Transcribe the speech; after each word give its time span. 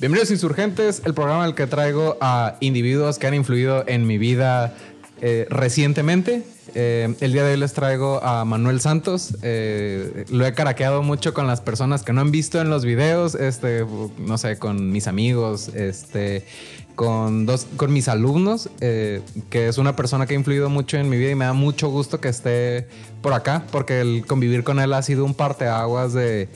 Bienvenidos 0.00 0.30
Insurgentes, 0.30 1.02
el 1.06 1.12
programa 1.12 1.42
en 1.42 1.48
el 1.48 1.54
que 1.56 1.66
traigo 1.66 2.16
a 2.20 2.54
individuos 2.60 3.18
que 3.18 3.26
han 3.26 3.34
influido 3.34 3.82
en 3.88 4.06
mi 4.06 4.16
vida 4.16 4.72
eh, 5.20 5.48
recientemente. 5.50 6.44
Eh, 6.76 7.16
el 7.20 7.32
día 7.32 7.42
de 7.42 7.54
hoy 7.54 7.58
les 7.58 7.72
traigo 7.72 8.22
a 8.22 8.44
Manuel 8.44 8.80
Santos. 8.80 9.36
Eh, 9.42 10.24
lo 10.30 10.46
he 10.46 10.54
caraqueado 10.54 11.02
mucho 11.02 11.34
con 11.34 11.48
las 11.48 11.60
personas 11.60 12.04
que 12.04 12.12
no 12.12 12.20
han 12.20 12.30
visto 12.30 12.60
en 12.60 12.70
los 12.70 12.84
videos, 12.84 13.34
este, 13.34 13.84
no 14.18 14.38
sé, 14.38 14.56
con 14.56 14.92
mis 14.92 15.08
amigos, 15.08 15.66
este, 15.74 16.46
con 16.94 17.44
dos, 17.44 17.66
con 17.76 17.92
mis 17.92 18.06
alumnos, 18.06 18.70
que 18.78 19.66
es 19.66 19.78
una 19.78 19.96
persona 19.96 20.26
que 20.26 20.34
ha 20.34 20.38
influido 20.38 20.70
mucho 20.70 20.96
en 20.96 21.08
mi 21.08 21.16
vida 21.16 21.32
y 21.32 21.34
me 21.34 21.44
da 21.44 21.54
mucho 21.54 21.88
gusto 21.88 22.20
que 22.20 22.28
esté 22.28 22.86
por 23.20 23.32
acá, 23.32 23.64
porque 23.72 24.00
el 24.00 24.24
convivir 24.28 24.62
con 24.62 24.78
él 24.78 24.92
ha 24.92 25.02
sido 25.02 25.24
un 25.24 25.34
parteaguas 25.34 26.12
de, 26.12 26.48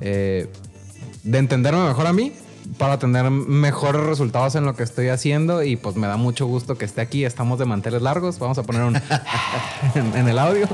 de 0.00 1.38
entenderme 1.38 1.86
mejor 1.86 2.06
a 2.08 2.12
mí 2.12 2.34
para 2.78 2.98
tener 2.98 3.30
mejores 3.30 4.02
resultados 4.02 4.54
en 4.54 4.64
lo 4.64 4.74
que 4.74 4.82
estoy 4.82 5.08
haciendo 5.08 5.62
y 5.62 5.76
pues 5.76 5.96
me 5.96 6.06
da 6.06 6.16
mucho 6.16 6.46
gusto 6.46 6.76
que 6.76 6.84
esté 6.84 7.00
aquí. 7.00 7.24
Estamos 7.24 7.58
de 7.58 7.64
manteles 7.64 8.02
largos. 8.02 8.38
Vamos 8.38 8.58
a 8.58 8.62
poner 8.62 8.82
un 8.82 8.96
en, 9.94 10.28
el 10.28 10.38
audio. 10.38 10.66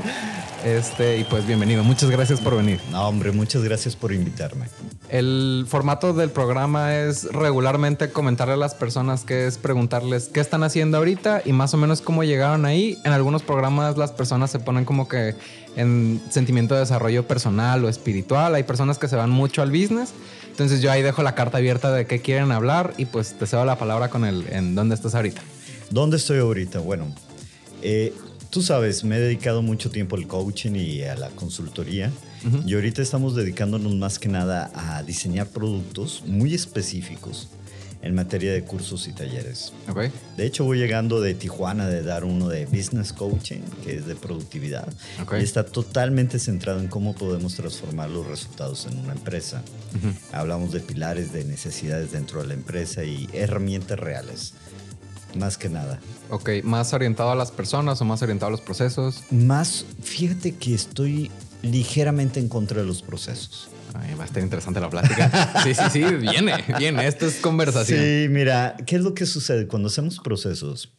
Este, 0.63 1.17
y 1.17 1.23
pues 1.23 1.45
bienvenido. 1.45 1.83
Muchas 1.83 2.09
gracias 2.09 2.39
por 2.39 2.55
venir. 2.55 2.79
No, 2.91 3.07
hombre, 3.07 3.31
muchas 3.31 3.63
gracias 3.63 3.95
por 3.95 4.13
invitarme. 4.13 4.67
El 5.09 5.65
formato 5.67 6.13
del 6.13 6.29
programa 6.29 6.95
es 6.95 7.25
regularmente 7.31 8.11
comentarle 8.11 8.53
a 8.53 8.57
las 8.57 8.73
personas 8.73 9.23
que 9.23 9.47
es 9.47 9.57
preguntarles 9.57 10.29
qué 10.29 10.39
están 10.39 10.63
haciendo 10.63 10.97
ahorita 10.97 11.41
y 11.45 11.53
más 11.53 11.73
o 11.73 11.77
menos 11.77 12.01
cómo 12.01 12.23
llegaron 12.23 12.65
ahí. 12.65 12.97
En 13.03 13.11
algunos 13.11 13.43
programas 13.43 13.97
las 13.97 14.11
personas 14.11 14.51
se 14.51 14.59
ponen 14.59 14.85
como 14.85 15.07
que 15.07 15.35
en 15.75 16.21
sentimiento 16.29 16.73
de 16.73 16.81
desarrollo 16.81 17.27
personal 17.27 17.83
o 17.83 17.89
espiritual. 17.89 18.55
Hay 18.55 18.63
personas 18.63 18.97
que 18.97 19.07
se 19.07 19.15
van 19.15 19.29
mucho 19.29 19.61
al 19.61 19.71
business. 19.71 20.13
Entonces 20.61 20.83
yo 20.83 20.91
ahí 20.91 21.01
dejo 21.01 21.23
la 21.23 21.33
carta 21.33 21.57
abierta 21.57 21.91
de 21.91 22.05
qué 22.05 22.21
quieren 22.21 22.51
hablar 22.51 22.93
y 22.95 23.05
pues 23.05 23.33
te 23.33 23.47
cedo 23.47 23.65
la 23.65 23.79
palabra 23.79 24.11
con 24.11 24.25
el 24.25 24.45
en 24.51 24.75
dónde 24.75 24.93
estás 24.93 25.15
ahorita. 25.15 25.41
¿Dónde 25.89 26.17
estoy 26.17 26.37
ahorita? 26.37 26.77
Bueno, 26.77 27.07
eh, 27.81 28.13
tú 28.51 28.61
sabes, 28.61 29.03
me 29.03 29.15
he 29.17 29.19
dedicado 29.19 29.63
mucho 29.63 29.89
tiempo 29.89 30.15
al 30.15 30.27
coaching 30.27 30.75
y 30.75 31.01
a 31.01 31.15
la 31.15 31.29
consultoría. 31.29 32.11
Y 32.67 32.75
ahorita 32.75 33.01
estamos 33.01 33.35
dedicándonos 33.35 33.95
más 33.95 34.19
que 34.19 34.29
nada 34.29 34.71
a 34.75 35.01
diseñar 35.01 35.47
productos 35.47 36.23
muy 36.27 36.53
específicos 36.53 37.49
en 38.01 38.15
materia 38.15 38.51
de 38.53 38.63
cursos 38.63 39.07
y 39.07 39.13
talleres. 39.13 39.73
Okay. 39.89 40.11
De 40.37 40.45
hecho, 40.45 40.63
voy 40.63 40.79
llegando 40.79 41.21
de 41.21 41.33
Tijuana 41.33 41.87
de 41.87 42.03
dar 42.03 42.23
uno 42.23 42.49
de 42.49 42.65
Business 42.65 43.13
Coaching, 43.13 43.61
que 43.83 43.95
es 43.97 44.07
de 44.07 44.15
productividad. 44.15 44.91
Y 45.39 45.43
está 45.43 45.65
totalmente 45.65 46.39
centrado 46.39 46.79
en 46.79 46.87
cómo 46.87 47.13
podemos 47.13 47.55
transformar 47.55 48.09
los 48.09 48.25
resultados 48.27 48.87
en 48.87 48.97
una 48.99 49.13
empresa. 49.13 49.61
Hablamos 50.31 50.71
de 50.71 50.79
pilares 50.79 51.31
de 51.31 51.43
necesidades 51.43 52.11
dentro 52.11 52.41
de 52.41 52.47
la 52.47 52.53
empresa 52.53 53.03
y 53.03 53.29
herramientas 53.33 53.99
reales. 53.99 54.53
Más 55.35 55.57
que 55.57 55.69
nada. 55.69 55.99
Ok, 56.29 56.49
¿más 56.63 56.93
orientado 56.93 57.31
a 57.31 57.35
las 57.35 57.51
personas 57.51 58.01
o 58.01 58.05
más 58.05 58.21
orientado 58.21 58.47
a 58.47 58.51
los 58.51 58.61
procesos? 58.61 59.23
Más, 59.31 59.85
fíjate 60.01 60.55
que 60.55 60.73
estoy 60.73 61.31
ligeramente 61.61 62.39
en 62.39 62.49
contra 62.49 62.81
de 62.81 62.87
los 62.87 63.01
procesos 63.01 63.70
va 63.93 64.23
a 64.23 64.25
estar 64.25 64.41
interesante 64.41 64.79
la 64.79 64.89
plática. 64.89 65.61
Sí, 65.63 65.73
sí, 65.73 65.83
sí, 65.91 66.03
viene, 66.03 66.63
viene. 66.77 67.07
Esto 67.07 67.27
es 67.27 67.35
conversación. 67.35 67.99
Sí, 67.99 68.27
mira, 68.29 68.75
¿qué 68.85 68.95
es 68.95 69.01
lo 69.01 69.13
que 69.13 69.25
sucede 69.25 69.67
cuando 69.67 69.87
hacemos 69.87 70.19
procesos 70.19 70.91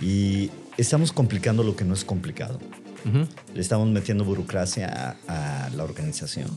y 0.00 0.50
estamos 0.76 1.12
complicando 1.12 1.62
lo 1.62 1.76
que 1.76 1.84
no 1.84 1.94
es 1.94 2.04
complicado? 2.04 2.58
Le 3.54 3.60
estamos 3.60 3.88
metiendo 3.88 4.24
burocracia 4.24 5.16
a, 5.28 5.70
la 5.76 5.84
organización. 5.84 6.50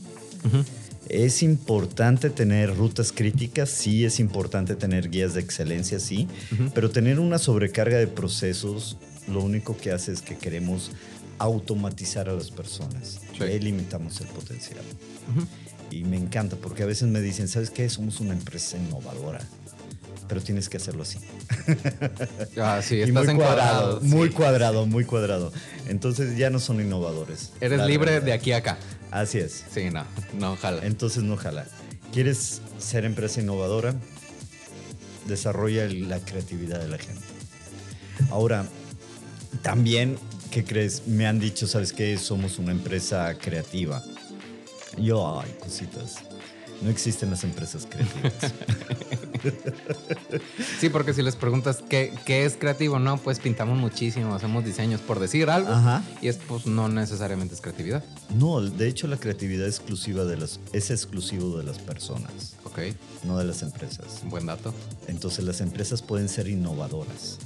Es 1.08 1.42
importante 1.42 2.30
tener 2.30 2.76
rutas 2.76 3.12
críticas, 3.12 3.70
sí, 3.70 4.04
es 4.04 4.18
importante 4.20 4.74
tener 4.74 5.10
guías 5.10 5.34
de 5.34 5.40
excelencia, 5.40 6.00
sí, 6.00 6.28
pero 6.74 6.90
tener 6.90 7.20
una 7.20 7.38
sobrecarga 7.38 7.98
de 7.98 8.06
procesos 8.06 8.96
lo 9.28 9.42
único 9.42 9.76
que 9.76 9.92
hace 9.92 10.12
es 10.12 10.22
que 10.22 10.36
queremos 10.36 10.90
automatizar 11.38 12.28
a 12.28 12.34
las 12.34 12.50
personas. 12.50 13.20
y 13.40 13.58
limitamos 13.58 14.20
el 14.20 14.26
potencial. 14.28 14.84
Y 15.90 16.04
me 16.04 16.16
encanta 16.16 16.56
porque 16.56 16.82
a 16.82 16.86
veces 16.86 17.08
me 17.08 17.20
dicen, 17.20 17.48
¿sabes 17.48 17.70
qué? 17.70 17.88
Somos 17.88 18.20
una 18.20 18.32
empresa 18.32 18.76
innovadora. 18.76 19.40
Pero 20.28 20.40
tienes 20.40 20.68
que 20.68 20.76
hacerlo 20.76 21.02
así. 21.02 21.18
Ah, 22.56 22.80
sí, 22.82 23.00
estás 23.00 23.26
muy 23.26 23.36
cuadrado. 23.36 24.00
Muy 24.02 24.30
cuadrado, 24.30 24.86
muy 24.86 25.04
cuadrado. 25.04 25.52
Entonces 25.88 26.36
ya 26.36 26.50
no 26.50 26.58
son 26.58 26.80
innovadores. 26.80 27.52
Eres 27.60 27.84
libre 27.86 28.20
de 28.20 28.32
aquí 28.32 28.52
a 28.52 28.58
acá. 28.58 28.78
Así 29.10 29.38
es. 29.38 29.64
Sí, 29.72 29.90
no, 29.90 30.04
no 30.38 30.56
jala. 30.56 30.84
Entonces 30.84 31.22
no 31.22 31.36
jala. 31.36 31.66
¿Quieres 32.12 32.60
ser 32.78 33.04
empresa 33.04 33.40
innovadora? 33.40 33.94
Desarrolla 35.26 35.86
la 35.88 36.18
creatividad 36.20 36.80
de 36.80 36.88
la 36.88 36.98
gente. 36.98 37.22
Ahora, 38.30 38.66
también, 39.62 40.16
¿qué 40.50 40.64
crees? 40.64 41.06
Me 41.06 41.26
han 41.26 41.40
dicho, 41.40 41.66
¿sabes 41.66 41.92
qué? 41.92 42.16
Somos 42.18 42.58
una 42.58 42.72
empresa 42.72 43.36
creativa. 43.38 44.02
Yo, 45.00 45.40
ay, 45.40 45.54
cositas. 45.60 46.18
No 46.82 46.88
existen 46.88 47.30
las 47.30 47.44
empresas 47.44 47.86
creativas. 47.86 48.32
sí, 50.80 50.88
porque 50.88 51.12
si 51.12 51.22
les 51.22 51.36
preguntas 51.36 51.84
qué, 51.86 52.14
qué, 52.24 52.46
es 52.46 52.56
creativo, 52.56 52.98
no, 52.98 53.18
pues 53.18 53.38
pintamos 53.38 53.78
muchísimo, 53.78 54.34
hacemos 54.34 54.64
diseños 54.64 55.02
por 55.02 55.20
decir 55.20 55.50
algo. 55.50 55.70
Y 56.22 56.28
es 56.28 56.38
pues 56.38 56.66
no 56.66 56.88
necesariamente 56.88 57.54
es 57.54 57.60
creatividad. 57.60 58.02
No, 58.34 58.62
de 58.62 58.88
hecho 58.88 59.08
la 59.08 59.18
creatividad 59.18 59.66
exclusiva 59.66 60.24
de 60.24 60.38
las, 60.38 60.58
es 60.72 60.90
exclusivo 60.90 61.58
de 61.58 61.64
las 61.64 61.78
personas. 61.78 62.54
Ok. 62.64 62.78
No 63.24 63.36
de 63.36 63.44
las 63.44 63.62
empresas. 63.62 64.22
Buen 64.24 64.46
dato. 64.46 64.72
Entonces 65.06 65.44
las 65.44 65.60
empresas 65.60 66.00
pueden 66.00 66.30
ser 66.30 66.48
innovadoras. 66.48 67.38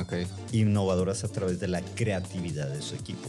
Ok. 0.00 0.14
Innovadoras 0.52 1.24
a 1.24 1.28
través 1.28 1.60
de 1.60 1.68
la 1.68 1.82
creatividad 1.82 2.68
de 2.68 2.80
su 2.80 2.94
equipo. 2.94 3.28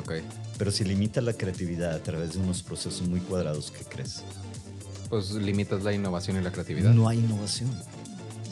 Ok. 0.00 0.12
Pero 0.58 0.70
si 0.70 0.84
limita 0.84 1.20
la 1.20 1.32
creatividad 1.32 1.94
a 1.94 2.02
través 2.02 2.34
de 2.34 2.40
unos 2.40 2.62
procesos 2.62 3.06
muy 3.08 3.20
cuadrados, 3.20 3.70
¿qué 3.70 3.84
crees? 3.84 4.22
Pues 5.08 5.32
limitas 5.32 5.82
la 5.82 5.92
innovación 5.92 6.36
y 6.36 6.40
la 6.40 6.52
creatividad. 6.52 6.92
No 6.92 7.08
hay 7.08 7.18
innovación. 7.18 7.70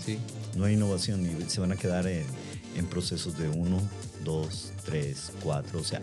Sí. 0.04 0.19
No 0.56 0.64
hay 0.64 0.75
innovación 0.75 1.25
y 1.25 1.48
se 1.48 1.60
van 1.60 1.72
a 1.72 1.76
quedar 1.76 2.06
en, 2.06 2.26
procesos 2.91 3.38
de 3.38 3.48
uno, 3.48 3.80
dos, 4.25 4.72
tres, 4.84 5.32
cuatro, 5.42 5.80
o 5.80 5.84
sea, 5.84 6.00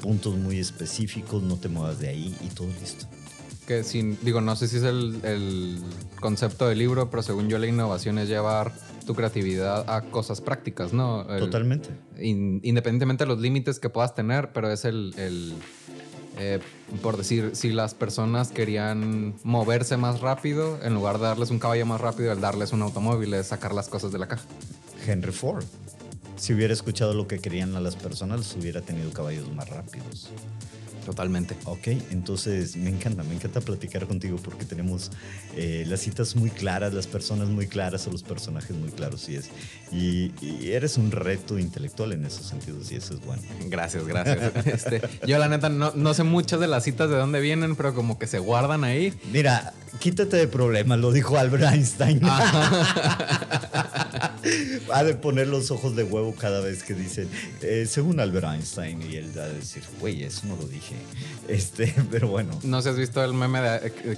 puntos 0.00 0.36
muy 0.36 0.58
específicos, 0.58 1.42
no 1.42 1.56
te 1.56 1.68
muevas 1.68 1.98
de 1.98 2.08
ahí 2.08 2.36
y 2.40 2.46
todo 2.48 2.68
listo. 2.80 3.06
Que 3.66 3.84
sin, 3.84 4.18
digo, 4.22 4.40
no 4.40 4.56
sé 4.56 4.68
si 4.68 4.76
es 4.76 4.84
el, 4.84 5.20
el 5.24 5.82
concepto 6.20 6.68
del 6.68 6.78
libro, 6.78 7.10
pero 7.10 7.22
según 7.22 7.48
yo 7.48 7.58
la 7.58 7.66
innovación 7.66 8.18
es 8.18 8.28
llevar 8.28 8.72
tu 9.10 9.16
creatividad 9.16 9.90
a 9.90 10.02
cosas 10.02 10.40
prácticas, 10.40 10.92
¿no? 10.92 11.26
Totalmente. 11.26 11.88
independientemente 12.16 13.24
de 13.24 13.28
los 13.28 13.40
límites 13.40 13.80
que 13.80 13.90
puedas 13.90 14.14
tener, 14.14 14.52
pero 14.52 14.70
es 14.70 14.84
el, 14.84 15.12
eh, 16.38 16.60
por 17.02 17.16
decir, 17.16 17.50
si 17.54 17.70
las 17.70 17.94
personas 17.94 18.52
querían 18.52 19.34
moverse 19.42 19.96
más 19.96 20.20
rápido, 20.20 20.78
en 20.84 20.94
lugar 20.94 21.18
de 21.18 21.24
darles 21.24 21.50
un 21.50 21.58
caballo 21.58 21.86
más 21.86 22.00
rápido, 22.00 22.30
el 22.30 22.40
darles 22.40 22.72
un 22.72 22.82
automóvil 22.82 23.34
es 23.34 23.48
sacar 23.48 23.74
las 23.74 23.88
cosas 23.88 24.12
de 24.12 24.20
la 24.20 24.28
caja. 24.28 24.44
Henry 25.04 25.32
Ford. 25.32 25.64
Si 26.36 26.54
hubiera 26.54 26.72
escuchado 26.72 27.12
lo 27.12 27.26
que 27.26 27.40
querían 27.40 27.74
a 27.74 27.80
las 27.80 27.96
personas, 27.96 28.54
hubiera 28.54 28.80
tenido 28.80 29.10
caballos 29.10 29.52
más 29.52 29.68
rápidos. 29.70 30.30
Totalmente. 31.04 31.56
Ok, 31.64 31.88
entonces 32.10 32.76
me 32.76 32.90
encanta, 32.90 33.22
me 33.22 33.34
encanta 33.34 33.60
platicar 33.60 34.06
contigo 34.06 34.38
porque 34.42 34.64
tenemos 34.64 35.10
eh, 35.56 35.84
las 35.86 36.00
citas 36.00 36.36
muy 36.36 36.50
claras, 36.50 36.92
las 36.92 37.06
personas 37.06 37.48
muy 37.48 37.66
claras 37.66 38.06
o 38.06 38.12
los 38.12 38.22
personajes 38.22 38.76
muy 38.76 38.90
claros, 38.90 39.28
y 39.28 39.36
es. 39.36 39.50
Y, 39.92 40.32
eres 40.70 40.98
un 40.98 41.10
reto 41.10 41.58
intelectual 41.58 42.12
en 42.12 42.24
esos 42.24 42.46
sentidos 42.46 42.92
y 42.92 42.96
eso 42.96 43.14
es 43.14 43.20
bueno. 43.24 43.42
Gracias, 43.66 44.06
gracias. 44.06 44.52
Este, 44.70 45.02
yo 45.26 45.38
la 45.38 45.48
neta 45.48 45.68
no, 45.68 45.92
no 45.94 46.14
sé 46.14 46.22
muchas 46.22 46.60
de 46.60 46.68
las 46.68 46.84
citas 46.84 47.10
de 47.10 47.16
dónde 47.16 47.40
vienen, 47.40 47.74
pero 47.76 47.94
como 47.94 48.18
que 48.18 48.26
se 48.26 48.38
guardan 48.38 48.84
ahí. 48.84 49.12
Mira, 49.32 49.74
quítate 49.98 50.36
de 50.36 50.46
problemas, 50.46 50.98
lo 51.00 51.10
dijo 51.12 51.36
Albert 51.36 51.64
Einstein. 51.64 52.20
ha 54.92 55.04
de 55.04 55.14
poner 55.14 55.48
los 55.48 55.70
ojos 55.70 55.96
de 55.96 56.04
huevo 56.04 56.34
cada 56.34 56.60
vez 56.60 56.82
que 56.82 56.94
dicen, 56.94 57.28
eh, 57.62 57.86
según 57.88 58.20
Albert 58.20 58.46
Einstein, 58.46 59.02
y 59.10 59.16
él 59.16 59.36
va 59.36 59.44
a 59.44 59.48
decir, 59.48 59.82
güey, 59.98 60.22
eso 60.22 60.46
no 60.46 60.56
lo 60.56 60.66
dije. 60.66 60.89
Este, 61.48 61.94
pero 62.10 62.28
bueno. 62.28 62.58
No 62.62 62.82
sé 62.82 62.90
has 62.90 62.96
visto 62.96 63.22
el 63.24 63.34
meme 63.34 63.60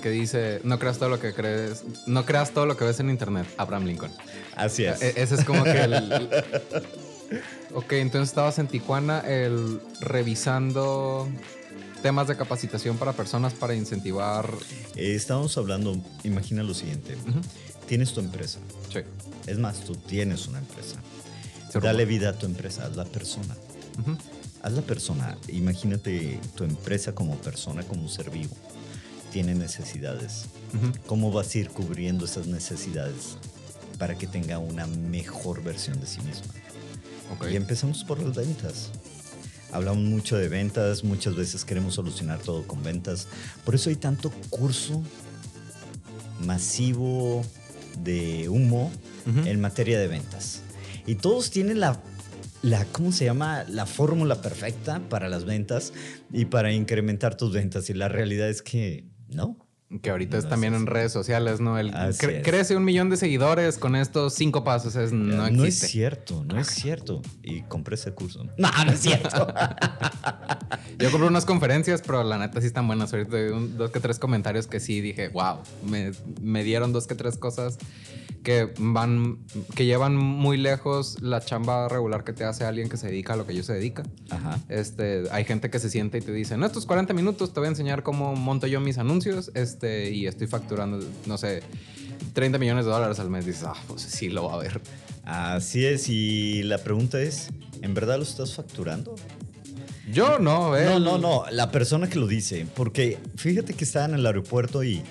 que 0.03 0.11
dice, 0.11 0.61
no 0.65 0.79
creas 0.79 0.99
todo 0.99 1.09
lo 1.09 1.21
que 1.21 1.33
crees, 1.33 1.85
no 2.07 2.25
creas 2.25 2.53
todo 2.53 2.67
lo 2.67 2.77
que 2.77 2.85
ves 2.85 3.01
en 3.01 3.11
internet, 3.11 3.47
Abraham 3.57 3.87
Lincoln. 3.87 4.13
Así 4.57 4.85
es. 4.85 5.01
E-, 5.03 5.15
ese 5.17 5.37
es 5.37 5.45
como 5.45 5.65
que 5.65 5.81
el... 5.81 5.95
ok, 7.75 7.93
entonces 7.93 8.29
estabas 8.31 8.59
en 8.59 8.69
Tijuana 8.69 9.21
el, 9.21 9.81
revisando 10.01 11.29
temas 12.03 12.27
de 12.27 12.37
capacitación 12.37 12.99
para 12.99 13.13
personas 13.13 13.55
para 13.55 13.75
incentivar. 13.75 14.51
Eh, 14.97 15.15
estábamos 15.15 15.57
hablando, 15.57 15.97
imagina 16.25 16.63
lo 16.63 16.75
siguiente. 16.75 17.17
Tienes 17.87 18.13
tu 18.13 18.21
empresa. 18.21 18.59
Sí. 18.93 19.01
Es 19.47 19.59
más, 19.59 19.81
tú 19.81 19.95
tienes 19.95 20.47
una 20.49 20.59
empresa. 20.59 20.97
Dale 21.81 22.05
vida 22.05 22.31
a 22.31 22.33
tu 22.35 22.47
empresa, 22.47 22.85
haz 22.85 22.97
la 22.97 23.05
persona. 23.05 23.57
Haz 24.63 24.73
la 24.73 24.83
persona. 24.83 25.37
Imagínate 25.49 26.39
tu 26.55 26.65
empresa 26.65 27.15
como 27.15 27.37
persona, 27.37 27.83
como 27.83 28.03
un 28.03 28.09
ser 28.09 28.31
vivo. 28.31 28.55
tiene 29.33 29.55
necesidades. 29.55 30.45
¿Cómo 31.07 31.33
vas 31.33 31.55
a 31.55 31.59
ir 31.59 31.71
cubriendo 31.71 32.27
esas 32.27 32.47
necesidades 32.47 33.39
para 33.99 34.17
que 34.17 34.27
tenga 34.27 34.59
una 34.59 34.87
mejor 34.87 35.63
versión 35.63 35.99
de 36.01 36.07
sí 36.07 36.21
misma? 36.21 36.53
Y 37.51 37.57
empezamos 37.57 38.05
por 38.05 38.21
las 38.21 38.37
ventas. 38.37 38.91
Hablamos 39.73 40.05
mucho 40.05 40.37
de 40.37 40.49
ventas, 40.49 41.03
muchas 41.03 41.35
veces 41.35 41.65
queremos 41.65 41.95
solucionar 41.95 42.41
todo 42.41 42.67
con 42.67 42.83
ventas. 42.83 43.27
Por 43.65 43.75
eso 43.75 43.89
hay 43.89 43.97
tanto 43.97 44.31
curso 44.51 45.03
masivo 46.45 47.43
de 48.03 48.51
humo 48.51 48.93
en 49.47 49.61
materia 49.61 49.99
de 49.99 50.09
ventas. 50.09 50.61
Y 51.07 51.15
todos 51.17 51.51
tienen 51.51 51.81
la, 51.81 52.01
la, 52.63 52.85
¿cómo 52.87 53.13
se 53.13 53.25
llama? 53.25 53.65
La 53.69 53.87
fórmula 53.87 54.41
perfecta 54.41 55.01
para 55.09 55.29
las 55.29 55.45
ventas 55.45 55.93
y 56.33 56.47
para 56.47 56.73
incrementar 56.73 57.37
tus 57.37 57.53
ventas. 57.53 57.91
Y 57.91 57.95
la 57.95 58.09
realidad 58.09 58.49
es 58.49 58.63
que 58.63 59.05
no. 59.29 59.62
Que 60.01 60.11
ahorita 60.11 60.39
es 60.39 60.49
también 60.49 60.75
en 60.75 60.87
redes 60.87 61.13
sociales, 61.13 61.61
¿no? 61.61 61.79
El 61.79 61.93
crece 62.43 62.77
un 62.77 62.85
millón 62.85 63.11
de 63.11 63.17
seguidores 63.17 63.79
con 63.79 63.97
estos 63.97 64.35
cinco 64.35 64.65
pasos. 64.65 64.97
Es, 64.97 65.13
no, 65.13 65.51
no 65.51 65.65
es 65.65 65.79
cierto, 65.79 66.45
no 66.45 66.59
es 66.59 66.69
cierto. 66.69 67.21
Y 67.43 67.63
compré 67.63 67.97
ese 67.97 68.13
curso. 68.13 68.47
No, 68.57 68.71
no 68.85 68.93
es 68.93 69.01
cierto. 69.01 69.53
Yo 70.99 71.11
compré 71.11 71.29
unas 71.29 71.45
conferencias, 71.45 72.01
pero 72.01 72.23
la 72.23 72.39
neta 72.39 72.61
sí 72.61 72.67
están 72.69 72.87
buenas. 72.87 73.13
Ahorita 73.13 73.37
dos 73.77 73.91
que 73.91 73.99
tres 73.99 74.19
comentarios 74.19 74.67
que 74.67 74.79
sí 74.79 75.01
dije, 75.01 75.29
wow, 75.29 75.59
me, 75.85 76.13
me 76.41 76.63
dieron 76.63 76.93
dos 76.93 77.07
que 77.07 77.15
tres 77.15 77.37
cosas 77.37 77.79
que 78.43 78.73
van, 78.79 79.39
que 79.75 79.87
llevan 79.87 80.17
muy 80.17 80.57
lejos 80.57 81.21
la 81.23 81.41
chamba 81.41 81.89
regular 81.89 82.25
que 82.25 82.33
te 82.33 82.45
hace 82.45 82.65
alguien 82.65 82.89
que 82.89 82.97
se 82.97 83.07
dedica 83.07 83.35
a 83.35 83.37
lo 83.37 83.47
que 83.47 83.55
yo 83.55 83.63
se 83.63 83.73
dedica. 83.73 84.03
Ajá. 84.31 84.59
Este, 84.69 85.25
hay 85.31 85.45
gente 85.45 85.71
que 85.71 85.79
se 85.79 85.89
siente 85.89 86.19
y 86.19 86.21
te 86.21 86.33
dice, 86.33 86.57
no, 86.57 86.67
estos 86.67 86.87
40 86.87 87.15
minutos 87.15 87.53
te 87.53 87.61
voy 87.61 87.69
a 87.69 87.71
enseñar 87.71 88.03
cómo 88.03 88.35
monto 88.35 88.67
yo 88.67 88.81
mis 88.81 88.99
anuncios, 88.99 89.51
este, 89.55 89.82
y 89.83 90.27
estoy 90.27 90.47
facturando, 90.47 91.05
no 91.27 91.39
sé, 91.39 91.63
30 92.33 92.59
millones 92.59 92.85
de 92.85 92.91
dólares 92.91 93.19
al 93.19 93.31
mes. 93.31 93.47
Dices, 93.47 93.65
ah, 93.65 93.75
pues 93.87 94.03
sí, 94.03 94.29
lo 94.29 94.45
va 94.45 94.55
a 94.55 94.59
ver. 94.59 94.81
Así 95.25 95.85
es, 95.85 96.09
y 96.09 96.63
la 96.65 96.79
pregunta 96.79 97.21
es, 97.21 97.49
¿en 97.81 97.95
verdad 97.95 98.17
lo 98.17 98.23
estás 98.23 98.55
facturando? 98.55 99.15
Yo 100.13 100.39
no, 100.39 100.77
eh. 100.77 100.85
No, 100.85 100.99
no, 100.99 101.19
no, 101.19 101.45
la 101.51 101.71
persona 101.71 102.09
que 102.09 102.19
lo 102.19 102.27
dice, 102.27 102.67
porque 102.75 103.19
fíjate 103.37 103.75
que 103.75 103.85
estaba 103.85 104.07
en 104.07 104.15
el 104.15 104.27
aeropuerto 104.27 104.83
y 104.83 105.03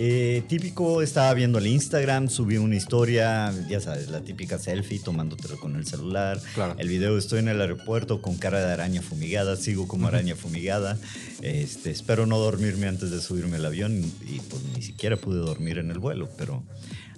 eh, 0.00 0.42
típico, 0.46 1.02
estaba 1.02 1.34
viendo 1.34 1.58
el 1.58 1.66
Instagram, 1.66 2.28
subí 2.28 2.56
una 2.56 2.76
historia, 2.76 3.52
ya 3.68 3.80
sabes, 3.80 4.08
la 4.08 4.20
típica 4.20 4.56
selfie 4.56 5.00
tomándotelo 5.00 5.58
con 5.58 5.74
el 5.74 5.86
celular. 5.86 6.40
El 6.78 6.88
video 6.88 7.18
estoy 7.18 7.40
en 7.40 7.48
el 7.48 7.60
aeropuerto 7.60 8.22
con 8.22 8.36
cara 8.36 8.64
de 8.64 8.72
araña 8.72 9.02
fumigada, 9.02 9.56
sigo 9.56 9.88
como 9.88 10.06
araña 10.06 10.36
fumigada. 10.36 10.96
Este, 11.42 11.90
espero 11.90 12.26
no 12.26 12.38
dormirme 12.38 12.86
antes 12.86 13.10
de 13.10 13.20
subirme 13.20 13.56
al 13.56 13.66
avión 13.66 14.04
y 14.24 14.38
pues 14.38 14.62
ni 14.76 14.82
siquiera 14.82 15.16
pude 15.16 15.40
dormir 15.40 15.78
en 15.78 15.90
el 15.90 15.98
vuelo, 15.98 16.28
pero 16.38 16.62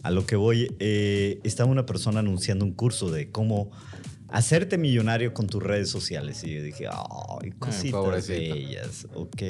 a 0.03 0.11
lo 0.11 0.25
que 0.25 0.37
voy, 0.37 0.75
eh, 0.79 1.39
estaba 1.45 1.71
una 1.71 1.85
persona 1.85 2.21
anunciando 2.21 2.65
un 2.65 2.73
curso 2.73 3.11
de 3.11 3.31
cómo 3.31 3.71
hacerte 4.29 4.79
millonario 4.79 5.35
con 5.35 5.49
tus 5.49 5.63
redes 5.63 5.91
sociales. 5.91 6.43
Y 6.45 6.55
yo 6.55 6.63
dije, 6.63 6.87
ay, 6.89 7.51
cositas 7.59 8.27
bellas, 8.27 9.07
ok. 9.13 9.43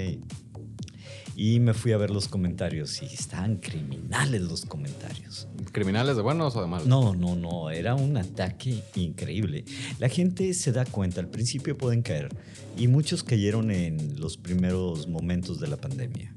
Y 1.42 1.58
me 1.58 1.72
fui 1.72 1.92
a 1.92 1.96
ver 1.96 2.10
los 2.10 2.28
comentarios 2.28 3.00
y 3.00 3.06
estaban 3.06 3.56
criminales 3.56 4.42
los 4.42 4.66
comentarios. 4.66 5.48
¿Criminales 5.72 6.16
de 6.16 6.20
buenos 6.20 6.54
o 6.54 6.60
de 6.60 6.68
malos? 6.68 6.86
No, 6.86 7.14
no, 7.14 7.34
no, 7.34 7.70
era 7.70 7.94
un 7.94 8.18
ataque 8.18 8.82
increíble. 8.94 9.64
La 9.98 10.10
gente 10.10 10.52
se 10.52 10.70
da 10.70 10.84
cuenta, 10.84 11.18
al 11.18 11.28
principio 11.28 11.78
pueden 11.78 12.02
caer 12.02 12.28
y 12.76 12.88
muchos 12.88 13.24
cayeron 13.24 13.70
en 13.70 14.20
los 14.20 14.36
primeros 14.36 15.08
momentos 15.08 15.60
de 15.60 15.68
la 15.68 15.78
pandemia. 15.78 16.34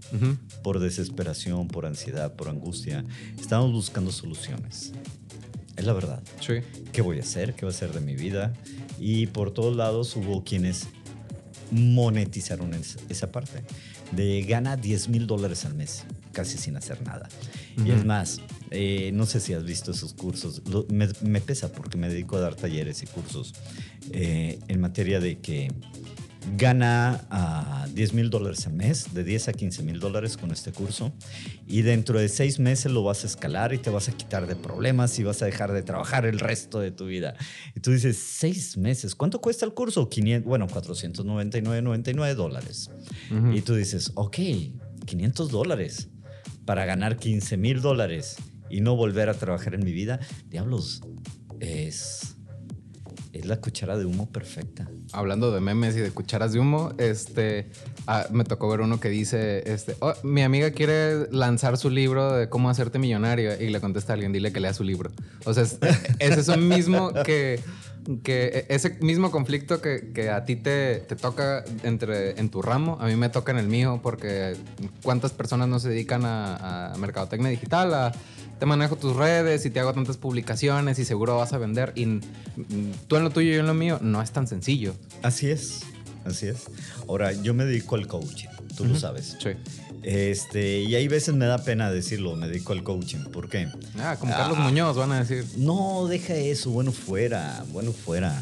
Por 0.63 0.79
desesperación, 0.79 1.67
por 1.67 1.85
ansiedad, 1.85 2.33
por 2.37 2.47
angustia. 2.47 3.03
Estábamos 3.37 3.73
buscando 3.73 4.09
soluciones. 4.09 4.93
Es 5.75 5.83
la 5.83 5.91
verdad. 5.91 6.23
Sí. 6.39 6.61
¿Qué 6.93 7.01
voy 7.01 7.17
a 7.17 7.23
hacer? 7.23 7.55
¿Qué 7.55 7.65
va 7.65 7.71
a 7.71 7.75
ser 7.75 7.91
de 7.91 7.99
mi 7.99 8.15
vida? 8.15 8.53
Y 9.01 9.27
por 9.27 9.51
todos 9.51 9.75
lados 9.75 10.15
hubo 10.15 10.45
quienes 10.45 10.87
monetizaron 11.71 12.71
esa 13.09 13.31
parte 13.33 13.63
de 14.11 14.43
gana 14.43 14.75
10 14.77 15.09
mil 15.09 15.27
dólares 15.27 15.65
al 15.65 15.75
mes, 15.75 16.03
casi 16.31 16.57
sin 16.57 16.77
hacer 16.77 17.01
nada. 17.03 17.29
Y 17.83 17.91
es 17.91 18.05
más, 18.05 18.41
eh, 18.71 19.11
no 19.13 19.25
sé 19.25 19.39
si 19.39 19.53
has 19.53 19.63
visto 19.63 19.91
esos 19.91 20.13
cursos, 20.13 20.61
me, 20.89 21.41
pesa 21.41 21.71
porque 21.71 21.97
me 21.97 22.09
dedico 22.09 22.37
a 22.37 22.41
dar 22.41 22.55
talleres 22.55 23.01
y 23.03 23.07
cursos 23.07 23.53
eh, 24.11 24.59
en 24.67 24.81
materia 24.81 25.19
de 25.19 25.39
que 25.39 25.71
gana 26.57 27.25
a 27.29 27.87
10 27.93 28.13
mil 28.13 28.29
dólares 28.29 28.67
al 28.67 28.73
mes, 28.73 29.13
de 29.13 29.23
10 29.23 29.49
a 29.49 29.53
15 29.53 29.83
mil 29.83 29.99
dólares 29.99 30.37
con 30.37 30.51
este 30.51 30.71
curso. 30.71 31.13
Y 31.67 31.81
dentro 31.81 32.19
de 32.19 32.29
seis 32.29 32.59
meses 32.59 32.91
lo 32.91 33.03
vas 33.03 33.23
a 33.23 33.27
escalar 33.27 33.73
y 33.73 33.77
te 33.77 33.89
vas 33.89 34.09
a 34.09 34.11
quitar 34.11 34.47
de 34.47 34.55
problemas 34.55 35.17
y 35.19 35.23
vas 35.23 35.41
a 35.41 35.45
dejar 35.45 35.71
de 35.71 35.81
trabajar 35.83 36.25
el 36.25 36.39
resto 36.39 36.79
de 36.79 36.91
tu 36.91 37.05
vida. 37.05 37.35
Y 37.75 37.79
tú 37.79 37.91
dices, 37.91 38.17
seis 38.17 38.77
meses, 38.77 39.15
¿cuánto 39.15 39.41
cuesta 39.41 39.65
el 39.65 39.73
curso? 39.73 40.09
500, 40.09 40.47
bueno, 40.47 40.67
499,99 40.67 42.35
dólares. 42.35 42.91
Y 43.53 43.61
tú 43.61 43.75
dices, 43.75 44.11
ok, 44.15 44.37
500 45.05 45.51
dólares 45.51 46.09
para 46.65 46.85
ganar 46.85 47.17
15 47.17 47.57
mil 47.57 47.81
dólares 47.81 48.37
y 48.69 48.81
no 48.81 48.95
volver 48.95 49.29
a 49.29 49.33
trabajar 49.33 49.75
en 49.75 49.83
mi 49.83 49.91
vida. 49.91 50.19
Diablos, 50.49 51.01
es 51.59 52.35
es 53.33 53.45
la 53.45 53.57
cuchara 53.59 53.97
de 53.97 54.05
humo 54.05 54.29
perfecta. 54.29 54.87
Hablando 55.11 55.51
de 55.51 55.59
memes 55.59 55.95
y 55.95 55.99
de 55.99 56.11
cucharas 56.11 56.53
de 56.53 56.59
humo, 56.59 56.93
este, 56.99 57.67
ah, 58.05 58.27
me 58.31 58.43
tocó 58.43 58.69
ver 58.69 58.81
uno 58.81 58.99
que 58.99 59.09
dice, 59.09 59.63
este, 59.65 59.95
oh, 59.99 60.13
mi 60.21 60.43
amiga 60.43 60.69
quiere 60.71 61.27
lanzar 61.31 61.77
su 61.77 61.89
libro 61.89 62.33
de 62.33 62.47
cómo 62.47 62.69
hacerte 62.69 62.99
millonario 62.99 63.59
y 63.59 63.69
le 63.69 63.81
contesta 63.81 64.13
a 64.13 64.15
alguien, 64.15 64.31
dile 64.31 64.53
que 64.53 64.59
lea 64.59 64.73
su 64.73 64.83
libro. 64.83 65.11
O 65.45 65.53
sea, 65.53 65.63
es, 65.63 65.79
es 66.19 66.37
eso 66.37 66.57
mismo 66.57 67.11
que, 67.25 67.59
que 68.21 68.67
ese 68.69 68.97
mismo 69.01 69.31
conflicto 69.31 69.81
que, 69.81 70.11
que 70.13 70.29
a 70.29 70.45
ti 70.45 70.55
te, 70.55 70.97
te, 70.97 71.15
toca 71.15 71.65
entre, 71.81 72.39
en 72.39 72.49
tu 72.49 72.61
ramo, 72.61 72.99
a 73.01 73.07
mí 73.07 73.15
me 73.15 73.29
toca 73.29 73.51
en 73.51 73.57
el 73.57 73.67
mío 73.67 73.99
porque 74.03 74.55
cuántas 75.01 75.31
personas 75.31 75.67
no 75.67 75.79
se 75.79 75.89
dedican 75.89 76.23
a, 76.23 76.93
a 76.93 76.97
mercadotecnia 76.97 77.49
digital, 77.49 77.93
a 77.95 78.11
te 78.63 78.67
manejo 78.67 78.95
tus 78.95 79.13
redes 79.13 79.65
y 79.65 79.71
te 79.71 79.81
hago 79.81 79.91
tantas 79.91 80.15
publicaciones 80.15 80.97
y 80.97 81.03
seguro 81.03 81.35
vas 81.35 81.51
a 81.51 81.57
vender. 81.57 81.91
Y 81.95 82.21
tú 83.09 83.17
en 83.17 83.25
lo 83.25 83.29
tuyo 83.29 83.51
y 83.51 83.55
yo 83.55 83.59
en 83.59 83.67
lo 83.67 83.73
mío, 83.73 83.99
no 84.01 84.21
es 84.21 84.31
tan 84.31 84.47
sencillo. 84.47 84.95
Así 85.21 85.49
es, 85.49 85.81
así 86.23 86.47
es. 86.47 86.67
Ahora, 87.09 87.33
yo 87.33 87.53
me 87.53 87.65
dedico 87.65 87.95
al 87.95 88.07
coaching, 88.07 88.47
tú 88.77 88.85
lo 88.85 88.97
sabes. 88.97 89.35
Sí. 89.37 89.49
Este, 90.01 90.79
y 90.79 90.95
hay 90.95 91.09
veces 91.09 91.35
me 91.35 91.45
da 91.45 91.57
pena 91.57 91.91
decirlo, 91.91 92.37
me 92.37 92.47
dedico 92.47 92.71
al 92.71 92.83
coaching. 92.83 93.25
¿Por 93.33 93.49
qué? 93.49 93.67
Ah, 93.99 94.15
como 94.17 94.31
Carlos 94.31 94.57
ah. 94.57 94.63
Muñoz 94.63 94.95
van 94.95 95.11
a 95.11 95.25
decir. 95.25 95.45
No, 95.57 96.07
deja 96.07 96.33
eso, 96.33 96.69
bueno 96.69 96.93
fuera, 96.93 97.65
bueno 97.73 97.91
fuera. 97.91 98.41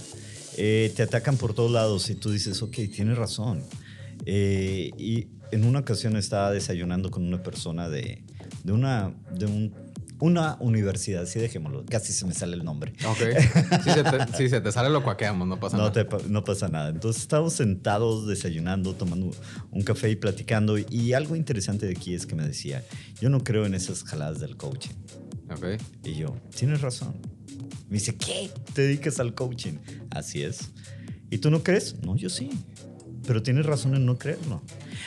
Eh, 0.56 0.94
te 0.96 1.02
atacan 1.02 1.38
por 1.38 1.56
todos 1.56 1.72
lados 1.72 2.12
y 2.12 2.14
tú 2.14 2.30
dices, 2.30 2.62
ok, 2.62 2.76
tienes 2.94 3.18
razón. 3.18 3.64
Eh, 4.28 4.92
y 5.00 5.30
en 5.52 5.66
una 5.66 5.80
ocasión 5.80 6.16
estaba 6.16 6.52
desayunando 6.52 7.10
con 7.10 7.26
una 7.26 7.42
persona 7.42 7.90
de, 7.90 8.24
de, 8.64 8.72
una, 8.72 9.12
de 9.32 9.48
un 9.48 9.91
una 10.22 10.56
universidad, 10.60 11.26
sí, 11.26 11.40
dejémoslo, 11.40 11.84
casi 11.86 12.14
se 12.14 12.26
me 12.26 12.34
sale 12.34 12.56
el 12.56 12.64
nombre. 12.64 12.94
Ok. 13.06 13.18
Si 14.38 14.50
se 14.50 14.62
te, 14.62 14.72
sale 14.72 14.90
lo 14.90 15.04
cuaqueamos, 15.04 15.48
no 15.48 15.60
pasa 15.60 15.78
nada. 15.78 16.08
no 16.30 16.44
pasa 16.44 16.68
nada. 16.68 16.90
Entonces 16.90 17.24
estábamos 17.24 17.54
sentados 17.54 18.28
desayunando, 18.28 18.94
tomando 18.94 19.32
un 19.72 19.82
café 19.82 20.12
y 20.12 20.16
platicando. 20.16 20.78
Y 20.78 21.14
algo 21.14 21.36
interesante 21.36 21.88
de 21.88 21.94
aquí 21.94 22.14
es 22.14 22.26
que 22.28 22.36
me 22.36 22.46
decía, 22.46 22.84
yo 23.20 23.30
no 23.30 23.44
creo 23.44 23.66
en 23.66 23.74
esas 23.74 24.04
jaladas 24.04 24.40
del 24.40 24.58
coaching. 24.58 24.94
Ok. 25.50 25.82
Y 26.04 26.16
yo, 26.16 26.36
tienes 26.56 26.82
razón. 26.82 27.16
Me 27.90 27.98
dice, 27.98 28.16
¿qué? 28.16 28.52
¿Te 28.74 28.84
dedicas 28.84 29.20
al 29.20 29.34
coaching? 29.34 29.80
Así 30.12 30.44
es. 30.44 30.70
¿Y 31.32 31.40
tú 31.40 31.50
no 31.50 31.64
crees? 31.64 31.96
No, 32.04 32.16
yo 32.16 32.30
sí. 32.30 32.50
Pero 33.26 33.42
tienes 33.42 33.66
razón 33.66 33.96
en 33.96 34.06
no 34.06 34.18
creerlo. 34.18 34.62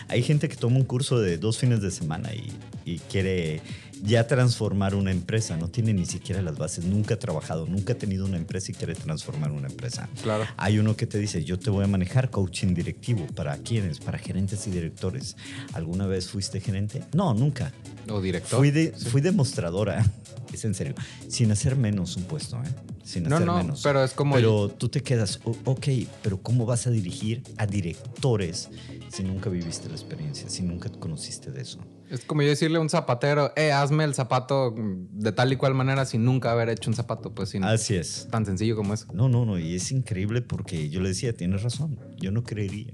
Hay 0.08 0.22
gente 0.22 0.48
que 0.48 0.56
toma 0.56 0.76
un 0.76 0.84
curso 0.84 1.20
de 1.20 1.38
dos 1.38 1.58
fines 1.58 1.80
de 1.80 1.90
semana 1.90 2.34
y, 2.34 2.52
y 2.84 2.98
quiere 2.98 3.62
ya 4.04 4.26
transformar 4.26 4.94
una 4.94 5.10
empresa, 5.10 5.56
no 5.56 5.68
tiene 5.68 5.94
ni 5.94 6.04
siquiera 6.04 6.42
las 6.42 6.58
bases, 6.58 6.84
nunca 6.84 7.14
ha 7.14 7.18
trabajado, 7.18 7.66
nunca 7.66 7.94
ha 7.94 7.96
tenido 7.96 8.26
una 8.26 8.36
empresa 8.36 8.70
y 8.70 8.74
quiere 8.74 8.94
transformar 8.94 9.50
una 9.50 9.68
empresa. 9.68 10.10
Claro. 10.22 10.44
Hay 10.58 10.78
uno 10.78 10.94
que 10.94 11.06
te 11.06 11.18
dice, 11.18 11.42
yo 11.42 11.58
te 11.58 11.70
voy 11.70 11.84
a 11.84 11.86
manejar 11.86 12.30
coaching 12.30 12.74
directivo, 12.74 13.26
¿para 13.34 13.56
quiénes? 13.56 14.00
Para 14.00 14.18
gerentes 14.18 14.66
y 14.66 14.70
directores. 14.70 15.36
¿Alguna 15.72 16.06
vez 16.06 16.28
fuiste 16.28 16.60
gerente? 16.60 17.02
No, 17.14 17.32
nunca. 17.32 17.72
¿O 18.10 18.20
director? 18.20 18.58
Fui, 18.58 18.92
fui 19.10 19.22
demostradora, 19.22 20.04
es 20.52 20.64
en 20.66 20.74
serio, 20.74 20.94
sin 21.28 21.50
hacer 21.50 21.74
menos 21.74 22.16
un 22.16 22.24
puesto, 22.24 22.58
¿eh? 22.58 22.68
Sin 23.02 23.26
hacer 23.32 23.46
no, 23.46 23.56
menos. 23.56 23.82
Pero 23.82 24.04
es 24.04 24.12
como... 24.12 24.34
Pero 24.34 24.68
tú 24.68 24.88
te 24.90 25.02
quedas, 25.02 25.40
ok, 25.64 25.86
pero 26.22 26.42
¿cómo 26.42 26.66
vas 26.66 26.86
a 26.86 26.90
dirigir 26.90 27.42
a 27.56 27.66
directores 27.66 28.68
si 29.08 29.22
nunca 29.22 29.48
viviste 29.48 29.88
la 29.88 29.94
experiencia, 29.94 30.48
si 30.50 30.62
nunca 30.62 30.90
conociste 30.90 31.50
de 31.50 31.62
eso? 31.62 31.78
Es 32.10 32.24
como 32.24 32.42
yo 32.42 32.48
decirle 32.48 32.78
a 32.78 32.80
un 32.80 32.90
zapatero, 32.90 33.52
eh, 33.56 33.72
hazme 33.72 34.04
el 34.04 34.14
zapato 34.14 34.74
de 34.76 35.32
tal 35.32 35.52
y 35.52 35.56
cual 35.56 35.74
manera 35.74 36.04
sin 36.04 36.24
nunca 36.24 36.52
haber 36.52 36.68
hecho 36.68 36.90
un 36.90 36.96
zapato. 36.96 37.34
Pues 37.34 37.50
sin, 37.50 37.64
Así 37.64 37.94
es. 37.94 38.28
Tan 38.30 38.44
sencillo 38.44 38.76
como 38.76 38.94
eso. 38.94 39.06
No, 39.12 39.28
no, 39.28 39.44
no. 39.44 39.58
Y 39.58 39.74
es 39.74 39.90
increíble 39.90 40.42
porque 40.42 40.90
yo 40.90 41.00
le 41.00 41.08
decía, 41.08 41.32
tienes 41.34 41.62
razón. 41.62 41.98
Yo 42.18 42.30
no 42.30 42.42
creería. 42.42 42.92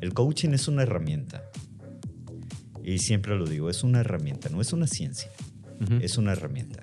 El 0.00 0.14
coaching 0.14 0.50
es 0.50 0.66
una 0.66 0.82
herramienta. 0.82 1.44
Y 2.84 2.98
siempre 2.98 3.36
lo 3.36 3.46
digo, 3.46 3.70
es 3.70 3.84
una 3.84 4.00
herramienta, 4.00 4.48
no 4.48 4.60
es 4.60 4.72
una 4.72 4.86
ciencia, 4.86 5.30
es 6.00 6.18
una 6.18 6.32
herramienta. 6.32 6.80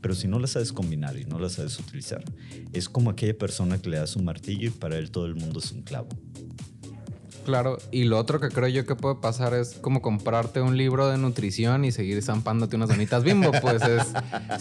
Pero 0.00 0.14
si 0.14 0.28
no 0.28 0.38
la 0.38 0.46
sabes 0.46 0.72
combinar 0.72 1.16
y 1.16 1.24
no 1.24 1.38
la 1.38 1.48
sabes 1.48 1.78
utilizar, 1.78 2.24
es 2.72 2.88
como 2.88 3.10
aquella 3.10 3.36
persona 3.36 3.80
que 3.80 3.88
le 3.88 3.98
das 3.98 4.16
un 4.16 4.24
martillo 4.24 4.68
y 4.68 4.70
para 4.70 4.98
él 4.98 5.10
todo 5.10 5.26
el 5.26 5.34
mundo 5.34 5.60
es 5.60 5.72
un 5.72 5.82
clavo. 5.82 6.08
Claro, 7.48 7.78
y 7.90 8.04
lo 8.04 8.18
otro 8.18 8.40
que 8.40 8.50
creo 8.50 8.68
yo 8.68 8.84
que 8.84 8.94
puede 8.94 9.14
pasar 9.14 9.54
es 9.54 9.76
como 9.80 10.02
comprarte 10.02 10.60
un 10.60 10.76
libro 10.76 11.08
de 11.08 11.16
nutrición 11.16 11.86
y 11.86 11.92
seguir 11.92 12.22
zampándote 12.22 12.76
unas 12.76 12.90
donitas 12.90 13.24
bimbo. 13.24 13.52
Pues 13.62 13.80
es, 13.84 14.02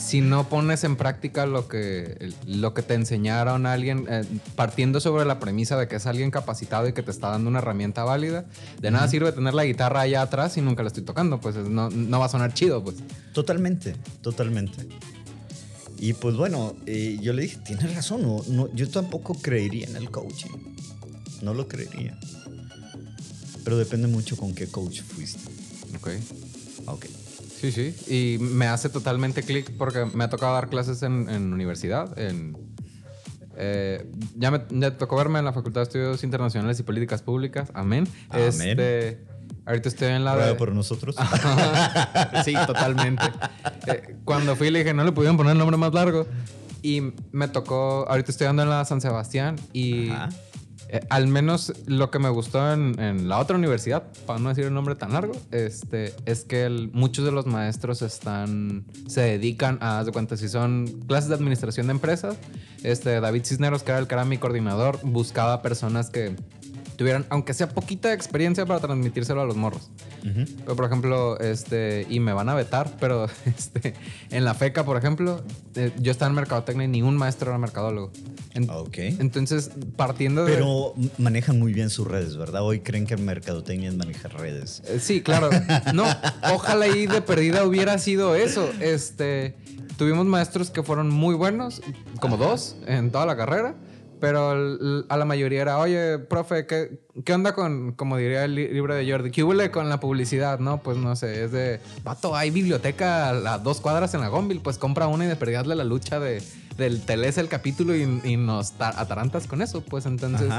si 0.02 0.22
no 0.22 0.48
pones 0.48 0.86
en 0.86 0.96
práctica 0.96 1.46
lo 1.46 1.68
que, 1.68 2.32
lo 2.46 2.74
que 2.74 2.84
te 2.84 2.94
enseñaron 2.94 3.66
a 3.66 3.74
alguien, 3.74 4.06
eh, 4.10 4.24
partiendo 4.56 5.02
sobre 5.02 5.26
la 5.26 5.38
premisa 5.38 5.78
de 5.78 5.90
que 5.90 5.98
es 5.98 6.06
alguien 6.06 6.32
capacitado 6.32 6.88
y 6.88 6.94
que 6.94 7.04
te 7.04 7.12
está 7.12 7.30
dando 7.30 7.50
una 7.50 7.60
herramienta 7.60 8.06
válida, 8.06 8.46
de 8.80 8.90
nada 8.90 9.10
sirve 9.10 9.34
tener 9.34 9.54
la 9.54 9.66
guitarra 9.66 10.00
allá 10.00 10.22
atrás 10.22 10.56
y 10.56 10.62
nunca 10.62 10.82
la 10.82 10.88
estoy 10.88 11.04
tocando, 11.04 11.42
pues 11.42 11.58
no, 11.58 11.90
no 11.90 12.20
va 12.22 12.28
a 12.28 12.30
sonar 12.30 12.54
chido, 12.54 12.82
pues. 12.86 12.96
Totalmente, 13.34 13.98
totalmente. 14.22 14.88
Y 16.00 16.14
pues 16.14 16.38
bueno, 16.38 16.74
eh, 16.86 17.20
yo 17.22 17.34
le 17.34 17.42
dije, 17.42 17.58
tienes 17.66 17.94
razón, 17.94 18.22
no, 18.48 18.74
yo 18.74 18.88
tampoco 18.88 19.34
creería 19.34 19.88
en 19.88 19.98
el 19.98 20.10
coaching. 20.10 20.52
No 21.42 21.54
lo 21.54 21.68
creería. 21.68 22.18
Pero 23.68 23.78
depende 23.78 24.08
mucho 24.08 24.38
con 24.38 24.56
qué 24.56 24.68
coach 24.68 25.02
fuiste. 25.02 25.42
Ok. 25.98 26.08
Ok. 26.86 27.06
Sí, 27.60 27.74
sí. 27.74 27.94
Y 28.08 28.38
me 28.42 28.66
hace 28.66 28.88
totalmente 28.88 29.44
clic 29.44 29.72
porque 29.78 30.06
me 30.06 30.24
ha 30.24 30.30
tocado 30.30 30.54
dar 30.54 30.70
clases 30.70 31.04
en, 31.04 31.52
universidad. 31.52 32.18
En, 32.18 32.56
eh, 33.58 34.10
ya 34.38 34.52
me 34.52 34.92
tocó 34.92 35.18
verme 35.18 35.40
en 35.40 35.44
la 35.44 35.52
Facultad 35.52 35.82
de 35.82 35.84
Estudios 35.84 36.24
Internacionales 36.24 36.80
y 36.80 36.84
Políticas 36.84 37.22
Públicas. 37.22 37.70
Amén. 37.74 38.08
Amén. 38.30 38.48
Este, 38.48 39.26
ahorita 39.66 39.90
estoy 39.90 40.14
en 40.14 40.24
la 40.24 40.38
de... 40.38 40.56
por 40.56 40.72
nosotros. 40.72 41.18
sí, 42.46 42.54
totalmente. 42.66 43.26
Eh, 43.88 44.16
cuando 44.24 44.56
fui 44.56 44.72
le 44.72 44.80
dije, 44.80 44.94
no 44.94 45.04
le 45.04 45.12
pudieron 45.12 45.36
poner 45.36 45.52
el 45.52 45.58
nombre 45.58 45.76
más 45.76 45.94
largo. 45.94 46.26
Y 46.82 47.12
me 47.34 47.50
tocó, 47.50 48.06
ahorita 48.08 48.32
estoy 48.32 48.46
dando 48.46 48.64
en 48.64 48.70
la 48.70 48.86
San 48.86 49.02
Sebastián 49.02 49.58
y... 49.74 50.10
Eh, 50.90 51.02
al 51.10 51.28
menos 51.28 51.74
lo 51.86 52.12
que 52.12 52.20
me 52.20 52.30
gustó 52.30 52.72
en, 52.72 53.28
la 53.28 53.40
otra 53.40 53.58
universidad, 53.58 54.04
para 54.26 54.40
no 54.40 54.50
decir 54.50 54.66
el 54.66 54.74
nombre 54.74 54.96
tan 54.96 55.14
largo, 55.14 55.34
este, 55.52 56.14
es 56.26 56.46
que 56.46 56.70
muchos 56.94 57.26
de 57.26 57.32
los 57.32 57.46
maestros 57.46 58.02
están, 58.02 58.86
se 59.08 59.22
dedican 59.22 59.78
a, 59.82 60.04
de 60.04 60.12
cuenta, 60.12 60.38
si 60.38 60.48
son 60.48 60.88
clases 61.08 61.30
de 61.30 61.36
administración 61.36 61.88
de 61.88 61.92
empresas, 61.92 62.38
este, 62.84 63.20
David 63.20 63.44
Cisneros, 63.44 63.84
que 63.84 63.92
era 63.92 64.00
el 64.00 64.08
que 64.08 64.16
era 64.16 64.24
mi 64.24 64.38
coordinador, 64.38 65.00
buscaba 65.04 65.62
personas 65.62 66.10
que 66.10 66.36
tuvieran, 66.98 67.26
aunque 67.30 67.54
sea 67.54 67.70
poquita 67.70 68.12
experiencia 68.12 68.66
para 68.66 68.80
transmitírselo 68.80 69.42
a 69.42 69.46
los 69.46 69.56
morros. 69.56 69.90
Pero, 70.24 70.76
por 70.76 70.86
ejemplo, 70.86 71.40
este, 71.40 72.06
y 72.10 72.20
me 72.20 72.34
van 72.34 72.50
a 72.50 72.56
vetar, 72.56 72.92
pero 73.00 73.28
este, 73.46 73.94
en 74.30 74.44
la 74.44 74.54
FECA, 74.54 74.84
por 74.84 74.98
ejemplo, 74.98 75.44
eh, 75.76 75.92
yo 76.00 76.12
estaba 76.12 76.30
en 76.30 76.36
mercadotecnia 76.36 76.86
y 76.86 76.90
ningún 76.90 77.16
maestro 77.16 77.52
era 77.52 77.58
mercadólogo. 77.58 78.12
ok. 78.70 78.98
Entonces, 78.98 79.72
partiendo 79.96 80.44
de. 80.44 80.56
Pero 80.56 80.96
manejan 81.18 81.60
muy 81.60 81.72
bien 81.72 81.90
sus 81.90 82.08
redes, 82.08 82.36
¿verdad? 82.36 82.64
Hoy 82.64 82.82
creen 82.82 83.06
que 83.06 83.16
mercadotecnia 83.16 83.90
es 83.90 83.96
manejar 83.96 84.34
redes. 84.34 84.82
Eh, 84.88 85.00
sí, 85.00 85.22
claro. 85.22 85.50
No, 85.94 86.06
ojalá 86.54 86.86
ahí 86.86 87.08
de 87.08 87.22
perdida 87.22 87.64
hubiera 87.64 87.98
sido 88.00 88.36
eso. 88.36 88.70
Este. 88.82 89.56
Tuvimos 89.98 90.28
maestros 90.28 90.70
que 90.70 90.84
fueron 90.84 91.10
muy 91.10 91.34
buenos, 91.34 91.82
como 92.20 92.38
dos 92.38 92.76
en 92.86 93.10
toda 93.10 93.26
la 93.26 93.36
carrera 93.36 93.74
pero 94.20 95.06
a 95.10 95.18
la 95.18 95.26
mayoría 95.26 95.62
era, 95.62 95.78
oye, 95.78 96.20
profe, 96.20 96.66
¿qué, 96.66 97.00
¿qué, 97.24 97.34
onda 97.34 97.54
con, 97.54 97.94
como 97.94 98.18
diría 98.18 98.46
el 98.46 98.56
libro 98.56 98.96
de 98.96 99.10
Jordi, 99.10 99.32
qué 99.32 99.44
huele 99.44 99.72
con 99.72 99.90
la 99.90 100.00
publicidad? 100.00 100.60
No, 100.60 100.82
pues 100.82 100.98
no 100.98 101.16
sé, 101.16 101.46
es 101.46 101.52
de, 101.52 101.80
vato, 102.04 102.36
hay 102.36 102.50
biblioteca 102.50 103.30
a 103.30 103.34
las 103.34 103.64
dos 103.64 103.82
cuadras 103.82 104.14
en 104.14 104.22
la 104.22 104.28
Gonville, 104.28 104.62
pues 104.62 104.78
compra 104.78 105.08
una 105.08 105.26
y 105.26 105.28
de 105.28 105.76
la 105.76 105.84
lucha 105.84 106.20
de, 106.20 106.42
del 106.78 107.02
te 107.02 107.18
lees 107.18 107.38
el 107.38 107.48
capítulo 107.48 107.96
y, 107.96 108.38
nos 108.38 108.74
atarantas 108.80 109.48
con 109.48 109.62
eso. 109.62 109.82
Pues 109.82 110.06
entonces 110.06 110.52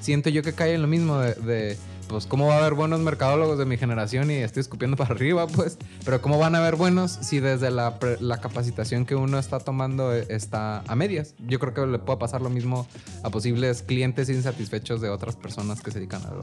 siento 0.00 0.30
yo 0.30 0.42
que 0.42 0.52
cae 0.52 0.74
en 0.74 0.82
lo 0.82 0.88
mismo 0.88 1.18
de 1.20 1.76
pues 2.08 2.26
cómo 2.26 2.46
va 2.46 2.54
a 2.54 2.58
haber 2.58 2.74
buenos 2.74 3.00
mercadólogos 3.00 3.58
de 3.58 3.66
mi 3.66 3.76
generación 3.76 4.30
y 4.30 4.34
estoy 4.34 4.60
escupiendo 4.60 4.96
para 4.98 5.14
arriba, 5.14 5.46
pues, 5.46 5.78
pero 6.04 6.20
cómo 6.20 6.38
van 6.38 6.54
a 6.54 6.58
haber 6.58 6.76
buenos 6.76 7.12
si 7.12 7.40
desde 7.40 7.70
la, 7.70 7.98
capacitación 8.40 9.06
que 9.06 9.14
uno 9.14 9.38
está 9.38 9.60
tomando 9.60 10.14
eh, 10.14 10.26
está 10.28 10.80
a 10.86 10.94
medias. 10.94 11.34
Yo 11.46 11.58
creo 11.58 11.74
que 11.74 11.86
le 11.86 11.98
puede 11.98 12.18
pasar 12.18 12.42
lo 12.42 12.50
mismo 12.50 12.86
a 13.22 13.30
posibles 13.30 13.82
clientes 13.82 14.28
insatisfechos 14.28 15.00
de 15.00 15.08
otras 15.08 15.36
personas 15.36 15.80
que 15.80 15.90
se 15.90 15.98
dedican 15.98 16.24
a 16.26 16.30
lo 16.30 16.42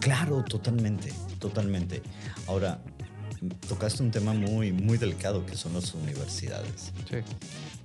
Claro, 0.00 0.44
totalmente, 0.44 1.12
totalmente. 1.38 2.02
Ahora, 2.46 2.80
tocaste 3.68 4.02
un 4.02 4.10
tema 4.10 4.32
muy, 4.32 4.72
muy 4.72 4.98
delicado 4.98 5.44
que 5.44 5.56
son 5.56 5.74
las 5.74 5.92
universidades. 5.94 6.92
Sí. 7.10 7.16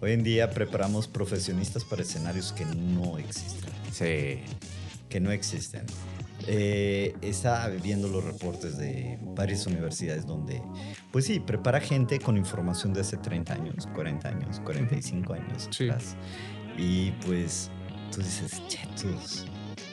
Hoy 0.02 0.14
en 0.14 0.24
día 0.24 0.50
preparamos 0.52 1.08
profesionistas 1.08 1.84
para 1.84 2.04
escenarios 2.04 2.54
que 2.54 2.66
no 2.66 3.18
existen. 3.18 3.72
Sí. 3.92 4.42
Que 5.10 5.20
no 5.20 5.32
existen. 5.32 5.86
Eh, 6.52 7.16
estaba 7.22 7.68
viendo 7.68 8.08
los 8.08 8.24
reportes 8.24 8.76
de 8.76 9.20
varias 9.22 9.68
universidades 9.68 10.26
donde, 10.26 10.64
pues 11.12 11.26
sí, 11.26 11.40
prepara 11.40 11.80
gente 11.80 12.20
con 12.20 12.38
información 12.38 12.92
de 12.92 13.02
hace 13.02 13.18
30 13.18 13.54
años, 13.54 13.88
40 13.94 14.28
años, 14.28 14.60
45 14.62 15.34
años 15.34 15.68
atrás. 15.68 16.16
Y 16.76 17.12
pues 17.24 17.70
tú 18.12 18.22
dices, 18.24 18.64
chetos. 18.68 19.46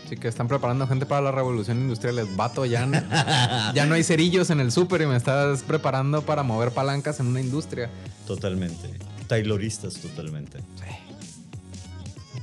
Sí, 0.08 0.16
que 0.16 0.28
están 0.28 0.48
preparando 0.48 0.86
gente 0.86 1.04
para 1.04 1.20
la 1.20 1.30
revolución 1.30 1.78
industrial. 1.78 2.16
Les 2.16 2.36
vato, 2.36 2.64
ya 2.64 2.86
no, 2.86 3.02
ya 3.75 3.84
no 3.84 3.94
hay 3.94 4.02
cerillos 4.02 4.48
en 4.48 4.60
el 4.60 4.72
súper 4.72 5.02
y 5.02 5.06
me 5.06 5.16
estás 5.16 5.62
preparando 5.62 6.22
para 6.22 6.42
mover 6.42 6.70
palancas 6.70 7.20
en 7.20 7.26
una 7.26 7.42
industria. 7.42 7.90
Totalmente. 8.26 8.94
Tayloristas, 9.26 9.94
totalmente. 9.96 10.60
Sí. 10.76 11.05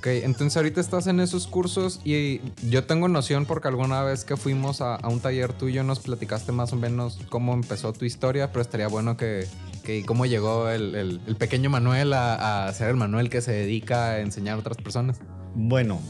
Ok, 0.03 0.07
entonces 0.07 0.57
ahorita 0.57 0.81
estás 0.81 1.07
en 1.07 1.21
esos 1.21 1.47
cursos 1.47 2.01
y 2.03 2.41
yo 2.67 2.83
tengo 2.83 3.07
noción 3.07 3.45
porque 3.45 3.69
alguna 3.69 4.03
vez 4.03 4.25
que 4.25 4.35
fuimos 4.35 4.81
a, 4.81 4.99
un 5.07 5.21
taller 5.21 5.53
tuyo 5.53 5.81
nos 5.85 5.99
platicaste 5.99 6.51
más 6.51 6.73
o 6.73 6.75
menos 6.75 7.21
cómo 7.29 7.53
empezó 7.53 7.93
tu 7.93 8.03
historia, 8.03 8.51
pero 8.51 8.63
estaría 8.63 8.89
bueno 8.89 9.15
que, 9.15 9.47
que 9.81 10.05
cómo 10.05 10.25
llegó 10.25 10.67
el, 10.67 11.21
pequeño 11.39 11.69
Manuel 11.69 12.11
a, 12.11 12.69
ser 12.75 12.89
el 12.89 12.97
Manuel 12.97 13.29
que 13.29 13.39
se 13.39 13.53
dedica 13.53 14.07
a 14.09 14.19
enseñar 14.19 14.57
a 14.57 14.59
otras 14.59 14.75
personas. 14.75 15.21
Bueno, 15.55 16.01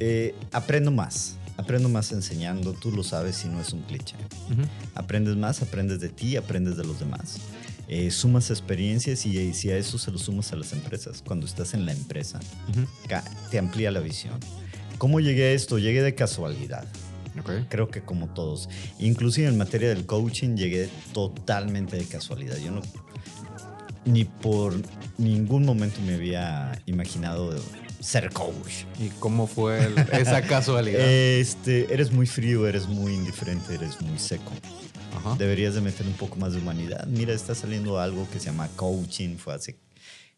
eh, 0.00 0.34
aprendo 0.50 0.90
más. 0.90 1.36
Aprendo 1.58 1.88
más 1.88 2.10
enseñando, 2.10 2.72
tú 2.72 2.90
lo 2.90 3.04
sabes 3.04 3.36
si 3.36 3.46
no 3.46 3.60
es 3.60 3.72
un 3.72 3.82
cliché. 3.82 4.16
Aprendes 4.96 5.36
más, 5.36 5.62
aprendes 5.62 6.00
de 6.00 6.08
ti, 6.08 6.36
aprendes 6.36 6.76
de 6.76 6.84
los 6.84 6.98
demás. 6.98 7.38
Eh, 7.88 8.10
sumas 8.10 8.50
experiencias 8.50 9.26
y, 9.26 9.52
si 9.52 9.70
a 9.70 9.76
eso 9.76 9.98
se 9.98 10.10
lo 10.10 10.18
sumas 10.18 10.52
a 10.52 10.56
las 10.56 10.72
empresas, 10.72 11.22
cuando 11.26 11.46
estás 11.46 11.74
en 11.74 11.84
la 11.84 11.92
empresa, 11.92 12.40
te 13.50 13.58
amplía 13.58 13.90
la 13.90 14.00
visión. 14.00 14.38
¿Cómo 14.98 15.20
llegué 15.20 15.44
a 15.44 15.52
esto? 15.52 15.78
Llegué 15.78 16.02
de 16.02 16.14
casualidad. 16.14 16.86
Creo 17.68 17.88
que 17.88 18.02
como 18.02 18.28
todos. 18.28 18.68
Inclusive 18.98 19.48
en 19.48 19.56
materia 19.58 19.88
del 19.88 20.06
coaching 20.06 20.56
llegué 20.56 20.88
totalmente 21.12 21.96
de 21.96 22.04
casualidad. 22.04 22.56
Yo 22.58 22.70
no, 22.70 22.82
ni 24.04 24.24
por 24.24 24.74
ningún 25.18 25.64
momento 25.64 26.00
me 26.02 26.14
había 26.14 26.80
imaginado 26.86 27.54
ser 28.00 28.30
coach. 28.32 28.84
¿Y 28.98 29.08
cómo 29.18 29.46
fue 29.46 29.92
esa 30.12 30.42
casualidad? 30.46 31.00
este, 31.00 31.92
eres 31.92 32.12
muy 32.12 32.26
frío, 32.26 32.66
eres 32.66 32.86
muy 32.86 33.14
indiferente, 33.14 33.74
eres 33.74 34.00
muy 34.00 34.18
seco. 34.18 34.52
Deberías 35.38 35.74
de 35.74 35.80
meter 35.80 36.06
un 36.06 36.14
poco 36.14 36.36
más 36.36 36.52
de 36.52 36.58
humanidad. 36.60 37.06
Mira, 37.06 37.32
está 37.32 37.54
saliendo 37.54 37.98
algo 37.98 38.28
que 38.30 38.38
se 38.38 38.46
llama 38.46 38.68
coaching. 38.76 39.36
Fue 39.36 39.54
hace, 39.54 39.78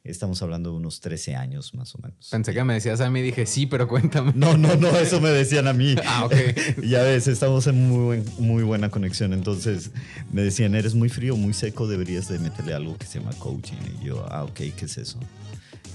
estamos 0.05 0.43
hablando 0.43 0.71
de 0.71 0.77
unos 0.77 1.01
13 1.01 1.35
años 1.37 1.75
más 1.75 1.95
o 1.95 1.99
menos. 1.99 2.29
Pensé 2.31 2.53
que 2.53 2.65
me 2.65 2.75
decías 2.75 3.01
a 3.01 3.11
mí, 3.11 3.23
dije, 3.23 3.47
sí, 3.47 3.67
pero 3.67 3.89
cuéntame. 3.89 4.33
No, 4.35 4.57
no, 4.57 4.77
no, 4.77 4.89
eso 4.99 5.21
me 5.21 5.31
decían 5.31 5.67
a 5.67 5.73
mí. 5.73 5.95
ah, 6.07 6.27
ok. 6.27 6.35
ya 6.85 7.03
ves, 7.03 7.27
estamos 7.27 7.67
en 7.67 7.89
muy, 7.89 8.23
muy 8.39 8.63
buena 8.63 8.91
conexión. 8.91 9.33
Entonces 9.33 9.91
me 10.33 10.43
decían, 10.43 10.75
eres 10.75 10.95
muy 10.95 11.09
frío, 11.09 11.37
muy 11.37 11.55
seco, 11.55 11.87
deberías 11.87 12.29
de 12.29 12.39
meterle 12.39 12.75
algo 12.75 12.97
que 12.97 13.07
se 13.07 13.19
llama 13.21 13.33
coaching. 13.39 13.77
Y 14.01 14.07
yo, 14.07 14.27
ah, 14.31 14.45
ok, 14.45 14.61
¿qué 14.77 14.85
es 14.85 14.99
eso? 14.99 15.19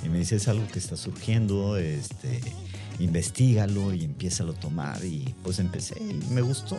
Y 0.04 0.10
me 0.10 0.18
dice, 0.18 0.38
es 0.38 0.48
algo 0.48 0.66
que 0.68 0.80
está 0.80 0.96
surgiendo, 0.96 1.78
este 1.78 2.42
investigalo 3.00 3.94
y 3.94 4.04
empieza 4.04 4.44
a 4.44 4.54
tomar. 4.54 5.04
Y 5.04 5.34
pues 5.44 5.60
empecé 5.60 5.96
y 6.02 6.14
me 6.34 6.42
gustó. 6.42 6.78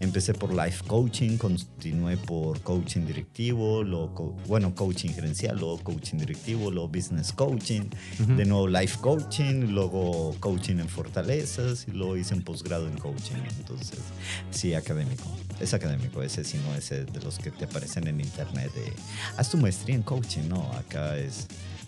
Empecé 0.00 0.34
por 0.34 0.52
life 0.52 0.84
coaching, 0.86 1.36
continué 1.36 2.16
por 2.16 2.60
coaching 2.60 3.06
directivo, 3.06 3.82
luego, 3.82 4.36
bueno, 4.46 4.74
coaching 4.74 5.10
gerencial, 5.10 5.58
luego 5.58 5.78
coaching 5.78 6.18
directivo, 6.18 6.70
luego 6.70 6.88
business 6.88 7.32
coaching, 7.32 7.82
de 8.18 8.44
nuevo 8.44 8.68
life 8.68 8.98
coaching, 9.00 9.68
luego 9.72 10.34
coaching 10.40 10.78
en 10.78 10.88
fortalezas 10.88 11.86
y 11.88 11.92
luego 11.92 12.16
hice 12.16 12.34
un 12.34 12.42
posgrado 12.42 12.88
en 12.88 12.98
coaching. 12.98 13.36
Entonces, 13.58 14.00
sí, 14.50 14.74
académico. 14.74 15.24
Es 15.60 15.74
académico, 15.74 16.22
ese 16.22 16.44
si 16.44 16.58
no 16.58 16.74
ese 16.74 17.04
de 17.04 17.20
los 17.20 17.38
que 17.38 17.50
te 17.50 17.64
aparecen 17.64 18.06
en 18.08 18.20
internet 18.20 18.72
de 18.74 18.92
haz 19.36 19.50
tu 19.50 19.56
maestría 19.56 19.94
en 19.94 20.02
coaching, 20.02 20.48
no, 20.48 20.70
acá 20.72 21.16
es 21.16 21.46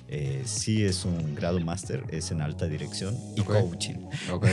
Eh, 0.08 0.42
sí 0.44 0.84
es 0.84 1.04
un 1.04 1.34
grado 1.34 1.58
máster, 1.58 2.04
es 2.10 2.30
en 2.30 2.40
alta 2.40 2.66
dirección 2.66 3.16
y 3.34 3.42
coaching. 3.42 3.96
Ok. 4.32 4.46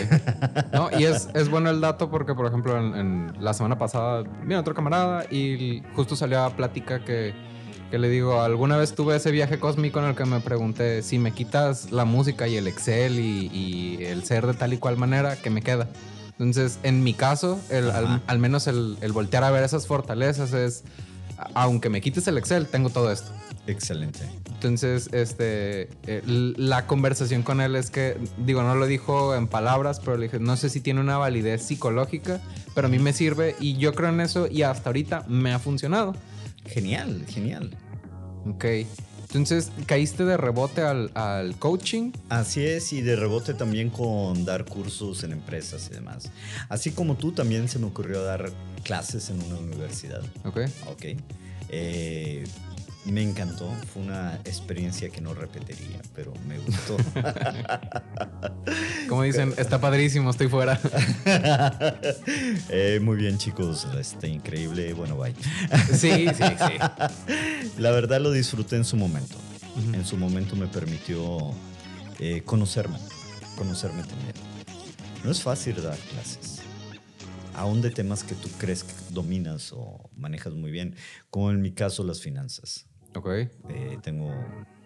No, 0.73 0.89
y 0.97 1.03
es, 1.03 1.29
es 1.35 1.47
bueno 1.47 1.69
el 1.69 1.79
dato 1.79 2.09
porque, 2.09 2.33
por 2.33 2.47
ejemplo, 2.47 2.75
en, 2.75 2.95
en 2.95 3.33
la 3.39 3.53
semana 3.53 3.77
pasada 3.77 4.23
vino 4.43 4.59
otro 4.59 4.73
camarada 4.73 5.25
y 5.29 5.83
justo 5.95 6.15
salió 6.15 6.41
a 6.41 6.55
plática 6.55 7.05
que, 7.05 7.35
que 7.91 7.99
le 7.99 8.09
digo, 8.09 8.41
alguna 8.41 8.77
vez 8.77 8.95
tuve 8.95 9.15
ese 9.15 9.29
viaje 9.29 9.59
cósmico 9.59 9.99
en 9.99 10.05
el 10.05 10.15
que 10.15 10.25
me 10.25 10.39
pregunté 10.39 11.03
si 11.03 11.19
me 11.19 11.33
quitas 11.33 11.91
la 11.91 12.03
música 12.05 12.47
y 12.47 12.57
el 12.57 12.67
Excel 12.67 13.19
y, 13.19 13.51
y 13.53 14.05
el 14.05 14.23
ser 14.23 14.47
de 14.47 14.55
tal 14.55 14.73
y 14.73 14.77
cual 14.79 14.97
manera, 14.97 15.35
¿qué 15.35 15.51
me 15.51 15.61
queda? 15.61 15.87
Entonces, 16.43 16.79
en 16.83 17.03
mi 17.03 17.13
caso, 17.13 17.59
el- 17.69 17.89
al, 18.27 18.39
menos 18.39 18.67
el, 18.67 18.97
el 19.01 19.11
voltear 19.11 19.43
a 19.43 19.51
ver 19.51 19.63
esas 19.63 19.87
fortalezas 19.87 20.53
es, 20.53 20.83
aunque 21.53 21.89
me 21.89 22.01
quites 22.01 22.27
el 22.27 22.37
Excel, 22.37 22.67
tengo 22.67 22.89
todo 22.89 23.11
esto. 23.11 23.31
Excelente. 23.65 24.19
Entonces, 24.47 25.09
este, 25.13 25.89
eh, 26.05 26.21
la 26.25 26.85
conversación 26.85 27.43
con 27.43 27.61
él 27.61 27.75
es 27.77 27.89
que, 27.91 28.17
digo, 28.37 28.61
no 28.63 28.75
lo 28.75 28.85
dijo 28.87 29.35
en 29.35 29.47
palabras, 29.47 29.99
pero 30.01 30.17
le 30.17 30.23
dije, 30.25 30.39
no 30.39 30.57
sé 30.57 30.69
si 30.69 30.79
tiene 30.81 30.99
una 30.99 31.17
validez 31.17 31.63
psicológica, 31.63 32.41
pero 32.75 32.87
a 32.87 32.89
mí 32.89 32.99
me 32.99 33.13
sirve 33.13 33.55
y 33.59 33.77
yo 33.77 33.93
creo 33.93 34.09
en 34.09 34.19
eso 34.21 34.47
y 34.49 34.63
hasta 34.63 34.89
ahorita 34.89 35.25
me 35.27 35.53
ha 35.53 35.59
funcionado. 35.59 36.13
Genial, 36.65 37.25
genial. 37.27 37.75
Ok. 38.45 38.65
Entonces, 39.33 39.71
caíste 39.87 40.25
de 40.25 40.37
rebote 40.37 40.81
al, 40.81 41.09
al 41.15 41.55
coaching. 41.57 42.11
Así 42.29 42.63
es, 42.63 42.93
y 42.93 43.01
de 43.01 43.15
rebote 43.15 43.55
también 43.55 43.89
con 43.89 44.45
dar 44.45 44.63
cursos 44.63 45.23
en 45.23 45.31
empresas 45.31 45.89
y 45.91 45.95
demás. 45.95 46.29
Así 46.69 46.91
como 46.91 47.15
tú, 47.15 47.31
también 47.31 47.67
se 47.67 47.79
me 47.79 47.87
ocurrió 47.87 48.21
dar 48.21 48.51
clases 48.83 49.31
en 49.31 49.41
una 49.41 49.55
universidad. 49.55 50.21
Ok. 50.45 50.59
Ok. 50.87 51.05
Eh, 51.69 52.43
me 53.05 53.21
encantó, 53.21 53.69
fue 53.93 54.03
una 54.03 54.35
experiencia 54.45 55.09
que 55.09 55.19
no 55.19 55.33
repetiría, 55.33 56.01
pero 56.15 56.33
me 56.47 56.57
gustó. 56.59 56.97
Como 59.09 59.23
dicen, 59.23 59.53
está 59.57 59.79
padrísimo, 59.81 60.29
estoy 60.29 60.47
fuera. 60.47 60.79
Eh, 62.69 62.99
muy 63.01 63.17
bien, 63.17 63.37
chicos, 63.37 63.87
está 63.99 64.27
increíble. 64.27 64.93
Bueno, 64.93 65.17
bye. 65.17 65.33
sí, 65.91 66.27
sí, 66.27 66.43
sí. 66.57 67.71
La 67.77 67.91
verdad 67.91 68.21
lo 68.21 68.31
disfruté 68.31 68.75
en 68.75 68.85
su 68.85 68.97
momento. 68.97 69.35
En 69.93 70.05
su 70.05 70.17
momento 70.17 70.55
me 70.55 70.67
permitió 70.67 71.51
eh, 72.19 72.41
conocerme, 72.43 72.97
conocerme 73.57 74.03
también. 74.03 74.33
No 75.23 75.31
es 75.31 75.41
fácil 75.41 75.81
dar 75.81 75.97
clases, 75.97 76.61
aún 77.53 77.81
de 77.81 77.89
temas 77.89 78.23
que 78.23 78.35
tú 78.35 78.49
crees 78.57 78.83
que 78.83 78.93
dominas 79.09 79.71
o 79.73 80.09
manejas 80.15 80.53
muy 80.53 80.71
bien, 80.71 80.95
como 81.29 81.51
en 81.51 81.61
mi 81.61 81.71
caso 81.71 82.03
las 82.03 82.21
finanzas. 82.21 82.87
Ok. 83.15 83.27
Eh, 83.29 83.97
tengo 84.01 84.31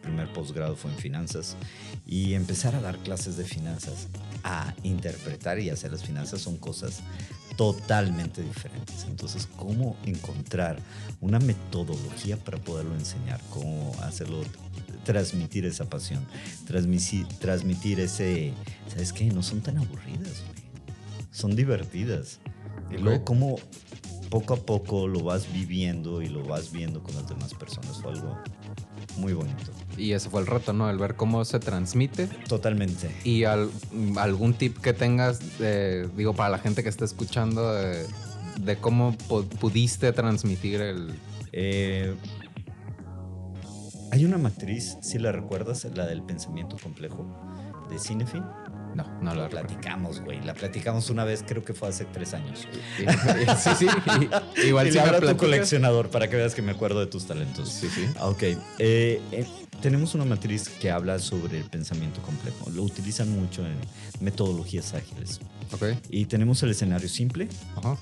primer 0.02 0.32
posgrado 0.32 0.76
fue 0.76 0.92
en 0.92 0.98
finanzas 0.98 1.58
y 2.06 2.34
empezar 2.34 2.76
a 2.76 2.82
dar 2.82 2.98
clases 3.00 3.36
de 3.36 3.44
finanzas, 3.44 4.08
a 4.44 4.74
interpretar 4.84 5.60
y 5.60 5.70
hacer 5.70 5.92
las 5.92 6.04
finanzas 6.04 6.42
son 6.42 6.58
cosas 6.58 7.02
totalmente 7.58 8.42
diferentes. 8.42 9.06
Entonces, 9.10 9.48
¿cómo 9.58 9.98
encontrar 10.06 10.78
una 11.20 11.40
metodología 11.40 12.38
para 12.38 12.58
poderlo 12.58 12.94
enseñar? 12.96 13.42
¿Cómo 13.50 13.94
hacerlo, 14.04 14.44
transmitir 15.04 15.66
esa 15.66 15.86
pasión? 15.86 16.26
Transmitir, 16.66 17.28
transmitir 17.40 18.00
ese, 18.00 18.54
¿sabes 18.88 19.12
qué? 19.12 19.26
No 19.26 19.44
son 19.44 19.62
tan 19.62 19.78
aburridas, 19.78 20.44
güey. 20.44 20.68
Son 21.32 21.56
divertidas. 21.56 22.40
Y 22.90 22.98
luego, 22.98 23.26
¿cómo 23.26 23.58
poco 24.30 24.54
a 24.54 24.58
poco 24.58 25.08
lo 25.08 25.24
vas 25.24 25.52
viviendo 25.54 26.22
y 26.22 26.28
lo 26.30 26.44
vas 26.44 26.72
viendo 26.72 27.02
con 27.04 27.16
las 27.16 27.28
demás 27.28 27.54
personas? 27.54 28.02
Fue 28.02 28.12
algo 28.12 28.38
muy 29.18 29.34
bonito. 29.34 29.72
Y 29.98 30.12
ese 30.12 30.30
fue 30.30 30.42
el 30.42 30.48
reto, 30.48 30.74
¿no? 30.74 30.90
El 30.90 30.98
ver 31.00 31.16
cómo 31.16 31.44
se 31.46 31.60
transmite 31.60 32.28
Totalmente. 32.48 33.10
Y 33.24 33.46
al- 33.46 33.72
algún 34.18 34.54
tip 34.54 34.78
que 34.78 34.94
tengas, 34.94 35.40
eh, 35.60 36.08
digo, 36.16 36.34
para 36.34 36.50
la 36.50 36.60
gente 36.60 36.84
que 36.84 36.90
está 36.90 37.04
escuchando, 37.06 37.74
de, 37.74 38.06
de 38.62 38.78
cómo 38.78 39.14
pu- 39.30 39.48
pudiste 39.48 40.12
transmitir 40.14 40.82
el... 40.82 41.16
Eh, 41.52 42.16
hay 44.12 44.24
una 44.26 44.38
matriz, 44.38 44.98
si 45.02 45.18
la 45.20 45.32
recuerdas, 45.32 45.86
la 45.96 46.06
del 46.06 46.22
pensamiento 46.24 46.78
complejo 46.82 47.26
de 47.90 48.00
Cinefin. 48.00 48.44
No, 48.98 49.04
no 49.22 49.30
La 49.30 49.36
lo 49.36 49.44
recuerdo. 49.48 49.68
platicamos, 49.68 50.22
güey. 50.22 50.42
La 50.44 50.54
platicamos 50.56 51.10
una 51.12 51.24
vez, 51.24 51.44
creo 51.48 51.64
que 51.64 51.74
fue 51.74 51.88
hace 51.90 52.06
tres 52.06 52.34
años. 52.34 52.68
sí, 52.98 53.70
sí. 53.78 53.88
igual 54.68 54.88
si 54.88 54.94
le 54.94 55.02
me 55.04 55.10
hablo 55.10 55.30
a 55.30 55.32
tu 55.32 55.38
coleccionador 55.38 56.10
para 56.10 56.28
que 56.30 56.36
veas 56.36 56.56
que 56.56 56.62
me 56.64 56.72
acuerdo 56.72 57.00
de 57.00 57.08
tus 57.08 57.26
talentos. 57.28 57.70
Sí, 57.70 57.88
sí. 57.94 58.06
Ah, 58.18 58.28
Ok. 58.28 58.44
Eh, 58.80 59.22
eh, 59.32 59.46
tenemos 59.82 60.16
una 60.16 60.26
matriz 60.26 60.68
que 60.70 60.90
habla 60.90 61.20
sobre 61.20 61.60
el 61.60 61.66
pensamiento 61.66 62.22
complejo. 62.24 62.70
Lo 62.72 62.82
utilizan 62.84 63.30
mucho 63.30 63.64
en 63.66 63.76
metodologías 64.20 64.94
ágiles. 64.96 65.40
Ok. 65.72 65.84
Y 66.10 66.26
tenemos 66.26 66.64
el 66.64 66.72
escenario 66.72 67.08
simple, 67.08 67.48
Ajá. 67.76 67.96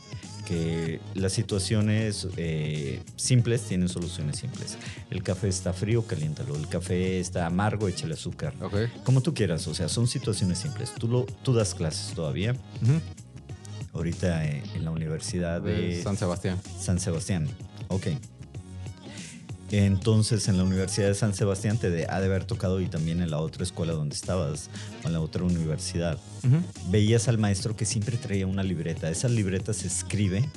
Que 0.45 0.99
las 1.13 1.33
situaciones 1.33 2.27
eh, 2.37 3.01
simples 3.15 3.63
tienen 3.63 3.89
soluciones 3.89 4.37
simples. 4.37 4.77
El 5.09 5.23
café 5.23 5.47
está 5.47 5.73
frío, 5.73 6.05
caliéntalo. 6.05 6.55
El 6.55 6.67
café 6.67 7.19
está 7.19 7.45
amargo, 7.45 7.87
échale 7.87 8.13
azúcar. 8.13 8.53
Ok. 8.61 8.75
Como 9.03 9.21
tú 9.21 9.33
quieras, 9.33 9.67
o 9.67 9.73
sea, 9.73 9.89
son 9.89 10.07
situaciones 10.07 10.59
simples. 10.59 10.93
Tú, 10.93 11.07
lo, 11.07 11.25
tú 11.43 11.53
das 11.53 11.73
clases 11.73 12.13
todavía, 12.13 12.55
ahorita 13.93 14.45
eh, 14.45 14.63
en 14.75 14.85
la 14.85 14.91
Universidad 14.91 15.61
de, 15.61 15.95
De 15.95 16.03
San 16.03 16.17
Sebastián. 16.17 16.59
San 16.79 16.99
Sebastián. 16.99 17.47
Ok. 17.89 18.07
Entonces, 19.71 20.47
en 20.47 20.57
la 20.57 20.63
Universidad 20.63 21.07
de 21.07 21.15
San 21.15 21.33
Sebastián 21.33 21.77
te 21.77 21.89
de- 21.89 22.05
ha 22.07 22.19
de 22.19 22.27
haber 22.27 22.45
tocado 22.45 22.79
y 22.81 22.85
también 22.87 23.21
en 23.21 23.31
la 23.31 23.39
otra 23.39 23.63
escuela 23.63 23.93
donde 23.93 24.15
estabas, 24.15 24.69
o 25.03 25.07
en 25.07 25.13
la 25.13 25.19
otra 25.19 25.43
universidad. 25.43 26.17
Ujú. 26.45 26.57
Veías 26.91 27.27
al 27.27 27.37
maestro 27.39 27.75
que 27.75 27.85
siempre 27.85 28.17
traía 28.17 28.45
una 28.45 28.61
libreta. 28.63 29.09
Esa 29.09 29.27
libreta 29.27 29.73
se 29.73 29.87
escribe, 29.87 30.47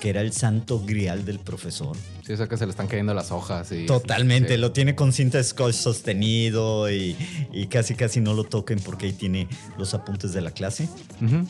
que 0.00 0.10
era 0.10 0.20
el 0.20 0.32
santo 0.32 0.82
grial 0.84 1.24
del 1.24 1.38
profesor. 1.38 1.96
Sí, 2.26 2.34
o 2.34 2.36
sea 2.36 2.46
que 2.46 2.56
se 2.56 2.66
le 2.66 2.70
están 2.70 2.86
cayendo 2.88 3.14
las 3.14 3.32
hojas. 3.32 3.72
Y, 3.72 3.86
Totalmente, 3.86 4.54
sí. 4.54 4.60
lo 4.60 4.72
tiene 4.72 4.94
con 4.94 5.12
cinta 5.12 5.42
scotch 5.42 5.74
sostenido 5.74 6.90
y, 6.90 7.16
y 7.52 7.66
casi 7.66 7.94
casi 7.94 8.20
no 8.20 8.34
lo 8.34 8.44
toquen 8.44 8.78
porque 8.80 9.06
ahí 9.06 9.12
tiene 9.12 9.48
los 9.78 9.94
apuntes 9.94 10.32
de 10.32 10.40
la 10.42 10.50
clase, 10.50 10.88
Ujú. 11.20 11.46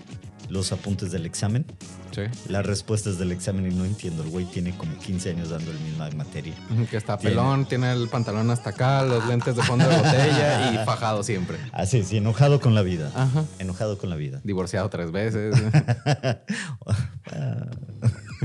Los 0.49 0.73
apuntes 0.73 1.13
del 1.13 1.25
examen, 1.27 1.65
Sí. 2.13 2.23
las 2.49 2.67
respuestas 2.67 3.19
del 3.19 3.33
examen 3.33 3.73
y 3.73 3.75
no 3.75 3.87
entiendo, 3.87 4.23
el 4.23 4.29
güey 4.29 4.45
tiene 4.45 4.77
como 4.77 4.95
15 4.99 5.31
años 5.31 5.49
dando 5.49 5.73
la 5.73 5.79
misma 5.81 6.11
materia. 6.11 6.53
Que 6.91 6.99
está 6.99 7.19
pelón, 7.19 7.65
tiene 7.67 7.91
el 7.93 8.07
pantalón 8.09 8.51
hasta 8.51 8.69
acá, 8.71 9.03
los 9.03 9.27
lentes 9.27 9.57
de 9.57 9.63
fondo 9.63 9.89
de 9.89 9.97
botella 9.97 10.73
y 10.73 10.77
fajado 10.85 11.23
siempre. 11.23 11.57
Así, 11.73 12.03
sí, 12.05 12.19
enojado 12.19 12.61
con 12.61 12.75
la 12.75 12.83
vida. 12.83 13.11
Ajá. 13.15 13.45
Enojado 13.59 13.97
con 13.97 14.11
la 14.11 14.17
vida. 14.17 14.41
Divorciado 14.45 14.91
tres 14.91 15.11
veces. 15.11 15.55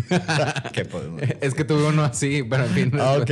¿Qué 0.74 0.86
podemos? 0.86 1.22
es 1.42 1.54
que 1.54 1.64
tuve 1.66 1.88
uno 1.88 2.04
así, 2.04 2.44
pero 2.50 2.66
en 2.66 2.72
fin. 2.72 2.92
Ah, 3.00 3.18
Ok, 3.22 3.32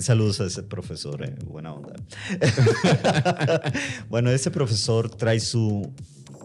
saludos 0.00 0.40
a 0.40 0.44
ese 0.46 0.62
profesor, 0.62 1.22
eh, 1.24 1.34
buena 1.44 1.72
onda. 1.74 1.92
bueno, 4.08 4.30
ese 4.30 4.50
profesor 4.50 5.10
trae 5.10 5.40
su 5.40 5.92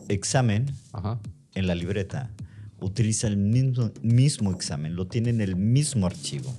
examen 0.10 0.66
Ajá. 0.94 1.20
en 1.56 1.68
la 1.68 1.76
libreta. 1.76 2.32
Utiliza 2.80 3.26
el 3.26 3.38
mismo, 3.38 3.92
mismo 4.04 4.52
examen, 4.52 4.96
lo 4.96 5.08
tiene 5.08 5.32
en 5.32 5.42
el 5.42 5.56
mismo 5.56 6.06
archivo. 6.06 6.54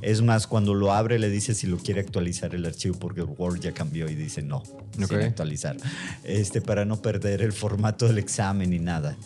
Es 0.00 0.22
más, 0.22 0.46
cuando 0.46 0.72
lo 0.72 0.90
abre 0.94 1.18
le 1.18 1.28
dice 1.28 1.54
si 1.54 1.66
lo 1.66 1.76
quiere 1.76 2.00
actualizar 2.00 2.54
el 2.54 2.64
archivo 2.64 2.98
porque 2.98 3.20
Word 3.22 3.60
ya 3.60 3.72
cambió 3.72 4.08
y 4.08 4.14
dice 4.14 4.40
no, 4.40 4.58
Ok. 5.02 5.08
sin 5.08 5.20
actualizar. 5.20 5.76
Este, 6.24 6.62
para 6.62 6.86
no 6.86 7.02
perder 7.02 7.42
el 7.42 7.52
formato 7.52 8.06
del 8.06 8.16
examen 8.16 8.70
ni 8.70 8.78
nada. 8.78 9.18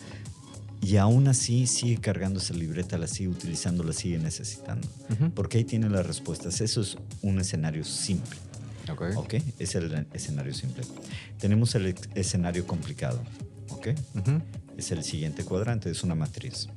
Y 0.81 0.97
aún 0.97 1.29
así 1.29 1.67
sigue 1.67 1.97
cargando 2.01 2.39
esa 2.39 2.53
libreta, 2.53 2.97
la 2.97 3.07
sigue 3.07 3.29
utilizando, 3.29 3.81
la 3.85 3.93
sigue 3.93 4.17
necesitando. 4.19 4.87
Porque 5.33 5.59
ahí 5.59 5.63
tiene 5.63 5.89
las 5.89 6.05
respuestas. 6.05 6.59
Eso 6.59 6.81
es 6.81 6.97
un 7.21 7.39
escenario 7.39 7.85
simple. 7.85 8.37
Ok. 8.91 9.03
¿Ok? 9.15 9.33
Es 9.57 9.73
el 9.75 10.05
escenario 10.13 10.53
simple. 10.53 10.83
Tenemos 11.39 11.73
el 11.75 11.95
escenario 12.13 12.67
complicado. 12.67 13.19
Es 14.77 14.91
el 14.91 15.03
siguiente 15.03 15.43
cuadrante, 15.43 15.89
es 15.89 16.03
una 16.03 16.15
matriz. 16.15 16.67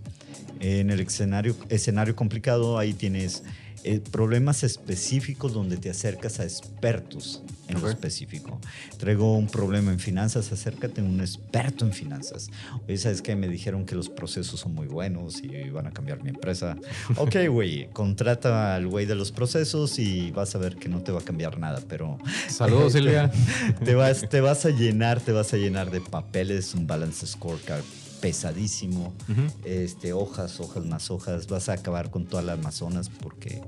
En 0.61 0.91
el 0.91 1.01
escenario, 1.01 1.57
escenario 1.69 2.17
complicado, 2.17 2.79
ahí 2.79 2.93
tienes 2.93 3.45
eh, 3.85 4.01
problemas 4.11 4.65
específicos 4.65 5.53
donde 5.53 5.77
te 5.77 5.91
acercas 5.91 6.41
a 6.41 6.45
expertos 6.45 7.43
en 7.69 7.81
lo 7.81 7.89
específico. 7.89 8.59
Traigo 8.99 9.37
un 9.37 9.47
problema 9.47 9.93
en 9.93 9.99
finanzas, 9.99 10.51
acércate 10.53 11.01
a 11.01 11.05
un 11.05 11.21
experto 11.21 11.85
en 11.85 11.93
finanzas. 11.93 12.49
Oye, 12.87 12.97
¿sabes 12.97 13.23
qué? 13.23 13.37
Me 13.37 13.49
dijeron 13.49 13.85
que 13.85 13.95
los 13.95 14.09
procesos 14.09 14.61
son 14.61 14.75
muy 14.75 14.87
buenos 14.87 15.43
y 15.43 15.71
van 15.71 15.87
a 15.87 15.91
cambiar 15.93 16.23
mi 16.23 16.31
empresa. 16.31 16.77
Ok, 17.17 17.37
güey, 17.49 17.89
contrata 17.93 18.75
al 18.75 18.87
güey 18.87 19.07
de 19.07 19.15
los 19.15 19.33
procesos 19.33 19.99
y 19.99 20.31
vas 20.31 20.55
a 20.55 20.59
ver 20.59 20.77
que 20.77 20.89
no 20.89 21.03
te 21.03 21.13
va 21.13 21.21
a 21.21 21.25
cambiar 21.25 21.59
nada, 21.59 21.81
pero 21.89 22.19
Saludos, 22.49 22.93
Silvia. 22.93 23.31
te 23.85 23.95
vas, 23.95 24.29
te 24.29 24.41
vas 24.41 24.65
a 24.65 24.71
llenar, 24.71 25.21
te 25.21 25.33
vas 25.33 25.53
a 25.53 25.57
llenar 25.57 25.91
de 25.91 26.01
papeles, 26.01 26.75
un 26.75 26.87
balance 26.87 27.27
scorecard 27.27 27.85
pesadísimo, 28.21 29.13
Ujú. 29.29 29.43
este, 29.65 30.13
hojas, 30.13 30.61
hojas 30.61 30.85
más 30.85 31.11
hojas, 31.11 31.47
vas 31.47 31.69
a 31.69 31.73
acabar 31.75 32.11
con 32.11 32.27
toda 32.27 32.43
la 32.43 32.53
Amazonas 32.55 33.09
porque 33.09 33.63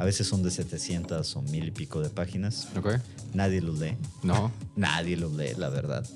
A 0.00 0.04
veces 0.04 0.28
son 0.28 0.44
de 0.44 0.52
700 0.52 1.34
o 1.34 1.42
mil 1.42 1.66
y 1.66 1.70
pico 1.72 2.00
de 2.00 2.08
páginas. 2.08 2.68
Ok. 2.76 3.00
Nadie 3.34 3.60
los 3.60 3.80
lee. 3.80 3.96
No. 4.22 4.52
Nadie 4.76 5.16
los 5.16 5.32
lee, 5.32 5.54
la 5.56 5.70
verdad. 5.70 6.06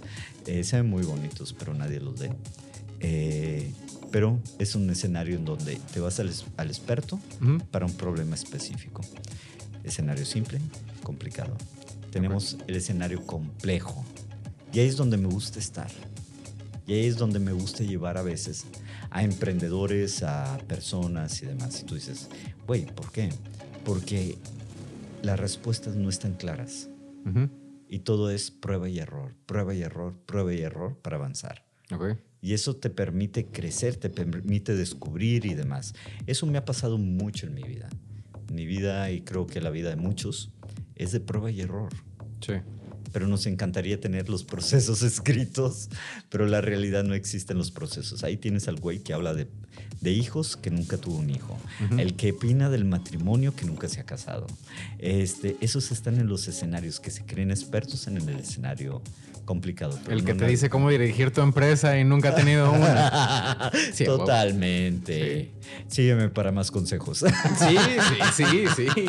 Eh, 0.46 0.62
se 0.62 0.76
ven 0.76 0.88
muy 0.88 1.02
bonitos, 1.02 1.52
pero 1.58 1.74
nadie 1.74 1.98
los 1.98 2.20
lee. 2.20 2.30
Eh, 3.00 3.72
pero 4.12 4.38
es 4.61 4.76
un 4.76 4.88
escenario 4.88 5.35
en 5.35 5.44
donde 5.44 5.80
te 5.92 5.98
vas 5.98 6.20
al, 6.20 6.30
al 6.58 6.68
experto 6.68 7.18
Ujú. 7.40 7.58
para 7.72 7.85
un 7.85 7.92
problema 7.94 8.37
específico. 8.37 9.00
Escenario 9.82 10.24
simple, 10.26 10.61
complicado. 11.02 11.56
Tenemos 12.12 12.58
el 12.68 12.76
escenario 12.76 13.26
complejo. 13.26 14.04
Y 14.72 14.78
ahí 14.78 14.87
es 14.87 14.96
donde 14.96 15.16
me 15.16 15.26
gusta 15.26 15.58
estar. 15.58 15.90
Y 16.86 16.94
ahí 16.94 17.06
es 17.06 17.16
donde 17.16 17.38
me 17.38 17.52
gusta 17.52 17.84
llevar 17.84 18.18
a 18.18 18.22
veces 18.22 18.66
a 19.10 19.22
emprendedores, 19.22 20.22
a 20.22 20.58
personas 20.66 21.42
y 21.42 21.46
demás. 21.46 21.80
Y 21.80 21.84
tú 21.84 21.94
dices, 21.94 22.28
güey, 22.66 22.86
¿por 22.86 23.12
qué? 23.12 23.30
Porque 23.84 24.36
las 25.22 25.38
respuestas 25.38 25.94
no 25.96 26.08
están 26.08 26.34
claras. 26.34 26.88
Y 27.88 28.00
todo 28.00 28.30
es 28.30 28.50
prueba 28.50 28.88
y 28.88 28.98
error, 28.98 29.34
prueba 29.46 29.74
y 29.74 29.82
error, 29.82 30.16
prueba 30.26 30.52
y 30.52 30.60
error 30.60 30.98
para 31.00 31.16
avanzar. 31.16 31.64
Ok. 31.92 32.16
Y 32.40 32.54
eso 32.54 32.74
te 32.74 32.90
permite 32.90 33.46
crecer, 33.46 33.96
te 33.96 34.10
permite 34.10 34.74
descubrir 34.74 35.46
y 35.46 35.54
demás. 35.54 35.94
Eso 36.26 36.46
me 36.46 36.58
ha 36.58 36.64
pasado 36.64 36.98
mucho 36.98 37.46
en 37.46 37.54
mi 37.54 37.62
vida. 37.62 37.88
Mi 38.52 38.66
vida 38.66 39.08
y 39.12 39.20
creo 39.20 39.46
que 39.46 39.60
la 39.60 39.70
vida 39.70 39.90
de 39.90 39.96
muchos 39.96 40.50
es 40.96 41.12
de 41.12 41.20
prueba 41.20 41.52
y 41.52 41.60
error. 41.60 41.92
Sí. 42.40 42.54
Pero 43.12 43.29
nos 43.29 43.46
encantaría 43.46 44.01
tener 44.01 44.29
los 44.29 44.44
procesos 44.44 45.03
escritos, 45.03 45.88
pero 46.29 46.46
la 46.46 46.61
realidad 46.61 47.05
no 47.05 47.14
existen 47.14 47.59
los 47.59 47.70
procesos. 47.70 48.25
Ahí 48.25 48.37
tienes 48.37 48.68
al 48.68 48.81
güey 48.81 49.01
que 49.01 49.12
habla 49.12 49.35
de, 49.35 49.46
de 50.01 50.12
hijos 50.12 50.57
que 50.57 50.70
nunca 50.70 50.96
tuvo 50.98 51.18
un 51.18 51.31
hijo, 51.31 51.59
el 51.98 52.14
que 52.14 52.33
opina 52.33 52.70
del 52.70 52.85
matrimonio 52.85 53.55
que 53.55 53.64
nunca 53.64 53.88
se 53.88 54.01
ha 54.01 54.05
casado. 54.05 54.46
Este, 54.98 55.57
esos 55.61 55.92
están 55.92 56.18
en 56.18 56.29
los 56.29 56.48
escenarios 56.48 57.01
que 57.01 57.11
se 57.11 57.25
creen 57.25 57.51
expertos 57.51 58.07
en 58.07 58.16
el 58.16 58.29
escenario 58.40 59.03
complicado. 59.44 59.98
pero 60.05 60.16
El 60.16 60.24
que 60.24 60.35
no 60.35 60.40
te 60.40 60.46
dice 60.46 60.70
cómo 60.70 60.90
dirigir 60.90 61.33
tu 61.33 61.40
empresa 61.40 61.98
y 61.98 62.05
nunca 62.05 62.31
ha 62.31 62.35
tenido 62.35 62.70
una. 62.72 63.70
Sí. 63.92 64.05
Totalmente. 64.05 65.52
Sígueme 65.88 66.28
para 66.28 66.52
más 66.52 66.70
consejos. 66.70 67.24
Sí, 67.59 67.76
sí, 68.35 68.44
sí, 68.76 68.87
sí. 68.94 69.07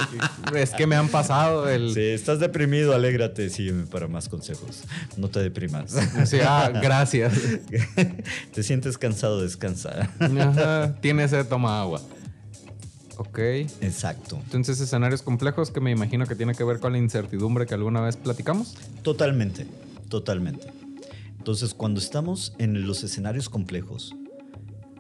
Es 0.56 0.72
que 0.72 0.88
me 0.88 0.96
han 0.96 1.10
pasado 1.10 1.70
el. 1.70 1.94
Si 1.94 2.02
estás 2.02 2.40
deprimido, 2.40 2.94
alégrate, 2.94 3.50
sígueme 3.50 3.86
para 3.86 4.08
más 4.08 4.30
consejos. 4.30 4.84
No 5.18 5.30
te 5.30 5.40
deprimas. 5.40 5.96
Sí, 6.26 6.38
ah, 6.46 6.72
gracias. 6.82 7.34
te 8.54 8.64
sientes 8.64 8.98
cansado, 8.98 9.42
descansa. 9.42 10.10
Ajá, 10.20 10.96
Tiene 11.02 11.28
sed, 11.28 11.46
toma 11.48 11.82
agua. 11.82 12.02
Ok. 13.18 13.40
Exacto. 13.40 14.40
Entonces, 14.44 14.80
escenarios 14.80 15.22
complejos 15.22 15.72
que 15.72 15.80
me 15.80 15.92
imagino 15.92 16.26
que 16.26 16.36
tiene 16.36 16.56
que 16.56 16.64
ver 16.64 16.80
con 16.80 16.94
la 16.94 16.98
incertidumbre 16.98 17.66
que 17.66 17.74
alguna 17.74 18.02
vez 18.02 18.18
platicamos. 18.18 18.76
Totalmente, 19.02 19.68
totalmente. 20.14 20.68
Entonces, 21.40 21.74
cuando 21.74 22.00
estamos 22.00 22.54
en 22.60 22.86
los 22.86 23.04
escenarios 23.04 23.50
complejos, 23.50 24.16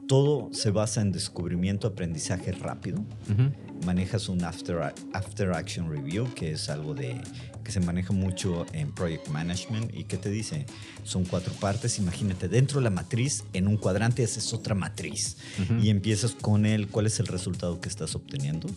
todo 0.07 0.49
se 0.51 0.71
basa 0.71 1.01
en 1.01 1.11
descubrimiento, 1.11 1.85
aprendizaje 1.85 2.51
rápido. 2.51 2.97
Ujú. 3.29 3.51
Manejas 3.85 4.27
un 4.27 4.43
after, 4.43 4.91
after 5.13 5.51
action 5.51 5.87
review, 5.87 6.33
que 6.33 6.53
es 6.53 6.67
algo 6.67 6.95
de 6.95 7.21
que 7.63 7.71
se 7.71 7.79
maneja 7.79 8.11
mucho 8.11 8.65
en 8.73 8.91
project 8.91 9.27
management 9.27 9.95
y 9.95 10.05
que 10.05 10.17
te 10.17 10.31
dice, 10.31 10.65
son 11.03 11.25
cuatro 11.25 11.53
partes, 11.53 11.99
imagínate, 11.99 12.47
dentro 12.47 12.79
de 12.79 12.85
la 12.85 12.89
matriz, 12.89 13.43
en 13.53 13.67
un 13.67 13.77
cuadrante 13.77 14.23
haces 14.23 14.51
otra 14.51 14.73
matriz 14.73 15.37
y 15.79 15.91
empiezas 15.91 16.31
con 16.31 16.65
el, 16.65 16.87
¿cuál 16.87 17.05
es 17.05 17.19
el 17.19 17.27
resultado 17.27 17.79
que 17.79 17.87
estás 17.87 18.15
obteniendo? 18.15 18.67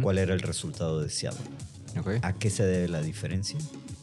¿Cuál 0.00 0.16
era 0.16 0.32
el 0.32 0.40
resultado 0.40 1.02
deseado? 1.02 1.36
¿A 2.22 2.32
qué 2.32 2.48
se 2.48 2.64
debe 2.64 2.88
la 2.88 3.02
diferencia? 3.02 3.58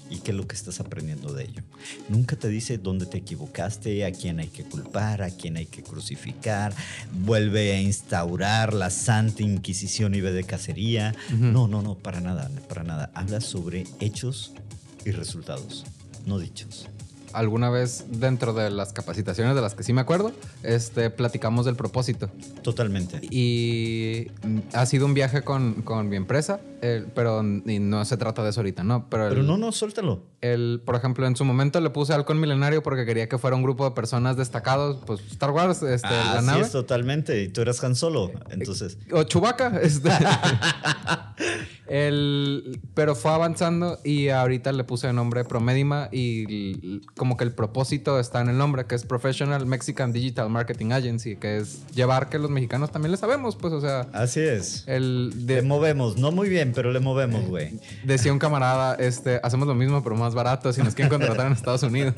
¿Y 0.09 0.19
qué 0.19 0.31
es 0.31 0.37
lo 0.37 0.47
que 0.47 0.55
estás 0.55 0.79
aprendiendo 0.79 1.33
de 1.33 1.45
ello? 1.45 1.63
Nunca 2.09 2.35
te 2.35 2.47
dice 2.47 2.77
dónde 2.77 3.05
te 3.05 3.17
equivocaste, 3.17 4.05
a 4.05 4.11
quién 4.11 4.39
hay 4.39 4.47
que 4.47 4.63
culpar, 4.63 5.21
a 5.21 5.29
quién 5.29 5.57
hay 5.57 5.65
que 5.65 5.81
crucificar, 5.83 6.73
vuelve 7.11 7.73
a 7.73 7.81
instaurar 7.81 8.73
la 8.73 8.89
Santa 8.89 9.43
Inquisición 9.43 10.13
y 10.15 10.21
ve 10.21 10.31
de 10.31 10.43
cacería. 10.43 11.15
Ujú. 11.33 11.45
No, 11.45 11.67
no, 11.67 11.81
no, 11.81 11.95
para 11.95 12.21
nada, 12.21 12.49
para 12.67 12.83
nada. 12.83 13.11
Habla 13.15 13.41
sobre 13.41 13.85
hechos 13.99 14.53
y 15.05 15.11
resultados, 15.11 15.85
no 16.25 16.39
dichos. 16.39 16.87
Alguna 17.33 17.69
vez 17.69 18.05
dentro 18.09 18.53
de 18.53 18.69
las 18.69 18.93
capacitaciones 18.93 19.55
de 19.55 19.61
las 19.61 19.75
que 19.75 19.83
sí 19.83 19.91
me 19.93 20.01
acuerdo, 20.01 20.31
este, 20.61 21.09
platicamos 21.09 21.65
del 21.65 21.75
propósito. 21.75 22.29
Totalmente. 22.61 23.19
Y 23.29 24.27
ha 24.73 24.85
sido 24.85 25.05
un 25.05 25.13
viaje 25.13 25.41
con, 25.43 25.81
con 25.81 26.09
mi 26.09 26.15
empresa, 26.15 26.59
pero 27.15 27.41
y 27.43 27.79
no 27.79 28.05
se 28.05 28.17
trata 28.17 28.43
de 28.43 28.51
eso 28.51 28.61
ahorita, 28.61 28.83
¿no? 28.83 29.09
Pero, 29.09 29.27
el, 29.27 29.29
Pero 29.33 29.43
no, 29.43 29.57
no, 29.57 29.71
suéltalo. 29.71 30.32
El- 30.43 30.81
por 30.85 30.95
ejemplo, 30.95 31.25
en 31.25 31.35
su 31.35 31.45
momento 31.45 31.79
le 31.81 31.89
puse 31.89 32.13
Halcón 32.13 32.39
Milenario 32.39 32.83
porque 32.83 33.05
quería 33.05 33.27
que 33.29 33.37
fuera 33.37 33.55
un 33.55 33.63
grupo 33.63 33.85
de 33.85 33.91
personas 33.95 34.37
destacados, 34.37 34.99
pues 35.05 35.21
Star 35.31 35.51
Wars, 35.51 35.81
este, 35.81 36.09
la 36.09 36.33
Así 36.39 36.45
nave. 36.45 36.61
es, 36.61 36.71
totalmente. 36.71 37.41
Y 37.41 37.47
tú 37.49 37.61
eras 37.61 37.83
Han 37.83 37.95
Solo, 37.95 38.31
entonces... 38.51 38.97
O 39.11 39.23
Chubaca, 39.23 39.79
este. 39.81 40.09
el, 41.87 42.79
pero 42.93 43.15
fue 43.15 43.31
avanzando 43.31 43.99
y 44.03 44.29
ahorita 44.29 44.71
le 44.71 44.83
puse 44.83 45.07
el 45.09 45.15
nombre 45.15 45.43
Promedima 45.43 46.09
y 46.11 47.01
como 47.15 47.37
que 47.37 47.43
el 47.43 47.53
propósito 47.53 48.19
está 48.19 48.41
en 48.41 48.49
el 48.49 48.57
nombre, 48.57 48.85
que 48.85 48.95
es 48.95 49.03
Professional 49.05 49.65
Mexican 49.65 50.11
Digital 50.11 50.49
Marketing 50.49 50.91
Agency, 50.91 51.35
que 51.35 51.57
es 51.57 51.85
llevar 51.93 52.29
que 52.29 52.39
los 52.39 52.49
mexicanos 52.49 52.91
también 52.91 53.11
le 53.11 53.17
sabemos, 53.17 53.55
pues, 53.55 53.73
o 53.73 53.81
sea, 53.81 54.07
Así 54.13 54.39
es. 54.39 54.83
el 54.87 55.45
Le 55.45 55.61
movemos, 55.61 56.17
no 56.17 56.31
muy 56.31 56.49
bien, 56.49 56.71
pero 56.73 56.91
le 56.91 56.99
movemos, 56.99 57.45
güey. 57.47 57.79
decía 58.03 58.31
un 58.31 58.39
camarada, 58.39 58.95
este, 58.95 59.39
hacemos 59.43 59.67
lo 59.67 59.75
mismo 59.75 60.03
pero 60.03 60.15
más 60.15 60.32
barato 60.33 60.71
si 60.73 60.81
nos 60.81 60.95
quieren 60.95 61.09
contratar 61.09 61.47
en 61.47 61.53
Estados 61.53 61.83
Unidos. 61.83 62.13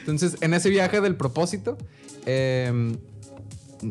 Entonces, 0.00 0.36
en 0.40 0.54
ese 0.54 0.70
viaje 0.70 1.00
del 1.00 1.16
propósito, 1.16 1.76
eh, 2.26 2.96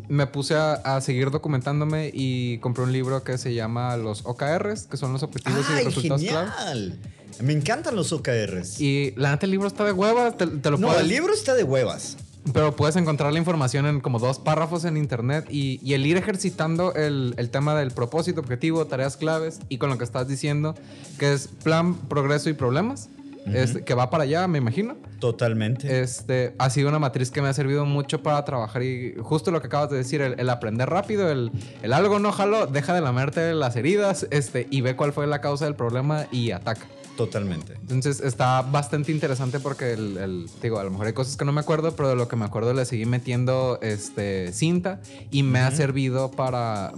me 0.08 0.26
puse 0.26 0.54
a, 0.54 0.74
a 0.74 1.00
seguir 1.00 1.30
documentándome 1.30 2.10
y 2.12 2.58
compré 2.58 2.84
un 2.84 2.92
libro 2.92 3.24
que 3.24 3.38
se 3.38 3.54
llama 3.54 3.96
Los 3.96 4.24
OKRs, 4.24 4.86
que 4.86 4.96
son 4.96 5.12
los 5.12 5.22
objetivos 5.22 5.66
y 5.70 5.72
¡Ay, 5.72 5.84
resultados 5.84 6.22
clave. 6.22 6.50
genial! 6.50 6.98
Me 7.40 7.52
encantan 7.52 7.96
los 7.96 8.12
OKRs. 8.12 8.80
Y 8.80 9.14
la 9.16 9.30
neta, 9.30 9.46
el 9.46 9.52
libro 9.52 9.66
está 9.66 9.84
de 9.84 9.92
hueva, 9.92 10.32
te, 10.32 10.46
te 10.46 10.70
lo 10.70 10.78
no, 10.78 10.88
puedes, 10.88 11.02
el 11.02 11.08
libro 11.08 11.32
está 11.32 11.54
de 11.54 11.64
huevas. 11.64 12.16
Pero 12.52 12.74
puedes 12.74 12.96
encontrar 12.96 13.32
la 13.32 13.38
información 13.38 13.86
en 13.86 14.00
como 14.00 14.18
dos 14.18 14.38
párrafos 14.38 14.84
en 14.84 14.96
internet 14.96 15.46
y, 15.50 15.80
y 15.82 15.94
el 15.94 16.06
ir 16.06 16.16
ejercitando 16.16 16.94
el, 16.94 17.34
el 17.36 17.50
tema 17.50 17.74
del 17.74 17.90
propósito, 17.90 18.40
objetivo, 18.40 18.86
tareas 18.86 19.16
claves 19.16 19.60
y 19.68 19.78
con 19.78 19.90
lo 19.90 19.98
que 19.98 20.04
estás 20.04 20.26
diciendo, 20.28 20.74
que 21.18 21.32
es 21.32 21.48
plan, 21.48 21.94
progreso 21.94 22.50
y 22.50 22.54
problemas, 22.54 23.10
este, 23.46 23.82
que 23.82 23.94
va 23.94 24.10
para 24.10 24.24
allá, 24.24 24.46
me 24.48 24.58
imagino. 24.58 24.96
Totalmente. 25.18 26.02
Este, 26.02 26.54
ha 26.58 26.70
sido 26.70 26.88
una 26.88 26.98
matriz 26.98 27.30
que 27.30 27.42
me 27.42 27.48
ha 27.48 27.54
servido 27.54 27.84
mucho 27.84 28.22
para 28.22 28.44
trabajar 28.44 28.82
y 28.82 29.14
justo 29.20 29.50
lo 29.50 29.60
que 29.60 29.66
acabas 29.66 29.90
de 29.90 29.96
decir, 29.96 30.20
el, 30.20 30.38
el 30.38 30.50
aprender 30.50 30.88
rápido, 30.88 31.30
el, 31.30 31.50
el 31.82 31.92
algo 31.92 32.18
no 32.18 32.32
jalo, 32.32 32.66
deja 32.66 32.94
de 32.94 33.00
lamerte 33.00 33.54
las 33.54 33.76
heridas 33.76 34.26
este, 34.30 34.66
y 34.70 34.80
ve 34.82 34.96
cuál 34.96 35.12
fue 35.12 35.26
la 35.26 35.40
causa 35.40 35.64
del 35.64 35.74
problema 35.74 36.26
y 36.30 36.50
ataca. 36.50 36.86
Totalmente. 37.20 37.74
Entonces 37.82 38.20
está 38.22 38.62
bastante 38.62 39.12
interesante 39.12 39.60
porque 39.60 39.92
el, 39.92 40.16
el- 40.16 40.46
digo, 40.62 40.78
a 40.78 40.84
lo 40.84 40.90
mejor 40.90 41.06
hay 41.08 41.12
cosas 41.12 41.36
que 41.36 41.44
no 41.44 41.52
me 41.52 41.60
acuerdo, 41.60 41.94
pero 41.94 42.08
de 42.08 42.16
lo 42.16 42.28
que 42.28 42.36
me 42.36 42.46
acuerdo 42.46 42.72
le 42.72 42.86
seguí 42.86 43.04
metiendo 43.04 43.78
este, 43.82 44.54
cinta 44.54 45.02
y 45.30 45.42
me 45.42 45.58
ha 45.58 45.70
servido 45.70 46.30
para, 46.30 46.94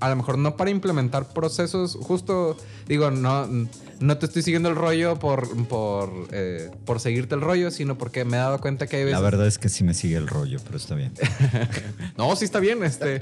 a 0.00 0.08
lo 0.08 0.16
mejor 0.16 0.36
no 0.38 0.56
para 0.56 0.70
implementar 0.70 1.28
procesos, 1.32 1.96
justo, 2.00 2.56
digo, 2.88 3.10
no, 3.10 3.46
no 4.00 4.18
te 4.18 4.26
estoy 4.26 4.42
siguiendo 4.42 4.68
el 4.68 4.74
rollo 4.76 5.18
por, 5.18 5.48
por, 5.68 6.10
eh, 6.32 6.70
por 6.84 6.98
seguirte 7.00 7.34
el 7.34 7.40
rollo, 7.40 7.70
sino 7.70 7.96
porque 7.96 8.24
me 8.24 8.36
he 8.36 8.40
dado 8.40 8.60
cuenta 8.60 8.86
que 8.86 8.96
hay 8.96 9.04
veces... 9.04 9.18
La 9.18 9.24
verdad 9.24 9.46
es 9.46 9.58
que 9.58 9.68
sí 9.68 9.84
me 9.84 9.94
sigue 9.94 10.16
el 10.16 10.26
rollo, 10.26 10.58
pero 10.64 10.76
está 10.76 10.94
bien. 10.94 11.12
No, 12.16 12.34
sí 12.36 12.44
está 12.44 12.60
bien. 12.60 12.82
Este, 12.84 13.20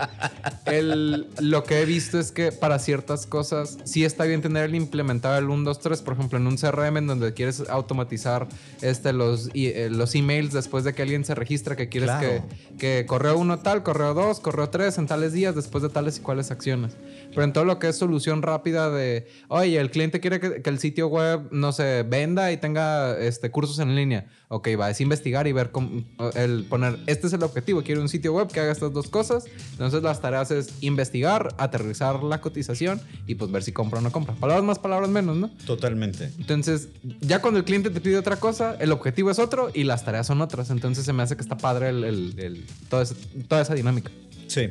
el, 0.66 1.26
lo 1.40 1.64
que 1.64 1.80
he 1.80 1.84
visto 1.84 2.18
es 2.18 2.32
que 2.32 2.52
para 2.52 2.78
ciertas 2.78 3.26
cosas 3.26 3.78
sí 3.84 4.04
está 4.04 4.24
bien 4.24 4.42
tener 4.42 4.64
el 4.64 4.74
implementado 4.74 5.38
el 5.38 5.44
1, 5.48 5.64
2, 5.64 5.80
3. 5.80 6.02
Por 6.02 6.14
ejemplo, 6.14 6.38
en 6.38 6.46
un 6.46 6.56
CRM 6.56 6.96
en 6.98 7.06
donde 7.06 7.32
quieres 7.34 7.62
automatizar 7.68 8.48
este, 8.82 9.12
los, 9.12 9.50
y- 9.52 9.66
eh, 9.68 9.88
los 9.90 10.14
emails 10.14 10.52
después 10.52 10.84
de 10.84 10.94
que 10.94 11.02
alguien 11.02 11.24
se 11.24 11.34
registra, 11.34 11.76
que 11.76 11.88
quieres 11.88 12.08
Claro. 12.10 12.44
que, 12.70 12.76
que 12.78 13.06
correo 13.06 13.36
1 13.38 13.58
tal, 13.60 13.82
correo 13.82 14.14
2, 14.14 14.40
correo 14.40 14.68
3 14.70 14.96
en 14.98 15.06
tales 15.06 15.32
días 15.32 15.54
después 15.54 15.82
de 15.82 15.88
tales 15.90 16.18
y 16.18 16.20
cuales 16.20 16.37
acciones. 16.50 16.96
Pero 17.30 17.42
en 17.44 17.52
todo 17.52 17.64
lo 17.64 17.78
que 17.78 17.88
es 17.88 17.96
solución 17.96 18.40
rápida 18.42 18.90
de, 18.90 19.28
oye, 19.48 19.78
el 19.78 19.90
cliente 19.90 20.18
quiere 20.20 20.40
que, 20.40 20.62
que 20.62 20.70
el 20.70 20.78
sitio 20.78 21.08
web, 21.08 21.42
no 21.50 21.72
se 21.72 22.02
venda 22.02 22.50
y 22.52 22.56
tenga 22.56 23.18
este, 23.18 23.50
cursos 23.50 23.78
en 23.80 23.94
línea. 23.94 24.26
Ok, 24.48 24.68
va, 24.80 24.88
es 24.88 25.00
investigar 25.02 25.46
y 25.46 25.52
ver 25.52 25.70
cómo, 25.70 26.02
el 26.34 26.64
poner, 26.64 26.98
este 27.06 27.26
es 27.26 27.34
el 27.34 27.42
objetivo, 27.42 27.82
quiero 27.82 28.00
un 28.00 28.08
sitio 28.08 28.32
web 28.32 28.48
que 28.48 28.60
haga 28.60 28.72
estas 28.72 28.94
dos 28.94 29.08
cosas. 29.08 29.44
Entonces 29.72 30.02
las 30.02 30.22
tareas 30.22 30.50
es 30.50 30.72
investigar, 30.80 31.54
aterrizar 31.58 32.22
la 32.22 32.40
cotización 32.40 32.98
y 33.26 33.34
pues 33.34 33.50
ver 33.52 33.62
si 33.62 33.72
compra 33.72 33.98
o 33.98 34.02
no 34.02 34.10
compra. 34.10 34.34
Palabras 34.34 34.64
más, 34.64 34.78
palabras 34.78 35.10
menos, 35.10 35.36
¿no? 35.36 35.50
Totalmente. 35.66 36.30
Entonces, 36.38 36.88
ya 37.20 37.42
cuando 37.42 37.58
el 37.60 37.64
cliente 37.66 37.90
te 37.90 38.00
pide 38.00 38.16
otra 38.16 38.36
cosa, 38.36 38.74
el 38.80 38.90
objetivo 38.90 39.30
es 39.30 39.38
otro 39.38 39.70
y 39.74 39.84
las 39.84 40.02
tareas 40.04 40.26
son 40.26 40.40
otras. 40.40 40.70
Entonces 40.70 41.04
se 41.04 41.12
me 41.12 41.22
hace 41.22 41.36
que 41.36 41.42
está 41.42 41.58
padre 41.58 41.90
el, 41.90 42.04
el- 42.04 42.34
el- 42.38 42.66
todo 42.88 43.02
ese- 43.02 43.14
toda 43.48 43.60
esa 43.60 43.74
dinámica. 43.74 44.10
Sí. 44.46 44.70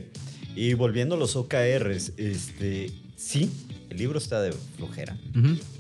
Y 0.58 0.74
volviendo 0.74 1.14
a 1.16 1.18
los 1.20 1.36
OKRs, 1.36 2.14
este, 2.18 2.92
sí, 3.16 3.52
el 3.92 3.98
libro 3.98 4.18
está 4.18 4.42
de 4.42 4.54
flojera, 4.76 5.16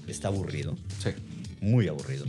está 0.07 0.27
aburrido, 0.27 0.77
Sí. 1.03 1.09
muy 1.61 1.87
aburrido. 1.87 2.25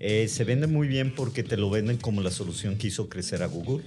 Eh, 0.00 0.26
se 0.28 0.42
vende 0.44 0.66
muy 0.66 0.88
bien 0.88 1.14
porque 1.14 1.42
te 1.44 1.56
lo 1.56 1.70
venden 1.70 1.96
como 1.96 2.20
la 2.20 2.30
solución 2.32 2.76
que 2.76 2.88
hizo 2.88 3.08
crecer 3.08 3.42
a 3.44 3.46
Google. 3.46 3.84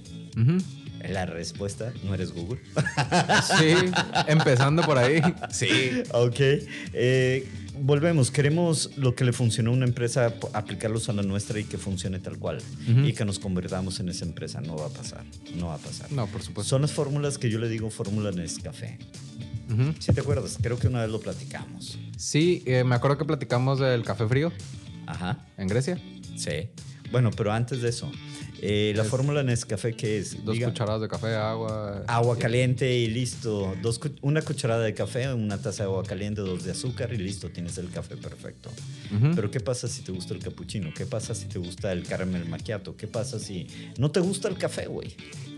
La 1.06 1.26
respuesta, 1.26 1.92
no 2.04 2.14
eres 2.14 2.32
Google. 2.32 2.60
Sí, 3.58 3.74
empezando 4.26 4.82
por 4.82 4.96
ahí. 4.98 5.20
Sí. 5.50 5.68
ok. 6.12 6.36
Eh, 6.94 7.46
volvemos. 7.80 8.30
Queremos 8.30 8.90
lo 8.96 9.14
que 9.14 9.24
le 9.24 9.32
funcionó 9.32 9.70
a 9.70 9.74
una 9.74 9.84
empresa, 9.86 10.34
aplicarlos 10.52 11.08
a 11.08 11.12
la 11.12 11.22
nuestra 11.22 11.58
y 11.58 11.64
que 11.64 11.78
funcione 11.78 12.18
tal 12.18 12.38
cual. 12.38 12.58
Y 13.04 13.12
que 13.12 13.24
nos 13.24 13.38
convertamos 13.38 14.00
en 14.00 14.08
esa 14.08 14.24
empresa. 14.24 14.60
No 14.60 14.76
va 14.76 14.86
a 14.86 14.90
pasar. 14.90 15.24
No 15.56 15.68
va 15.68 15.74
a 15.74 15.78
pasar. 15.78 16.10
No, 16.12 16.26
por 16.26 16.42
supuesto. 16.42 16.70
Son 16.70 16.82
las 16.82 16.92
fórmulas 16.92 17.38
que 17.38 17.50
yo 17.50 17.58
le 17.58 17.68
digo 17.68 17.90
fórmula 17.90 18.30
Nescafé. 18.32 18.98
Ujú. 19.72 19.94
Si 19.98 20.12
te 20.12 20.20
acuerdas, 20.20 20.58
creo 20.60 20.78
que 20.78 20.88
una 20.88 21.00
vez 21.02 21.10
lo 21.10 21.20
platicamos. 21.20 21.98
Sí, 22.16 22.62
eh, 22.66 22.84
me 22.84 22.94
acuerdo 22.94 23.18
que 23.18 23.24
platicamos 23.24 23.78
del 23.78 24.02
café 24.02 24.26
frío 24.26 24.52
Ajá. 25.06 25.46
en 25.56 25.68
Grecia. 25.68 25.98
Sí. 26.36 26.68
Bueno, 27.10 27.30
pero 27.36 27.52
antes 27.52 27.80
de 27.82 27.88
eso, 27.88 28.10
eh, 28.62 28.92
la 28.96 29.02
Es- 29.02 29.08
fórmula 29.08 29.42
Nescafé, 29.42 29.92
¿qué 29.94 30.18
es? 30.18 30.44
Dos 30.44 30.56
Diga- 30.56 30.68
cucharadas 30.68 31.00
de 31.02 31.08
café, 31.08 31.34
agua. 31.34 32.04
Agua 32.06 32.38
caliente 32.38 32.96
y 32.96 33.08
listo. 33.08 33.74
Dos, 33.82 34.00
una 34.22 34.40
cucharada 34.42 34.82
de 34.84 34.94
café, 34.94 35.32
una 35.34 35.58
taza 35.60 35.82
de 35.82 35.90
agua 35.90 36.04
caliente, 36.04 36.40
dos 36.40 36.64
de 36.64 36.70
azúcar 36.70 37.12
y 37.12 37.16
listo, 37.18 37.50
tienes 37.50 37.76
el 37.78 37.90
café 37.90 38.16
perfecto. 38.16 38.70
Pero 39.34 39.50
¿qué 39.50 39.60
pasa 39.60 39.88
si 39.88 40.02
te 40.02 40.12
gusta 40.12 40.32
el 40.32 40.40
cappuccino? 40.40 40.90
¿Qué 40.96 41.04
pasa 41.04 41.34
si 41.34 41.44
te 41.46 41.58
gusta 41.58 41.92
el 41.92 42.04
caramel 42.04 42.46
macchiato? 42.48 42.96
¿Qué 42.96 43.06
pasa 43.06 43.38
si 43.38 43.66
no 43.98 44.10
te 44.10 44.20
gusta 44.20 44.48
el 44.48 44.56
café, 44.56 44.86
güey? 44.86 45.14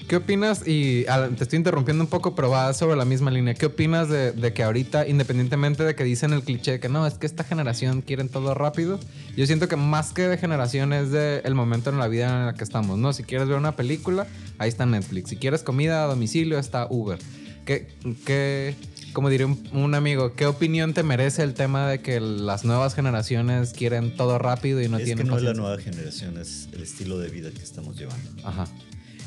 ¿Qué 0.08 0.16
opinas? 0.16 0.68
Y 0.68 1.06
ah, 1.08 1.28
te 1.34 1.44
estoy 1.44 1.56
interrumpiendo 1.56 2.04
un 2.04 2.10
poco, 2.10 2.34
pero 2.34 2.50
va 2.50 2.74
sobre 2.74 2.94
la 2.94 3.06
misma 3.06 3.30
línea. 3.30 3.54
¿Qué 3.54 3.66
opinas 3.66 4.10
de, 4.10 4.32
de 4.32 4.52
que 4.52 4.62
ahorita, 4.62 5.08
independientemente 5.08 5.82
de 5.82 5.94
que 5.94 6.04
dicen 6.04 6.34
el 6.34 6.42
cliché 6.42 6.72
de 6.72 6.80
que 6.80 6.90
no, 6.90 7.06
es 7.06 7.14
que 7.14 7.26
esta 7.26 7.42
generación 7.42 8.02
quieren 8.02 8.28
todo 8.28 8.52
rápido? 8.52 9.00
Yo 9.34 9.46
siento 9.46 9.66
que 9.66 9.76
más 9.76 10.12
que 10.12 10.28
de 10.28 10.36
generación 10.36 10.92
es 10.92 11.10
de 11.10 11.40
el 11.44 11.54
momento 11.54 11.88
en 11.88 11.98
la 11.98 12.08
vida 12.08 12.26
en 12.26 12.46
la 12.46 12.54
que 12.54 12.64
estamos, 12.64 12.98
¿no? 12.98 13.14
Si 13.14 13.22
quieres 13.24 13.48
ver 13.48 13.56
una 13.56 13.76
película, 13.76 14.26
ahí 14.58 14.68
está 14.68 14.84
Netflix. 14.84 15.30
Si 15.30 15.36
quieres 15.36 15.62
comida 15.62 16.04
a 16.04 16.06
domicilio, 16.06 16.58
está 16.58 16.86
Uber. 16.90 17.18
¿Qué, 17.64 17.88
qué, 18.26 18.74
como 19.14 19.30
diría 19.30 19.46
un, 19.46 19.66
un 19.72 19.94
amigo, 19.94 20.34
qué 20.34 20.44
opinión 20.44 20.92
te 20.92 21.02
merece 21.02 21.42
el 21.42 21.54
tema 21.54 21.88
de 21.88 22.00
que 22.00 22.20
las 22.20 22.66
nuevas 22.66 22.94
generaciones 22.94 23.72
quieren 23.72 24.14
todo 24.14 24.38
rápido 24.38 24.82
y 24.82 24.88
no 24.88 24.98
es 24.98 25.04
tienen 25.04 25.24
que 25.24 25.30
no 25.30 25.38
es 25.38 25.42
la 25.42 25.54
nueva 25.54 25.78
generación, 25.78 26.36
es 26.36 26.68
el 26.74 26.82
estilo 26.82 27.18
de 27.18 27.30
vida 27.30 27.50
que 27.50 27.62
estamos 27.62 27.96
llevando. 27.96 28.30
Ajá. 28.46 28.66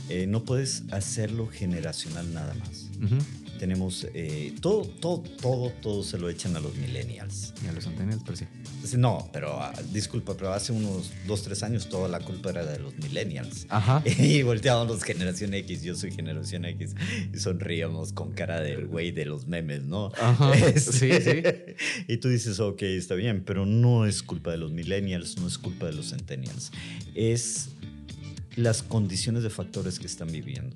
Eh, 0.10 0.26
no 0.28 0.44
puedes 0.44 0.84
hacerlo 0.92 1.48
generacional 1.48 2.34
nada 2.34 2.54
más. 2.56 2.88
Tenemos 3.60 4.06
eh, 4.14 4.54
todo, 4.62 4.84
todo, 4.84 5.24
todo, 5.42 5.72
todo 5.82 6.04
se 6.04 6.20
lo 6.20 6.30
echan 6.30 6.56
a 6.56 6.60
los 6.60 6.76
millennials. 6.76 7.54
Y 7.64 7.68
a 7.68 7.72
los 7.74 7.86
centennials, 7.86 8.22
pero 8.24 8.38
sí. 8.38 8.46
No, 8.98 9.30
pero 9.34 9.60
ah, 9.60 9.74
disculpa, 9.92 10.36
pero 10.38 10.54
hace 10.54 10.72
unos 10.72 11.12
dos, 11.26 11.42
tres 11.44 11.64
años 11.64 11.90
toda 11.90 12.08
la 12.08 12.20
culpa 12.20 12.52
era 12.52 12.66
de 12.66 12.80
los 12.80 12.96
millennials. 12.98 13.66
Ajá. 13.70 14.04
Y 14.20 14.44
volteábamos 14.44 15.04
generación 15.04 15.54
X, 15.56 15.82
yo 15.82 15.96
soy 15.96 16.12
generación 16.12 16.66
X, 16.66 16.96
y 17.34 17.38
sonríamos 17.40 18.14
con 18.14 18.32
cara 18.34 18.62
del 18.62 18.86
güey 18.86 19.12
de 19.12 19.26
los 19.26 19.48
memes, 19.48 19.84
¿no? 19.84 20.12
Ajá, 20.22 20.56
Este, 20.56 20.92
sí, 20.92 21.12
sí. 21.22 21.44
Y 22.08 22.18
tú 22.18 22.30
dices, 22.30 22.60
ok, 22.60 22.84
está 22.84 23.16
bien, 23.16 23.44
pero 23.44 23.66
no 23.66 24.06
es 24.06 24.22
culpa 24.22 24.52
de 24.52 24.58
los 24.58 24.72
millennials, 24.72 25.38
no 25.38 25.48
es 25.48 25.58
culpa 25.58 25.88
de 25.88 25.94
los 25.94 26.12
centennials. 26.12 26.72
Es 27.16 27.70
las 28.58 28.84
condiciones 28.84 29.44
de 29.44 29.50
factores 29.50 30.00
que 30.00 30.08
están 30.08 30.30
viviendo. 30.32 30.76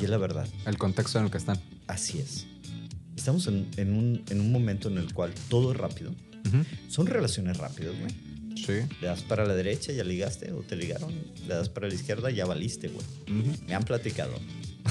Y 0.00 0.04
es 0.04 0.10
la 0.10 0.18
verdad, 0.18 0.46
El 0.66 0.76
contexto 0.76 1.18
en 1.20 1.26
el 1.26 1.30
que 1.30 1.38
están. 1.38 1.58
así 1.86 2.18
es. 2.18 2.46
Estamos 3.16 3.46
en, 3.46 3.68
en 3.76 3.92
un, 3.94 4.22
en 4.28 4.40
un 4.40 4.50
momento 4.52 4.88
en 4.88 4.98
el 4.98 5.14
cual 5.14 5.32
todo 5.48 5.70
es 5.72 5.78
rápido. 5.78 6.10
Ujú. 6.10 6.64
Son 6.88 7.06
relaciones 7.06 7.56
rápidas, 7.56 7.92
güey. 7.98 8.12
Sí. 8.56 8.86
Le 9.00 9.06
das 9.06 9.22
para 9.22 9.44
la 9.46 9.54
derecha, 9.54 9.92
ya 9.92 10.02
ligaste, 10.04 10.52
o 10.52 10.60
te 10.62 10.76
ligaron. 10.76 11.12
Le 11.46 11.54
das 11.54 11.68
para 11.68 11.88
la 11.88 11.94
izquierda, 11.94 12.30
ya 12.30 12.44
valiste, 12.46 12.88
güey. 12.88 13.06
Ujú. 13.40 13.52
Me 13.66 13.74
han 13.74 13.84
platicado. 13.84 14.32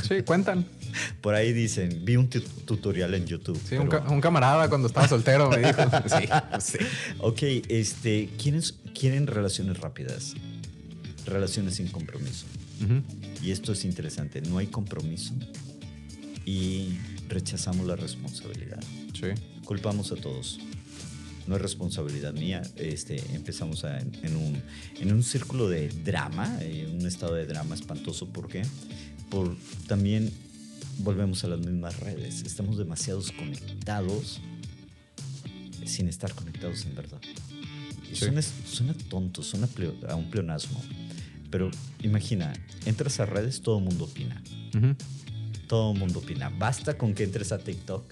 Sí, 0.08 0.22
cuentan. 0.24 0.66
Por 1.22 1.36
ahí 1.36 1.54
dicen, 1.54 2.02
vi 2.04 2.16
un 2.16 2.30
tu- 2.30 2.42
tutorial 2.42 3.14
en 3.16 3.26
YouTube. 3.26 3.60
Sí, 3.68 3.76
un, 3.76 3.90
pero- 3.90 4.04
ca- 4.06 4.12
un 4.12 4.22
camarada 4.22 4.70
cuando 4.70 4.88
estaba 4.88 5.08
soltero 5.08 5.50
me 5.50 5.58
dijo. 5.60 5.82
Sí, 6.62 6.78
sí. 6.78 6.86
Ok, 7.20 7.42
este, 7.70 8.30
¿quieren, 8.42 8.62
quieren 8.98 9.28
relaciones 9.28 9.78
rápidas, 9.80 10.34
relaciones 11.26 11.76
sin 11.76 11.88
compromiso. 11.88 12.46
Y 13.42 13.52
esto 13.52 13.72
es 13.72 13.86
interesante, 13.86 14.42
no 14.42 14.58
hay 14.58 14.68
compromiso 14.68 15.34
y 16.46 16.90
rechazamos 17.30 17.86
la 17.88 17.96
responsabilidad. 17.96 18.84
Sí. 19.14 19.28
Culpamos 19.64 20.12
a 20.12 20.16
todos. 20.16 20.60
No 21.48 21.56
es 21.56 21.62
responsabilidad 21.62 22.34
mía. 22.34 22.62
Este, 22.76 23.22
empezamos 23.36 23.84
a- 23.86 24.00
en, 24.00 24.36
un, 24.36 24.62
en 25.00 25.14
un 25.14 25.24
círculo 25.24 25.70
de 25.70 25.90
drama, 25.90 26.58
en 26.62 26.96
un 27.00 27.06
estado 27.06 27.36
de 27.36 27.46
drama 27.46 27.76
espantoso. 27.76 28.28
¿Por 28.28 28.48
qué? 28.48 28.64
Por 29.30 29.56
también 29.88 30.32
volvemos 31.00 31.44
a 31.44 31.48
las 31.48 31.60
mismas 31.60 32.00
redes. 32.00 32.42
Estamos 32.42 32.78
demasiados 32.78 33.32
conectados 33.32 34.40
sin 35.86 36.08
estar 36.08 36.34
conectados 36.34 36.84
en 36.86 36.96
verdad. 36.96 37.22
Y 38.12 38.16
Sí. 38.16 38.26
Suena, 38.26 38.42
suena 38.42 38.94
tonto, 39.10 39.44
suena 39.44 39.68
a 40.10 40.16
un 40.16 40.30
pleonasmo. 40.32 40.82
Pero 41.56 41.72
imagina, 42.04 42.52
entras 42.86 43.22
a 43.22 43.26
redes, 43.26 43.62
todo 43.62 43.78
el 43.78 43.86
mundo 43.86 44.04
opina. 44.04 44.44
Todo 45.68 45.94
el 45.94 45.98
mundo 45.98 46.20
opina. 46.20 46.50
Basta 46.50 46.98
con 46.98 47.14
que 47.14 47.24
entres 47.24 47.54
a 47.54 47.60
TikTok. 47.60 48.04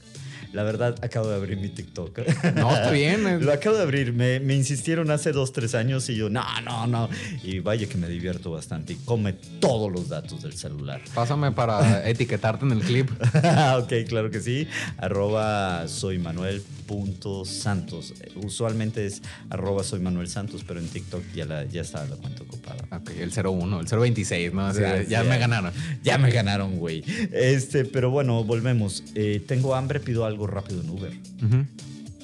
La 0.53 0.61
verdad, 0.61 0.95
acabo 1.01 1.27
de 1.29 1.35
abrir 1.35 1.57
mi 1.57 1.69
TikTok. 1.69 2.19
No, 2.55 2.71
está 2.75 2.91
bien. 2.91 3.23
Lo 3.45 3.51
acabo 3.51 3.75
de 3.75 3.81
abrir. 3.81 4.13
Me, 4.13 4.39
me 4.39 4.53
insistieron 4.53 5.09
hace 5.09 5.31
dos, 5.31 5.51
tres 5.51 5.73
años 5.73 6.07
y 6.09 6.15
yo, 6.15 6.29
no, 6.29 6.43
no, 6.63 6.85
no. 6.85 7.09
Y 7.43 7.59
vaya 7.59 7.89
que 7.89 7.97
me 7.97 8.07
divierto 8.07 8.51
bastante. 8.51 8.93
Y 8.93 8.95
come 8.97 9.33
todos 9.33 9.91
los 9.91 10.09
datos 10.09 10.43
del 10.43 10.53
celular. 10.53 11.01
Pásame 11.15 11.51
para 11.51 12.07
etiquetarte 12.07 12.65
en 12.65 12.71
el 12.73 12.81
clip. 12.81 13.09
ok, 13.77 13.93
claro 14.07 14.29
que 14.29 14.41
sí. 14.41 14.67
Arroba 14.97 15.87
soy 15.87 16.19
Manuel 16.19 16.61
punto 16.85 17.45
Santos. 17.45 18.13
Usualmente 18.35 19.07
es 19.07 19.23
arroba 19.49 19.83
soy 19.83 20.01
Manuel 20.01 20.27
Santos, 20.27 20.63
pero 20.67 20.79
en 20.79 20.87
TikTok 20.87 21.23
ya, 21.33 21.45
la, 21.45 21.65
ya 21.65 21.81
está 21.81 22.05
la 22.05 22.15
cuenta 22.17 22.43
ocupada. 22.43 22.83
Ok, 22.91 23.09
el 23.19 23.31
01, 23.31 23.79
el 23.79 23.87
026, 23.87 24.53
¿no? 24.53 24.71
Ya, 24.71 24.93
de, 24.93 25.07
ya 25.07 25.23
sí, 25.23 25.29
me 25.29 25.39
ganaron. 25.39 25.73
Ya 26.03 26.19
me 26.19 26.29
ganaron, 26.29 26.77
güey. 26.77 27.03
Este, 27.31 27.85
pero 27.85 28.11
bueno, 28.11 28.43
volvemos. 28.43 29.03
Eh, 29.15 29.41
tengo 29.47 29.73
hambre, 29.73 29.99
pido 29.99 30.25
algo 30.25 30.42
rápido 30.47 30.81
en 30.81 30.89
Uber. 30.89 31.13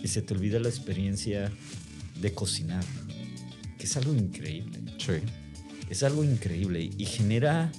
Y 0.02 0.08
se 0.08 0.22
te 0.22 0.34
olvida 0.34 0.60
la 0.60 0.70
experiencia 0.70 1.52
de 2.22 2.34
cocinar, 2.34 2.84
que 3.78 3.86
es 3.86 3.98
algo 3.98 4.14
increíble. 4.14 4.80
Sí. 4.98 5.14
Es 5.90 6.04
algo 6.04 6.24
increíble 6.24 6.90
y 6.98 7.06
genera 7.06 7.72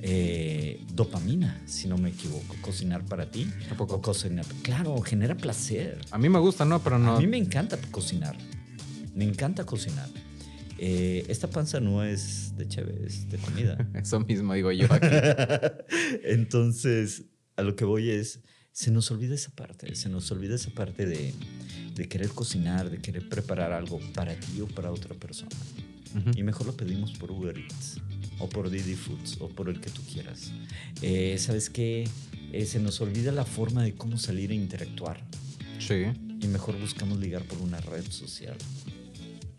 eh, 0.00 0.80
dopamina, 0.94 1.60
si 1.66 1.88
no 1.88 1.98
me 1.98 2.10
equivoco. 2.10 2.56
Cocinar 2.60 3.04
para 3.04 3.30
ti. 3.30 3.48
¿A 3.70 3.76
poco? 3.76 3.96
O 3.96 4.02
cocinar. 4.02 4.46
Claro, 4.62 5.00
genera 5.02 5.36
placer. 5.36 6.00
A 6.10 6.18
mí 6.18 6.28
me 6.28 6.38
gusta, 6.38 6.64
¿no? 6.64 6.82
Pero 6.82 6.98
no. 6.98 7.16
A 7.16 7.20
mí 7.20 7.26
me 7.26 7.36
encanta 7.36 7.78
cocinar. 7.90 8.36
Me 9.14 9.24
encanta 9.24 9.64
cocinar. 9.64 10.08
Eh, 10.78 11.24
esta 11.28 11.50
panza 11.50 11.80
no 11.80 12.04
es 12.04 12.56
de 12.56 12.68
chévere, 12.68 13.04
es 13.04 13.28
de 13.28 13.38
comida. 13.38 13.76
Eso 13.94 14.20
mismo 14.20 14.54
digo 14.54 14.70
yo 14.70 14.86
aquí. 14.90 15.08
Entonces, 16.24 17.24
a 17.56 17.62
lo 17.62 17.74
que 17.74 17.84
voy 17.84 18.10
es, 18.10 18.40
se 18.78 18.92
nos 18.92 19.10
olvida 19.10 19.34
esa 19.34 19.50
parte, 19.50 19.92
se 19.96 20.08
nos 20.08 20.30
olvida 20.30 20.54
esa 20.54 20.70
parte 20.70 21.04
de, 21.04 21.34
de 21.96 22.08
querer 22.08 22.28
cocinar, 22.28 22.90
de 22.90 22.98
querer 22.98 23.28
preparar 23.28 23.72
algo 23.72 23.98
para 24.14 24.38
ti 24.38 24.60
o 24.60 24.68
para 24.68 24.92
otra 24.92 25.16
persona. 25.16 25.50
Ujú. 26.14 26.30
Y 26.38 26.44
mejor 26.44 26.68
lo 26.68 26.76
pedimos 26.76 27.10
por 27.14 27.32
Uber 27.32 27.58
Eats 27.58 27.96
o 28.38 28.48
por 28.48 28.70
Didi 28.70 28.94
Foods 28.94 29.38
o 29.40 29.48
por 29.48 29.68
el 29.68 29.80
que 29.80 29.90
tú 29.90 30.00
quieras. 30.02 30.52
Eh, 31.02 31.34
¿Sabes 31.40 31.70
qué? 31.70 32.08
Eh, 32.52 32.66
se 32.66 32.78
nos 32.78 33.00
olvida 33.00 33.32
la 33.32 33.44
forma 33.44 33.82
de 33.82 33.94
cómo 33.96 34.16
salir 34.16 34.52
e 34.52 34.54
interactuar. 34.54 35.20
Sí. 35.80 36.04
Y 36.40 36.46
mejor 36.46 36.78
buscamos 36.78 37.18
ligar 37.18 37.42
por 37.42 37.58
una 37.58 37.80
red 37.80 38.04
social. 38.08 38.54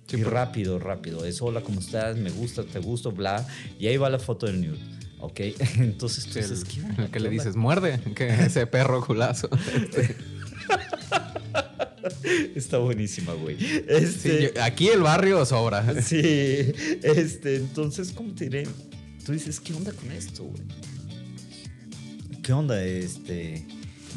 Sí, 0.07 0.15
y 0.15 0.23
por- 0.23 0.31
rápido, 0.31 0.79
rápido. 0.79 1.25
Es 1.25 1.41
hola, 1.41 1.59
¿cómo 1.59 1.81
estás? 1.81 2.15
Me 2.15 2.29
gusta, 2.29 2.63
te 2.63 2.79
gusto, 2.79 3.11
bla. 3.11 3.45
Y 3.77 3.87
ahí 3.87 3.97
va 3.97 4.09
la 4.09 4.17
foto 4.19 4.45
del 4.45 4.61
nude. 4.61 4.79
¿Ok? 5.19 5.39
Entonces 5.77 6.25
tú 6.25 6.39
dices, 6.39 6.63
¿qué 6.65 6.81
¿Qué 7.11 7.19
le 7.19 7.29
dices, 7.29 7.55
muerde, 7.55 7.99
que 8.15 8.27
ese 8.29 8.65
perro 8.67 9.05
culazo. 9.05 9.49
Está 12.55 12.77
buenísima, 12.77 13.33
güey. 13.33 13.57
Sí, 13.57 13.81
Este, 13.87 14.51
yo- 14.55 14.63
aquí 14.63 14.87
el 14.87 15.01
barrio 15.01 15.45
sobra. 15.45 16.01
sí, 16.01 16.17
este, 17.03 17.57
entonces, 17.57 18.11
¿cómo 18.11 18.33
te 18.33 18.45
diré? 18.45 18.67
Tú 19.25 19.33
dices, 19.33 19.59
¿qué 19.59 19.73
onda 19.73 19.91
con 19.91 20.11
esto, 20.11 20.43
güey? 20.43 20.61
¿Qué 22.41 22.53
onda, 22.53 22.81
este? 22.83 23.65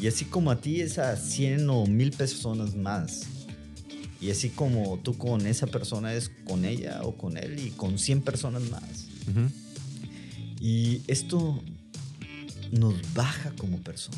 Y 0.01 0.07
así 0.07 0.25
como 0.25 0.49
a 0.51 0.59
ti 0.59 0.81
es 0.81 0.97
a 0.97 1.15
100 1.17 1.69
o 1.69 1.85
1000 1.85 2.11
personas 2.11 2.75
más. 2.75 3.23
Y 4.21 4.31
así 4.31 4.49
como 4.49 4.97
tú 5.03 5.17
con 5.17 5.45
esa 5.45 5.67
persona 5.67 6.13
es 6.13 6.31
con 6.45 6.65
ella 6.65 7.01
o 7.03 7.15
con 7.17 7.37
él 7.37 7.59
y 7.59 7.71
con 7.71 7.99
100 7.99 8.21
personas 8.21 8.63
más. 8.71 9.07
Ujú. 9.29 9.49
Y 10.63 11.01
esto 11.07 11.61
nos 12.71 12.95
baja 13.13 13.51
como 13.57 13.79
persona. 13.79 14.17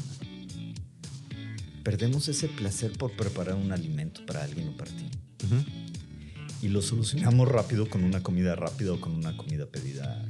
perdemos 1.84 2.28
ese 2.28 2.48
placer 2.48 2.92
por 2.92 3.12
preparar 3.14 3.56
un 3.56 3.72
alimento 3.72 4.24
para 4.28 4.44
alguien 4.44 4.70
o 4.70 4.78
para 4.78 4.92
ti. 4.92 5.06
Y 6.62 6.68
lo 6.68 6.84
solucionamos 6.84 7.48
rápido 7.48 7.90
con 7.90 8.04
una 8.04 8.22
comida 8.22 8.56
rápida 8.56 8.94
o 8.94 9.02
con 9.02 9.14
una 9.14 9.36
comida 9.36 9.66
pedida 9.66 10.24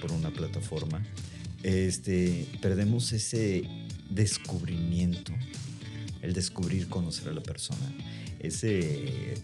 por 0.00 0.12
una 0.12 0.30
plataforma. 0.30 1.04
Este, 1.62 2.46
perdemos 2.62 3.12
ese 3.12 3.68
descubrimiento, 4.08 5.34
el 6.22 6.32
descubrir, 6.32 6.88
conocer 6.88 7.28
a 7.28 7.32
la 7.32 7.42
persona, 7.42 7.92
ese, 8.38 9.34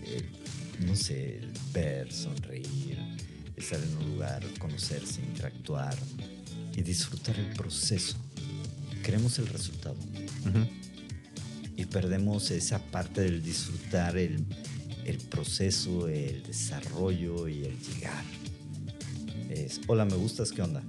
no 0.86 0.96
sé, 0.96 1.40
ver, 1.74 2.10
sonreír, 2.10 2.98
estar 3.56 3.80
en 3.80 3.96
un 3.96 4.14
lugar, 4.14 4.42
conocerse, 4.58 5.20
interactuar 5.20 5.96
y 6.76 6.82
disfrutar 6.82 7.38
el 7.38 7.52
proceso. 7.54 8.16
Queremos 9.02 9.38
el 9.38 9.46
resultado. 9.46 9.96
Y 11.76 11.86
perdemos 11.86 12.50
esa 12.50 12.78
parte 12.78 13.22
del 13.22 13.42
disfrutar 13.42 14.16
el, 14.16 14.44
el 15.04 15.18
proceso, 15.18 16.08
el 16.08 16.42
desarrollo 16.42 17.48
y 17.48 17.64
el 17.64 17.78
llegar. 17.80 18.24
Es, 19.50 19.80
hola, 19.86 20.04
me 20.04 20.16
gustas, 20.16 20.52
¿qué 20.52 20.62
onda? 20.62 20.82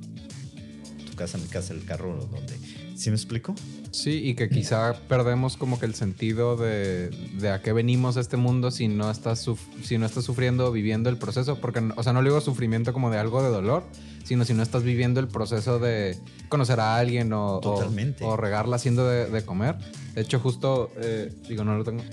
Tu 1.06 1.16
casa, 1.16 1.38
mi 1.38 1.48
casa, 1.48 1.74
el 1.74 1.84
carro, 1.86 2.28
donde. 2.32 2.58
¿Sí 2.96 3.10
me 3.10 3.16
explico? 3.16 3.56
Sí, 3.96 4.20
y 4.26 4.36
que 4.36 4.50
quizá 4.50 4.94
perdemos 5.08 5.56
como 5.56 5.80
que 5.80 5.86
el 5.86 5.96
sentido 5.96 6.58
de, 6.58 7.10
de 7.40 7.50
a 7.50 7.62
qué 7.62 7.72
venimos 7.72 8.18
a 8.18 8.20
este 8.20 8.36
mundo 8.36 8.70
si 8.70 8.90
no 8.90 9.10
estás 9.10 9.50
si 9.84 9.98
no 9.98 10.06
estás 10.06 10.26
sufriendo, 10.26 10.70
viviendo 10.74 11.10
el 11.10 11.18
proceso, 11.18 11.62
porque, 11.62 11.82
o 11.96 12.04
sea, 12.04 12.12
no 12.12 12.22
le 12.22 12.28
digo 12.28 12.42
sufrimiento 12.42 12.92
como 12.92 13.10
de 13.10 13.20
algo 13.20 13.42
de 13.42 13.48
dolor, 13.48 13.86
sino 14.26 14.44
si 14.44 14.54
no 14.54 14.64
estás 14.64 14.84
viviendo 14.84 15.22
el 15.22 15.30
proceso 15.30 15.80
de 15.80 16.18
conocer 16.50 16.82
a 16.82 16.98
alguien 16.98 17.32
o, 17.32 17.60
o, 17.60 18.36
regarla 18.36 18.76
haciendo 18.76 19.08
de, 19.08 19.46
comer. 19.46 19.78
De 20.14 20.22
hecho, 20.22 20.42
justo, 20.42 20.92
eh, 20.98 21.34
digo, 21.48 21.64
no 21.64 21.78
lo 21.78 21.86
tengo, 21.86 22.04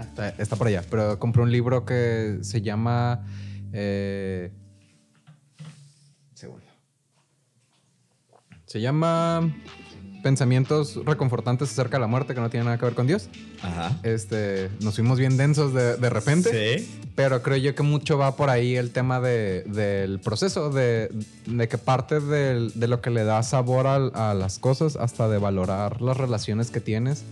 está, 0.00 0.30
está, 0.30 0.56
por 0.56 0.66
allá, 0.66 0.82
pero 0.90 1.20
compré 1.20 1.42
un 1.42 1.52
libro 1.52 1.84
que 1.84 2.38
se 2.42 2.60
llama... 2.60 3.24
Eh, 3.72 4.50
segundo. 6.34 6.66
Se 8.66 8.80
llama 8.80 9.48
pensamientos 10.22 11.00
reconfortantes 11.04 11.70
acerca 11.70 11.96
de 11.96 12.00
la 12.00 12.06
muerte 12.06 12.34
que 12.34 12.40
no 12.40 12.50
tienen 12.50 12.66
nada 12.66 12.78
que 12.78 12.84
ver 12.84 12.94
con 12.94 13.06
Dios. 13.06 13.28
Ajá. 13.62 13.98
Este, 14.02 14.70
nos 14.80 14.94
fuimos 14.94 15.18
bien 15.18 15.36
densos 15.36 15.74
de, 15.74 15.96
de 15.96 16.10
repente. 16.10 16.78
Sí. 16.78 17.02
Pero 17.14 17.42
creo 17.42 17.56
yo 17.56 17.74
que 17.74 17.82
mucho 17.82 18.18
va 18.18 18.36
por 18.36 18.50
ahí 18.50 18.76
el 18.76 18.90
tema 18.90 19.20
de, 19.20 19.64
del 19.66 20.20
proceso, 20.20 20.70
de, 20.70 21.10
de 21.46 21.68
que 21.68 21.78
parte 21.78 22.20
de, 22.20 22.70
de, 22.74 22.88
lo 22.88 23.00
que 23.00 23.10
le 23.10 23.24
da 23.24 23.42
sabor 23.42 23.86
a, 23.86 24.30
a, 24.30 24.34
las 24.34 24.58
cosas, 24.58 24.96
hasta 24.96 25.28
de 25.28 25.38
valorar 25.38 26.00
las 26.00 26.16
relaciones 26.16 26.70
que 26.70 26.80
tienes. 26.80 27.24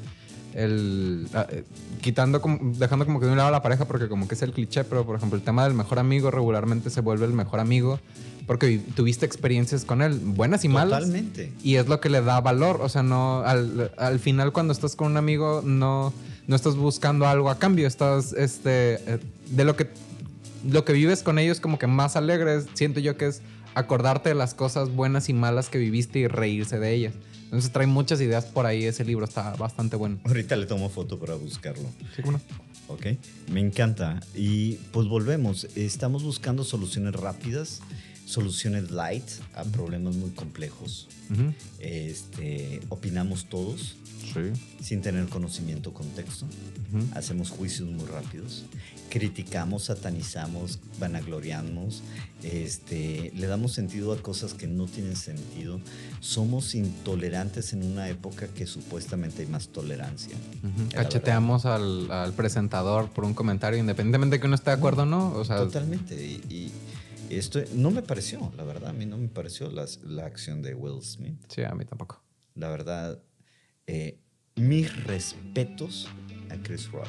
El, 0.55 1.29
eh, 1.51 1.65
quitando, 2.01 2.41
como, 2.41 2.59
dejando 2.77 3.07
como 3.07 3.21
que 3.21 3.27
de 3.27 3.33
un 3.33 3.39
lado 3.39 3.51
la 3.51 3.63
pareja, 3.63 3.85
porque 3.85 4.09
como 4.09 4.27
que 4.27 4.35
es 4.35 4.43
el 4.43 4.53
cliché, 4.53 4.85
pero 4.85 5.07
por 5.07 5.17
ejemplo, 5.17 5.39
el 5.39 5.45
tema 5.45 5.65
del 5.65 5.75
mejor 5.75 5.99
amigo 5.99 6.31
regularmente 6.31 6.91
se 6.91 7.01
vuelve 7.01 7.27
el 7.27 7.33
mejor 7.33 7.61
amigo 7.61 8.01
porque 8.49 8.81
tuviste 8.97 9.27
experiencias 9.27 9.85
con 9.85 10.01
él, 10.01 10.19
buenas 10.19 10.65
y 10.65 10.69
malas. 10.69 11.01
Totalmente. 11.01 11.53
Y 11.63 11.75
es 11.75 11.87
lo 11.87 12.01
que 12.01 12.09
le 12.09 12.23
da 12.23 12.41
valor. 12.41 12.81
O 12.81 12.89
sea, 12.89 13.03
no, 13.03 13.43
al, 13.43 13.93
al 13.99 14.19
final 14.19 14.53
cuando 14.53 14.73
estás 14.73 14.97
con 14.97 15.09
un 15.09 15.17
amigo, 15.19 15.61
no, 15.63 16.15
no 16.47 16.57
estás 16.57 16.75
buscando 16.75 17.27
algo 17.27 17.51
a 17.51 17.59
cambio. 17.59 17.87
Estás, 17.87 18.33
este, 18.33 18.95
eh, 18.95 19.19
de 19.51 19.65
lo 19.67 19.77
que, 19.77 19.89
lo 20.67 20.87
que 20.87 20.95
vives 20.95 21.23
con 21.23 21.39
ellos 21.39 21.61
como 21.61 21.79
que 21.79 21.87
más 21.87 22.17
alegres, 22.17 22.65
siento 22.73 23.01
yo 23.01 23.19
que 23.19 23.27
es 23.27 23.43
acordarte 23.75 24.31
de 24.31 24.35
las 24.35 24.55
cosas 24.55 24.89
buenas 24.89 25.29
y 25.29 25.35
malas 25.35 25.69
que 25.69 25.77
viviste 25.77 26.19
y 26.19 26.27
reírse 26.27 26.79
de 26.79 26.95
ellas. 26.95 27.13
Entonces 27.45 27.71
trae 27.71 27.87
muchas 27.87 28.19
ideas 28.23 28.47
por 28.47 28.65
ahí. 28.65 28.83
Ese 28.85 29.05
libro 29.05 29.27
está 29.27 29.57
bastante 29.57 29.97
bueno. 29.97 30.21
Ahorita 30.25 30.57
le 30.57 30.65
tomo 30.65 30.89
foto 30.89 31.19
para 31.19 31.35
buscarlo. 31.35 31.85
Sí, 32.17 32.23
bueno. 32.23 32.41
Ok, 32.89 33.07
me 33.53 33.61
encanta. 33.61 34.21
Y 34.35 34.77
pues 34.93 35.07
volvemos. 35.07 35.67
Estamos 35.77 36.23
buscando 36.23 36.65
soluciones 36.65 37.15
rápidas 37.15 37.83
soluciones 38.29 38.91
light 38.91 39.25
a 39.55 39.65
problemas 39.65 40.17
muy 40.17 40.31
complejos. 40.31 41.09
este, 41.81 42.81
opinamos 42.89 43.47
todos 43.47 43.97
sin 44.81 45.01
tener 45.01 45.27
conocimiento 45.29 45.95
contexto. 45.95 46.47
Hacemos 47.15 47.51
juicios 47.51 47.89
muy 47.89 48.07
rápidos. 48.07 48.65
Criticamos, 49.09 49.85
satanizamos, 49.85 50.79
vanagloriamos. 51.01 52.03
Este, 52.43 53.33
le 53.35 53.47
damos 53.47 53.73
sentido 53.73 54.13
a 54.13 54.19
cosas 54.19 54.53
que 54.53 54.67
no 54.67 54.85
tienen 54.87 55.17
sentido. 55.17 55.81
Somos 56.21 56.75
intolerantes 56.75 57.73
en 57.73 57.83
una 57.83 58.09
época 58.09 58.49
que 58.49 58.67
supuestamente 58.67 59.43
hay 59.43 59.49
más 59.49 59.69
tolerancia. 59.69 60.37
Cacheteamos 60.93 61.65
al, 61.65 62.33
presentador 62.37 63.09
por 63.09 63.25
un 63.25 63.33
comentario, 63.33 63.79
independientemente 63.79 64.37
de 64.37 64.41
que 64.41 64.47
uno 64.47 64.57
esté 64.57 64.71
de 64.71 64.77
acuerdo 64.77 65.03
o 65.03 65.07
no. 65.07 65.33
O 65.33 65.45
sea, 65.45 65.57
totalmente. 65.57 66.15
y 66.15 66.71
esto 67.37 67.61
no 67.75 67.91
me 67.91 68.03
pareció, 68.03 68.53
la 68.57 68.65
verdad, 68.65 68.91
a 68.91 68.93
mí 68.93 69.05
no 69.07 69.19
me 69.19 69.29
pareció 69.29 69.71
la, 69.71 69.87
la 70.05 70.27
acción 70.27 70.63
de 70.63 70.75
Will 70.75 71.03
Smith. 71.03 71.39
Sí, 71.49 71.63
a 71.63 71.75
mí 71.75 71.85
tampoco. 71.85 72.23
La 72.55 72.69
verdad, 72.69 73.23
eh, 73.87 74.19
mis 74.57 75.05
respetos 75.05 76.09
a 76.51 76.57
Chris 76.63 76.91
Rock. 76.91 77.09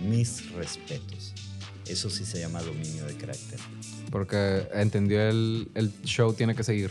Mis 0.00 0.50
respetos. 0.52 1.32
Eso 1.86 2.10
sí 2.10 2.24
se 2.24 2.38
llama 2.40 2.62
dominio 2.62 3.04
de 3.06 3.16
carácter. 3.16 3.58
Porque 4.10 4.68
entendió 4.72 5.20
el, 5.28 5.70
el 5.74 5.92
show 6.02 6.32
tiene 6.32 6.54
que 6.54 6.62
seguir. 6.62 6.90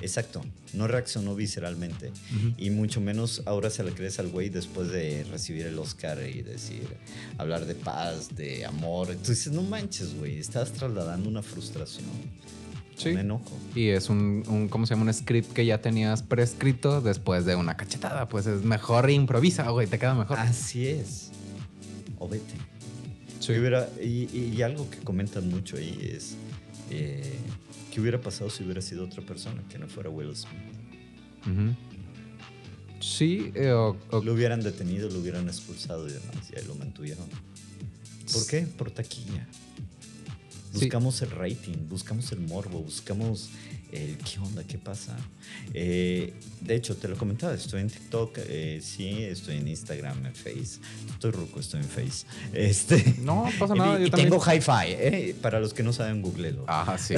Exacto, 0.00 0.42
no 0.72 0.86
reaccionó 0.86 1.34
visceralmente. 1.34 2.12
Y 2.56 2.70
mucho 2.70 3.00
menos 3.00 3.42
ahora 3.46 3.70
se 3.70 3.84
le 3.84 3.92
crees 3.92 4.18
al 4.18 4.28
güey 4.28 4.48
después 4.48 4.88
de 4.88 5.24
recibir 5.30 5.66
el 5.66 5.78
Oscar 5.78 6.18
y 6.22 6.42
decir, 6.42 6.86
hablar 7.38 7.66
de 7.66 7.74
paz, 7.74 8.34
de 8.36 8.64
amor. 8.64 9.16
Dices, 9.18 9.52
no 9.52 9.62
manches, 9.62 10.14
güey, 10.14 10.38
estás 10.38 10.72
trasladando 10.72 11.28
una 11.28 11.42
frustración. 11.42 12.06
Sí. 12.96 13.10
Un 13.10 13.18
enojo. 13.18 13.58
Y 13.74 13.88
es 13.88 14.08
un, 14.08 14.44
un, 14.46 14.68
¿cómo 14.68 14.86
se 14.86 14.94
llama? 14.94 15.06
Un 15.06 15.14
script 15.14 15.52
que 15.52 15.66
ya 15.66 15.80
tenías 15.80 16.22
prescrito 16.22 17.00
después 17.00 17.44
de 17.44 17.56
una 17.56 17.76
cachetada. 17.76 18.28
Pues 18.28 18.46
es 18.46 18.62
mejor 18.62 19.10
improvisa, 19.10 19.68
güey, 19.70 19.86
te 19.88 19.98
queda 19.98 20.14
mejor. 20.14 20.38
Así 20.38 20.86
es. 20.86 21.30
O 22.18 22.28
vete. 22.28 22.54
Sí. 23.40 23.52
Y, 24.00 24.54
y, 24.54 24.62
algo 24.62 24.88
que 24.88 24.98
comentan 24.98 25.50
mucho 25.50 25.76
ahí 25.76 26.12
es... 26.14 26.36
Eh, 26.90 27.36
¿Qué 27.94 28.00
hubiera 28.00 28.20
pasado 28.20 28.50
si 28.50 28.64
hubiera 28.64 28.82
sido 28.82 29.04
otra 29.04 29.22
persona 29.22 29.62
que 29.68 29.78
no 29.78 29.86
fuera 29.86 30.10
Will 30.10 30.34
Smith? 30.34 30.58
Sí, 32.98 33.52
eh, 33.54 33.70
o, 33.70 33.96
Lo 34.10 34.32
hubieran 34.32 34.62
detenido, 34.62 35.08
lo 35.08 35.20
hubieran 35.20 35.46
expulsado 35.46 36.08
y 36.08 36.12
demás, 36.12 36.50
y 36.52 36.58
ahí 36.58 36.64
lo 36.66 36.74
mantuvieron. 36.74 37.24
¿Por 38.32 38.46
qué? 38.48 38.62
Por 38.62 38.90
taquilla. 38.90 39.46
Buscamos 40.74 41.22
el 41.22 41.30
rating, 41.30 41.88
buscamos 41.88 42.32
el 42.32 42.40
morbo, 42.40 42.80
buscamos 42.80 43.50
el 43.92 44.18
qué 44.18 44.40
onda, 44.40 44.64
qué 44.64 44.76
pasa. 44.76 45.16
Eh, 45.72 46.34
de 46.60 46.74
hecho, 46.74 46.96
te 46.96 47.06
lo 47.06 47.16
comentaba, 47.16 47.54
estoy 47.54 47.80
en 47.80 47.90
TikTok, 47.90 48.38
eh, 48.38 48.80
sí, 48.82 49.22
estoy 49.22 49.58
en 49.58 49.68
Instagram, 49.68 50.26
en 50.26 50.34
Face. 50.34 50.80
Estoy 51.10 51.30
ruco, 51.30 51.60
estoy 51.60 51.80
en 51.80 51.88
Face. 51.88 52.26
Este, 52.52 53.14
no, 53.20 53.48
pasa 53.58 53.74
nada. 53.76 54.00
Y, 54.00 54.10
tengo 54.10 54.40
hi-fi, 54.40 54.88
eh, 54.88 55.36
para 55.40 55.60
los 55.60 55.72
que 55.72 55.82
no 55.82 55.92
saben, 55.92 56.22
googlelo. 56.22 56.64
Ajá, 56.66 56.98
sí. 56.98 57.14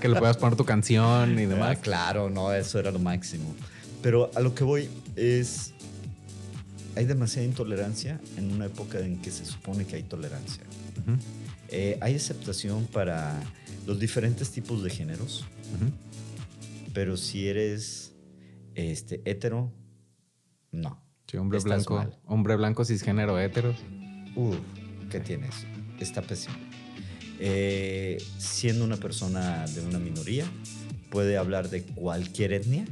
que 0.00 0.08
le 0.08 0.18
puedas 0.18 0.36
poner 0.36 0.56
tu 0.56 0.64
canción 0.64 1.38
y 1.38 1.46
demás. 1.46 1.76
Ah, 1.78 1.80
claro, 1.80 2.28
no, 2.28 2.52
eso 2.52 2.78
era 2.78 2.90
lo 2.90 2.98
máximo. 2.98 3.54
Pero 4.02 4.32
a 4.34 4.40
lo 4.40 4.54
que 4.54 4.64
voy 4.64 4.88
es, 5.14 5.72
hay 6.96 7.04
demasiada 7.04 7.46
intolerancia 7.46 8.20
en 8.36 8.52
una 8.52 8.66
época 8.66 8.98
en 8.98 9.22
que 9.22 9.30
se 9.30 9.44
supone 9.44 9.84
que 9.84 9.94
hay 9.94 10.02
tolerancia. 10.02 10.64
Eh, 11.74 11.96
hay 12.02 12.14
aceptación 12.16 12.86
para 12.86 13.42
los 13.86 13.98
diferentes 13.98 14.50
tipos 14.50 14.82
de 14.82 14.90
géneros, 14.90 15.46
pero 16.92 17.16
si 17.16 17.48
eres 17.48 18.12
este, 18.74 19.22
hetero, 19.24 19.72
no. 20.70 21.02
Sí, 21.26 21.38
hombre 21.38 21.60
blanco, 21.60 22.06
hombre 22.26 22.56
blanco 22.56 22.84
cisgénero 22.84 23.40
hetero. 23.40 23.74
Uh, 24.36 24.54
¿qué 25.10 25.20
tienes? 25.20 25.66
Está 25.98 26.20
pésimo. 26.20 26.56
Eh, 27.40 28.22
siendo 28.36 28.84
una 28.84 28.98
persona 28.98 29.64
de 29.66 29.80
una 29.80 29.98
minoría, 29.98 30.44
puede 31.10 31.38
hablar 31.38 31.70
de 31.70 31.84
cualquier 31.84 32.52
etnia, 32.52 32.84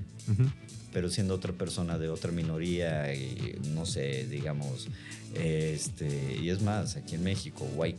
pero 0.93 1.09
siendo 1.11 1.35
otra 1.35 1.53
persona 1.53 1.99
de 1.99 2.09
otra 2.09 2.33
minoría, 2.33 3.15
y, 3.15 3.59
no 3.75 3.87
sé, 3.87 4.27
digamos, 4.27 4.89
este, 5.35 6.39
y 6.41 6.51
es 6.51 6.63
más, 6.63 6.97
aquí 6.97 7.15
en 7.15 7.23
México, 7.23 7.69
white, 7.77 7.99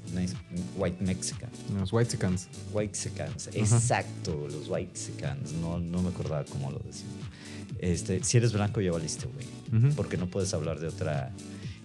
white 0.76 1.04
Mexican. 1.04 1.50
Los 1.80 1.94
white 1.94 2.12
Mexicans. 2.12 2.48
White 2.74 2.92
Mexicans, 2.92 3.50
exacto, 3.54 4.48
los 4.50 4.68
white 4.68 4.92
Mexicans, 4.92 5.54
no, 5.54 5.80
no 5.80 6.02
me 6.02 6.10
acordaba 6.10 6.44
cómo 6.46 6.72
lo 6.72 6.80
decían. 6.80 7.10
Este, 7.80 8.24
si 8.24 8.38
eres 8.38 8.54
blanco 8.54 8.82
ya 8.82 8.92
valiste, 8.92 9.28
güey, 9.28 9.94
porque 9.96 10.18
no 10.18 10.28
puedes 10.28 10.54
hablar 10.54 10.80
de 10.80 10.88
otra... 10.88 11.32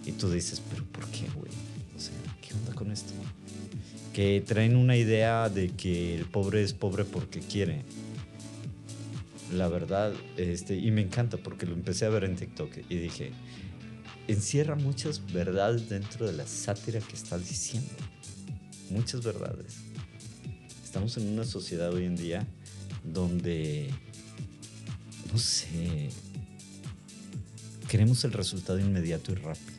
Y 0.05 0.13
tú 0.13 0.31
dices, 0.31 0.61
pero 0.69 0.85
¿por 0.85 1.05
qué, 1.07 1.27
güey? 1.35 1.51
O 1.95 1.99
sea, 1.99 2.13
¿qué 2.41 2.53
onda 2.53 2.73
con 2.73 2.91
esto? 2.91 3.11
Que 4.13 4.41
traen 4.45 4.77
una 4.77 4.95
idea 4.95 5.49
de 5.49 5.69
que 5.69 6.15
el 6.15 6.25
pobre 6.25 6.63
es 6.63 6.73
pobre 6.73 7.03
porque 7.03 7.39
quiere 7.39 7.81
la 9.51 9.67
verdad, 9.67 10.13
este, 10.37 10.75
y 10.75 10.91
me 10.91 11.01
encanta 11.01 11.37
porque 11.37 11.65
lo 11.65 11.73
empecé 11.73 12.05
a 12.05 12.09
ver 12.09 12.23
en 12.23 12.35
TikTok 12.35 12.71
y 12.89 12.95
dije, 12.95 13.31
encierra 14.27 14.75
muchas 14.75 15.31
verdades 15.31 15.89
dentro 15.89 16.27
de 16.27 16.33
la 16.33 16.45
sátira 16.47 16.99
que 16.99 17.15
estás 17.15 17.47
diciendo. 17.47 17.89
Muchas 18.89 19.23
verdades. 19.23 19.77
Estamos 20.83 21.17
en 21.17 21.27
una 21.29 21.45
sociedad 21.45 21.93
hoy 21.93 22.05
en 22.05 22.15
día 22.15 22.47
donde, 23.03 23.89
no 25.31 25.37
sé, 25.37 26.09
queremos 27.87 28.23
el 28.25 28.33
resultado 28.33 28.79
inmediato 28.79 29.31
y 29.31 29.35
rápido. 29.35 29.77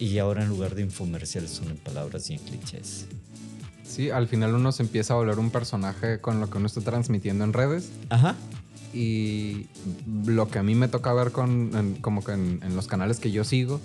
Y 0.00 0.18
ahora 0.18 0.44
en 0.44 0.48
lugar 0.48 0.74
de 0.74 0.82
infomerciales 0.82 1.50
son 1.50 1.70
en 1.70 1.76
palabras 1.76 2.30
y 2.30 2.34
en 2.34 2.40
clichés. 2.40 3.06
Sí, 3.88 4.10
al 4.10 4.28
final 4.28 4.54
uno 4.54 4.70
se 4.70 4.82
empieza 4.82 5.14
a 5.14 5.16
volver 5.16 5.38
un 5.38 5.50
personaje 5.50 6.20
con 6.20 6.40
lo 6.40 6.50
que 6.50 6.58
uno 6.58 6.66
está 6.66 6.80
transmitiendo 6.82 7.44
en 7.44 7.52
redes. 7.52 7.90
Ajá. 8.10 8.36
Y 8.92 9.66
lo 10.26 10.48
que 10.48 10.58
a 10.58 10.62
mí 10.62 10.74
me 10.74 10.88
toca 10.88 11.12
ver 11.12 11.32
con, 11.32 11.96
como 12.00 12.24
que 12.24 12.32
en, 12.32 12.74
los 12.74 12.86
canales 12.86 13.18
que 13.20 13.30
yo 13.30 13.44
sigo, 13.44 13.80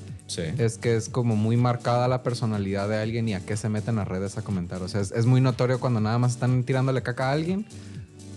es 0.57 0.77
que 0.77 0.95
es 0.95 1.09
como 1.09 1.35
muy 1.35 1.57
marcada 1.57 2.07
la 2.07 2.23
personalidad 2.23 2.87
de 2.87 2.97
alguien 2.97 3.27
y 3.27 3.33
a 3.33 3.45
qué 3.45 3.57
se 3.57 3.69
meten 3.69 3.95
las 3.95 4.07
redes 4.07 4.37
a 4.37 4.43
comentar. 4.43 4.81
O 4.81 4.87
sea, 4.87 5.01
es, 5.01 5.11
es 5.11 5.25
muy 5.25 5.41
notorio 5.41 5.79
cuando 5.79 5.99
nada 5.99 6.17
más 6.19 6.33
están 6.33 6.63
tirándole 6.63 7.01
caca 7.01 7.29
a 7.29 7.31
alguien 7.33 7.65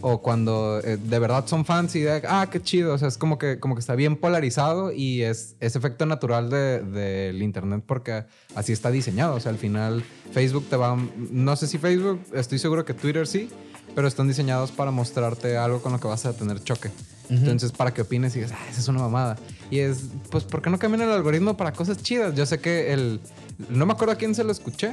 o 0.01 0.21
cuando 0.21 0.81
eh, 0.85 0.97
de 0.97 1.19
verdad 1.19 1.47
son 1.47 1.65
fans 1.65 1.97
y 1.97 2.01
de, 2.01 2.23
ah, 2.29 2.49
qué 2.51 2.63
chido, 2.63 2.95
o 2.95 2.99
sea, 2.99 3.09
es 3.09 3.19
como 3.19 3.39
que, 3.39 3.59
como 3.59 3.75
que 3.75 3.81
está 3.81 3.95
bien 3.95 4.17
polarizado 4.17 4.93
y 4.93 5.23
es, 5.23 5.57
es 5.61 5.77
efecto 5.77 6.07
natural 6.07 6.51
del 6.51 6.93
de, 6.93 7.39
Internet 7.41 7.83
porque 7.87 8.25
así 8.55 8.73
está 8.73 8.91
diseñado, 8.91 9.35
o 9.35 9.41
sea, 9.41 9.51
al 9.51 9.59
final 9.59 10.05
Facebook 10.33 10.67
te 10.69 10.77
va, 10.77 10.97
no 11.31 11.57
sé 11.57 11.67
si 11.67 11.79
Facebook, 11.79 12.21
estoy 12.35 12.59
seguro 12.59 12.85
que 12.85 12.95
Twitter 12.95 13.27
sí, 13.27 13.49
pero 13.95 14.09
están 14.09 14.29
diseñados 14.29 14.73
para 14.73 14.91
mostrarte 14.91 15.57
algo 15.57 15.81
con 15.81 15.93
lo 15.93 16.01
que 16.01 16.09
vas 16.09 16.27
a 16.27 16.33
tener 16.35 16.63
choque. 16.63 16.91
Entonces, 17.29 17.73
para 17.73 17.93
que 17.93 18.03
opines 18.03 18.37
y 18.37 18.39
digas, 18.39 18.53
ah, 18.55 18.65
esa 18.71 18.81
es 18.81 18.87
una 18.87 19.01
mamada. 19.01 19.37
Y 19.69 19.81
es, 19.81 20.05
pues, 20.31 20.45
¿por 20.45 20.63
qué 20.63 20.71
no 20.71 20.79
cambian 20.79 21.03
el 21.03 21.11
algoritmo 21.11 21.57
para 21.57 21.73
cosas 21.73 22.01
chidas? 22.01 22.35
Yo 22.37 22.47
sé 22.47 22.61
que 22.61 22.93
el, 22.93 23.21
no 23.69 23.85
me 23.85 23.95
acuerdo 23.95 24.13
a 24.13 24.17
quién 24.17 24.35
se 24.35 24.45
lo 24.45 24.53
escuché, 24.53 24.93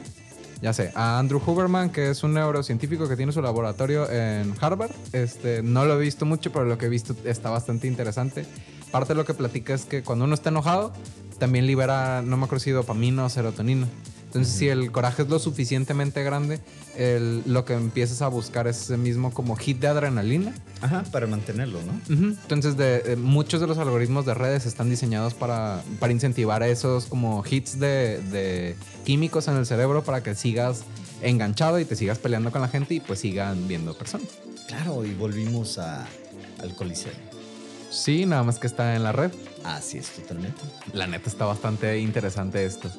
ya 0.63 0.71
sé, 0.71 0.93
a 0.95 1.19
Andrew 1.19 1.41
Huberman, 1.45 1.89
que 1.89 2.09
es 2.09 2.23
un 2.23 2.33
neurocientífico 2.33 3.09
que 3.09 3.17
tiene 3.17 3.33
su 3.33 3.41
laboratorio 3.41 4.09
en 4.09 4.55
Harvard. 4.61 4.91
Este, 5.11 5.61
no 5.61 5.83
lo 5.83 5.99
he 5.99 6.01
visto 6.01 6.25
mucho, 6.25 6.53
pero 6.53 6.63
lo 6.63 6.77
que 6.77 6.85
he 6.85 6.89
visto 6.89 7.13
está 7.25 7.49
bastante 7.49 7.85
interesante. 7.85 8.45
Parte 8.89 9.09
de 9.09 9.15
lo 9.15 9.25
que 9.25 9.33
platica 9.33 9.73
es 9.73 9.83
que 9.83 10.03
cuando 10.03 10.23
uno 10.23 10.33
está 10.35 10.51
enojado, 10.51 10.93
también 11.37 11.67
libera, 11.67 12.21
no 12.21 12.37
me 12.37 12.45
acuerdo 12.45 12.63
si 12.63 12.71
dopamina 12.71 13.25
o 13.25 13.29
serotonina. 13.29 13.89
Entonces, 14.33 14.55
si 14.55 14.67
el 14.67 14.91
coraje 14.91 15.21
es 15.21 15.29
lo 15.29 15.37
suficientemente 15.37 16.23
grande, 16.23 16.59
lo 17.45 17.65
que 17.65 17.73
empiezas 17.73 18.23
a 18.23 18.29
buscar 18.29 18.65
es 18.65 18.81
ese 18.81 18.97
mismo 18.97 19.31
como 19.31 19.55
hit 19.55 19.79
de 19.79 19.85
adrenalina. 19.85 20.55
Ajá, 20.81 21.03
para 21.11 21.27
mantenerlo, 21.27 21.79
¿no? 21.83 21.93
Entonces, 22.09 22.75
de, 22.75 23.15
muchos 23.15 23.61
de 23.61 23.67
los 23.67 23.77
algoritmos 23.77 24.25
de 24.25 24.33
redes 24.33 24.65
están 24.65 24.89
diseñados 24.89 25.35
para, 25.35 25.83
para 25.99 26.13
incentivar 26.13 26.63
esos 26.63 27.05
como 27.05 27.43
hits 27.47 27.79
de, 27.79 28.75
químicos 29.05 29.47
en 29.49 29.55
el 29.57 29.67
cerebro 29.67 30.03
para 30.03 30.23
que 30.23 30.33
sigas 30.33 30.81
enganchado 31.21 31.79
y 31.79 31.85
te 31.85 31.95
sigas 31.95 32.17
peleando 32.17 32.51
con 32.51 32.61
la 32.61 32.69
gente 32.69 32.95
y 32.95 33.01
pues 33.01 33.19
sigan 33.19 33.67
viendo 33.67 33.95
personas. 33.95 34.29
Claro, 34.67 35.05
y 35.05 35.13
volvimos 35.13 35.77
a, 35.77 36.07
al 36.59 36.73
coliseo. 36.75 37.13
Sí, 37.91 38.25
nada 38.25 38.41
más 38.41 38.57
que 38.57 38.65
está 38.65 38.95
en 38.95 39.03
la 39.03 39.11
red. 39.11 39.31
Así 39.63 39.99
es, 39.99 40.09
totalmente. 40.09 40.59
La 40.91 41.05
neta 41.05 41.29
está 41.29 41.45
bastante 41.45 41.99
interesante 41.99 42.65
esto. 42.65 42.89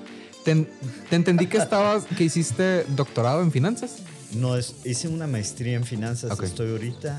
Te, 0.45 0.67
entendí 1.11 1.47
que 1.47 1.57
estabas, 1.57 2.05
que 2.05 2.25
hiciste 2.25 2.85
doctorado 2.91 3.43
en 3.43 3.51
finanzas. 3.51 3.97
No, 4.35 4.57
es, 4.57 4.75
hice 4.85 5.09
una 5.09 5.27
maestría 5.27 5.77
en 5.77 5.85
finanzas. 5.85 6.39
Estoy 6.41 6.71
ahorita 6.71 7.19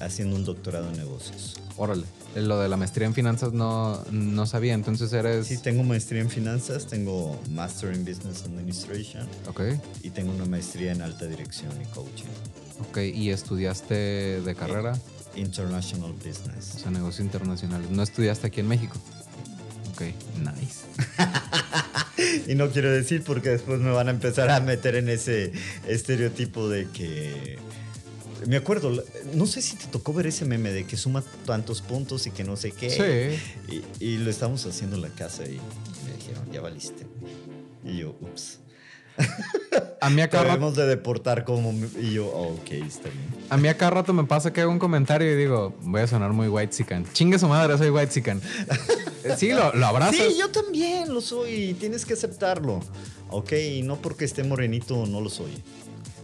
haciendo 0.00 0.36
un 0.36 0.44
doctorado 0.44 0.88
en 0.90 0.96
negocios. 0.96 1.60
Órale. 1.76 2.04
Lo 2.34 2.58
de 2.58 2.68
la 2.68 2.78
maestría 2.78 3.06
en 3.06 3.14
finanzas 3.14 3.52
no, 3.52 4.02
no 4.10 4.46
sabía, 4.46 4.72
entonces 4.72 5.12
eres... 5.12 5.46
Sí, 5.46 5.58
tengo 5.58 5.82
maestría 5.82 6.22
en 6.22 6.30
finanzas, 6.30 6.86
tengo 6.86 7.38
Master 7.50 7.94
in 7.94 8.04
Business 8.04 8.44
Administration. 8.44 9.28
Ok. 9.48 9.60
Y 10.02 10.10
tengo 10.10 10.32
una 10.32 10.46
maestría 10.46 10.92
en 10.92 11.02
alta 11.02 11.26
dirección 11.26 11.70
y 11.82 11.84
coaching. 11.94 12.30
Ok, 12.88 12.98
¿y 13.14 13.30
estudiaste 13.30 14.40
de 14.40 14.54
carrera? 14.54 14.98
International 15.36 16.12
Business. 16.12 16.76
O 16.76 16.78
sea, 16.78 16.90
negocios 16.90 17.20
internacionales. 17.20 17.90
¿No 17.90 18.02
estudiaste 18.02 18.46
aquí 18.46 18.60
en 18.60 18.68
México? 18.68 18.96
Ok, 19.92 20.02
nice. 20.38 20.84
y 22.50 22.54
no 22.54 22.70
quiero 22.70 22.90
decir 22.90 23.22
porque 23.22 23.50
después 23.50 23.80
me 23.80 23.90
van 23.90 24.08
a 24.08 24.10
empezar 24.10 24.50
a 24.50 24.60
meter 24.60 24.96
en 24.96 25.08
ese 25.08 25.52
estereotipo 25.86 26.68
de 26.68 26.86
que... 26.88 27.58
Me 28.46 28.56
acuerdo, 28.56 29.04
no 29.34 29.46
sé 29.46 29.62
si 29.62 29.76
te 29.76 29.86
tocó 29.86 30.12
ver 30.12 30.26
ese 30.26 30.44
meme 30.44 30.72
de 30.72 30.84
que 30.84 30.96
suma 30.96 31.22
tantos 31.46 31.80
puntos 31.80 32.26
y 32.26 32.32
que 32.32 32.42
no 32.42 32.56
sé 32.56 32.72
qué. 32.72 33.38
Sí. 33.68 33.80
Y, 34.00 34.16
lo 34.16 34.30
estamos 34.30 34.66
haciendo 34.66 34.96
en 34.96 35.02
la 35.02 35.10
casa 35.10 35.44
y 35.44 35.60
me 36.04 36.16
dijeron, 36.16 36.50
ya 36.50 36.60
valiste. 36.60 37.06
Y 37.84 37.98
yo, 37.98 38.16
ups. 38.20 38.58
A 40.00 40.10
mí 40.10 40.20
acá 40.20 40.42
rato... 40.42 40.72
de 40.72 40.86
deportar 40.86 41.44
como... 41.44 41.72
Y 42.00 42.14
yo, 42.14 42.26
oh, 42.26 42.54
ok, 42.54 42.70
está 42.72 43.08
bien. 43.08 43.24
A 43.50 43.56
mí 43.56 43.68
acá 43.68 43.88
rato 43.88 44.12
me 44.12 44.24
pasa 44.24 44.52
que 44.52 44.60
hago 44.60 44.72
un 44.72 44.80
comentario 44.80 45.32
y 45.32 45.36
digo, 45.36 45.74
voy 45.82 46.00
a 46.00 46.06
sonar 46.06 46.32
muy 46.32 46.48
white 46.48 46.72
sican. 46.72 47.06
Chingue 47.12 47.38
su 47.38 47.46
madre, 47.46 47.78
soy 47.78 47.90
white 47.90 48.12
sican. 48.12 48.40
Sí, 49.36 49.52
lo, 49.52 49.72
lo 49.74 49.86
abrazas. 49.86 50.16
Sí, 50.16 50.36
yo 50.36 50.50
también 50.50 51.14
lo 51.14 51.20
soy. 51.20 51.74
Tienes 51.74 52.04
que 52.04 52.14
aceptarlo. 52.14 52.80
Ok, 53.30 53.52
y 53.52 53.82
no 53.82 53.96
porque 53.96 54.24
esté 54.24 54.44
morenito 54.44 55.06
no 55.06 55.20
lo 55.20 55.30
soy. 55.30 55.52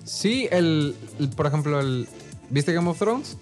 Sí, 0.05 0.49
el, 0.51 0.95
por 1.37 1.47
ejemplo, 1.47 1.81
el. 1.81 2.09
¿Viste 2.51 2.73
Game 2.73 2.89
of 2.89 2.99
Thrones? 2.99 3.37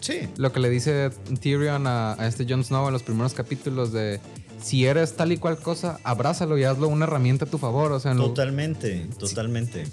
Sí. 0.00 0.28
Lo 0.36 0.52
que 0.52 0.60
le 0.60 0.68
dice 0.68 1.10
Tyrion 1.40 1.86
a, 1.86 2.16
este 2.20 2.44
Jon 2.48 2.64
Snow 2.64 2.86
en 2.86 2.92
los 2.92 3.02
primeros 3.02 3.34
capítulos 3.34 3.92
de 3.92 4.20
si 4.62 4.86
eres 4.86 5.14
tal 5.16 5.32
y 5.32 5.36
cual 5.36 5.58
cosa, 5.58 5.98
abrázalo 6.04 6.56
y 6.58 6.64
hazlo 6.64 6.88
una 6.88 7.04
herramienta 7.04 7.44
a 7.44 7.48
tu 7.48 7.58
favor. 7.58 7.92
O 7.92 8.00
sea, 8.00 8.14
totalmente, 8.14 9.06
totalmente. 9.18 9.84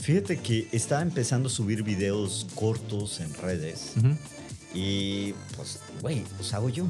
Fíjate 0.00 0.38
que 0.38 0.68
estaba 0.72 1.02
empezando 1.02 1.48
a 1.48 1.50
subir 1.52 1.82
videos 1.82 2.46
cortos 2.54 3.20
en 3.20 3.32
redes. 3.34 3.92
Y 4.74 5.32
pues, 5.56 5.80
güey, 6.02 6.22
los 6.38 6.52
hago 6.54 6.68
yo. 6.68 6.84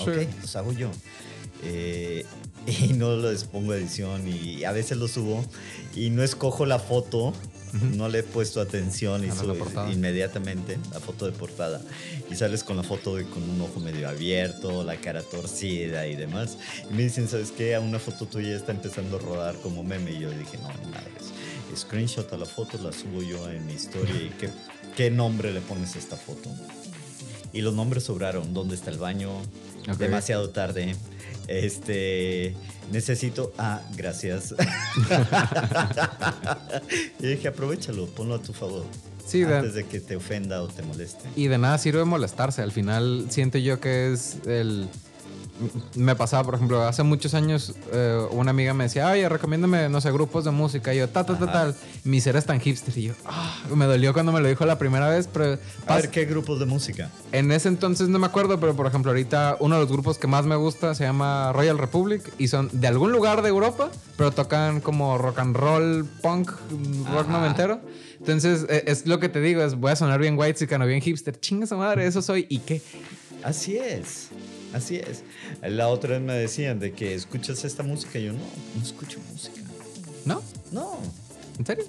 Ok, 0.00 0.26
los 0.40 0.56
hago 0.56 0.72
yo. 0.72 0.90
Eh, 1.62 2.24
y 2.66 2.92
no 2.92 3.16
les 3.16 3.44
pongo 3.44 3.74
edición 3.74 4.26
y 4.28 4.64
a 4.64 4.72
veces 4.72 4.98
lo 4.98 5.08
subo 5.08 5.44
y 5.94 6.10
no 6.10 6.22
escojo 6.22 6.66
la 6.66 6.78
foto, 6.78 7.32
no 7.72 8.08
le 8.08 8.20
he 8.20 8.22
puesto 8.22 8.60
atención 8.60 9.24
y 9.24 9.30
subo 9.30 9.56
inmediatamente 9.90 10.78
la 10.92 11.00
foto 11.00 11.26
de 11.26 11.32
portada 11.32 11.80
y 12.30 12.34
sales 12.34 12.64
con 12.64 12.76
la 12.76 12.82
foto 12.82 13.16
de, 13.16 13.24
con 13.24 13.42
un 13.48 13.60
ojo 13.60 13.80
medio 13.80 14.08
abierto, 14.08 14.84
la 14.84 14.96
cara 14.96 15.22
torcida 15.22 16.06
y 16.06 16.16
demás. 16.16 16.58
Y 16.90 16.94
me 16.94 17.02
dicen, 17.02 17.28
¿sabes 17.28 17.52
qué? 17.52 17.74
A 17.74 17.80
una 17.80 17.98
foto 17.98 18.26
tuya 18.26 18.56
está 18.56 18.72
empezando 18.72 19.16
a 19.16 19.20
rodar 19.20 19.56
como 19.56 19.82
meme 19.82 20.12
y 20.12 20.20
yo 20.20 20.30
dije, 20.30 20.58
no, 20.58 20.68
madres. 20.90 21.32
Screenshot 21.76 22.32
a 22.32 22.36
la 22.36 22.46
foto, 22.46 22.78
la 22.82 22.92
subo 22.92 23.22
yo 23.22 23.48
en 23.48 23.64
mi 23.66 23.74
historia 23.74 24.14
y 24.14 24.30
¿qué, 24.40 24.50
qué 24.96 25.10
nombre 25.10 25.52
le 25.52 25.60
pones 25.60 25.94
a 25.94 25.98
esta 25.98 26.16
foto? 26.16 26.50
Y 27.52 27.62
los 27.62 27.74
nombres 27.74 28.04
sobraron. 28.04 28.54
¿Dónde 28.54 28.74
está 28.74 28.90
el 28.90 28.98
baño? 28.98 29.30
Demasiado 29.98 30.50
tarde. 30.50 30.94
Este, 31.48 32.54
necesito. 32.92 33.52
Ah, 33.58 33.82
gracias. 33.96 34.54
y 37.18 37.26
dije, 37.26 37.48
aprovechalo, 37.48 38.06
ponlo 38.06 38.36
a 38.36 38.42
tu 38.42 38.52
favor. 38.52 38.84
Sí, 39.26 39.42
antes 39.44 39.74
de, 39.74 39.82
de 39.82 39.88
que 39.88 40.00
te 40.00 40.16
ofenda 40.16 40.62
o 40.62 40.68
te 40.68 40.82
moleste. 40.82 41.28
Y 41.36 41.48
de 41.48 41.58
nada 41.58 41.78
sirve 41.78 42.04
molestarse. 42.04 42.62
Al 42.62 42.72
final 42.72 43.26
siento 43.30 43.58
yo 43.58 43.80
que 43.80 44.12
es 44.12 44.36
el 44.46 44.88
me 45.94 46.14
pasaba, 46.16 46.44
por 46.44 46.54
ejemplo, 46.54 46.82
hace 46.82 47.02
muchos 47.02 47.34
años 47.34 47.74
eh, 47.92 48.18
una 48.30 48.50
amiga 48.50 48.74
me 48.74 48.84
decía, 48.84 49.08
oye, 49.10 49.28
recomiéndame, 49.28 49.88
no 49.88 50.00
sé, 50.00 50.10
grupos 50.10 50.44
de 50.44 50.50
música. 50.50 50.94
Y 50.94 50.98
yo, 50.98 51.08
ta, 51.08 51.24
ta, 51.24 51.38
ta, 51.38 51.50
tal. 51.50 51.74
Mi 52.04 52.20
ser 52.20 52.36
es 52.36 52.46
tan 52.46 52.60
hipster. 52.60 52.96
Y 52.96 53.02
yo, 53.04 53.14
ah, 53.26 53.58
me 53.74 53.86
dolió 53.86 54.12
cuando 54.12 54.32
me 54.32 54.40
lo 54.40 54.48
dijo 54.48 54.64
la 54.66 54.78
primera 54.78 55.08
vez. 55.08 55.28
Pero, 55.32 55.58
A 55.86 55.96
ver, 55.96 56.10
¿qué 56.10 56.24
grupos 56.24 56.58
de 56.58 56.66
música? 56.66 57.10
En 57.32 57.52
ese 57.52 57.68
entonces 57.68 58.08
no 58.08 58.18
me 58.18 58.26
acuerdo, 58.26 58.58
pero 58.60 58.74
por 58.74 58.86
ejemplo, 58.86 59.10
ahorita 59.10 59.56
uno 59.60 59.76
de 59.76 59.82
los 59.82 59.90
grupos 59.90 60.18
que 60.18 60.26
más 60.26 60.44
me 60.46 60.56
gusta 60.56 60.94
se 60.94 61.04
llama 61.04 61.52
Royal 61.52 61.78
Republic 61.78 62.22
y 62.38 62.48
son 62.48 62.68
de 62.72 62.86
algún 62.88 63.12
lugar 63.12 63.42
de 63.42 63.48
Europa, 63.48 63.90
pero 64.16 64.30
tocan 64.30 64.80
como 64.80 65.18
rock 65.18 65.38
and 65.38 65.56
roll, 65.56 66.06
punk, 66.22 66.50
rock 67.12 67.28
noventero. 67.28 67.80
Entonces, 68.18 68.66
e, 68.68 68.84
es, 68.86 69.06
lo 69.06 69.18
que 69.18 69.28
te 69.28 69.40
digo, 69.40 69.62
es 69.62 69.74
voy 69.74 69.92
a 69.92 69.96
sonar 69.96 70.20
bien 70.20 70.36
white, 70.38 70.66
bien 70.66 71.00
hipster. 71.00 71.38
Chinga 71.40 71.66
su 71.66 71.76
madre, 71.76 72.06
eso 72.06 72.22
soy. 72.22 72.46
¿Y 72.48 72.58
qué? 72.58 72.82
Así 73.42 73.76
es. 73.76 74.28
Así 74.72 74.96
es. 74.96 75.24
La 75.62 75.88
otra 75.88 76.10
vez 76.10 76.20
me 76.20 76.34
decían 76.34 76.78
de 76.78 76.92
que 76.92 77.14
escuchas 77.14 77.64
esta 77.64 77.82
música 77.82 78.18
y 78.18 78.26
yo 78.26 78.32
no, 78.32 78.38
no 78.76 78.82
escucho 78.82 79.18
música. 79.30 79.60
¿No? 80.24 80.42
No. 80.70 80.98
¿En 81.58 81.66
serio? 81.66 81.84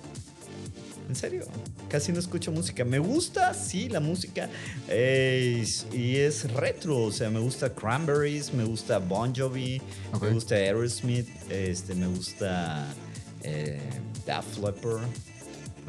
En 1.12 1.16
serio, 1.16 1.46
casi 1.90 2.14
no 2.14 2.20
escucho 2.20 2.54
música. 2.54 2.86
Me 2.86 2.98
gusta, 2.98 3.54
sí, 3.54 3.90
la 3.90 4.00
música. 4.00 4.50
y 4.88 6.16
es 6.16 6.50
retro, 6.54 7.00
o 7.00 7.12
sea, 7.12 7.30
me 7.30 7.40
gusta 7.42 7.74
Cranberries, 7.74 8.54
me 8.54 8.64
gusta 8.64 9.00
Bon 9.00 9.36
Jovi, 9.36 9.82
me 10.22 10.30
gusta 10.30 10.56
Aerosmith, 10.56 11.28
este, 11.50 11.96
me 11.96 12.08
gusta 12.08 12.88
eh, 13.44 13.82
Daft 14.26 14.58
Leppard. 14.64 15.02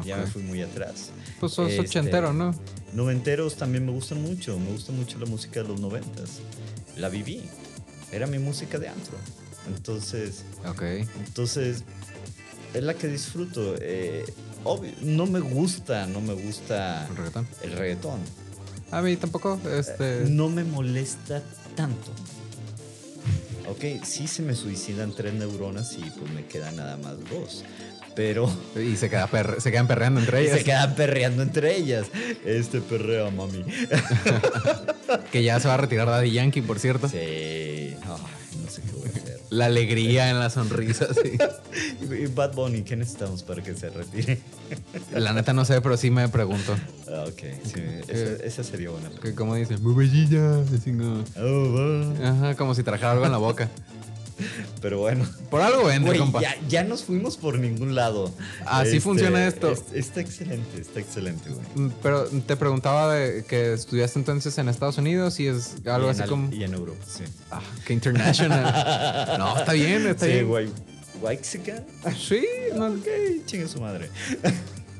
Ya 0.04 0.16
me 0.16 0.26
fui 0.26 0.42
muy 0.42 0.60
atrás. 0.60 1.10
Pues 1.38 1.52
sos 1.52 1.70
este, 1.70 1.82
ochentero, 1.82 2.32
¿no? 2.32 2.52
Noventeros 2.92 3.54
también 3.56 3.86
me 3.86 3.92
gustan 3.92 4.22
mucho. 4.22 4.58
Me 4.58 4.72
gusta 4.72 4.90
mucho 4.90 5.20
la 5.20 5.26
música 5.26 5.62
de 5.62 5.68
los 5.68 5.80
noventas 5.80 6.40
la 6.96 7.08
viví. 7.08 7.42
Era 8.10 8.26
mi 8.26 8.38
música 8.38 8.78
de 8.78 8.88
antro. 8.88 9.16
Entonces, 9.66 10.44
Ok. 10.68 10.82
entonces 11.26 11.84
es 12.74 12.82
la 12.82 12.94
que 12.94 13.08
disfruto. 13.08 13.74
Eh, 13.80 14.24
obvio, 14.64 14.92
no 15.02 15.26
me 15.26 15.40
gusta, 15.40 16.06
no 16.06 16.20
me 16.20 16.34
gusta 16.34 17.06
¿El 17.08 17.16
reggaetón? 17.16 17.46
el 17.62 17.72
reggaetón. 17.72 18.20
A 18.90 19.00
mí 19.02 19.16
tampoco. 19.16 19.58
Este. 19.78 20.24
No 20.28 20.48
me 20.48 20.64
molesta 20.64 21.42
tanto. 21.76 22.10
Ok, 23.68 24.04
sí 24.04 24.26
se 24.26 24.42
me 24.42 24.54
suicidan 24.54 25.14
tres 25.14 25.32
neuronas 25.34 25.94
y 25.96 26.02
pues 26.18 26.30
me 26.32 26.44
quedan 26.46 26.76
nada 26.76 26.96
más 26.98 27.14
dos. 27.30 27.64
Pero 28.14 28.52
Y 28.76 28.96
se, 28.96 29.08
queda 29.08 29.26
perre- 29.30 29.60
se 29.60 29.70
quedan 29.72 29.86
perreando 29.86 30.20
entre 30.20 30.40
ellas. 30.42 30.58
se 30.58 30.64
quedan 30.64 30.94
perreando 30.94 31.42
entre 31.42 31.76
ellas. 31.78 32.08
Este 32.44 32.80
perreo, 32.82 33.30
mami. 33.30 33.64
Que 35.30 35.42
ya 35.42 35.58
se 35.60 35.68
va 35.68 35.74
a 35.74 35.78
retirar 35.78 36.06
Daddy 36.08 36.30
Yankee, 36.32 36.62
por 36.62 36.78
cierto. 36.78 37.08
Sí. 37.08 37.94
No 38.06 38.70
sé 38.70 38.82
qué 38.82 38.92
voy 38.92 39.06
a 39.06 39.18
hacer. 39.18 39.40
La 39.50 39.66
alegría 39.66 40.30
en 40.30 40.38
la 40.38 40.50
sonrisa, 40.50 41.06
sí. 41.14 41.36
Y 42.14 42.26
Bad 42.26 42.54
Bunny, 42.54 42.82
¿qué 42.82 42.96
necesitamos 42.96 43.42
para 43.42 43.62
que 43.62 43.74
se 43.74 43.88
retire? 43.90 44.38
La 45.14 45.32
neta 45.32 45.52
no 45.52 45.64
sé, 45.64 45.80
pero 45.80 45.96
sí 45.96 46.10
me 46.10 46.28
pregunto. 46.28 46.74
Ah, 47.08 47.24
ok, 47.26 47.42
sí, 47.64 47.80
esa, 48.08 48.44
esa 48.44 48.64
sería 48.64 48.90
buena. 48.90 49.10
Que 49.22 49.34
como 49.34 49.54
dicen, 49.54 49.82
muy 49.82 49.94
bellilla. 49.94 50.58
Así 50.60 50.90
como- 50.92 51.24
Oh, 51.36 52.12
va. 52.22 52.28
Ajá, 52.28 52.54
como 52.56 52.74
si 52.74 52.82
trajera 52.82 53.12
algo 53.12 53.24
en 53.26 53.32
la 53.32 53.38
boca. 53.38 53.68
Pero 54.80 54.98
bueno. 55.00 55.26
Por 55.50 55.60
algo 55.60 55.84
vende, 55.84 56.08
Güey, 56.08 56.18
compa. 56.20 56.40
ya, 56.40 56.54
ya 56.68 56.84
nos 56.84 57.04
fuimos 57.04 57.36
por 57.36 57.58
ningún 57.58 57.94
lado. 57.94 58.32
Así 58.66 59.00
funciona 59.00 59.46
esto. 59.46 59.70
es- 59.72 59.84
está 59.92 60.20
excelente, 60.20 60.80
está 60.80 61.00
excelente, 61.00 61.50
güey. 61.50 61.64
Mm, 61.88 61.92
Pero 62.02 62.24
te 62.26 62.56
preguntaba 62.56 63.12
de 63.14 63.44
que 63.44 63.72
estudiaste 63.74 64.18
entonces 64.18 64.56
en 64.58 64.68
Estados 64.68 64.98
Unidos 64.98 65.38
y 65.40 65.46
es 65.48 65.74
algo 65.86 66.08
Y 66.08 66.10
así 66.10 66.22
al- 66.22 66.28
como. 66.28 66.52
Y 66.52 66.64
en 66.64 66.74
Europa, 66.74 67.04
sí. 67.06 67.24
Ah, 67.50 67.60
que 67.86 67.92
international. 67.92 68.64
no, 69.38 69.58
está 69.58 69.72
bien, 69.72 70.06
está 70.06 70.26
sí, 70.26 70.32
bien. 70.32 70.48
güey. 70.48 70.68
¿Waxica? 71.20 71.84
Sí, 72.18 72.44
no, 72.74 72.86
Ok, 72.86 73.06
chingue 73.46 73.68
su 73.68 73.80
madre. 73.80 74.10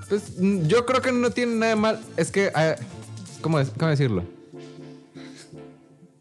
pues 0.08 0.22
mm, 0.38 0.66
yo 0.66 0.86
creo 0.86 1.00
que 1.02 1.10
no 1.12 1.30
tiene 1.30 1.56
nada 1.56 1.70
de 1.70 1.76
mal. 1.76 2.00
Es 2.16 2.30
que, 2.30 2.52
ah, 2.54 2.76
¿cómo, 3.40 3.58
es- 3.58 3.70
cómo 3.76 3.90
decirlo? 3.90 4.24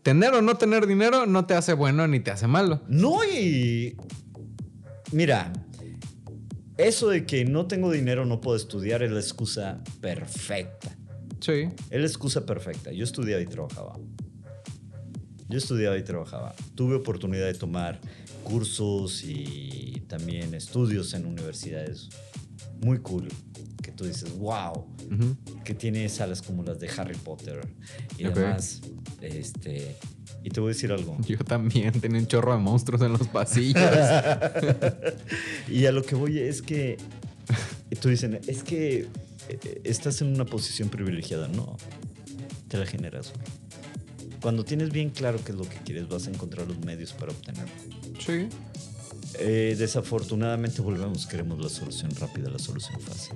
Tener 0.04 0.34
o 0.34 0.41
no 0.41 0.56
tener 0.56 0.88
dinero 0.88 1.26
no 1.26 1.45
te 1.45 1.54
hace 1.54 1.74
bueno 1.74 2.08
ni 2.08 2.20
te 2.20 2.32
hace 2.32 2.47
malo. 2.47 2.82
No, 2.88 3.24
y. 3.24 3.95
Mira, 5.12 5.52
eso 6.78 7.10
de 7.10 7.26
que 7.26 7.45
no 7.45 7.68
tengo 7.68 7.91
dinero, 7.91 8.26
no 8.26 8.41
puedo 8.41 8.58
estudiar 8.58 9.04
es 9.04 9.12
la 9.12 9.20
excusa 9.20 9.84
perfecta. 9.99 10.97
Sí. 11.39 11.70
Es 11.89 11.99
la 11.99 12.08
excusa 12.08 12.45
perfecta. 12.45 12.91
Yo 12.91 13.04
estudiaba 13.04 13.41
y 13.41 13.45
trabajaba. 13.45 13.99
Yo 15.49 15.58
estudiaba 15.58 15.97
y 15.97 16.04
trabajaba. 16.04 16.56
Tuve 16.76 16.95
oportunidad 16.95 17.45
de 17.45 17.54
tomar 17.54 17.99
cursos 18.43 19.24
y 19.24 20.04
también 20.08 20.54
estudios 20.54 21.14
en 21.14 21.26
universidades 21.26 22.10
muy 22.80 22.99
cool. 22.99 23.28
Que 23.82 23.91
tú 23.91 24.05
dices, 24.05 24.38
wow, 24.38 24.86
que 25.63 25.73
tiene 25.73 26.07
salas 26.09 26.41
como 26.41 26.63
las 26.63 26.79
de 26.79 26.89
Harry 26.97 27.15
Potter 27.15 27.61
y 28.17 28.25
Ok. 28.25 28.36
demás. 28.36 28.82
Este, 29.21 29.95
y 30.43 30.49
te 30.49 30.59
voy 30.59 30.71
a 30.71 30.73
decir 30.73 30.91
algo. 30.91 31.17
Yo 31.27 31.38
también 31.39 31.91
tenía 31.99 32.19
un 32.19 32.27
chorro 32.27 32.53
de 32.53 32.59
monstruos 32.59 33.01
en 33.01 33.13
los 33.13 33.27
pasillos. 33.27 33.82
Y 35.69 35.86
a 35.86 35.91
lo 35.91 36.03
que 36.03 36.15
voy 36.15 36.39
es 36.39 36.61
que 36.61 36.97
tú 37.99 38.09
dicen, 38.09 38.39
es 38.47 38.63
que 38.63 39.07
eh, 39.49 39.82
estás 39.84 40.21
en 40.21 40.27
una 40.34 40.45
posición 40.45 40.89
privilegiada. 40.89 41.47
No, 41.47 41.77
te 42.67 42.77
la 42.77 42.86
generas. 42.86 43.34
Cuando 44.41 44.63
tienes 44.65 44.91
bien 44.91 45.09
claro 45.11 45.39
qué 45.45 45.51
es 45.51 45.57
lo 45.57 45.65
que 45.69 45.77
quieres, 45.77 46.07
vas 46.07 46.27
a 46.27 46.32
encontrar 46.32 46.67
los 46.67 46.79
medios 46.79 47.13
para 47.13 47.32
obtenerlo. 47.32 47.71
sí. 48.19 48.47
Eh, 49.39 49.75
desafortunadamente 49.77 50.82
volvemos, 50.82 51.25
queremos 51.27 51.59
la 51.59 51.69
solución 51.69 52.11
rápida, 52.19 52.49
la 52.49 52.59
solución 52.59 52.99
fácil. 53.01 53.34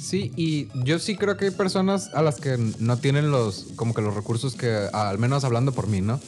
Sí, 0.00 0.30
y 0.36 0.68
yo 0.84 0.98
sí 0.98 1.16
creo 1.16 1.36
que 1.36 1.46
hay 1.46 1.50
personas 1.50 2.10
a 2.14 2.22
las 2.22 2.36
que 2.36 2.56
no 2.78 2.98
tienen 2.98 3.30
los, 3.30 3.68
como 3.76 3.92
que 3.94 4.02
los 4.02 4.14
recursos 4.14 4.54
que, 4.54 4.88
al 4.92 5.18
menos 5.18 5.42
hablando 5.44 5.72
por 5.72 5.88
mí, 5.88 6.00
¿no? 6.00 6.20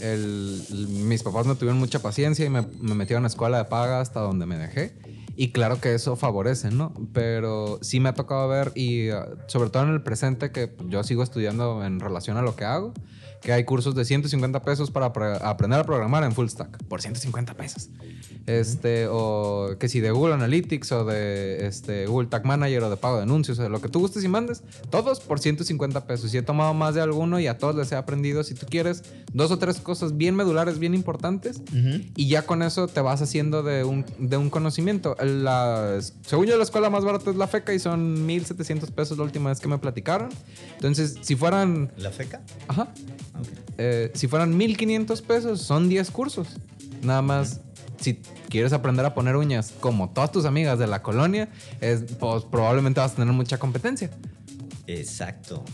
El- 0.00 0.62
el- 0.70 0.88
mis 0.88 1.22
papás 1.22 1.44
no 1.46 1.56
tuvieron 1.56 1.78
mucha 1.78 1.98
paciencia 2.00 2.46
y 2.46 2.50
me, 2.50 2.62
me 2.80 2.94
metieron 2.94 3.24
a 3.24 3.26
escuela 3.26 3.58
de 3.58 3.64
paga 3.64 4.00
hasta 4.00 4.20
donde 4.20 4.46
me 4.46 4.56
dejé. 4.56 4.94
Y 5.38 5.50
claro 5.50 5.80
que 5.82 5.94
eso 5.94 6.16
favorece, 6.16 6.70
¿no? 6.70 6.94
Pero 7.12 7.78
sí 7.82 8.00
me 8.00 8.08
ha 8.08 8.14
tocado 8.14 8.48
ver, 8.48 8.72
y 8.74 9.10
uh, 9.10 9.16
sobre 9.48 9.68
todo 9.68 9.82
en 9.82 9.90
el 9.90 10.02
presente, 10.02 10.50
que 10.50 10.74
yo 10.88 11.04
sigo 11.04 11.22
estudiando 11.22 11.84
en 11.84 12.00
relación 12.00 12.38
a 12.38 12.42
lo 12.42 12.56
que 12.56 12.64
hago, 12.64 12.94
que 13.42 13.52
hay 13.52 13.64
cursos 13.64 13.94
de 13.94 14.04
150 14.04 14.62
pesos 14.62 14.90
para 14.90 15.12
apre- 15.12 15.38
aprender 15.42 15.78
a 15.80 15.84
programar 15.84 16.24
en 16.24 16.32
full 16.32 16.46
stack, 16.48 16.82
por 16.84 17.00
150 17.02 17.54
pesos. 17.54 17.90
Este, 18.46 19.08
o 19.10 19.76
que 19.80 19.88
si 19.88 20.00
de 20.00 20.10
Google 20.12 20.34
Analytics 20.34 20.92
o 20.92 21.04
de 21.04 21.66
este, 21.66 22.06
Google 22.06 22.28
Tag 22.28 22.44
Manager 22.44 22.84
o 22.84 22.90
de 22.90 22.96
pago 22.96 23.16
de 23.16 23.22
anuncios 23.24 23.58
o 23.58 23.62
de 23.62 23.68
lo 23.68 23.80
que 23.80 23.88
tú 23.88 23.98
gustes 24.00 24.22
y 24.24 24.28
mandes, 24.28 24.62
todos 24.90 25.20
por 25.20 25.40
150 25.40 26.06
pesos. 26.06 26.32
Y 26.32 26.38
he 26.38 26.42
tomado 26.42 26.72
más 26.74 26.94
de 26.94 27.00
alguno 27.00 27.40
y 27.40 27.46
a 27.48 27.58
todos 27.58 27.74
les 27.74 27.90
he 27.92 27.96
aprendido, 27.96 28.44
si 28.44 28.54
tú 28.54 28.66
quieres, 28.70 29.02
dos 29.32 29.50
o 29.50 29.58
tres 29.58 29.78
cosas 29.80 30.16
bien 30.16 30.36
medulares, 30.36 30.78
bien 30.78 30.94
importantes. 30.94 31.60
Y 32.14 32.28
ya 32.28 32.42
con 32.42 32.62
eso 32.62 32.86
te 32.88 33.00
vas 33.00 33.20
haciendo 33.22 33.62
de 33.62 33.82
un, 33.84 34.04
de 34.18 34.36
un 34.36 34.48
conocimiento. 34.50 35.16
La, 35.22 35.98
según 36.22 36.46
yo, 36.46 36.56
la 36.56 36.62
escuela 36.62 36.88
más 36.90 37.04
barata 37.04 37.30
es 37.30 37.36
la 37.36 37.46
FECA 37.48 37.74
y 37.74 37.78
son 37.80 38.26
1.700 38.28 38.90
pesos 38.92 39.18
la 39.18 39.24
última 39.24 39.50
vez 39.50 39.58
que 39.60 39.68
me 39.68 39.78
platicaron. 39.78 40.28
Entonces, 40.74 41.16
si 41.22 41.34
fueran... 41.36 41.92
¿La 41.96 42.10
feca? 42.10 42.40
Ajá. 42.68 42.88
Eh, 43.78 44.10
si 44.14 44.28
fueran 44.28 44.58
1.500 44.58 45.22
pesos, 45.22 45.62
son 45.62 45.88
10 45.88 46.10
cursos. 46.10 46.48
Nada 47.02 47.22
más, 47.22 47.60
si 48.00 48.14
quieres 48.48 48.72
aprender 48.72 49.04
a 49.04 49.14
poner 49.14 49.36
uñas 49.36 49.72
como 49.80 50.10
todas 50.10 50.32
tus 50.32 50.44
amigas 50.44 50.78
de 50.78 50.86
la 50.86 51.02
colonia, 51.02 51.48
es, 51.80 52.02
pues 52.18 52.44
probablemente 52.44 53.00
vas 53.00 53.12
a 53.12 53.16
tener 53.16 53.32
mucha 53.34 53.58
competencia. 53.58 54.10
Exacto. 54.86 55.64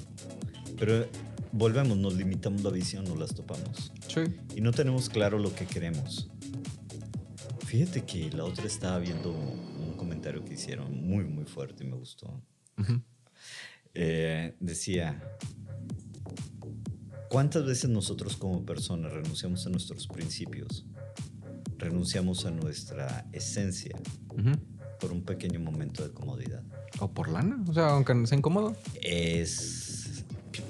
Pero 0.78 1.06
volvemos, 1.52 1.96
nos 1.96 2.14
limitamos 2.14 2.62
la 2.62 2.70
visión, 2.70 3.04
no 3.04 3.14
las 3.14 3.34
topamos. 3.34 3.92
Sí. 4.08 4.22
Y 4.56 4.60
no 4.60 4.72
tenemos 4.72 5.08
claro 5.08 5.38
lo 5.38 5.54
que 5.54 5.66
queremos. 5.66 6.28
Fíjate 7.66 8.04
que 8.04 8.30
la 8.30 8.44
otra 8.44 8.66
estaba 8.66 8.98
viendo 8.98 9.30
un 9.30 9.94
comentario 9.96 10.44
que 10.44 10.54
hicieron 10.54 11.06
muy, 11.06 11.24
muy 11.24 11.44
fuerte 11.44 11.84
y 11.84 11.86
me 11.86 11.96
gustó. 11.96 12.42
Eh, 13.94 14.54
decía, 14.60 15.22
¿cuántas 17.32 17.64
veces 17.64 17.88
nosotros 17.88 18.36
como 18.36 18.66
personas 18.66 19.10
renunciamos 19.10 19.66
a 19.66 19.70
nuestros 19.70 20.06
principios? 20.06 20.84
Renunciamos 21.78 22.44
a 22.44 22.50
nuestra 22.50 23.26
esencia 23.32 23.98
por 25.00 25.10
un 25.12 25.22
pequeño 25.22 25.58
momento 25.58 26.02
de 26.06 26.12
comodidad. 26.12 26.62
O 27.00 27.10
por 27.10 27.30
lana. 27.30 27.64
O 27.66 27.72
sea, 27.72 27.88
aunque 27.88 28.14
no 28.14 28.26
sea 28.26 28.36
incómodo. 28.36 28.76
Es... 29.00 30.24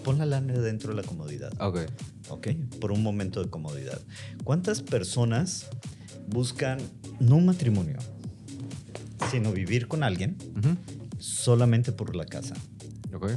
Pon 0.05 0.19
la 0.19 0.27
lana 0.27 0.55
dentro 0.55 0.95
de 0.95 1.03
la 1.03 1.07
comodidad. 1.07 1.53
Ok. 1.61 1.81
¿ok? 2.29 2.49
Por 2.81 2.93
un 2.93 3.03
momento 3.03 3.43
de 3.43 3.51
comodidad. 3.51 4.01
¿Cuántas 4.45 4.83
personas 4.83 5.67
buscan 6.29 6.79
no 7.19 7.37
un 7.37 7.47
matrimonio, 7.47 7.99
sino 9.33 9.53
vivir 9.53 9.89
con 9.89 10.05
alguien 10.05 10.37
Ujú. 10.57 10.77
solamente 11.19 11.91
por 11.91 12.15
la 12.15 12.25
casa? 12.25 12.55
Ok. 13.13 13.33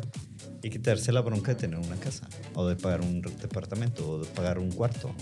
Y 0.65 0.71
quitarse 0.71 1.11
la 1.11 1.21
bronca 1.21 1.53
de 1.53 1.59
tener 1.59 1.77
una 1.77 1.95
casa, 1.97 2.27
o 2.55 2.65
de 2.67 2.75
pagar 2.75 3.01
un 3.01 3.21
departamento, 3.21 4.09
o 4.09 4.19
de 4.21 4.25
pagar 4.25 4.57
un 4.57 4.71
cuarto. 4.71 5.13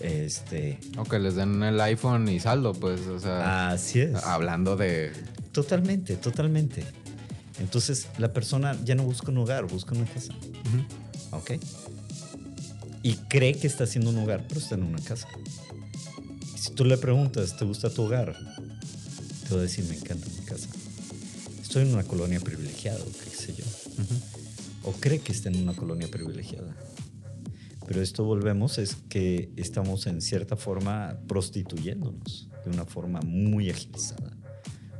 Este, 0.00 0.78
O 0.98 1.04
que 1.04 1.18
les 1.18 1.36
den 1.36 1.62
el 1.62 1.80
iPhone 1.80 2.28
y 2.28 2.38
saldo, 2.38 2.74
pues, 2.74 3.00
o 3.06 3.18
sea, 3.18 3.70
así 3.70 4.00
es. 4.00 4.14
hablando 4.24 4.76
de... 4.76 5.10
Totalmente, 5.52 6.16
totalmente. 6.16 6.84
Entonces 7.60 8.08
la 8.18 8.34
persona 8.34 8.76
ya 8.84 8.94
no 8.94 9.04
busca 9.04 9.30
un 9.30 9.38
hogar, 9.38 9.64
busca 9.64 9.94
una 9.94 10.04
casa. 10.04 10.34
Ujú. 10.34 11.36
¿Ok? 11.38 11.52
Y 13.02 13.14
cree 13.28 13.54
que 13.54 13.66
está 13.66 13.84
haciendo 13.84 14.10
un 14.10 14.18
hogar, 14.18 14.44
pero 14.46 14.60
está 14.60 14.74
en 14.74 14.82
una 14.82 15.00
casa. 15.00 15.28
Y 16.54 16.58
si 16.58 16.72
tú 16.72 16.84
le 16.84 16.98
preguntas, 16.98 17.56
¿te 17.56 17.64
gusta 17.64 17.88
tu 17.88 18.02
hogar? 18.02 18.36
Te 19.48 19.54
va 19.54 19.60
a 19.60 19.62
decir, 19.62 19.86
me 19.86 19.96
encanta 19.96 20.26
mi 20.28 20.44
casa. 20.44 20.68
Estoy 21.62 21.84
en 21.84 21.94
una 21.94 22.04
colonia 22.04 22.40
privilegiada, 22.40 22.98
qué 23.24 23.30
sé 23.34 23.54
yo. 23.54 23.64
O 24.84 24.92
cree 24.92 25.18
que 25.18 25.32
está 25.32 25.48
en 25.48 25.62
una 25.62 25.74
colonia 25.74 26.08
privilegiada. 26.08 26.76
Pero 27.86 28.00
esto 28.00 28.24
volvemos 28.24 28.78
es 28.78 28.96
que 29.08 29.52
estamos 29.56 30.06
en 30.06 30.20
cierta 30.22 30.56
forma 30.56 31.18
prostituyéndonos 31.28 32.48
de 32.64 32.70
una 32.70 32.84
forma 32.86 33.20
muy 33.20 33.70
agilizada, 33.70 34.36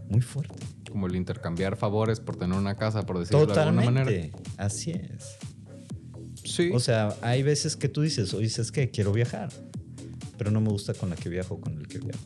muy 0.08 0.20
fuerte. 0.20 0.54
Como 0.90 1.06
el 1.06 1.16
intercambiar 1.16 1.76
favores 1.76 2.20
por 2.20 2.36
tener 2.36 2.58
una 2.58 2.76
casa, 2.76 3.04
por 3.04 3.18
decirlo 3.18 3.46
de 3.46 3.60
alguna 3.60 3.90
manera. 3.90 4.28
Así 4.58 4.90
es. 4.90 5.36
Sí. 6.44 6.70
O 6.74 6.80
sea, 6.80 7.16
hay 7.22 7.42
veces 7.42 7.76
que 7.76 7.88
tú 7.88 8.02
dices, 8.02 8.34
oye, 8.34 8.46
es 8.46 8.70
que 8.70 8.90
quiero 8.90 9.12
viajar, 9.12 9.48
pero 10.36 10.50
no 10.50 10.60
me 10.60 10.68
gusta 10.68 10.92
con 10.92 11.08
la 11.08 11.16
que 11.16 11.30
viajo 11.30 11.54
o 11.54 11.60
con 11.60 11.78
el 11.78 11.88
que 11.88 11.98
viajo. 11.98 12.22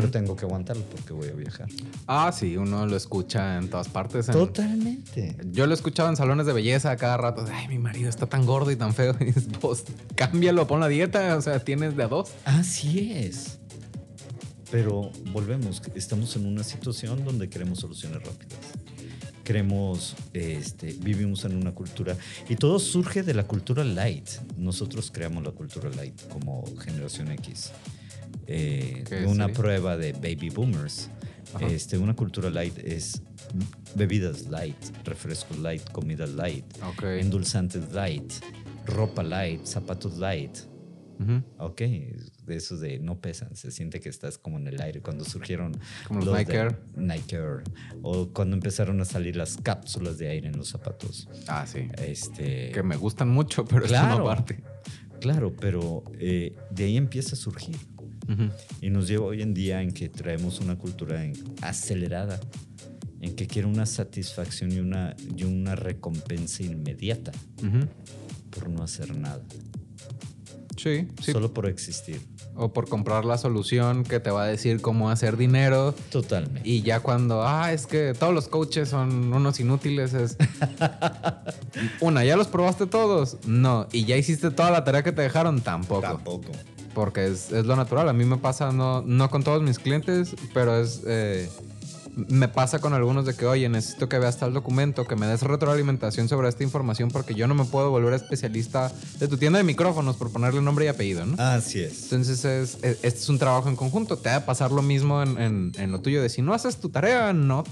Pero 0.00 0.10
tengo 0.10 0.36
que 0.36 0.44
aguantarlo 0.44 0.84
porque 0.84 1.12
voy 1.12 1.28
a 1.28 1.32
viajar. 1.32 1.68
Ah, 2.06 2.32
sí, 2.32 2.56
uno 2.56 2.86
lo 2.86 2.96
escucha 2.96 3.56
en 3.58 3.68
todas 3.68 3.88
partes. 3.88 4.28
en- 4.28 4.34
Totalmente. 4.34 5.36
Yo 5.52 5.66
lo 5.66 5.72
he 5.72 5.74
escuchado 5.74 6.08
en 6.08 6.16
salones 6.16 6.46
de 6.46 6.52
belleza 6.52 6.90
a 6.90 6.96
cada 6.96 7.16
rato. 7.16 7.44
Ay, 7.52 7.68
mi 7.68 7.78
marido 7.78 8.08
está 8.08 8.26
tan 8.26 8.46
gordo 8.46 8.70
y 8.70 8.76
tan 8.76 8.94
feo. 8.94 9.14
Y 9.20 9.24
dices, 9.26 9.48
pues, 9.60 9.84
cámbialo, 10.14 10.66
pon 10.66 10.80
la 10.80 10.88
dieta. 10.88 11.36
O 11.36 11.42
sea, 11.42 11.58
tienes 11.60 11.96
de 11.96 12.02
a 12.04 12.08
dos. 12.08 12.30
Así 12.44 13.12
es. 13.12 13.58
Pero 14.70 15.10
volvemos, 15.32 15.82
estamos 15.94 16.36
en 16.36 16.46
una 16.46 16.62
situación 16.62 17.24
donde 17.24 17.48
queremos 17.48 17.80
soluciones 17.80 18.22
rápidas. 18.22 18.58
Queremos, 19.42 20.14
este, 20.32 20.92
vivimos 21.00 21.44
en 21.44 21.56
una 21.56 21.72
cultura 21.72 22.16
y 22.48 22.54
todo 22.54 22.78
surge 22.78 23.24
de 23.24 23.34
la 23.34 23.44
cultura 23.48 23.82
light. 23.82 24.28
Nosotros 24.56 25.10
creamos 25.12 25.42
la 25.42 25.50
cultura 25.50 25.90
light 25.90 26.14
como 26.28 26.62
generación 26.84 27.32
X. 27.32 27.72
Eh, 28.52 29.04
¿Qué 29.08 29.14
de 29.20 29.26
una 29.26 29.48
prueba 29.48 29.96
de 29.96 30.12
baby 30.12 30.50
boomers. 30.50 31.08
Ajá. 31.54 31.66
Este, 31.66 31.98
una 31.98 32.14
cultura 32.14 32.50
light 32.50 32.78
es 32.78 33.22
bebidas 33.94 34.46
light, 34.48 34.76
refrescos 35.04 35.58
light, 35.58 35.82
comida 35.90 36.26
light, 36.26 36.64
endulzantes 37.18 37.92
light, 37.92 38.32
ropa 38.86 39.22
light, 39.22 39.64
zapatos 39.64 40.18
light. 40.18 40.56
Ujú. 41.18 41.42
Ok, 41.58 41.80
de 41.80 42.56
esos 42.56 42.80
de 42.80 42.98
no 42.98 43.20
pesan, 43.20 43.54
se 43.54 43.70
siente 43.70 44.00
que 44.00 44.08
estás 44.08 44.38
como 44.38 44.58
en 44.58 44.68
el 44.68 44.80
aire 44.80 45.00
cuando 45.02 45.24
surgieron 45.24 45.76
Como 46.08 46.20
los 46.24 46.38
Nike 46.38 46.56
Air. 46.56 46.78
Nike 46.96 47.36
Air, 47.36 47.62
o 48.02 48.28
cuando 48.32 48.54
empezaron 48.56 49.00
a 49.00 49.04
salir 49.04 49.36
las 49.36 49.56
cápsulas 49.58 50.16
de 50.18 50.28
aire 50.28 50.48
en 50.48 50.56
los 50.56 50.68
zapatos. 50.68 51.28
Ah, 51.46 51.66
sí. 51.66 51.88
Este, 51.98 52.70
Que 52.70 52.82
me 52.82 52.96
gustan 52.96 53.28
mucho, 53.28 53.64
pero 53.66 53.84
es 53.84 53.90
Claro. 53.90 54.16
una 54.16 54.24
parte. 54.24 54.62
Claro, 55.20 55.54
pero 55.54 56.02
eh, 56.18 56.56
de 56.70 56.84
ahí 56.84 56.96
empieza 56.96 57.34
a 57.34 57.36
surgir 57.38 57.76
Y 58.80 58.90
nos 58.90 59.08
lleva 59.08 59.26
hoy 59.26 59.42
en 59.42 59.54
día 59.54 59.82
en 59.82 59.92
que 59.92 60.08
traemos 60.08 60.60
una 60.60 60.76
cultura 60.76 61.24
en- 61.24 61.32
acelerada, 61.62 62.38
en 63.20 63.34
que 63.34 63.46
quiere 63.46 63.66
una 63.68 63.86
satisfacción 63.86 64.72
y 64.72 64.78
una, 64.78 65.14
y 65.36 65.44
una 65.44 65.74
recompensa 65.74 66.62
inmediata 66.62 67.32
por 68.50 68.68
no 68.70 68.82
hacer 68.82 69.14
nada, 69.16 69.42
Sí, 70.76 71.06
sí. 71.22 71.32
solo 71.32 71.52
por 71.52 71.66
existir. 71.66 72.20
O 72.56 72.72
por 72.72 72.88
comprar 72.88 73.24
la 73.24 73.38
solución 73.38 74.02
que 74.04 74.18
te 74.20 74.30
va 74.30 74.42
a 74.44 74.46
decir 74.46 74.80
cómo 74.80 75.08
hacer 75.10 75.36
dinero. 75.36 75.94
Totalmente. 76.10 76.68
Y 76.68 76.82
ya 76.82 77.00
cuando, 77.00 77.42
ah, 77.46 77.72
es 77.72 77.86
que 77.86 78.12
todos 78.18 78.34
los 78.34 78.48
coaches 78.48 78.88
son 78.88 79.32
unos 79.32 79.60
inútiles, 79.60 80.12
es. 80.14 80.36
Una, 82.00 82.24
¿ya 82.24 82.36
los 82.36 82.48
probaste 82.48 82.86
todos? 82.86 83.36
No. 83.46 83.86
¿Y 83.92 84.04
ya 84.04 84.16
hiciste 84.16 84.50
toda 84.50 84.70
la 84.70 84.84
tarea 84.84 85.02
que 85.02 85.12
te 85.12 85.22
dejaron? 85.22 85.60
Tampoco. 85.60 86.00
Tampoco. 86.02 86.50
Porque 86.94 87.26
es, 87.26 87.52
es 87.52 87.66
lo 87.66 87.76
natural. 87.76 88.08
A 88.08 88.12
mí 88.12 88.24
me 88.24 88.36
pasa, 88.36 88.72
no, 88.72 89.02
no 89.02 89.30
con 89.30 89.42
todos 89.42 89.62
mis 89.62 89.78
clientes, 89.78 90.34
pero 90.52 90.80
es. 90.80 91.02
eh, 91.06 91.48
me 92.28 92.48
pasa 92.48 92.78
con 92.80 92.92
algunos 92.94 93.24
de 93.26 93.34
que, 93.34 93.46
oye, 93.46 93.68
necesito 93.68 94.08
que 94.08 94.18
veas 94.18 94.38
tal 94.38 94.52
documento, 94.52 95.06
que 95.06 95.16
me 95.16 95.26
des 95.26 95.42
retroalimentación 95.42 96.28
sobre 96.28 96.48
esta 96.48 96.62
información, 96.62 97.10
porque 97.10 97.34
yo 97.34 97.46
no 97.46 97.54
me 97.54 97.64
puedo 97.64 97.90
volver 97.90 98.14
especialista 98.14 98.92
de 99.18 99.28
tu 99.28 99.36
tienda 99.36 99.58
de 99.58 99.64
micrófonos 99.64 100.16
por 100.16 100.30
ponerle 100.32 100.60
nombre 100.62 100.84
y 100.84 100.88
apellido, 100.88 101.24
¿no? 101.26 101.34
Así 101.42 101.80
es. 101.80 102.04
Entonces, 102.04 102.44
es, 102.44 102.74
es- 102.82 102.98
este 103.02 103.20
es 103.20 103.28
un 103.28 103.38
trabajo 103.38 103.68
en 103.68 103.76
conjunto. 103.76 104.16
Te 104.18 104.28
va 104.28 104.36
a 104.36 104.44
pasar 104.46 104.72
lo 104.72 104.82
mismo 104.82 105.22
en, 105.22 105.38
en- 105.38 105.72
en 105.78 105.92
lo 105.92 106.00
tuyo. 106.00 106.22
De 106.22 106.28
si 106.28 106.42
no 106.42 106.54
haces 106.54 106.76
tu 106.78 106.88
tarea, 106.90 107.32
no, 107.32 107.64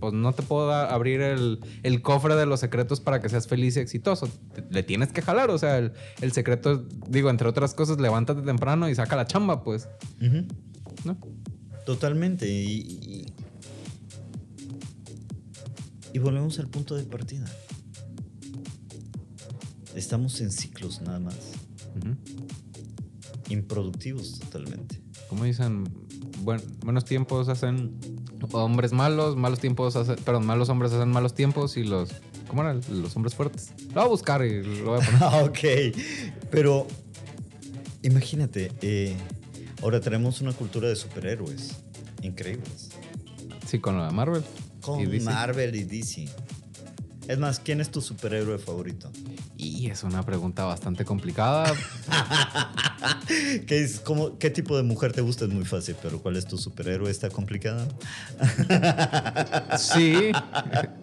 pues 0.00 0.12
no 0.12 0.32
te 0.32 0.42
puedo 0.42 0.66
dar- 0.68 0.92
abrir 0.92 1.20
el, 1.20 1.60
el 1.82 2.02
cofre 2.02 2.34
de 2.36 2.46
los 2.46 2.60
secretos 2.60 3.00
para 3.00 3.20
que 3.20 3.28
seas 3.28 3.46
feliz 3.46 3.76
y 3.76 3.80
exitoso. 3.80 4.28
Te- 4.54 4.64
le 4.70 4.82
tienes 4.82 5.12
que 5.12 5.22
jalar. 5.22 5.50
O 5.50 5.58
sea, 5.58 5.78
el, 5.78 5.92
el 6.20 6.32
secreto, 6.32 6.84
digo, 7.08 7.30
entre 7.30 7.48
otras 7.48 7.74
cosas, 7.74 7.98
levántate 8.00 8.42
temprano 8.42 8.88
y 8.88 8.94
saca 8.94 9.16
la 9.16 9.26
chamba, 9.26 9.62
pues. 9.64 9.88
¿no? 11.04 11.16
Totalmente. 11.86 12.46
Y, 12.48 13.26
y- 16.12 16.18
volvemos 16.18 16.58
al 16.58 16.68
punto 16.68 16.94
de 16.96 17.04
partida. 17.04 17.46
Estamos 19.94 20.40
en 20.40 20.50
ciclos 20.52 21.00
nada 21.02 21.18
más. 21.18 21.36
Improductivos 23.48 24.38
totalmente. 24.38 25.00
Como 25.28 25.44
dicen, 25.44 25.84
buen- 26.42 26.62
buenos 26.80 27.04
tiempos 27.04 27.48
hacen 27.48 27.98
hombres 28.52 28.92
malos, 28.92 29.36
malos 29.36 29.58
tiempos 29.58 29.96
hacen, 29.96 30.16
perdón, 30.24 30.46
malos 30.46 30.68
hombres 30.68 30.92
hacen 30.92 31.08
malos 31.10 31.34
tiempos 31.34 31.76
y 31.76 31.84
los, 31.84 32.10
¿cómo 32.48 32.62
eran? 32.62 32.80
Los 32.90 33.14
hombres 33.16 33.34
fuertes. 33.34 33.72
Lo 33.88 33.94
voy 33.94 34.04
a 34.04 34.08
buscar 34.08 34.44
y 34.44 34.62
lo 34.62 34.92
voy 34.92 35.00
a 35.00 35.04
poner. 35.04 35.20
Ah, 35.22 35.42
ok. 35.44 35.58
Pero 36.50 36.86
imagínate, 38.02 38.72
eh, 38.82 39.16
ahora 39.82 40.00
tenemos 40.00 40.40
una 40.40 40.52
cultura 40.52 40.88
de 40.88 40.96
superhéroes 40.96 41.72
increíbles. 42.22 42.90
Sí, 43.66 43.78
con 43.80 43.98
de 43.98 44.10
Marvel. 44.12 44.42
Con 44.80 45.00
Y. 45.14 45.20
Marvel 45.20 45.74
y 45.76 45.84
DC. 45.84 46.28
Es 47.28 47.38
más, 47.38 47.60
¿quién 47.60 47.80
es 47.80 47.90
tu 47.92 48.00
superhéroe 48.00 48.58
favorito? 48.58 49.08
Y 49.56 49.88
es 49.88 50.02
una 50.02 50.24
pregunta 50.24 50.64
bastante 50.64 51.04
complicada. 51.04 51.72
¿Qué, 53.68 53.84
es, 53.84 54.00
cómo- 54.00 54.36
¿Qué 54.38 54.50
tipo 54.50 54.76
de 54.76 54.82
mujer 54.82 55.12
te 55.12 55.20
gusta? 55.20 55.44
Es 55.44 55.50
muy 55.52 55.64
fácil, 55.64 55.94
pero 56.02 56.20
¿cuál 56.20 56.36
es 56.36 56.46
tu 56.46 56.58
superhéroe? 56.58 57.08
¿Está 57.08 57.28
complicada? 57.30 57.86
Sí. 59.78 60.32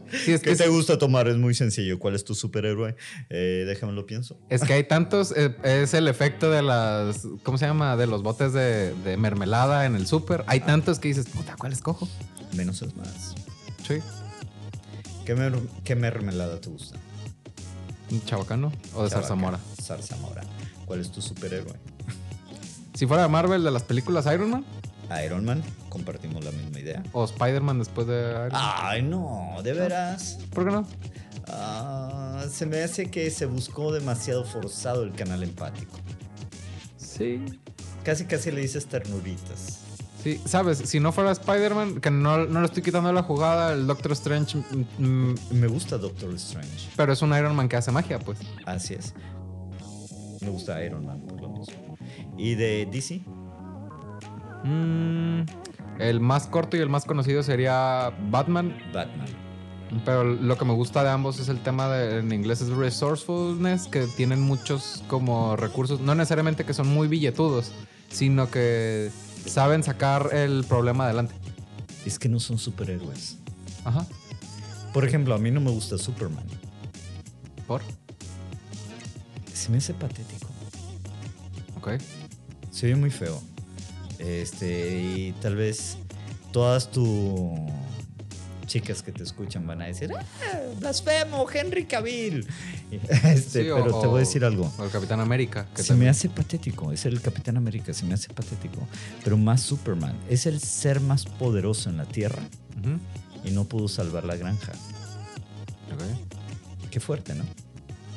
Sí, 0.09 0.31
es 0.31 0.39
que, 0.41 0.51
¿Qué 0.51 0.55
te 0.55 0.63
es, 0.63 0.69
gusta 0.69 0.97
tomar? 0.97 1.27
Es 1.27 1.35
muy 1.35 1.53
sencillo. 1.53 1.99
¿Cuál 1.99 2.15
es 2.15 2.23
tu 2.23 2.33
superhéroe? 2.33 2.95
Eh, 3.29 3.65
déjame 3.67 3.91
lo 3.91 4.05
pienso. 4.05 4.39
es 4.49 4.63
que 4.63 4.71
hay 4.71 4.85
tantos. 4.85 5.33
eh, 5.35 5.53
es 5.65 5.93
el 5.93 6.07
efecto 6.07 6.49
de 6.49 6.61
las. 6.61 7.27
¿Cómo 7.43 7.57
se 7.57 7.65
llama? 7.65 7.97
De 7.97 8.07
los 8.07 8.23
botes 8.23 8.53
de, 8.53 8.93
de 9.03 9.17
mermelada 9.17 9.85
en 9.85 9.95
el 9.97 10.07
súper. 10.07 10.45
Hay 10.47 10.61
tantos 10.61 10.99
que 10.99 11.09
dices, 11.09 11.25
puta, 11.27 11.57
¿cuál 11.57 11.73
escojo? 11.73 12.07
Menos 12.55 12.81
es 12.83 12.95
más. 12.95 13.35
Sí. 13.87 13.99
¿Qué, 15.25 15.35
mer- 15.35 15.59
qué 15.83 15.95
mermelada 15.95 16.59
te 16.59 16.69
gusta? 16.69 16.97
¿Un 18.11 18.23
chabacano 18.25 18.71
o 18.93 19.03
de 19.03 19.09
zarzamora? 19.09 19.59
Zarzamora. 19.81 20.43
¿Cuál 20.85 21.01
es 21.01 21.11
tu 21.11 21.21
superhéroe? 21.21 21.73
Si 22.93 23.05
fuera 23.05 23.23
de 23.23 23.29
Marvel, 23.29 23.63
de 23.63 23.71
las 23.71 23.83
películas 23.83 24.25
Iron 24.33 24.49
Man 24.51 24.65
Iron 25.25 25.45
Man. 25.45 25.63
Compartimos 25.89 26.43
la 26.43 26.51
misma 26.51 26.79
idea. 26.79 27.03
o 27.13 27.23
Spider-Man 27.25 27.79
después 27.79 28.07
de 28.07 28.29
Iron 28.31 28.51
Man. 28.51 28.73
Ay, 28.81 29.01
no, 29.03 29.55
de 29.63 29.73
veras. 29.73 30.37
¿Por 30.53 30.65
qué 30.65 30.71
no? 30.71 30.87
Ah, 31.47 32.45
se 32.51 32.65
me 32.65 32.81
hace 32.83 33.09
que 33.09 33.29
se 33.31 33.45
buscó 33.45 33.91
demasiado 33.93 34.43
forzado 34.45 35.03
el 35.03 35.13
canal 35.13 35.43
empático. 35.43 35.97
Sí. 36.97 37.41
Casi, 38.03 38.25
casi 38.25 38.51
le 38.51 38.61
dices 38.61 38.85
ternuritas. 38.87 39.76
Sí, 40.27 40.41
sabes, 40.43 40.79
si 40.79 40.99
no 40.99 41.13
fuera 41.13 41.31
Spider-Man, 41.31 42.01
que 42.01 42.11
no, 42.11 42.45
no 42.47 42.59
le 42.59 42.65
estoy 42.65 42.83
quitando 42.83 43.13
la 43.13 43.23
jugada, 43.23 43.71
el 43.71 43.87
Doctor 43.87 44.11
Strange, 44.11 44.57
mm, 44.57 44.97
mm, 44.97 45.35
Me 45.51 45.67
gusta 45.67 45.97
Doctor 45.97 46.33
Strange. 46.33 46.89
pero 46.97 47.13
es 47.13 47.21
un 47.21 47.33
Iron 47.33 47.55
Man 47.55 47.69
que 47.69 47.77
hace 47.77 47.93
magia, 47.93 48.19
pues. 48.19 48.37
Así 48.65 48.95
es. 48.95 49.13
Me 50.41 50.49
gusta 50.49 50.83
Iron 50.83 51.05
Man 51.05 51.21
por 51.21 51.39
lo 51.39 51.47
mismo. 51.47 51.97
¿Y 52.37 52.55
de 52.55 52.89
DC? 52.91 53.21
Mm, 54.65 55.43
el 55.99 56.19
más 56.19 56.47
corto 56.47 56.75
y 56.75 56.81
el 56.81 56.89
más 56.89 57.05
conocido 57.05 57.41
sería 57.41 58.11
Batman, 58.29 58.77
Batman. 58.93 59.29
pero 60.03 60.25
lo 60.25 60.57
que 60.57 60.65
me 60.65 60.73
gusta 60.73 61.05
de 61.05 61.09
ambos 61.09 61.39
es 61.39 61.47
el 61.47 61.59
tema 61.61 61.87
de, 61.87 62.19
en 62.19 62.33
inglés 62.33 62.59
es 62.59 62.67
resourcefulness, 62.67 63.87
que 63.87 64.07
tienen 64.17 64.41
muchos 64.41 65.05
como 65.07 65.55
recursos, 65.55 66.01
no 66.01 66.15
necesariamente 66.15 66.65
que 66.65 66.73
son 66.73 66.89
muy 66.89 67.07
billetudos, 67.07 67.71
sino 68.09 68.51
que 68.51 69.09
saben 69.45 69.83
sacar 69.83 70.29
el 70.33 70.63
problema 70.63 71.05
adelante. 71.05 71.33
Es 72.05 72.19
que 72.19 72.29
no 72.29 72.39
son 72.39 72.57
superhéroes. 72.57 73.37
Ajá. 73.83 74.05
Por 74.93 75.05
ejemplo, 75.05 75.35
a 75.35 75.37
mí 75.37 75.51
no 75.51 75.59
me 75.59 75.71
gusta 75.71 75.97
Superman. 75.97 76.45
¿Por? 77.67 77.81
Se 79.53 79.69
me 79.69 79.77
hace 79.77 79.93
patético. 79.93 80.47
Ok. 81.77 81.91
Se 82.71 82.87
ve 82.87 82.95
muy 82.95 83.11
feo. 83.11 83.41
Este, 84.19 84.99
y 84.99 85.31
tal 85.41 85.55
vez 85.55 85.97
todas 86.51 86.89
tus 86.91 87.59
chicas 88.67 89.01
que 89.01 89.11
te 89.11 89.23
escuchan 89.23 89.65
van 89.65 89.81
a 89.81 89.85
decir, 89.85 90.11
¡Ah, 90.15 90.59
blasfemo, 90.79 91.47
Henry 91.51 91.85
Cavill. 91.85 92.45
Este, 93.23 93.63
Sí, 93.63 93.69
o- 93.71 93.83
pero 93.83 93.99
te 93.99 94.07
voy 94.07 94.17
a 94.17 94.19
decir 94.19 94.45
algo. 94.45 94.71
O 94.77 94.83
el 94.83 94.91
Capitán 94.91 95.19
América. 95.19 95.67
Que 95.75 95.81
Se 95.81 95.87
también- 95.89 96.05
me 96.05 96.09
hace 96.11 96.29
patético, 96.29 96.91
es 96.91 97.05
el 97.05 97.19
Capitán 97.21 97.57
América, 97.57 97.93
se 97.93 98.05
me 98.05 98.13
hace 98.13 98.29
patético. 98.33 98.87
Pero 99.23 99.37
más 99.37 99.61
Superman, 99.61 100.15
es 100.29 100.45
el 100.45 100.59
ser 100.61 100.99
más 101.01 101.25
poderoso 101.25 101.89
en 101.89 101.97
la 101.97 102.05
Tierra 102.05 102.43
y 103.43 103.51
no 103.51 103.63
pudo 103.65 103.87
salvar 103.87 104.23
la 104.25 104.35
granja. 104.35 104.73
Ok. 105.93 106.89
Qué 106.91 106.99
fuerte, 106.99 107.33
¿no? 107.35 107.43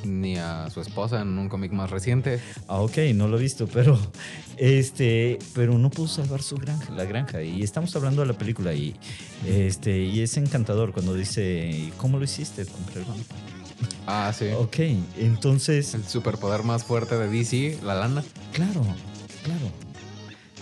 Ni 0.05 0.37
a 0.37 0.69
su 0.71 0.81
esposa 0.81 1.21
en 1.21 1.39
un 1.39 1.49
cómic 1.49 1.73
más 1.73 1.91
reciente. 1.91 2.41
Ah, 2.69 2.81
ok, 2.81 2.97
no 3.15 3.29
lo 3.29 3.39
he 3.39 3.43
visto, 3.43 3.67
pero 3.67 3.99
este, 4.57 5.39
pero 5.55 5.77
no 5.79 5.91
pudo 5.91 6.09
salvar 6.09 6.43
su 6.43 6.57
granja, 6.57 6.91
la 6.93 7.05
granja. 7.05 7.43
Y 7.43 7.63
estamos 7.63 7.95
hablando 7.97 8.23
de 8.23 8.29
la 8.29 8.35
película 8.39 8.73
y 8.73 8.97
este, 9.47 9.99
y 9.99 10.21
es 10.23 10.37
encantador 10.37 10.93
cuando 10.93 11.15
dice, 11.15 11.69
"¿Y 11.71 11.93
¿cómo 11.99 12.19
lo 12.19 12.25
hiciste? 12.25 12.65
Compré 12.67 13.01
el 13.01 13.07
banco. 13.07 13.25
Ah, 14.07 14.33
sí. 14.37 14.47
Ok, 14.57 14.77
entonces, 15.19 15.95
El 15.95 16.05
superpoder 16.05 16.63
más 16.63 16.85
fuerte 16.85 17.17
de 17.17 17.29
DC, 17.29 17.79
la 17.83 17.95
lana. 17.95 18.25
claro, 18.53 18.83
claro. 19.45 19.71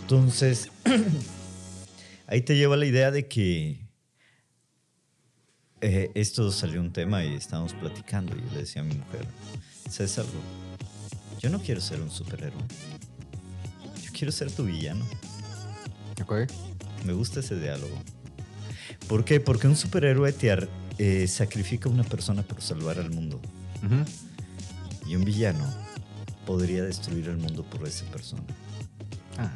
Entonces, 0.01 0.68
ahí 2.26 2.43
te 2.43 2.57
lleva 2.57 2.76
la 2.76 2.86
idea 2.86 3.11
de 3.11 3.26
que 3.28 3.88
eh, 5.81 6.11
esto 6.14 6.51
salió 6.51 6.81
un 6.81 6.93
tema 6.93 7.24
y 7.24 7.35
estábamos 7.35 7.72
platicando 7.74 8.37
y 8.37 8.41
yo 8.41 8.53
le 8.53 8.59
decía 8.61 8.83
a 8.83 8.85
mi 8.85 8.95
mujer, 8.95 9.26
¿sabes 9.89 10.18
algo? 10.18 10.41
Yo 11.41 11.51
no 11.51 11.61
quiero 11.61 11.81
ser 11.81 12.01
un 12.01 12.11
superhéroe. 12.11 12.62
Yo 14.03 14.11
quiero 14.12 14.33
ser 14.33 14.51
tu 14.51 14.64
villano. 14.64 15.05
Ok. 16.20 16.51
Me 17.05 17.12
gusta 17.12 17.41
ese 17.41 17.59
diálogo. 17.59 17.97
¿Por 19.07 19.24
qué? 19.24 19.41
Porque 19.41 19.68
un 19.68 19.76
superhéroe 19.76 20.33
te 20.33 20.68
eh, 20.99 21.29
sacrifica 21.29 21.89
a 21.89 21.93
una 21.93 22.05
persona 22.05 22.43
por 22.43 22.61
salvar 22.61 22.99
al 22.99 23.11
mundo. 23.11 23.41
Y 25.07 25.14
un 25.14 25.24
villano 25.24 25.64
podría 26.45 26.83
destruir 26.83 27.29
el 27.29 27.37
mundo 27.37 27.62
por 27.62 27.87
esa 27.87 28.05
persona. 28.07 28.43
Ah. 29.39 29.53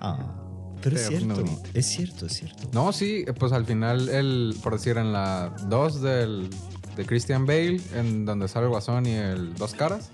Ah, 0.00 0.49
pero 0.82 0.96
es 0.96 1.06
cierto, 1.08 1.26
no. 1.42 1.62
es 1.74 1.86
cierto, 1.86 2.26
es 2.26 2.32
cierto. 2.34 2.68
No, 2.72 2.92
sí, 2.92 3.24
pues 3.38 3.52
al 3.52 3.64
final, 3.66 4.08
el, 4.08 4.54
por 4.62 4.74
decir, 4.74 4.96
en 4.98 5.12
la 5.12 5.52
2 5.68 6.00
del, 6.02 6.48
de 6.96 7.06
Christian 7.06 7.46
Bale, 7.46 7.80
en 7.94 8.24
donde 8.24 8.48
sale 8.48 8.64
el 8.66 8.70
Guasón 8.70 9.06
y 9.06 9.12
el 9.14 9.54
Dos 9.54 9.74
Caras, 9.74 10.10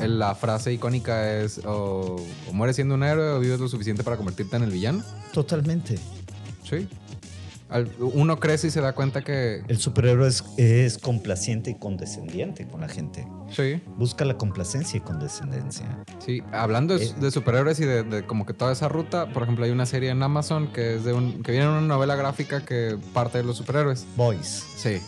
el- 0.00 0.18
la 0.18 0.34
frase 0.34 0.72
icónica 0.72 1.38
es 1.40 1.58
o, 1.64 2.16
o 2.48 2.52
mueres 2.52 2.76
siendo 2.76 2.94
un 2.94 3.02
héroe 3.02 3.30
o 3.32 3.40
vives 3.40 3.58
lo 3.60 3.68
suficiente 3.68 4.02
para 4.04 4.16
convertirte 4.16 4.56
en 4.56 4.62
el 4.62 4.70
villano. 4.70 5.02
Totalmente. 5.32 5.98
Sí. 6.68 6.88
Uno 7.98 8.38
crece 8.38 8.68
y 8.68 8.70
se 8.70 8.80
da 8.80 8.92
cuenta 8.94 9.22
que... 9.22 9.62
El 9.68 9.78
superhéroe 9.78 10.28
es, 10.28 10.44
es 10.56 10.98
complaciente 10.98 11.70
y 11.70 11.74
condescendiente 11.78 12.66
con 12.68 12.80
la 12.80 12.88
gente. 12.88 13.26
Sí, 13.50 13.80
Busca 13.96 14.24
la 14.24 14.38
complacencia 14.38 14.96
y 14.96 15.00
condescendencia. 15.00 16.04
sí. 16.24 16.42
Hablando 16.52 16.96
de, 16.98 17.04
Eh. 17.06 17.14
de 17.20 17.30
superhéroes 17.30 17.80
y 17.80 17.84
de, 17.84 18.02
de 18.04 18.24
como 18.26 18.46
que 18.46 18.54
toda 18.54 18.72
esa 18.72 18.88
ruta, 18.88 19.32
por 19.32 19.42
ejemplo, 19.42 19.64
hay 19.64 19.70
una 19.72 19.86
serie 19.86 20.10
en 20.10 20.22
Amazon 20.22 20.68
que 20.72 20.96
es 20.96 21.04
de 21.04 21.12
un... 21.12 21.42
que 21.42 21.52
viene 21.52 21.66
en 21.66 21.72
una 21.72 21.80
novela 21.82 22.14
gráfica 22.16 22.64
que 22.64 22.96
parte 23.12 23.38
de 23.38 23.44
los 23.44 23.56
superhéroes. 23.56 24.06
Boys. 24.16 24.64
Sí. 24.76 24.98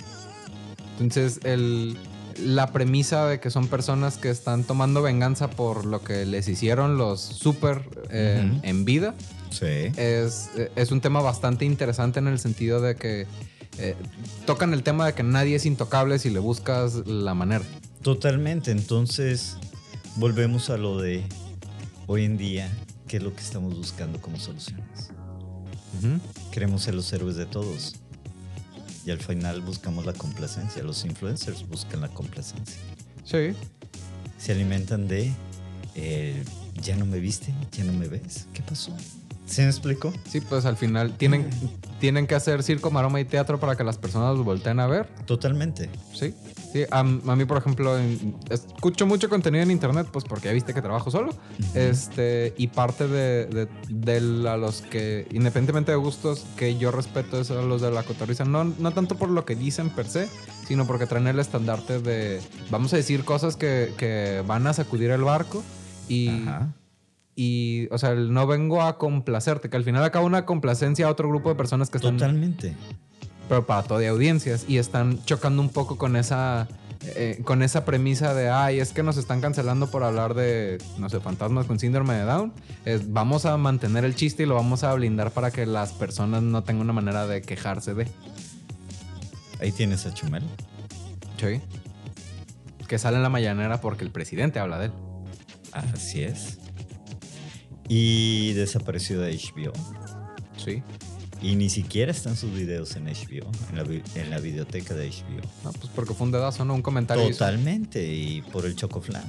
Entonces, 0.99 1.41
el, 1.45 1.97
la 2.43 2.73
premisa 2.73 3.27
de 3.27 3.39
que 3.41 3.51
son 3.51 3.69
personas 3.69 4.17
que 4.19 4.31
están 4.31 4.65
tomando 4.65 5.03
venganza 5.03 5.51
por 5.51 5.85
lo 5.85 6.03
que 6.03 6.25
les 6.27 6.49
hicieron 6.49 6.97
los 6.99 7.21
super 7.21 7.83
eh, 8.11 8.51
en 8.63 8.85
vida 8.85 9.15
Sí. 9.51 9.93
es, 9.97 10.51
es 10.75 10.91
un 10.91 11.01
tema 11.01 11.21
bastante 11.21 11.65
interesante 11.65 12.19
en 12.19 12.29
el 12.29 12.39
sentido 12.39 12.81
de 12.81 12.97
que 12.97 13.27
eh, 13.79 13.95
tocan 14.47 14.73
el 14.73 14.83
tema 14.83 15.07
de 15.07 15.15
que 15.15 15.23
nadie 15.23 15.57
es 15.57 15.67
intocable 15.67 16.19
si 16.19 16.31
le 16.31 16.39
buscas 16.39 17.07
la 17.07 17.35
manera. 17.35 17.65
Totalmente. 18.03 18.71
Entonces, 18.71 19.57
volvemos 20.17 20.71
a 20.71 20.77
lo 20.77 20.99
de 20.99 21.25
hoy 22.07 22.25
en 22.25 22.37
día, 22.39 22.71
¿qué 23.09 23.19
es 23.19 23.23
lo 23.23 23.35
que 23.35 23.43
estamos 23.43 23.77
buscando 23.77 24.21
como 24.21 24.39
soluciones? 24.39 25.11
Queremos 26.53 26.83
ser 26.83 26.95
los 26.95 27.13
héroes 27.13 27.37
de 27.37 27.47
todos. 27.47 27.97
Y 29.05 29.11
al 29.11 29.19
final 29.19 29.61
buscamos 29.61 30.05
la 30.05 30.13
complacencia. 30.13 30.83
Los 30.83 31.05
influencers 31.05 31.67
buscan 31.69 32.01
la 32.01 32.09
complacencia. 32.09 32.81
Sí. 33.25 33.55
Se 34.39 34.53
alimentan 34.53 35.09
de, 35.09 35.33
eh, 35.95 36.45
ya 36.83 36.97
no 36.97 37.07
me 37.07 37.19
viste, 37.19 37.55
ya 37.73 37.85
no 37.85 37.93
me 37.93 38.09
ves. 38.09 38.47
¿Qué 38.53 38.63
pasó? 38.63 38.95
¿Se 39.47 39.63
me 39.63 39.69
explicó? 39.69 40.13
Sí, 40.29 40.41
pues 40.41 40.65
al 40.67 40.77
final 40.77 41.17
tienen, 41.17 41.49
tienen 42.01 42.27
que 42.27 42.35
hacer 42.35 42.63
circo, 42.63 42.91
maroma 42.91 43.21
y 43.21 43.25
teatro 43.25 43.59
para 43.61 43.77
que 43.77 43.85
las 43.85 43.97
personas 43.97 44.37
los 44.37 44.45
volteen 44.45 44.81
a 44.81 44.87
ver. 44.87 45.07
Totalmente. 45.25 45.89
Sí, 46.13 46.35
sí. 46.73 46.83
A, 46.91 46.99
a 47.01 47.05
mí, 47.05 47.45
por 47.45 47.57
ejemplo, 47.59 47.97
en- 47.99 48.37
escucho 48.51 49.07
mucho 49.07 49.29
contenido 49.29 49.63
en 49.63 49.71
internet, 49.71 50.09
pues 50.13 50.25
porque 50.25 50.49
ya 50.49 50.53
viste 50.53 50.75
que 50.75 50.83
trabajo 50.83 51.11
solo. 51.11 51.33
Este, 51.75 52.55
y 52.59 52.67
parte 52.69 53.07
de, 53.07 53.47
de, 53.47 53.69
de 53.89 54.21
la- 54.21 54.57
los 54.57 54.83
que, 54.83 55.27
independientemente 55.31 55.93
de 55.93 55.97
gustos, 55.97 56.45
que 56.57 56.77
yo 56.77 56.91
respeto 56.91 57.41
es 57.41 57.51
a 57.51 57.63
los 57.63 57.81
de 57.83 57.91
la 57.91 58.03
cotorriza. 58.03 58.45
No, 58.45 58.65
no 58.65 58.91
tanto 58.91 59.17
por 59.17 59.31
lo 59.31 59.45
que 59.45 59.55
dicen 59.55 59.91
per 59.91 60.07
se, 60.09 60.29
sino 60.67 60.87
porque 60.87 61.07
traen 61.07 61.29
el 61.29 61.39
estandarte 61.39 62.01
de, 62.01 62.41
vamos 62.71 62.93
a 62.93 62.97
decir 62.97 63.25
cosas 63.25 63.57
que, 63.57 63.93
que 63.97 64.43
van 64.47 64.67
a 64.67 64.73
sacudir 64.73 65.11
el 65.11 65.23
barco. 65.23 65.63
Y, 66.09 66.29
Ajá. 66.29 66.73
Y, 67.37 67.87
o 67.91 67.99
sea, 67.99 68.11
el 68.13 68.33
no 68.33 68.47
vengo 68.47 68.83
a 68.83 68.97
complacerte, 68.97 69.69
que 69.69 69.77
al 69.77 69.85
final 69.85 70.03
acaba 70.03 70.25
una 70.25 70.47
complacencia 70.47 71.07
a 71.07 71.11
otro 71.11 71.29
grupo 71.29 71.51
de 71.51 71.55
personas 71.55 71.91
que 71.91 71.99
están 71.99 72.17
Totalmente. 72.17 72.75
pero 73.47 73.67
para 73.67 73.83
todo 73.83 73.99
de 73.99 74.09
audiencias 74.09 74.65
y 74.67 74.79
están 74.79 75.23
chocando 75.27 75.61
un 75.61 75.69
poco 75.69 75.99
con 75.99 76.17
esa 76.17 76.67
eh, 77.15 77.41
con 77.45 77.63
esa 77.63 77.85
premisa 77.85 78.33
de 78.33 78.49
ay 78.49 78.81
es 78.81 78.93
que 78.93 79.03
nos 79.03 79.19
están 79.19 79.43
cancelando 79.43 79.91
por 79.91 80.03
hablar 80.03 80.33
de 80.33 80.79
no 80.99 81.11
sé 81.11 81.21
fantasmas 81.21 81.67
con 81.67 81.79
síndrome 81.79 82.15
de 82.15 82.23
Down 82.23 82.55
Es, 82.87 83.13
vamos 83.13 83.45
a 83.45 83.57
mantener 83.59 84.05
el 84.07 84.15
chiste 84.15 84.45
y 84.45 84.47
lo 84.47 84.55
vamos 84.55 84.83
a 84.83 84.93
blindar 84.95 85.31
para 85.31 85.51
que 85.51 85.67
las 85.67 85.93
personas 85.93 86.43
no 86.43 86.65
tengan 86.65 86.85
una 86.85 86.95
manera 86.95 87.27
de 87.27 87.43
quejarse 87.43 87.93
de 87.95 88.09
Ahí 89.61 89.73
tienes 89.73 90.07
a 90.07 90.15
Chumel. 90.15 90.43
sí 91.39 91.61
que 92.89 92.99
sale 92.99 93.17
en 93.17 93.23
la 93.25 93.29
mañanera 93.29 93.81
porque 93.81 94.05
el 94.05 94.11
presidente 94.11 94.59
habla 94.59 94.79
de 94.79 94.87
él 94.87 94.93
Así 95.73 96.23
es. 96.23 96.59
Y 97.89 98.53
desapareció 98.55 99.21
de 99.21 99.33
HBO. 99.37 99.73
sí 100.57 100.83
Y 101.43 101.55
ni 101.57 101.69
siquiera 101.71 102.11
están 102.13 102.37
sus 102.37 102.53
videos 102.53 102.97
en 102.97 103.05
HBO, 103.07 103.51
en 103.71 103.77
la, 103.77 104.21
en 104.21 104.31
la 104.31 104.39
videoteca 104.41 104.95
de 104.95 105.09
HBO. 105.11 105.43
no, 105.65 105.73
pues 105.73 105.91
porque 105.95 106.15
fue 106.15 106.27
un 106.27 106.33
dedazo 106.33 106.65
no 106.65 106.75
un 106.75 106.83
comentario. 106.83 107.29
Totalmente, 107.31 108.05
y 108.13 108.43
por 108.43 108.67
el 108.67 108.75
chocoflan. 108.75 109.25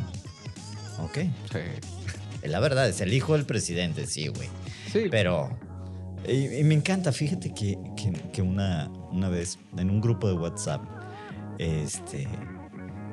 Ok. 0.99 1.17
sí 1.51 2.47
La 2.47 2.59
verdad, 2.59 2.87
es 2.89 3.01
el 3.01 3.13
hijo 3.13 3.33
del 3.33 3.45
presidente, 3.45 4.07
sí, 4.07 4.27
güey. 4.29 4.49
sí 4.91 5.03
Pero. 5.11 5.49
Y, 6.27 6.57
y 6.59 6.63
me 6.63 6.73
encanta, 6.73 7.11
fíjate 7.11 7.53
que, 7.53 7.77
que- 7.95 8.31
que 8.33 8.41
una, 8.41 8.89
una 9.11 9.29
vez 9.29 9.59
en 9.77 9.89
un 9.89 10.01
grupo 10.01 10.27
de 10.27 10.33
WhatsApp, 10.33 10.81
este. 11.59 12.27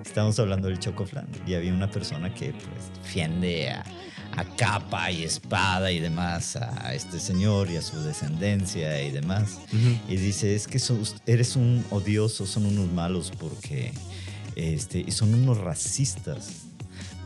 Estábamos 0.04 0.38
hablando 0.38 0.68
del 0.68 0.78
chocoflan 0.78 1.26
y 1.46 1.54
había 1.54 1.72
una 1.72 1.90
persona 1.90 2.32
que 2.32 2.52
pues 2.52 3.02
defiende 3.02 3.70
a, 3.70 3.84
a 4.36 4.44
capa 4.56 5.10
y 5.10 5.22
espada 5.24 5.92
y 5.92 6.00
demás 6.00 6.56
a 6.56 6.94
este 6.94 7.20
señor 7.20 7.70
y 7.70 7.76
a 7.76 7.82
su 7.82 8.00
descendencia 8.02 9.02
y 9.02 9.10
demás. 9.10 9.58
Y 10.08 10.16
dice, 10.16 10.54
es 10.54 10.66
que 10.66 10.78
sos- 10.78 11.16
eres 11.26 11.56
un 11.56 11.84
odioso, 11.90 12.46
son 12.46 12.66
unos 12.66 12.90
malos 12.92 13.32
porque, 13.38 13.92
este, 14.56 15.04
y 15.06 15.10
son 15.12 15.34
unos 15.34 15.58
racistas. 15.58 16.48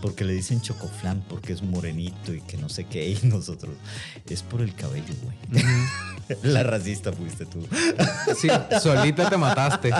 Porque 0.00 0.24
le 0.24 0.32
dicen 0.32 0.60
chocoflan 0.60 1.24
porque 1.28 1.52
es 1.52 1.60
morenito 1.62 2.32
y 2.32 2.40
que 2.42 2.56
no 2.56 2.68
sé 2.68 2.84
qué. 2.84 3.10
Y 3.22 3.26
nosotros, 3.26 3.74
es 4.28 4.42
por 4.44 4.60
el 4.60 4.72
cabello, 4.74 5.12
güey. 5.22 5.64
La 6.42 6.62
racista 6.62 7.10
fuiste 7.12 7.46
tú. 7.46 7.66
sí 8.38 8.48
solita 8.82 9.30
te 9.30 9.38
mataste 9.38 9.90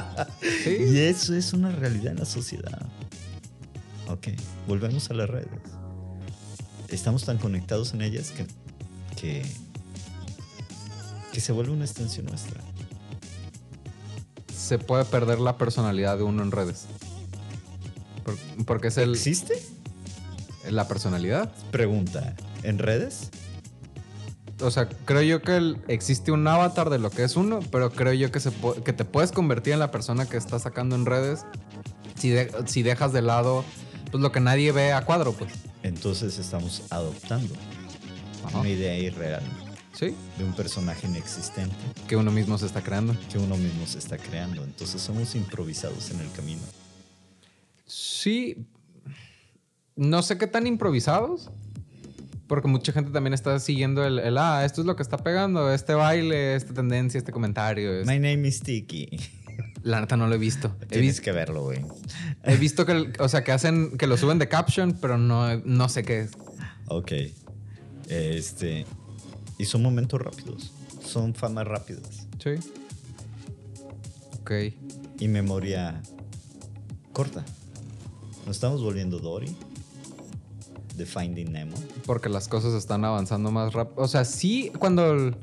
sí 0.62 0.76
Y 0.90 0.98
eso 0.98 1.34
es 1.34 1.54
una 1.54 1.70
realidad 1.72 2.12
en 2.12 2.18
la 2.18 2.26
sociedad. 2.26 2.80
Ok, 4.08 4.28
volvemos 4.66 5.10
a 5.10 5.14
las 5.14 5.28
redes. 5.28 5.48
Estamos 6.88 7.24
tan 7.24 7.38
conectados 7.38 7.92
en 7.94 8.02
ellas 8.02 8.30
que, 8.30 8.46
que, 9.20 9.44
que 11.32 11.40
se 11.40 11.52
vuelve 11.52 11.72
una 11.72 11.84
extensión 11.84 12.26
nuestra. 12.26 12.60
se 14.56 14.78
puede 14.78 15.04
perder 15.06 15.38
la 15.40 15.56
personalidad 15.56 16.16
de 16.18 16.24
uno 16.24 16.42
en 16.42 16.50
redes. 16.50 16.86
Por- 18.24 18.36
porque 18.66 18.88
es 18.88 18.98
el, 18.98 19.12
¿Existe? 19.12 19.62
la 20.68 20.86
personalidad. 20.88 21.50
Pregunta, 21.70 22.34
¿en 22.62 22.78
redes? 22.78 23.30
O 24.60 24.70
sea, 24.70 24.88
creo 25.06 25.22
yo 25.22 25.40
que 25.40 25.56
el- 25.56 25.78
existe 25.88 26.32
un 26.32 26.46
avatar 26.46 26.90
de 26.90 26.98
lo 26.98 27.08
que 27.10 27.22
es 27.24 27.36
uno, 27.36 27.60
pero 27.70 27.90
creo 27.92 28.12
yo 28.12 28.30
que, 28.32 28.40
se 28.40 28.50
que 28.84 28.92
te 28.92 29.04
puedes 29.06 29.32
convertir 29.32 29.72
en 29.72 29.78
la 29.78 29.90
persona 29.90 30.26
que 30.26 30.36
estás 30.36 30.62
sacando 30.62 30.96
en 30.96 31.06
redes 31.06 31.46
si, 32.18 32.28
de- 32.30 32.52
si 32.66 32.82
dejas 32.82 33.12
de 33.12 33.22
lado 33.22 33.64
pues, 34.10 34.20
lo 34.22 34.32
que 34.32 34.40
nadie 34.40 34.72
ve 34.72 34.92
a 34.92 35.04
cuadro, 35.06 35.32
pues. 35.32 35.52
Entonces 35.82 36.38
estamos 36.38 36.82
adoptando 36.90 37.54
Ajá. 38.44 38.58
una 38.60 38.68
idea 38.68 38.96
irreal 38.98 39.42
Sí, 39.92 40.14
de 40.38 40.44
un 40.44 40.52
personaje 40.52 41.06
inexistente 41.08 41.74
que 42.06 42.14
uno 42.16 42.30
mismo 42.30 42.56
se 42.56 42.66
está 42.66 42.82
creando. 42.82 43.16
que 43.32 43.38
uno 43.38 43.56
mismo 43.56 43.84
se 43.86 43.98
está 43.98 44.16
creando. 44.16 44.62
Entonces 44.62 45.00
somos 45.02 45.34
improvisados 45.34 46.10
en 46.12 46.20
el 46.20 46.30
camino. 46.32 46.62
Sí, 47.84 48.64
no 49.96 50.22
sé 50.22 50.38
qué 50.38 50.46
tan 50.46 50.66
improvisados. 50.68 51.50
Porque 52.46 52.66
mucha 52.66 52.92
gente 52.92 53.10
también 53.10 53.34
está 53.34 53.58
siguiendo 53.60 54.04
el, 54.06 54.18
el, 54.20 54.38
ah, 54.38 54.64
esto 54.64 54.80
es 54.80 54.86
lo 54.86 54.96
que 54.96 55.02
está 55.02 55.18
pegando, 55.18 55.70
este 55.70 55.92
baile, 55.92 56.54
esta 56.54 56.72
tendencia, 56.72 57.18
este 57.18 57.30
comentario. 57.30 57.90
My 58.06 58.18
name 58.18 58.48
is 58.48 58.60
Tiki. 58.60 59.08
La 59.82 60.00
neta 60.00 60.16
no 60.16 60.26
lo 60.26 60.34
he 60.34 60.38
visto. 60.38 60.74
He, 60.82 60.86
Tienes 60.86 61.16
vis- 61.16 61.20
que 61.20 61.32
verlo, 61.32 61.62
güey. 61.64 61.84
he 62.44 62.56
visto 62.56 62.84
que, 62.86 63.12
o 63.20 63.28
sea, 63.28 63.44
que 63.44 63.52
hacen, 63.52 63.96
que 63.96 64.06
lo 64.06 64.16
suben 64.16 64.38
de 64.38 64.48
caption, 64.48 64.96
pero 65.00 65.18
no, 65.18 65.56
no 65.58 65.88
sé 65.88 66.02
qué 66.04 66.20
es. 66.22 66.30
Ok. 66.88 67.12
Este. 68.08 68.86
Y 69.58 69.64
son 69.66 69.82
momentos 69.82 70.20
rápidos. 70.20 70.72
Son 71.04 71.34
famas 71.34 71.66
rápidas. 71.66 72.26
Sí. 72.42 72.50
Ok. 74.40 74.52
Y 75.20 75.28
memoria 75.28 76.00
corta. 77.12 77.44
Nos 78.46 78.56
estamos 78.56 78.82
volviendo 78.82 79.18
Dory. 79.18 79.54
De 80.96 81.06
Finding 81.06 81.52
Nemo. 81.52 81.76
Porque 82.06 82.28
las 82.28 82.48
cosas 82.48 82.74
están 82.74 83.04
avanzando 83.04 83.50
más 83.52 83.72
rápido. 83.72 84.02
O 84.02 84.08
sea, 84.08 84.24
sí, 84.24 84.72
cuando. 84.78 85.12
el- 85.12 85.36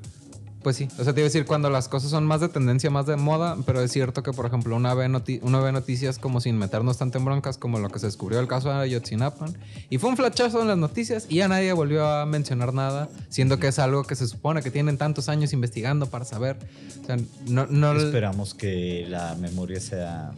Pues 0.66 0.78
sí, 0.78 0.88
o 0.98 1.04
sea, 1.04 1.14
te 1.14 1.20
iba 1.20 1.26
a 1.26 1.30
decir 1.30 1.46
cuando 1.46 1.70
las 1.70 1.88
cosas 1.88 2.10
son 2.10 2.26
más 2.26 2.42
de 2.42 2.50
tendencia, 2.50 2.90
más 2.90 3.06
de 3.06 3.16
moda, 3.18 3.56
pero 3.68 3.82
es 3.82 3.92
cierto 3.92 4.24
que, 4.24 4.32
por 4.34 4.48
ejemplo, 4.48 4.76
una 4.76 4.96
ve, 4.96 5.08
noti- 5.08 5.40
uno 5.44 5.62
ve 5.62 5.72
noticias 5.72 6.18
como 6.18 6.42
sin 6.42 6.58
meternos 6.58 6.98
tanto 6.98 7.20
en 7.20 7.26
broncas 7.26 7.60
como 7.60 7.78
lo 7.78 7.90
que 7.92 8.00
se 8.00 8.08
descubrió 8.08 8.40
el 8.40 8.48
caso 8.48 8.70
de 8.70 8.76
Ayotzinapa. 8.78 9.46
Y 9.92 10.00
fue 10.00 10.10
un 10.10 10.18
flachazo 10.18 10.60
en 10.64 10.68
las 10.68 10.78
noticias 10.80 11.28
y 11.30 11.36
ya 11.36 11.48
nadie 11.48 11.72
volvió 11.72 12.08
a 12.08 12.26
mencionar 12.26 12.74
nada, 12.74 13.10
siendo 13.30 13.60
que 13.60 13.68
es 13.68 13.78
algo 13.78 14.06
que 14.06 14.16
se 14.16 14.26
supone 14.26 14.64
que 14.64 14.72
tienen 14.72 14.98
tantos 14.98 15.30
años 15.30 15.54
investigando 15.54 16.08
para 16.08 16.26
saber. 16.26 16.58
O 17.04 17.06
sea, 17.06 17.18
no... 17.48 17.68
no 17.68 17.94
Esperamos 17.94 18.56
que 18.56 19.06
la 19.08 19.36
memoria 19.36 19.80
sea 19.80 20.32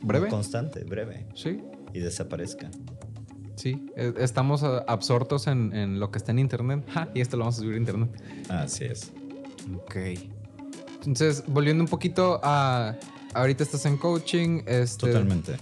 ¿Breve? 0.00 0.28
constante, 0.28 0.84
breve 0.84 1.26
Sí, 1.34 1.58
y 1.92 1.98
desaparezca. 1.98 2.70
sí. 3.56 3.84
Eh, 3.96 4.14
Estamos 4.18 4.62
eh, 4.62 4.66
absortos 4.86 5.48
en, 5.48 5.74
en 5.74 5.98
lo 5.98 6.12
que 6.12 6.18
está 6.18 6.30
en 6.30 6.38
internet. 6.38 6.84
Ja, 6.94 7.08
y 7.14 7.20
esto 7.20 7.36
lo 7.36 7.40
vamos 7.42 7.56
a 7.58 7.62
subir 7.62 7.74
a 7.74 7.78
internet. 7.78 8.10
Así 8.48 8.84
es. 8.84 9.10
Ok. 9.76 9.96
Entonces, 11.06 11.44
volviendo 11.46 11.82
un 11.84 11.88
poquito 11.88 12.40
a. 12.42 12.96
Ahorita 13.34 13.62
estás 13.64 13.84
en 13.86 13.96
coaching. 13.96 14.62
Este, 14.66 15.06
Totalmente. 15.08 15.52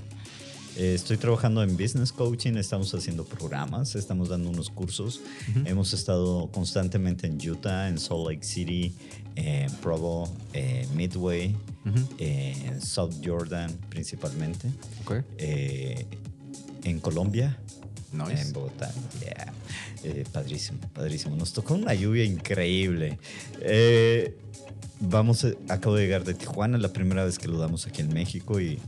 Eh, 0.76 0.94
estoy 0.94 1.18
trabajando 1.18 1.62
en 1.62 1.76
business 1.76 2.12
coaching, 2.12 2.54
estamos 2.54 2.94
haciendo 2.94 3.24
programas, 3.24 3.94
estamos 3.94 4.30
dando 4.30 4.48
unos 4.48 4.70
cursos. 4.70 5.20
Hemos 5.66 5.92
estado 5.92 6.50
constantemente 6.50 7.26
en 7.26 7.36
Utah, 7.50 7.88
en 7.88 7.98
Salt 7.98 8.26
Lake 8.30 8.42
City, 8.44 8.94
en 9.36 9.70
Provo, 9.76 10.34
en 10.54 10.94
Midway, 10.96 11.54
en 12.18 12.80
South 12.80 13.12
Jordan 13.22 13.70
principalmente, 13.90 14.68
Ok. 15.04 15.16
eh, 15.36 16.06
en 16.84 17.00
Colombia, 17.00 17.58
Nice. 18.12 18.42
en 18.42 18.52
Bogotá. 18.52 18.92
Yeah. 19.20 19.52
Eh, 20.04 20.24
padrísimo, 20.32 20.78
padrísimo. 20.92 21.36
Nos 21.36 21.52
tocó 21.52 21.74
una 21.74 21.94
lluvia 21.94 22.24
increíble. 22.24 23.18
Eh, 23.60 24.36
vamos, 25.00 25.44
a- 25.44 25.52
acabo 25.72 25.96
de 25.96 26.04
llegar 26.04 26.24
de 26.24 26.34
Tijuana, 26.34 26.78
la 26.78 26.92
primera 26.92 27.24
vez 27.24 27.38
que 27.38 27.48
lo 27.48 27.58
damos 27.58 27.86
aquí 27.86 28.02
en 28.02 28.12
México 28.12 28.60
y, 28.60 28.78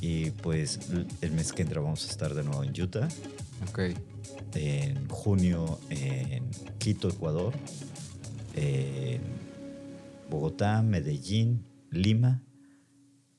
y 0.00 0.30
pues 0.30 0.80
el 1.20 1.30
mes 1.32 1.52
que 1.52 1.62
entra 1.62 1.80
vamos 1.80 2.06
a 2.06 2.10
estar 2.10 2.34
de 2.34 2.44
nuevo 2.44 2.62
en 2.64 2.80
Utah. 2.80 3.08
Ok. 3.68 3.80
En 4.54 5.08
junio 5.08 5.78
en 5.90 6.44
Quito, 6.78 7.08
Ecuador. 7.08 7.52
En 8.54 9.20
Bogotá, 10.30 10.82
Medellín, 10.82 11.64
Lima 11.90 12.42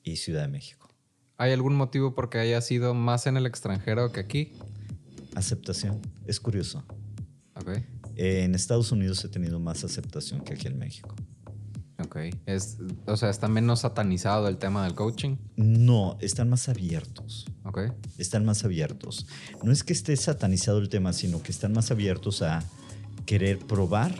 y 0.02 0.16
Ciudad 0.16 0.42
de 0.42 0.48
México. 0.48 0.88
¿Hay 1.36 1.52
algún 1.52 1.74
motivo 1.74 2.14
por 2.14 2.28
qué 2.30 2.38
haya 2.38 2.60
sido 2.60 2.94
más 2.94 3.26
en 3.26 3.36
el 3.36 3.46
extranjero 3.46 4.12
que 4.12 4.20
aquí? 4.20 4.52
Aceptación. 5.34 6.00
Es 6.26 6.40
curioso. 6.40 6.84
Ok. 7.56 7.70
En 8.16 8.54
Estados 8.54 8.92
Unidos 8.92 9.24
he 9.24 9.28
tenido 9.28 9.60
más 9.60 9.84
aceptación 9.84 10.40
que 10.42 10.54
aquí 10.54 10.66
en 10.66 10.78
México. 10.78 11.14
Ok. 12.04 12.16
Es, 12.46 12.78
o 13.06 13.16
sea, 13.16 13.30
está 13.30 13.48
menos 13.48 13.80
satanizado 13.80 14.48
el 14.48 14.56
tema 14.58 14.84
del 14.84 14.94
coaching. 14.94 15.36
No, 15.56 16.16
están 16.20 16.48
más 16.48 16.68
abiertos. 16.68 17.46
Ok. 17.64 17.80
Están 18.18 18.44
más 18.44 18.64
abiertos. 18.64 19.26
No 19.62 19.72
es 19.72 19.84
que 19.84 19.92
esté 19.92 20.16
satanizado 20.16 20.78
el 20.78 20.88
tema, 20.88 21.12
sino 21.12 21.42
que 21.42 21.52
están 21.52 21.72
más 21.72 21.90
abiertos 21.90 22.42
a 22.42 22.64
querer 23.26 23.58
probar 23.58 24.14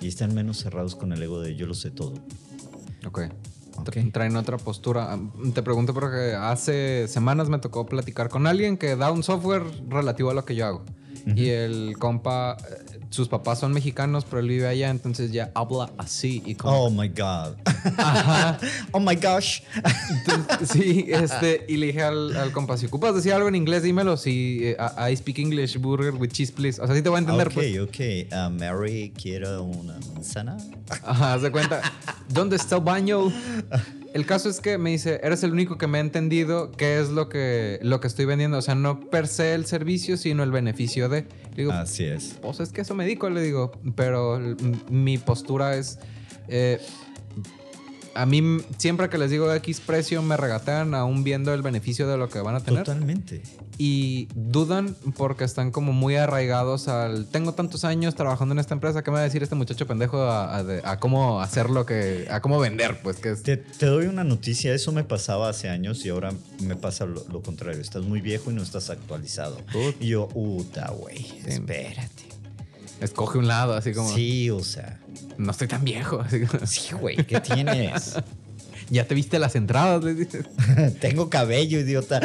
y 0.00 0.06
están 0.06 0.34
menos 0.34 0.58
cerrados 0.58 0.94
con 0.94 1.12
el 1.12 1.22
ego 1.22 1.40
de 1.40 1.56
yo 1.56 1.66
lo 1.66 1.74
sé 1.74 1.90
todo. 1.90 2.14
Ok. 3.06 3.22
Ok. 3.80 3.88
Tra- 3.96 4.12
Traen 4.12 4.36
otra 4.36 4.56
postura. 4.58 5.12
Ah, 5.12 5.18
Te 5.54 5.62
pregunto 5.62 5.94
porque 5.94 6.34
hace 6.38 7.06
semanas 7.08 7.48
me 7.48 7.58
tocó 7.58 7.86
platicar 7.86 8.28
con 8.28 8.46
alguien 8.46 8.76
que 8.76 8.96
da 8.96 9.10
un 9.10 9.22
software 9.22 9.62
relativo 9.88 10.30
a 10.30 10.34
lo 10.34 10.44
que 10.44 10.54
yo 10.54 10.66
hago. 10.66 10.84
Y 11.26 11.48
el 11.50 11.96
compa, 11.98 12.56
sus 13.10 13.28
papás 13.28 13.58
son 13.60 13.72
mexicanos, 13.72 14.24
pero 14.24 14.40
él 14.40 14.48
vive 14.48 14.66
allá, 14.66 14.90
entonces 14.90 15.32
ya 15.32 15.50
habla 15.54 15.90
así. 15.98 16.42
Y 16.44 16.54
como, 16.54 16.84
Oh 16.84 16.90
my 16.90 17.08
God. 17.08 17.56
Ajá. 17.96 18.58
oh 18.92 19.00
my 19.00 19.16
gosh. 19.16 19.60
Entonces, 20.26 20.68
sí, 20.70 21.06
este, 21.08 21.64
y 21.68 21.76
le 21.76 21.86
dije 21.86 22.02
al, 22.02 22.36
al 22.36 22.52
compa, 22.52 22.76
si 22.76 22.86
ocupas 22.86 23.14
decir 23.14 23.32
algo 23.32 23.48
en 23.48 23.54
inglés, 23.54 23.82
dímelo. 23.82 24.16
Si 24.16 24.60
eh, 24.62 24.76
I 25.10 25.16
speak 25.16 25.38
English, 25.38 25.78
burger 25.78 26.14
with 26.14 26.30
cheese, 26.30 26.52
please. 26.52 26.80
O 26.80 26.86
sea, 26.86 26.94
sí 26.94 27.02
te 27.02 27.08
voy 27.08 27.16
a 27.16 27.20
entender, 27.20 27.48
ok, 27.48 27.54
pues. 27.54 27.78
ok. 27.78 28.32
Ah, 28.32 28.50
Mary 28.50 29.12
quiere 29.20 29.58
una 29.58 29.98
manzana. 30.14 30.56
Ajá, 31.02 31.34
haz 31.34 31.42
de 31.42 31.50
cuenta. 31.50 31.80
¿Dónde 32.28 32.56
está 32.56 32.76
el 32.76 32.82
baño? 32.82 33.32
El 34.14 34.24
caso 34.26 34.48
es 34.48 34.60
que 34.60 34.78
me 34.78 34.90
dice, 34.90 35.20
eres 35.22 35.42
el 35.42 35.52
único 35.52 35.76
que 35.78 35.86
me 35.86 35.98
ha 35.98 36.00
entendido 36.00 36.72
qué 36.72 36.98
es 36.98 37.10
lo 37.10 37.28
que, 37.28 37.78
lo 37.82 38.00
que 38.00 38.06
estoy 38.08 38.24
vendiendo. 38.24 38.56
O 38.58 38.62
sea, 38.62 38.74
no 38.74 39.00
per 39.00 39.26
se 39.28 39.54
el 39.54 39.66
servicio, 39.66 40.16
sino 40.16 40.42
el 40.42 40.50
beneficio 40.50 41.08
de. 41.08 41.22
Le 41.54 41.56
digo, 41.64 41.72
Así 41.72 42.04
es. 42.04 42.36
pues 42.40 42.60
es 42.60 42.70
que 42.72 42.80
eso 42.80 42.94
me 42.94 43.04
dedico, 43.04 43.28
le 43.30 43.42
digo. 43.42 43.72
Pero 43.96 44.40
mi 44.90 45.18
postura 45.18 45.76
es. 45.76 45.98
eh, 46.48 46.80
a 48.20 48.26
mí, 48.26 48.58
siempre 48.78 49.08
que 49.08 49.18
les 49.18 49.30
digo 49.30 49.52
X 49.54 49.80
precio, 49.80 50.20
me 50.22 50.36
regatean 50.36 50.94
aún 50.94 51.24
viendo 51.24 51.54
el 51.54 51.62
beneficio 51.62 52.08
de 52.08 52.16
lo 52.16 52.28
que 52.28 52.40
van 52.40 52.54
a 52.56 52.60
tener. 52.60 52.84
Totalmente. 52.84 53.42
Y 53.80 54.26
dudan 54.34 54.96
porque 55.16 55.44
están 55.44 55.70
como 55.70 55.92
muy 55.92 56.16
arraigados 56.16 56.88
al. 56.88 57.26
Tengo 57.26 57.54
tantos 57.54 57.84
años 57.84 58.16
trabajando 58.16 58.52
en 58.54 58.58
esta 58.58 58.74
empresa, 58.74 59.04
¿qué 59.04 59.10
me 59.12 59.14
va 59.16 59.20
a 59.20 59.24
decir 59.24 59.42
este 59.44 59.54
muchacho 59.54 59.86
pendejo 59.86 60.20
a, 60.22 60.56
a 60.56 60.64
de- 60.64 60.82
a 60.84 60.98
cómo 60.98 61.40
hacer 61.40 61.70
lo 61.70 61.86
que. 61.86 62.26
a 62.30 62.40
cómo 62.40 62.58
vender? 62.58 62.98
Pues 63.04 63.18
que 63.18 63.30
es. 63.30 63.42
Te, 63.44 63.56
te 63.56 63.86
doy 63.86 64.06
una 64.06 64.24
noticia, 64.24 64.74
eso 64.74 64.90
me 64.90 65.04
pasaba 65.04 65.48
hace 65.48 65.68
años 65.68 66.04
y 66.04 66.08
ahora 66.08 66.32
me 66.60 66.74
pasa 66.74 67.06
lo, 67.06 67.24
lo 67.28 67.40
contrario. 67.40 67.80
Estás 67.80 68.02
muy 68.02 68.20
viejo 68.20 68.50
y 68.50 68.54
no 68.54 68.62
estás 68.64 68.90
actualizado. 68.90 69.58
Y 70.00 70.08
yo, 70.08 70.26
puta, 70.28 70.90
güey, 70.90 71.24
espérate. 71.46 72.24
Escoge 73.00 73.38
un 73.38 73.46
lado, 73.46 73.74
así 73.74 73.92
como. 73.92 74.12
Sí, 74.12 74.50
o 74.50 74.58
sea, 74.64 74.98
No 75.36 75.50
estoy 75.50 75.68
tan 75.68 75.84
viejo. 75.84 76.24
sí, 76.66 76.94
güey, 76.94 77.16
¿qué 77.16 77.40
tienes? 77.40 78.16
ya 78.90 79.06
te 79.06 79.14
viste 79.14 79.38
las 79.38 79.54
entradas, 79.56 80.02
les 80.04 80.18
dices. 80.18 80.46
Tengo 81.00 81.30
cabello, 81.30 81.80
idiota. 81.80 82.20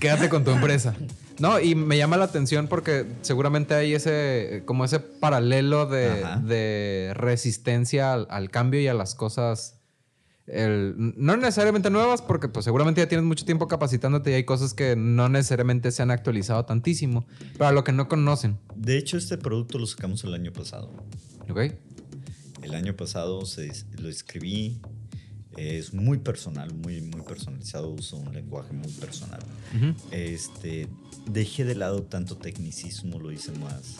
Quédate 0.00 0.28
con 0.28 0.44
tu 0.44 0.50
empresa. 0.50 0.94
No, 1.38 1.58
y 1.58 1.74
me 1.74 1.96
llama 1.96 2.16
la 2.16 2.24
atención 2.24 2.68
porque 2.68 3.06
seguramente 3.22 3.74
hay 3.74 3.94
ese, 3.94 4.62
como 4.66 4.84
ese 4.84 5.00
paralelo 5.00 5.86
de, 5.86 7.12
resistencia 7.14 8.12
al, 8.12 8.26
al 8.30 8.50
cambio 8.50 8.80
y 8.80 8.86
a 8.86 8.94
las 8.94 9.14
cosas, 9.14 9.80
el- 10.46 10.94
no 11.16 11.36
necesariamente 11.36 11.90
nuevas, 11.90 12.20
porque 12.22 12.48
pues 12.48 12.64
seguramente 12.64 13.00
ya 13.00 13.08
tienes 13.08 13.24
mucho 13.26 13.44
tiempo 13.44 13.66
capacitándote 13.68 14.30
y 14.30 14.34
hay 14.34 14.44
cosas 14.44 14.74
que 14.74 14.94
no 14.96 15.28
necesariamente 15.28 15.90
se 15.90 16.02
han 16.02 16.10
actualizado 16.10 16.64
tantísimo, 16.64 17.26
pero 17.54 17.66
a 17.66 17.72
lo 17.72 17.84
que 17.84 17.92
no 17.92 18.08
conocen. 18.08 18.58
De 18.76 18.98
hecho, 18.98 19.16
este 19.16 19.38
producto 19.38 19.78
lo 19.78 19.86
sacamos 19.86 20.22
el 20.24 20.34
año 20.34 20.52
pasado. 20.52 20.92
¿Ok? 21.48 21.72
El 22.62 22.74
año 22.74 22.94
pasado 22.96 23.44
se, 23.46 23.70
lo 23.98 24.08
escribí. 24.08 24.80
Es 25.56 25.94
muy 25.94 26.18
personal, 26.18 26.74
muy, 26.74 27.00
muy 27.00 27.20
personalizado. 27.22 27.88
Uso 27.90 28.16
un 28.16 28.32
lenguaje 28.34 28.72
muy 28.72 28.90
personal. 28.90 29.40
Ujú. 29.76 29.94
Este, 30.10 30.88
dejé 31.30 31.64
de 31.64 31.74
lado 31.76 32.02
tanto 32.02 32.36
tecnicismo, 32.36 33.20
lo 33.20 33.30
hice 33.30 33.52
más. 33.52 33.98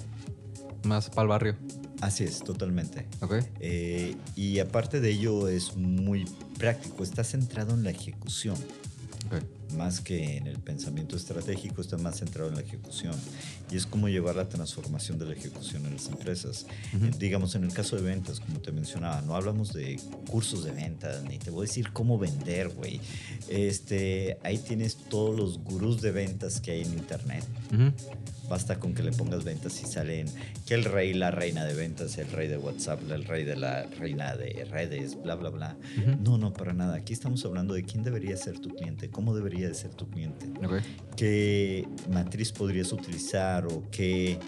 Más 0.83 1.11
para 1.11 1.23
el 1.23 1.29
barrio. 1.29 1.57
Así 2.05 2.25
es, 2.25 2.41
totalmente. 2.41 3.07
¿Ok? 3.23 3.37
Eh, 3.61 4.15
y 4.37 4.59
aparte 4.59 5.01
de 5.01 5.11
ello, 5.11 5.49
es 5.49 5.75
muy 5.75 6.27
práctico. 6.59 7.03
Está 7.03 7.25
centrado 7.25 7.73
en 7.73 7.83
la 7.83 7.93
ejecución. 7.93 8.57
Ok. 9.29 9.43
Más 9.79 10.03
que 10.03 10.37
en 10.37 10.47
el 10.47 10.59
pensamiento 10.59 11.17
estratégico, 11.17 11.81
está 11.81 11.97
más 11.97 12.19
centrado 12.19 12.51
en 12.51 12.57
la 12.57 12.61
ejecución. 12.61 13.15
Y 13.71 13.77
es 13.77 13.87
como 13.87 14.09
llevar 14.09 14.37
la 14.37 14.49
transformación 14.49 15.19
de 15.19 15.27
la 15.27 15.33
ejecución 15.33 15.85
en 15.87 15.95
las 15.95 16.07
empresas. 16.09 16.67
Ujú. 16.95 17.07
Eh, 17.07 17.11
Digamos, 17.19 17.55
en 17.55 17.65
el 17.65 17.73
caso 17.73 17.97
de 17.97 18.03
ventas, 18.03 18.41
como 18.41 18.61
te 18.61 18.71
mencionaba, 18.73 19.21
no 19.23 19.35
hablamos 19.35 19.73
de 19.73 19.99
cursos 20.31 20.65
de 20.65 20.71
ventas, 20.73 21.23
ni 21.25 21.39
te 21.39 21.51
voy 21.51 21.65
a 21.65 21.69
decir 21.69 21.91
cómo 21.93 22.19
vender, 22.19 22.69
güey. 22.69 23.01
Este, 23.49 24.39
ahí 24.43 24.59
tienes 24.59 24.97
todos 24.97 25.37
los 25.39 25.59
gurús 25.59 26.01
de 26.03 26.11
ventas 26.13 26.61
que 26.61 26.73
hay 26.73 26.83
en 26.83 26.93
internet. 26.93 27.45
Ujú. 27.73 27.93
Basta 28.49 28.79
con 28.79 28.93
que 28.95 29.03
le 29.03 29.11
pongas 29.11 29.43
ventas 29.43 29.81
y 29.83 29.87
salen 29.87 30.27
que 30.67 30.75
el 30.75 30.85
rey, 30.85 31.15
la 31.15 31.31
reina 31.31 31.65
de 31.65 31.73
ventas, 31.73 32.19
el 32.19 32.31
rey 32.31 32.47
de 32.47 32.59
WhatsApp, 32.59 33.01
el 33.11 33.25
rey 33.25 33.43
de 33.45 33.57
la 33.57 33.85
reina 33.99 34.37
de 34.37 34.67
redes, 34.71 35.17
bla, 35.23 35.35
bla, 35.35 35.49
bla. 35.49 35.77
Ujú. 35.99 36.17
No, 36.23 36.37
no, 36.37 36.53
para 36.53 36.75
nada. 36.75 36.97
Aquí 36.97 37.15
estamos 37.15 37.43
hablando 37.47 37.73
de 37.73 37.85
quién 37.85 38.03
debería 38.03 38.37
ser 38.37 38.59
tu 38.59 38.69
cliente, 38.69 39.09
cómo 39.09 39.35
debería 39.35 39.69
de 39.69 39.75
ser 39.75 39.93
tu 39.93 40.07
cliente, 40.11 40.47
Ok. 40.63 40.83
qué 41.17 41.89
matriz 42.11 42.53
podrías 42.53 42.93
utilizar 42.93 43.54
o 43.67 43.83
qué 43.91 44.39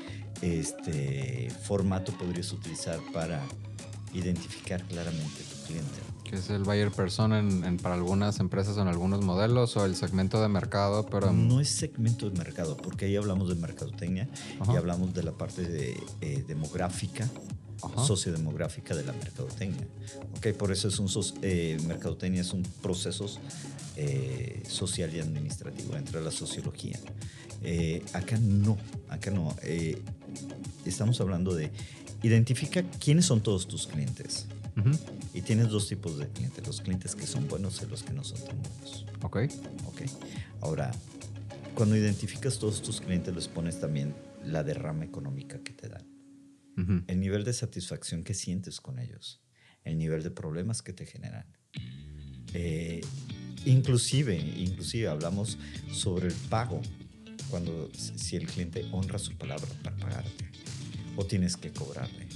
este, 0.42 1.48
formato 1.64 2.12
podrías 2.12 2.52
utilizar 2.52 2.98
para 3.12 3.42
identificar 4.12 4.82
claramente 4.84 5.42
tu 5.50 5.66
cliente. 5.66 5.90
Que 6.24 6.36
es 6.36 6.50
el 6.50 6.64
buyer 6.64 6.90
persona 6.90 7.38
en, 7.38 7.64
en- 7.64 7.76
para 7.76 7.94
algunas 7.94 8.40
empresas 8.40 8.76
o 8.76 8.82
en 8.82 8.88
algunos 8.88 9.22
modelos 9.24 9.76
o 9.76 9.84
el 9.84 9.94
segmento 9.94 10.40
de 10.42 10.48
mercado, 10.48 11.06
pero... 11.06 11.32
No 11.32 11.60
es 11.60 11.68
segmento 11.68 12.28
de 12.28 12.36
mercado, 12.36 12.76
porque 12.76 13.04
ahí 13.04 13.16
hablamos 13.16 13.48
de 13.48 13.54
mercadotecnia 13.54 14.28
Ajá. 14.60 14.72
y 14.72 14.76
hablamos 14.76 15.14
de 15.14 15.22
la 15.22 15.32
parte 15.32 15.62
de, 15.62 15.96
eh, 16.22 16.44
demográfica, 16.48 17.28
Ajá. 17.82 18.04
sociodemográfica 18.04 18.96
de 18.96 19.04
la 19.04 19.12
mercadotecnia. 19.12 19.86
Ok, 20.38 20.48
por 20.58 20.72
eso 20.72 20.88
es 20.88 20.98
un 20.98 21.08
eh, 21.42 21.78
mercadotecnia 21.86 22.40
es 22.40 22.52
un 22.52 22.62
proceso 22.82 23.26
eh, 23.96 24.62
social 24.68 25.14
y 25.14 25.20
administrativo 25.20 25.94
dentro 25.94 26.18
de 26.18 26.24
la 26.24 26.30
sociología. 26.30 26.98
Eh, 27.62 28.02
acá 28.12 28.38
no, 28.38 28.76
acá 29.08 29.30
no. 29.30 29.56
Eh, 29.62 30.00
estamos 30.84 31.20
hablando 31.20 31.54
de 31.54 31.70
identifica 32.22 32.82
quiénes 32.82 33.26
son 33.26 33.42
todos 33.42 33.66
tus 33.66 33.86
clientes. 33.86 34.46
Ujú. 34.76 34.90
Y 35.32 35.42
tienes 35.42 35.68
dos 35.68 35.88
tipos 35.88 36.18
de 36.18 36.28
clientes, 36.28 36.66
los 36.66 36.80
clientes 36.80 37.14
que 37.14 37.26
son 37.26 37.48
buenos 37.48 37.82
y 37.82 37.86
los 37.86 38.02
que 38.02 38.12
no 38.12 38.24
son 38.24 38.38
tan 38.44 38.60
buenos. 38.60 39.06
Ok. 39.22 39.38
Ok. 39.86 40.02
Ahora, 40.60 40.92
cuando 41.74 41.96
identificas 41.96 42.58
todos 42.58 42.82
tus 42.82 43.00
clientes, 43.00 43.34
les 43.34 43.48
pones 43.48 43.80
también 43.80 44.14
la 44.44 44.62
derrama 44.62 45.04
económica 45.04 45.58
que 45.62 45.72
te 45.72 45.88
dan. 45.88 46.06
Ujú. 46.76 47.04
El 47.06 47.20
nivel 47.20 47.44
de 47.44 47.52
satisfacción 47.52 48.22
que 48.22 48.34
sientes 48.34 48.80
con 48.80 48.98
ellos. 48.98 49.42
El 49.84 49.98
nivel 49.98 50.22
de 50.22 50.30
problemas 50.30 50.82
que 50.82 50.92
te 50.92 51.06
generan. 51.06 51.46
Eh, 52.52 53.00
inclusive, 53.66 54.36
inclusive 54.36 55.08
hablamos 55.08 55.58
sobre 55.92 56.28
el 56.28 56.34
pago. 56.34 56.80
Cuando 57.50 57.90
si 57.94 58.34
el 58.36 58.46
cliente 58.46 58.84
honra 58.92 59.18
su 59.18 59.32
palabra 59.36 59.68
para 59.82 59.96
pagarte. 59.96 60.46
O 61.16 61.24
tienes 61.26 61.56
que 61.56 61.70
cobrarle. 61.70 62.26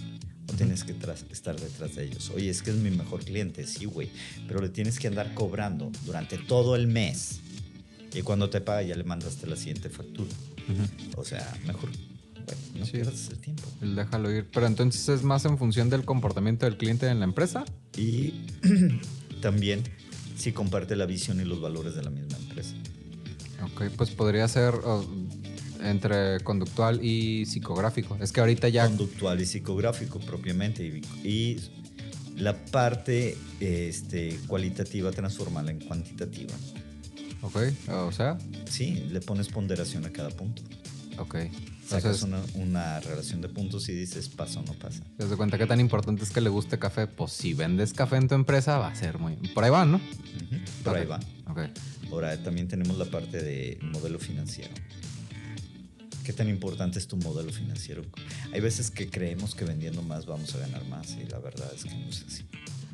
O 0.49 0.53
tienes 0.53 0.85
que 0.85 0.93
estar 1.33 1.59
detrás 1.59 1.97
de 1.97 2.05
ellos. 2.05 2.31
Oye, 2.35 2.49
es 2.51 2.63
que 2.63 2.71
es 2.71 2.77
mi 2.77 2.91
mejor 2.91 3.25
cliente, 3.25 3.67
sí, 3.67 3.87
güey. 3.87 4.09
Pero 4.47 4.61
le 4.61 4.69
tienes 4.69 4.99
que 4.99 5.09
andar 5.09 5.35
cobrando 5.35 5.91
durante 6.07 6.39
todo 6.39 6.77
el 6.77 6.87
mes. 6.87 7.41
Y 8.15 8.23
cuando 8.23 8.51
te 8.51 8.61
paga 8.61 8.83
ya 8.83 8.95
le 8.97 9.05
mandaste 9.05 9.47
la 9.47 9.57
siguiente 9.57 9.89
factura. 9.89 10.31
O 11.17 11.25
sea, 11.25 11.57
mejor, 11.67 11.91
bueno, 11.91 12.61
no 12.79 12.87
Sí. 12.87 12.93
pierdas 12.93 13.29
el 13.31 13.39
tiempo. 13.39 13.63
El 13.83 13.97
déjalo 13.97 14.31
ir. 14.33 14.49
Pero 14.53 14.67
entonces 14.67 15.09
es 15.09 15.23
más 15.25 15.45
en 15.45 15.59
función 15.59 15.91
del 15.91 16.05
comportamiento 16.05 16.67
del 16.67 16.77
cliente 16.77 17.09
en 17.09 17.19
la 17.19 17.25
empresa. 17.25 17.65
Y 17.97 18.35
también 19.43 19.83
si 20.41 20.53
comparte 20.53 20.97
la 20.97 21.07
visión 21.07 21.41
y 21.41 21.45
los 21.45 21.61
valores 21.61 21.95
de 21.95 22.03
la 22.03 22.11
misma 22.11 22.37
empresa. 22.39 22.75
Ok, 23.63 23.85
pues 23.97 24.11
podría 24.11 24.49
ser 24.49 24.75
entre 25.83 26.41
conductual 26.41 27.05
y 27.05 27.47
psicográfico. 27.47 28.17
Es 28.21 28.33
que 28.33 28.41
ahorita 28.41 28.69
ya. 28.69 28.87
Conductual 28.87 29.41
y 29.41 29.47
psicográfico 29.47 30.19
propiamente. 30.21 30.85
Y, 30.85 31.29
y 31.29 31.61
la 32.37 32.57
parte 32.57 33.37
este, 33.61 34.39
cualitativa 34.47 35.11
transformarla 35.11 35.71
en 35.73 35.81
cuantitativa. 35.81 36.55
Ok, 37.43 37.57
o 37.89 38.13
sea, 38.13 38.39
Sí, 38.69 39.05
le 39.11 39.21
pones 39.21 39.49
ponderación 39.49 40.05
a 40.05 40.11
cada 40.11 40.29
punto. 40.31 40.63
ok. 41.19 41.37
Sacas 41.91 42.23
una, 42.23 42.41
una 42.55 43.01
relación 43.01 43.41
de 43.41 43.49
puntos 43.49 43.89
y 43.89 43.93
dices 43.93 44.29
pasa 44.29 44.61
o 44.61 44.63
no 44.63 44.75
pasa. 44.75 45.03
¿te 45.17 45.27
das 45.27 45.37
cuenta 45.37 45.59
qué 45.59 45.67
tan 45.67 45.81
importante 45.81 46.23
es 46.23 46.31
que 46.31 46.41
le 46.41 46.49
guste 46.49 46.79
café? 46.79 47.09
Pues 47.09 47.33
si 47.33 47.53
vendes 47.53 47.93
café 47.93 48.17
en 48.17 48.29
tu 48.29 48.37
empresa, 48.37 48.79
va 48.79 48.89
a 48.89 48.95
ser 48.95 49.19
muy. 49.19 49.35
Por 49.35 49.65
ahí 49.65 49.71
van, 49.71 49.91
¿no? 49.91 50.01
Por 50.85 50.97
ahí 50.97 51.05
va. 51.05 51.19
Ok. 51.49 51.63
Ahora 52.13 52.41
también 52.41 52.69
tenemos 52.69 52.97
la 52.97 53.07
parte 53.07 53.43
de 53.43 53.81
modelo 53.83 54.21
financiero. 54.21 54.71
¿Qué 56.25 56.33
tan 56.33 56.49
importante 56.49 57.01
es 57.01 57.09
tu 57.09 57.17
modelo 57.17 57.53
financiero? 57.53 58.03
Hay 58.53 58.61
veces 58.61 58.93
que 58.93 59.11
creemos 59.11 59.57
que 59.57 59.65
vendiendo 59.65 60.01
más 60.03 60.27
vamos 60.27 60.55
a 60.55 60.59
ganar 60.59 60.85
más 60.85 61.17
y 61.17 61.25
la 61.29 61.41
verdad 61.41 61.73
es 61.75 61.83
que 61.83 61.95
no 61.95 62.09
es 62.09 62.25
así. 62.25 62.45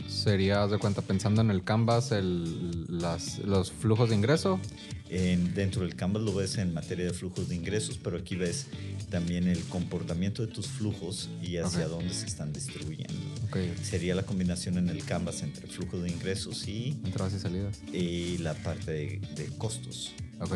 Sería, 0.09 0.63
haz 0.63 0.71
de 0.71 0.79
cuenta, 0.79 1.03
pensando 1.03 1.41
en 1.41 1.51
el 1.51 1.63
Canvas, 1.63 2.13
el, 2.13 2.87
las, 2.89 3.39
los 3.41 3.71
flujos 3.73 4.09
de 4.11 4.17
ingreso. 4.17 4.61
En- 5.09 5.55
dentro 5.55 5.83
del 5.83 5.95
Canvas 5.95 6.23
lo 6.25 6.35
ves 6.35 6.59
en 6.59 6.75
materia 6.75 7.05
de 7.05 7.13
flujos 7.13 7.49
de 7.49 7.55
ingresos, 7.55 7.99
pero 8.03 8.17
aquí 8.19 8.35
ves 8.35 8.67
también 9.11 9.47
el 9.47 9.61
comportamiento 9.65 10.45
de 10.45 10.53
tus 10.53 10.67
flujos 10.67 11.29
y 11.43 11.59
hacia 11.59 11.87
dónde 11.87 12.13
se 12.13 12.27
están 12.27 12.53
distribuyendo. 12.53 13.15
Ok, 13.49 13.57
Sería 13.83 14.15
la 14.15 14.23
combinación 14.25 14.79
en 14.79 14.89
el 14.89 15.05
Canvas 15.05 15.43
entre 15.43 15.67
flujo 15.69 15.99
de 15.99 16.11
ingresos 16.11 16.67
y, 16.67 16.97
entradas 17.05 17.35
y 17.35 17.39
salidas. 17.39 17.79
y 17.93 18.39
la 18.39 18.55
parte 18.55 18.91
de, 18.91 19.21
de 19.37 19.47
costos. 19.59 20.13
Ok. 20.41 20.55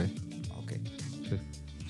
Ok. 0.59 0.73
Sí, 1.29 1.37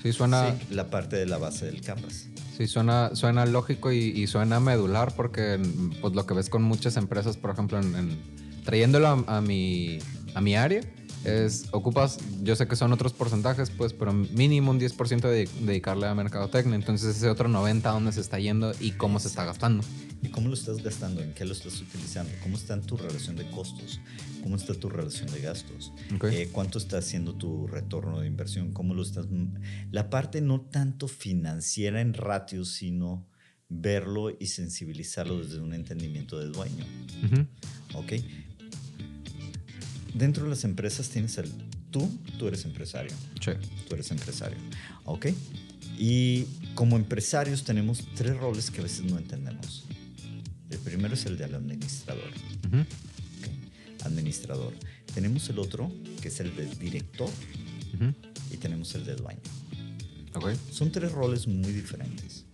sí 0.03 0.13
suena, 0.13 0.51
Sí, 0.59 0.67
la 0.75 0.89
parte 0.89 1.15
de 1.15 1.25
la 1.25 1.37
base 1.39 1.65
del 1.65 1.81
Canvas. 1.81 2.27
Sí, 2.67 2.73
suena, 2.73 3.15
suena 3.15 3.45
lógico 3.45 3.91
y, 3.91 4.27
suena 4.27 4.59
medular 4.59 5.13
porque 5.15 5.59
pues, 6.01 6.13
lo 6.13 6.25
que 6.25 6.33
ves 6.33 6.49
con 6.49 6.63
muchas 6.63 6.97
empresas, 6.97 7.37
por 7.37 7.51
ejemplo, 7.51 7.79
en, 7.79 8.19
trayéndolo 8.63 9.07
a 9.27 9.41
mi, 9.41 9.99
a 10.35 10.41
mi 10.41 10.55
área, 10.55 10.81
es 11.23 11.65
ocupas, 11.71 12.17
yo 12.41 12.55
sé 12.55 12.67
que 12.67 12.75
son 12.75 12.93
otros 12.93 13.13
porcentajes, 13.13 13.69
pues, 13.69 13.93
pero 13.93 14.13
mínimo 14.13 14.71
un 14.71 14.79
10% 14.79 15.21
de 15.21 15.47
dedicarle 15.61 16.07
a 16.07 16.15
mercadotecnia. 16.15 16.75
Entonces 16.75 17.15
ese 17.15 17.29
otro 17.29 17.49
90% 17.49 17.81
dónde 17.81 18.11
se 18.11 18.21
está 18.21 18.39
yendo 18.39 18.73
y 18.79 18.91
cómo 18.91 19.19
se 19.19 19.27
está 19.27 19.45
gastando. 19.45 19.83
¿Y 20.23 20.29
cómo 20.29 20.47
lo 20.49 20.53
estás 20.53 20.83
gastando? 20.83 21.21
¿En 21.21 21.33
qué 21.33 21.45
lo 21.45 21.53
estás 21.53 21.79
utilizando? 21.81 22.31
¿Cómo 22.43 22.55
está 22.55 22.73
en 22.73 22.81
tu 22.81 22.97
relación 22.97 23.35
de 23.35 23.49
costos? 23.49 23.99
¿Cómo 24.43 24.55
está 24.55 24.73
tu 24.73 24.89
relación 24.89 25.31
de 25.31 25.41
gastos? 25.41 25.91
Ok. 26.15 26.25
Eh, 26.25 26.49
¿Cuánto 26.51 26.77
está 26.77 26.97
haciendo 26.97 27.35
tu 27.35 27.67
retorno 27.67 28.19
de 28.19 28.27
inversión? 28.27 28.71
¿Cómo 28.71 28.93
lo 28.93 29.01
estás? 29.01 29.27
La 29.91 30.09
parte 30.09 30.41
no 30.41 30.61
tanto 30.61 31.07
financiera 31.07 32.01
en 32.01 32.13
ratios, 32.13 32.69
sino 32.69 33.27
verlo 33.69 34.35
y 34.37 34.47
sensibilizarlo 34.47 35.39
desde 35.39 35.59
un 35.59 35.73
entendimiento 35.73 36.37
de 36.37 36.47
dueño. 36.47 36.85
Ujú. 37.23 37.47
¿Ok? 37.97 38.13
Dentro 40.13 40.43
de 40.43 40.49
las 40.51 40.63
empresas 40.63 41.09
tienes 41.09 41.37
el 41.37 41.49
tú, 41.91 42.09
tú 42.37 42.47
eres 42.47 42.65
empresario. 42.65 43.11
Sí. 43.43 43.51
Tú 43.87 43.93
eres 43.95 44.11
empresario. 44.11 44.57
¿Ok? 45.05 45.27
Y 45.97 46.45
como 46.75 46.95
empresarios 46.97 47.63
tenemos 47.63 48.03
tres 48.15 48.35
roles 48.37 48.71
que 48.71 48.79
a 48.79 48.83
veces 48.83 49.03
no 49.05 49.17
entendemos. 49.17 49.85
El 50.69 50.79
primero 50.79 51.13
es 51.13 51.25
el 51.25 51.37
del 51.37 51.53
administrador. 51.55 52.31
Ujú. 52.67 52.77
¿ok? 52.79 54.05
Administrador. 54.05 54.73
Tenemos 55.13 55.49
el 55.49 55.59
otro, 55.59 55.91
que 56.21 56.29
es 56.29 56.39
el 56.39 56.55
del 56.55 56.77
director, 56.79 57.29
Ujú. 57.93 58.13
y 58.51 58.57
tenemos 58.57 58.95
el 58.95 59.05
de 59.05 59.15
dueño. 59.15 59.39
Ok. 60.33 60.51
Son 60.71 60.91
tres 60.91 61.11
roles 61.11 61.47
muy 61.47 61.71
diferentes. 61.73 62.45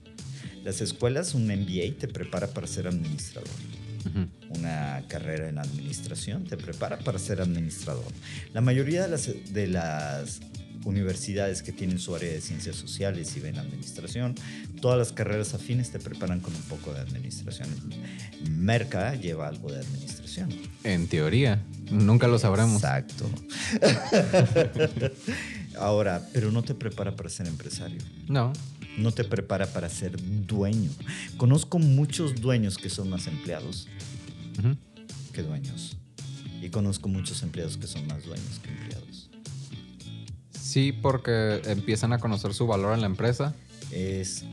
Las 0.63 0.81
escuelas, 0.81 1.33
un 1.35 1.45
MBA 1.45 1.97
te 1.99 2.07
prepara 2.07 2.47
para 2.53 2.67
ser 2.67 2.87
administrador. 2.87 3.47
Una 4.49 5.03
carrera 5.07 5.49
en 5.49 5.57
administración 5.57 6.45
te 6.45 6.57
prepara 6.57 6.99
para 6.99 7.19
ser 7.19 7.41
administrador. 7.41 8.11
La 8.53 8.61
mayoría 8.61 9.03
de 9.03 9.09
las, 9.09 9.29
de 9.53 9.67
las 9.67 10.39
universidades 10.85 11.61
que 11.61 11.71
tienen 11.71 11.99
su 11.99 12.15
área 12.15 12.31
de 12.31 12.41
ciencias 12.41 12.75
sociales 12.75 13.35
y 13.35 13.39
ven 13.39 13.57
administración, 13.57 14.35
todas 14.81 14.97
las 14.97 15.11
carreras 15.11 15.53
afines 15.53 15.91
te 15.91 15.99
preparan 15.99 16.39
con 16.39 16.55
un 16.55 16.61
poco 16.63 16.93
de 16.93 17.01
administración. 17.01 17.69
Merca 18.49 19.15
lleva 19.15 19.47
algo 19.47 19.71
de 19.71 19.79
administración. 19.79 20.49
En 20.83 21.07
teoría, 21.07 21.61
nunca 21.91 22.27
lo 22.27 22.39
sabremos. 22.39 22.83
Exacto. 22.83 23.29
Ahora, 25.79 26.27
pero 26.33 26.51
no 26.51 26.63
te 26.63 26.73
prepara 26.73 27.15
para 27.15 27.29
ser 27.29 27.47
empresario. 27.47 27.99
No. 28.27 28.53
No 28.97 29.11
te 29.11 29.23
prepara 29.23 29.67
para 29.67 29.89
ser 29.89 30.17
dueño. 30.47 30.89
Conozco 31.37 31.79
muchos 31.79 32.35
dueños 32.41 32.77
que 32.77 32.89
son 32.89 33.09
más 33.09 33.27
empleados 33.27 33.87
que 35.33 35.43
dueños. 35.43 35.97
Y 36.61 36.69
conozco 36.69 37.07
muchos 37.07 37.43
empleados 37.43 37.77
que 37.77 37.85
son 37.87 38.07
más 38.07 38.25
dueños 38.25 38.59
que 38.63 38.69
empleados. 38.71 39.29
Sí, 40.59 40.91
porque 40.91 41.61
empiezan 41.65 42.11
a 42.13 42.17
conocer 42.19 42.53
su 42.53 42.65
valor 42.65 42.93
en 42.95 43.01
la 43.01 43.07
empresa. 43.07 43.53
Es 43.91 44.43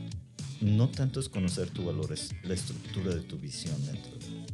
no 0.61 0.89
tanto 0.89 1.19
es 1.19 1.27
conocer 1.27 1.69
tu 1.71 1.83
valor, 1.85 2.13
es 2.13 2.29
la 2.43 2.53
estructura 2.53 3.13
de 3.13 3.21
tu 3.21 3.37
visión 3.37 3.75
dentro 3.85 4.11
de 4.17 4.45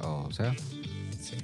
O 0.00 0.30
sea, 0.32 0.54
sí. 1.20 1.34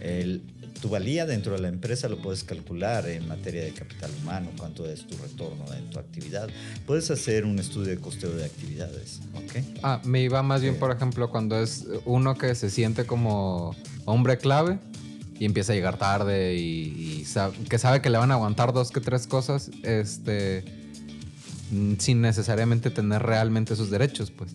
El- 0.00 0.42
tu 0.80 0.88
valía 0.88 1.26
dentro 1.26 1.52
de 1.52 1.60
la 1.60 1.68
empresa 1.68 2.08
lo 2.08 2.20
puedes 2.20 2.44
calcular 2.44 3.08
en 3.08 3.26
materia 3.26 3.62
de 3.62 3.72
capital 3.72 4.10
humano, 4.22 4.50
cuánto 4.56 4.88
es 4.88 5.06
tu 5.06 5.16
retorno 5.18 5.64
de 5.70 5.80
tu 5.82 5.98
actividad. 5.98 6.48
Puedes 6.86 7.10
hacer 7.10 7.44
un 7.44 7.58
estudio 7.58 7.90
de 7.90 7.98
costeo 7.98 8.30
de 8.30 8.44
actividades, 8.44 9.20
¿ok? 9.34 9.64
ah, 9.82 10.00
me 10.04 10.22
iba 10.22 10.42
más 10.42 10.62
bien, 10.62 10.78
por 10.78 10.90
ejemplo, 10.90 11.30
cuando 11.30 11.60
es 11.60 11.86
uno 12.04 12.36
que 12.36 12.54
se 12.54 12.70
siente 12.70 13.06
como 13.06 13.74
hombre 14.04 14.38
clave 14.38 14.78
y 15.38 15.44
empieza 15.44 15.72
a 15.72 15.76
llegar 15.76 15.98
tarde 15.98 16.54
y, 16.56 17.24
que 17.68 17.78
sabe 17.78 18.00
que 18.00 18.10
le 18.10 18.18
van 18.18 18.30
a 18.30 18.34
aguantar 18.34 18.72
dos 18.72 18.90
que 18.90 19.00
tres 19.00 19.26
cosas, 19.26 19.70
este, 19.82 20.64
mm, 21.70 21.94
sin 21.98 22.20
necesariamente 22.20 22.90
tener 22.90 23.22
realmente 23.22 23.76
sus 23.76 23.90
derechos, 23.90 24.30
pues. 24.30 24.52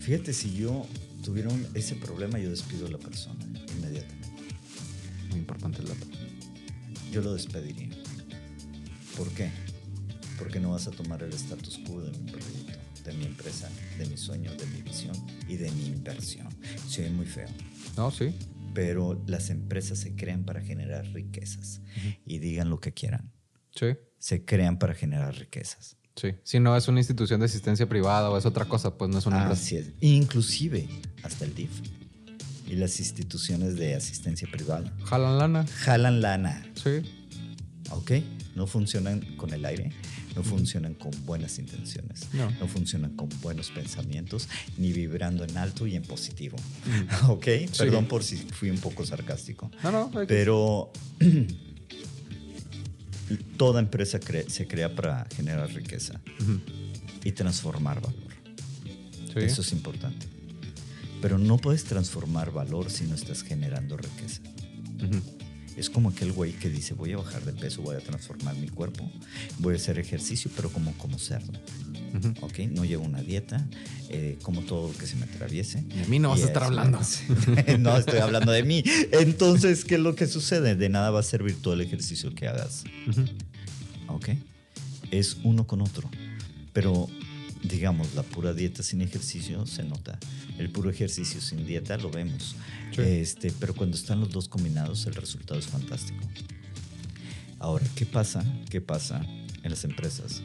Fíjate, 0.00 0.32
si 0.32 0.54
yo 0.54 0.86
tuviera 1.24 1.50
ese 1.74 1.94
problema, 1.94 2.38
yo 2.38 2.50
despido 2.50 2.86
a 2.86 2.90
la 2.90 2.98
persona 2.98 3.44
inmediatamente. 3.76 4.13
Importante 5.54 5.82
el 5.82 5.88
dato. 5.88 6.06
Yo 7.12 7.22
lo 7.22 7.34
despediría. 7.34 7.90
¿Por 9.16 9.30
qué? 9.30 9.50
Porque 10.38 10.58
no 10.58 10.72
vas 10.72 10.88
a 10.88 10.90
tomar 10.90 11.22
el 11.22 11.32
status 11.32 11.78
quo 11.86 12.02
de 12.02 12.10
mi 12.18 12.30
proyecto, 12.30 12.78
de 13.04 13.12
mi 13.14 13.24
empresa, 13.24 13.70
de 13.98 14.06
mi 14.06 14.16
sueño, 14.16 14.52
de 14.54 14.66
mi 14.66 14.82
visión 14.82 15.14
y 15.48 15.56
de 15.56 15.70
mi 15.70 15.86
inversión. 15.86 16.48
Se 16.88 17.02
oye 17.02 17.10
muy 17.10 17.26
feo, 17.26 17.48
No, 17.96 18.10
sí. 18.10 18.34
pero 18.74 19.22
las 19.28 19.50
empresas 19.50 19.98
se 19.98 20.16
crean 20.16 20.44
para 20.44 20.60
generar 20.60 21.06
riquezas. 21.12 21.80
Y 22.26 22.38
digan 22.40 22.68
lo 22.68 22.80
que 22.80 22.92
quieran. 22.92 23.30
Sí. 23.70 23.96
Se 24.18 24.44
crean 24.44 24.78
para 24.80 24.94
generar 24.94 25.36
riquezas. 25.36 25.96
Sí. 26.16 26.32
Si 26.42 26.58
no 26.60 26.76
es 26.76 26.88
una 26.88 26.98
institución 27.00 27.38
de 27.40 27.46
asistencia 27.46 27.88
privada 27.88 28.30
o 28.30 28.38
es 28.38 28.46
otra 28.46 28.64
cosa, 28.66 28.96
pues 28.96 29.10
no 29.10 29.18
es 29.18 29.26
una 29.26 29.42
empresa. 29.42 29.76
Es. 29.76 29.92
Inclusive 30.00 30.88
hasta 31.22 31.44
el 31.44 31.54
DIF 31.54 31.70
y 32.74 32.76
las 32.76 32.98
instituciones 32.98 33.76
de 33.76 33.94
asistencia 33.94 34.48
privada. 34.50 34.92
Jalan 35.04 35.38
lana. 35.38 35.66
Jalan 35.84 36.20
lana. 36.20 36.66
Sí. 36.74 37.02
¿ok? 37.90 38.10
No 38.56 38.66
funcionan 38.66 39.20
con 39.36 39.52
el 39.54 39.64
aire. 39.64 39.92
no 40.34 40.42
funcionan 40.42 40.94
con 40.94 41.12
buenas 41.26 41.60
intenciones, 41.60 42.26
No. 42.32 42.50
no 42.58 42.66
funcionan 42.66 43.14
con 43.14 43.28
buenos 43.40 43.70
pensamientos, 43.70 44.48
ni 44.76 44.92
vibrando 44.92 45.44
en 45.44 45.56
alto 45.56 45.86
y 45.86 45.94
en 45.94 46.02
positivo. 46.02 46.56
¿Ok? 47.28 47.46
Perdón 47.78 48.06
por 48.06 48.24
si 48.24 48.38
fui 48.38 48.68
un 48.70 48.78
poco 48.78 49.06
sarcástico. 49.06 49.70
No, 49.84 49.92
no, 49.92 50.10
hay 50.18 50.26
Pero 50.26 50.90
toda 53.56 53.78
empresa 53.80 54.18
cre- 54.18 54.48
se 54.48 54.66
crea 54.66 54.92
para 54.94 55.26
generar 55.36 55.72
riqueza 55.72 56.20
y 57.22 57.30
transformar 57.30 58.00
valor. 58.00 58.14
Sí. 59.32 59.38
Eso 59.40 59.62
es 59.62 59.72
importante. 59.72 60.26
Pero 61.24 61.38
no 61.38 61.56
puedes 61.56 61.84
transformar 61.84 62.52
valor 62.52 62.90
si 62.90 63.04
no 63.04 63.14
estás 63.14 63.42
generando 63.42 63.96
riqueza. 63.96 64.42
Es 65.74 65.88
como 65.88 66.10
aquel 66.10 66.32
güey 66.32 66.52
que 66.52 66.68
dice, 66.68 66.92
voy 66.92 67.12
a 67.12 67.16
bajar 67.16 67.42
de 67.46 67.54
peso, 67.54 67.80
voy 67.80 67.96
a 67.96 68.00
transformar 68.00 68.54
mi 68.56 68.68
cuerpo, 68.68 69.10
voy 69.58 69.72
a 69.72 69.76
hacer 69.78 69.98
ejercicio, 69.98 70.50
pero 70.54 70.68
como 70.70 70.92
como 70.98 71.18
cerdo. 71.18 71.50
Ujú. 72.14 72.34
¿Ok? 72.44 72.58
No 72.72 72.84
llevo 72.84 73.04
una 73.04 73.22
dieta, 73.22 73.66
eh, 74.10 74.36
como 74.42 74.60
todo 74.64 74.88
lo 74.92 74.98
que 74.98 75.06
se 75.06 75.16
me 75.16 75.24
atraviese. 75.24 75.80
De 75.80 76.04
mí 76.08 76.18
no 76.18 76.28
vas 76.28 76.40
Y 76.40 76.42
a 76.42 76.46
estar 76.48 76.62
es- 76.64 76.68
hablando. 76.68 77.00
no, 77.78 77.96
estoy 77.96 78.18
hablando 78.18 78.52
de 78.52 78.62
mí. 78.62 78.84
Entonces, 79.12 79.86
¿qué 79.86 79.94
es 79.94 80.00
lo 80.02 80.14
que 80.14 80.26
sucede? 80.26 80.76
De 80.76 80.90
nada 80.90 81.08
va 81.10 81.20
a 81.20 81.22
servir 81.22 81.56
todo 81.62 81.72
el 81.72 81.80
ejercicio 81.80 82.34
que 82.34 82.48
hagas. 82.48 82.84
¿Ok? 84.08 84.28
Es 85.10 85.38
uno 85.42 85.66
con 85.66 85.80
otro. 85.80 86.10
Pero, 86.74 87.08
digamos, 87.64 88.14
la 88.14 88.22
pura 88.22 88.52
dieta 88.52 88.82
sin 88.82 89.00
ejercicio 89.02 89.66
se 89.66 89.82
nota. 89.84 90.18
El 90.58 90.70
puro 90.70 90.90
ejercicio 90.90 91.40
sin 91.40 91.66
dieta 91.66 91.96
lo 91.98 92.10
vemos. 92.10 92.54
Sí. 92.94 93.00
Este, 93.02 93.52
pero 93.58 93.74
cuando 93.74 93.96
están 93.96 94.20
los 94.20 94.30
dos 94.30 94.48
combinados, 94.48 95.06
el 95.06 95.14
resultado 95.14 95.58
es 95.58 95.66
fantástico. 95.66 96.20
Ahora, 97.58 97.86
¿qué 97.96 98.06
pasa? 98.06 98.44
¿Qué 98.70 98.80
pasa 98.80 99.24
en 99.62 99.70
las 99.70 99.84
empresas? 99.84 100.42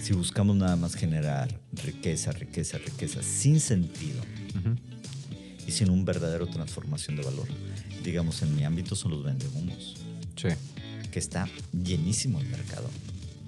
Si 0.00 0.12
buscamos 0.12 0.56
nada 0.56 0.76
más 0.76 0.94
generar 0.94 1.60
riqueza, 1.84 2.32
riqueza, 2.32 2.78
riqueza, 2.78 3.22
sin 3.22 3.60
sentido 3.60 4.20
y 5.66 5.70
sin 5.72 5.90
una 5.90 6.04
verdadera 6.04 6.46
transformación 6.46 7.16
de 7.16 7.22
valor, 7.22 7.46
digamos, 8.02 8.42
en 8.42 8.56
mi 8.56 8.64
ámbito 8.64 8.96
son 8.96 9.12
los 9.12 9.22
vendehumos 9.22 9.96
Sí. 10.36 10.48
que 11.12 11.18
está 11.18 11.48
llenísimo 11.72 12.40
el 12.40 12.48
mercado. 12.48 12.88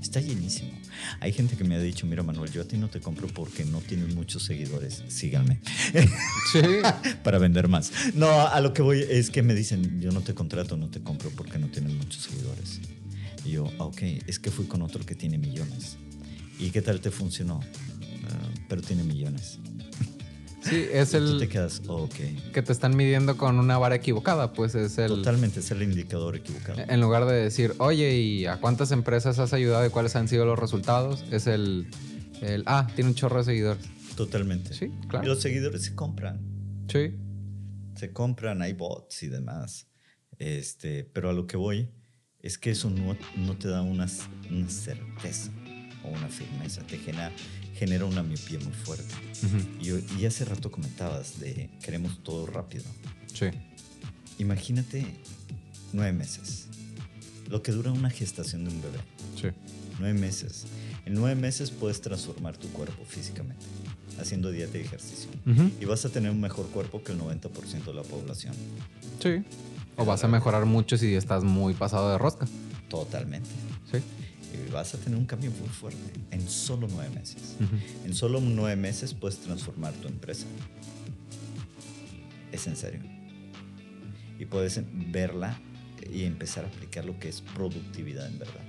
Está 0.03 0.21
llenísimo. 0.21 0.71
Hay 1.21 1.33
gente 1.33 1.57
que 1.57 1.65
me 1.65 1.77
ha 1.77 1.81
dicho, 1.81 2.07
mira 2.07 2.23
Manuel, 2.23 2.51
yo 2.53 2.61
a 2.63 2.65
ti 2.65 2.77
no 2.77 2.89
te 2.89 3.01
compro 3.01 3.29
porque 3.29 3.65
no 3.65 3.81
tienes 3.81 4.15
muchos 4.15 4.43
seguidores. 4.45 5.03
Síganme 5.09 5.61
Sí. 6.53 6.61
para 7.25 7.39
vender 7.39 7.69
más. 7.69 7.93
No, 8.15 8.29
a 8.47 8.61
lo 8.61 8.73
que 8.75 8.83
voy 8.83 9.05
es 9.09 9.31
que 9.31 9.43
me 9.43 9.55
dicen, 9.55 10.01
yo 10.01 10.11
no 10.13 10.21
te 10.21 10.35
contrato, 10.35 10.77
no 10.77 10.89
te 10.91 11.01
compro 11.01 11.31
porque 11.31 11.59
no 11.59 11.69
tienes 11.69 11.95
muchos 11.95 12.25
seguidores. 12.25 12.81
Y 13.45 13.51
yo, 13.53 13.73
"Ah, 13.79 13.85
ok, 13.85 14.03
es 14.27 14.39
que 14.39 14.51
fui 14.51 14.67
con 14.67 14.83
otro 14.83 15.05
que 15.07 15.15
tiene 15.15 15.39
millones. 15.39 15.97
¿Y 16.59 16.71
qué 16.71 16.83
tal 16.83 17.01
te 17.01 17.11
funcionó? 17.11 17.61
"Ah, 18.29 18.49
pero 18.69 18.83
tiene 18.83 19.03
millones. 19.05 19.59
Sí, 20.63 20.87
es 20.93 21.13
Y 21.15 21.19
tú 21.19 21.39
te 21.39 21.45
el 21.45 21.51
quedas, 21.51 21.83
ok. 21.87 22.15
que 22.53 22.63
te 22.63 22.73
están 22.73 22.97
midiendo 22.97 23.37
con 23.37 23.59
una 23.59 23.79
vara 23.79 23.97
equivocada, 23.97 24.53
pues 24.53 24.75
es 24.77 24.97
el... 24.99 25.09
Totalmente 25.09 25.61
es 25.61 25.71
el 25.73 25.83
indicador 25.83 26.37
equivocado. 26.37 26.79
En 26.89 27.01
lugar 27.01 27.27
de 27.27 27.35
decir, 27.35 27.75
oye, 27.79 28.15
¿y 28.17 28.47
a 28.47 28.59
cuántas 28.59 28.93
empresas 28.93 29.39
has 29.41 29.53
ayudado 29.53 29.85
y 29.85 29.91
cuáles 29.91 30.15
han 30.15 30.29
sido 30.29 30.47
los 30.47 30.59
resultados? 30.59 31.25
Es 31.33 31.47
el, 31.49 31.89
el 32.43 32.63
ah, 32.67 32.87
tiene 32.95 33.11
un 33.11 33.17
chorro 33.17 33.39
de 33.39 33.45
seguidores. 33.45 33.83
Totalmente. 34.17 34.73
Sí, 34.75 34.93
Y 35.03 35.07
claro. 35.09 35.27
los 35.27 35.41
seguidores 35.41 35.83
se 35.85 35.95
compran. 35.95 36.41
Sí. 36.89 37.17
se 37.97 38.13
compran, 38.13 38.63
hay 38.63 38.73
bots 38.75 39.23
y 39.25 39.29
demás. 39.29 39.89
Este, 40.39 41.05
pero 41.05 41.31
a 41.31 41.33
lo 41.33 41.47
que 41.47 41.57
voy 41.57 41.91
es 42.41 42.59
que 42.59 42.71
eso 42.71 42.91
no, 42.91 43.17
no 43.37 43.57
te 43.57 43.69
da 43.69 43.83
una, 43.83 44.07
una 44.51 44.69
certeza 44.71 45.51
o 46.05 46.09
una 46.09 46.29
firmeza, 46.29 46.83
te 46.87 46.99
genera, 46.99 47.31
genera 47.83 48.05
una 48.05 48.23
miopía 48.23 48.61
muy 48.61 48.73
fuerte. 48.73 49.13
Ujú. 49.45 49.57
Y, 49.81 49.85
yo- 49.87 49.99
y 50.21 50.25
hace 50.27 50.45
rato 50.45 50.71
comentabas 50.71 51.41
de 51.41 51.69
queremos 51.83 52.23
todo 52.23 52.47
rápido. 52.47 52.85
Sí. 53.35 53.47
Imagínate 54.39 55.05
nueve 55.93 56.13
meses, 56.13 56.67
lo 57.51 57.61
que 57.61 57.73
dura 57.73 57.91
una 57.91 58.09
gestación 58.09 58.65
de 58.65 58.71
un 58.71 58.81
bebé. 58.83 58.99
Sí. 59.41 59.49
Nueve 59.99 60.17
meses. 60.19 60.65
En 61.07 61.15
nueve 61.15 61.35
meses 61.35 61.73
puedes 61.73 62.01
transformar 62.01 62.57
tu 62.57 62.69
cuerpo 62.69 63.05
físicamente, 63.05 63.65
haciendo 64.21 64.53
dieta 64.53 64.79
y 64.79 64.83
ejercicio. 64.83 65.29
Ujú. 65.45 65.71
Y 65.81 65.85
vas 65.85 66.05
a 66.05 66.09
tener 66.11 66.31
un 66.31 66.41
mejor 66.41 66.67
cuerpo 66.69 67.03
que 67.03 67.11
el 67.13 67.19
90% 67.19 67.85
de 67.87 67.95
la 67.95 68.03
población. 68.03 68.55
Sí. 69.21 69.43
O 69.97 70.05
vas 70.05 70.23
a 70.23 70.29
mejorar 70.29 70.67
mucho 70.67 70.97
si 70.97 71.15
estás 71.17 71.43
muy 71.43 71.75
pasado 71.75 72.11
de 72.13 72.19
rosca. 72.19 72.47
Totalmente. 72.89 73.51
Sí. 73.91 73.99
Vas 74.73 74.95
a 74.95 74.99
tener 74.99 75.19
un 75.19 75.27
cambio 75.27 75.51
muy 75.51 75.69
fuerte 75.69 76.21
en 76.31 76.49
solo 76.49 76.89
nueve 76.91 77.15
meses. 77.15 77.57
Ujú. 77.61 78.07
En 78.07 78.15
solo 78.15 78.41
nueve 78.41 78.77
meses 78.77 79.13
puedes 79.13 79.39
transformar 79.39 79.93
tu 79.95 80.09
empresa. 80.09 80.47
Es 82.51 82.67
en 82.67 82.77
serio. 82.77 83.01
Y 84.39 84.47
puedes 84.47 84.81
verla 85.13 85.61
y 86.11 86.25
empezar 86.25 86.65
a 86.65 86.69
aplicar 86.69 87.05
lo 87.05 87.19
que 87.19 87.29
es 87.29 87.43
productividad 87.43 88.27
en 88.27 88.39
verdad. 88.39 88.65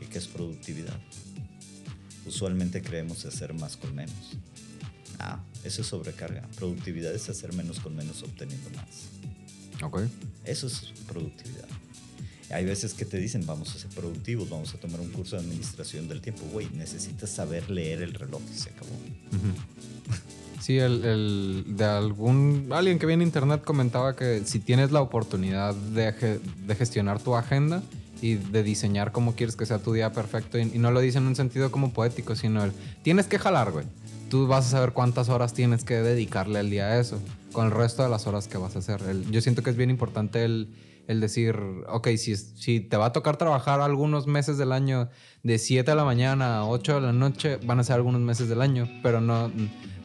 ¿Y 0.00 0.06
qué 0.06 0.18
es 0.18 0.28
productividad? 0.28 0.98
Usualmente 2.24 2.80
creemos 2.80 3.24
hacer 3.24 3.54
más 3.54 3.76
con 3.76 3.94
menos. 3.94 4.36
Ah, 5.18 5.42
eso 5.64 5.82
es 5.82 5.88
sobrecarga. 5.88 6.42
Productividad 6.56 7.12
es 7.12 7.28
hacer 7.28 7.52
menos 7.54 7.80
con 7.80 7.96
menos 7.96 8.22
obteniendo 8.22 8.70
más. 8.70 9.08
Ok. 9.82 10.02
Eso 10.44 10.68
es 10.68 10.92
productividad. 11.06 11.68
Hay 12.50 12.64
veces 12.64 12.94
que 12.94 13.04
te 13.04 13.18
dicen, 13.18 13.44
vamos 13.46 13.74
a 13.74 13.78
ser 13.78 13.90
productivos, 13.90 14.48
vamos 14.48 14.74
a 14.74 14.78
tomar 14.78 15.00
un 15.00 15.08
curso 15.10 15.36
de 15.36 15.42
administración 15.42 16.08
del 16.08 16.20
tiempo. 16.22 16.42
Güey, 16.52 16.68
necesitas 16.74 17.28
saber 17.30 17.68
leer 17.70 18.02
el 18.02 18.14
reloj 18.14 18.40
se 18.54 18.70
acabó. 18.70 18.90
Sí, 20.60 20.78
el, 20.78 21.04
el- 21.04 21.64
de 21.76 21.84
algún 21.84 22.68
alguien 22.72 22.98
que 22.98 23.06
vi 23.06 23.12
en 23.14 23.22
internet 23.22 23.62
comentaba 23.64 24.16
que 24.16 24.42
si 24.44 24.58
tienes 24.58 24.90
la 24.92 25.00
oportunidad 25.00 25.74
de, 25.74 26.40
de 26.66 26.74
gestionar 26.74 27.20
tu 27.22 27.36
agenda 27.36 27.82
y 28.20 28.34
de 28.34 28.62
diseñar 28.62 29.12
cómo 29.12 29.34
quieres 29.36 29.54
que 29.54 29.64
sea 29.64 29.78
tu 29.78 29.92
día 29.92 30.12
perfecto, 30.12 30.58
y, 30.58 30.62
y 30.74 30.78
no 30.78 30.90
lo 30.90 31.00
dice 31.00 31.18
en 31.18 31.26
un 31.26 31.36
sentido 31.36 31.70
como 31.70 31.92
poético, 31.92 32.34
sino 32.34 32.64
el 32.64 32.72
tienes 33.02 33.26
que 33.26 33.38
jalar, 33.38 33.70
güey. 33.70 33.84
Tú 34.28 34.46
vas 34.46 34.66
a 34.66 34.70
saber 34.70 34.92
cuántas 34.92 35.28
horas 35.28 35.54
tienes 35.54 35.84
que 35.84 35.94
dedicarle 36.02 36.58
al 36.58 36.68
día 36.68 36.86
a 36.88 36.98
eso, 37.00 37.18
con 37.52 37.66
el 37.66 37.70
resto 37.72 38.02
de 38.02 38.08
las 38.10 38.26
horas 38.26 38.48
que 38.48 38.58
vas 38.58 38.74
a 38.74 38.80
hacer. 38.80 39.00
El- 39.08 39.30
yo 39.30 39.40
siento 39.40 39.62
que 39.62 39.70
es 39.70 39.76
bien 39.76 39.90
importante 39.90 40.44
el, 40.44 40.68
el 41.08 41.20
decir, 41.20 41.58
ok, 41.88 42.08
si, 42.16 42.36
si 42.36 42.80
te 42.80 42.96
va 42.98 43.06
a 43.06 43.12
tocar 43.12 43.38
trabajar 43.38 43.80
algunos 43.80 44.26
meses 44.26 44.58
del 44.58 44.72
año 44.72 45.08
de 45.42 45.58
7 45.58 45.90
de 45.90 45.96
la 45.96 46.04
mañana 46.04 46.58
a 46.58 46.66
8 46.66 46.96
de 46.96 47.00
la 47.00 47.12
noche, 47.14 47.56
van 47.64 47.80
a 47.80 47.84
ser 47.84 47.96
algunos 47.96 48.20
meses 48.20 48.48
del 48.48 48.60
año, 48.60 48.86
pero 49.02 49.22
no, 49.22 49.50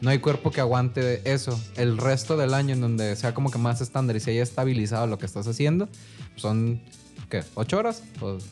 no 0.00 0.10
hay 0.10 0.18
cuerpo 0.18 0.50
que 0.50 0.62
aguante 0.62 1.20
eso. 1.30 1.60
El 1.76 1.98
resto 1.98 2.38
del 2.38 2.54
año 2.54 2.72
en 2.74 2.80
donde 2.80 3.14
sea 3.16 3.34
como 3.34 3.50
que 3.50 3.58
más 3.58 3.82
estándar 3.82 4.16
y 4.16 4.20
se 4.20 4.30
haya 4.30 4.42
estabilizado 4.42 5.06
lo 5.06 5.18
que 5.18 5.26
estás 5.26 5.46
haciendo, 5.46 5.90
son, 6.36 6.80
¿qué? 7.28 7.44
¿8 7.54 7.76
horas? 7.76 8.02
Pues 8.18 8.44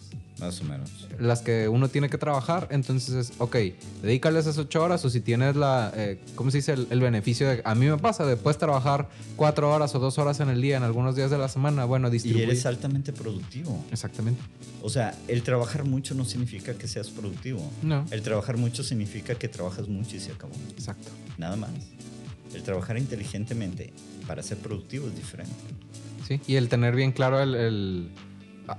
Más 0.43 0.60
o 0.60 0.64
menos. 0.64 0.90
las 1.20 1.40
que 1.40 1.69
uno 1.69 1.89
tiene 1.89 2.10
que 2.10 2.19
trabajar. 2.19 2.66
Entonces 2.70 3.14
es, 3.14 3.32
ok, 3.39 3.56
dedícale 4.02 4.40
esas 4.40 4.59
ocho 4.59 4.82
horas 4.82 5.05
o 5.05 5.10
si 5.10 5.20
tienes 5.20 5.55
la, 5.56 5.93
eh, 5.94 6.20
¿cómo 6.35 6.51
se 6.51 6.59
dice? 6.59 6.73
El, 6.73 6.89
el 6.90 7.01
beneficio 7.01 7.48
de, 7.48 7.62
a 7.64 7.74
mí 7.77 7.86
me 7.86 7.97
pasa, 7.97 8.27
de 8.27 8.36
puedes 8.36 8.59
trabajar 8.59 9.09
cuatro 9.36 9.70
horas 9.73 9.94
o 9.94 10.01
dos 10.01 10.19
horas 10.19 10.40
en 10.40 10.48
el 10.48 10.60
día 10.60 10.77
en 10.77 10.82
algunos 10.82 11.14
días 11.16 11.31
de 11.31 11.39
la 11.39 11.48
semana, 11.48 11.85
bueno, 11.85 12.09
Y 12.09 12.10
distribuye. 12.10 12.44
eres 12.44 12.66
altamente 12.66 13.12
productivo. 13.12 13.82
Exactamente. 13.93 14.43
O 14.82 14.90
sea, 14.90 15.16
el 15.28 15.43
trabajar 15.44 15.85
mucho 15.85 16.14
no 16.14 16.24
significa 16.24 16.74
que 16.74 16.89
seas 16.89 17.09
productivo. 17.10 17.62
No. 17.82 18.05
El 18.10 18.23
trabajar 18.23 18.56
mucho 18.56 18.82
significa 18.82 19.36
que 19.36 19.47
trabajas 19.48 19.86
mucho 19.89 20.16
y 20.16 20.20
se 20.20 20.32
acabó. 20.32 20.55
Exacto. 20.73 21.09
Nada 21.39 21.55
más. 21.55 21.70
El 22.52 22.62
trabajar 22.64 22.98
inteligentemente 22.98 23.93
para 24.27 24.43
ser 24.43 24.59
productivo 24.59 25.06
es 25.06 25.14
diferente. 25.16 25.55
Sí, 26.27 26.40
y 26.47 26.56
el 26.56 26.69
tener 26.69 26.94
bien 26.94 27.12
claro 27.12 27.40
el, 27.43 28.09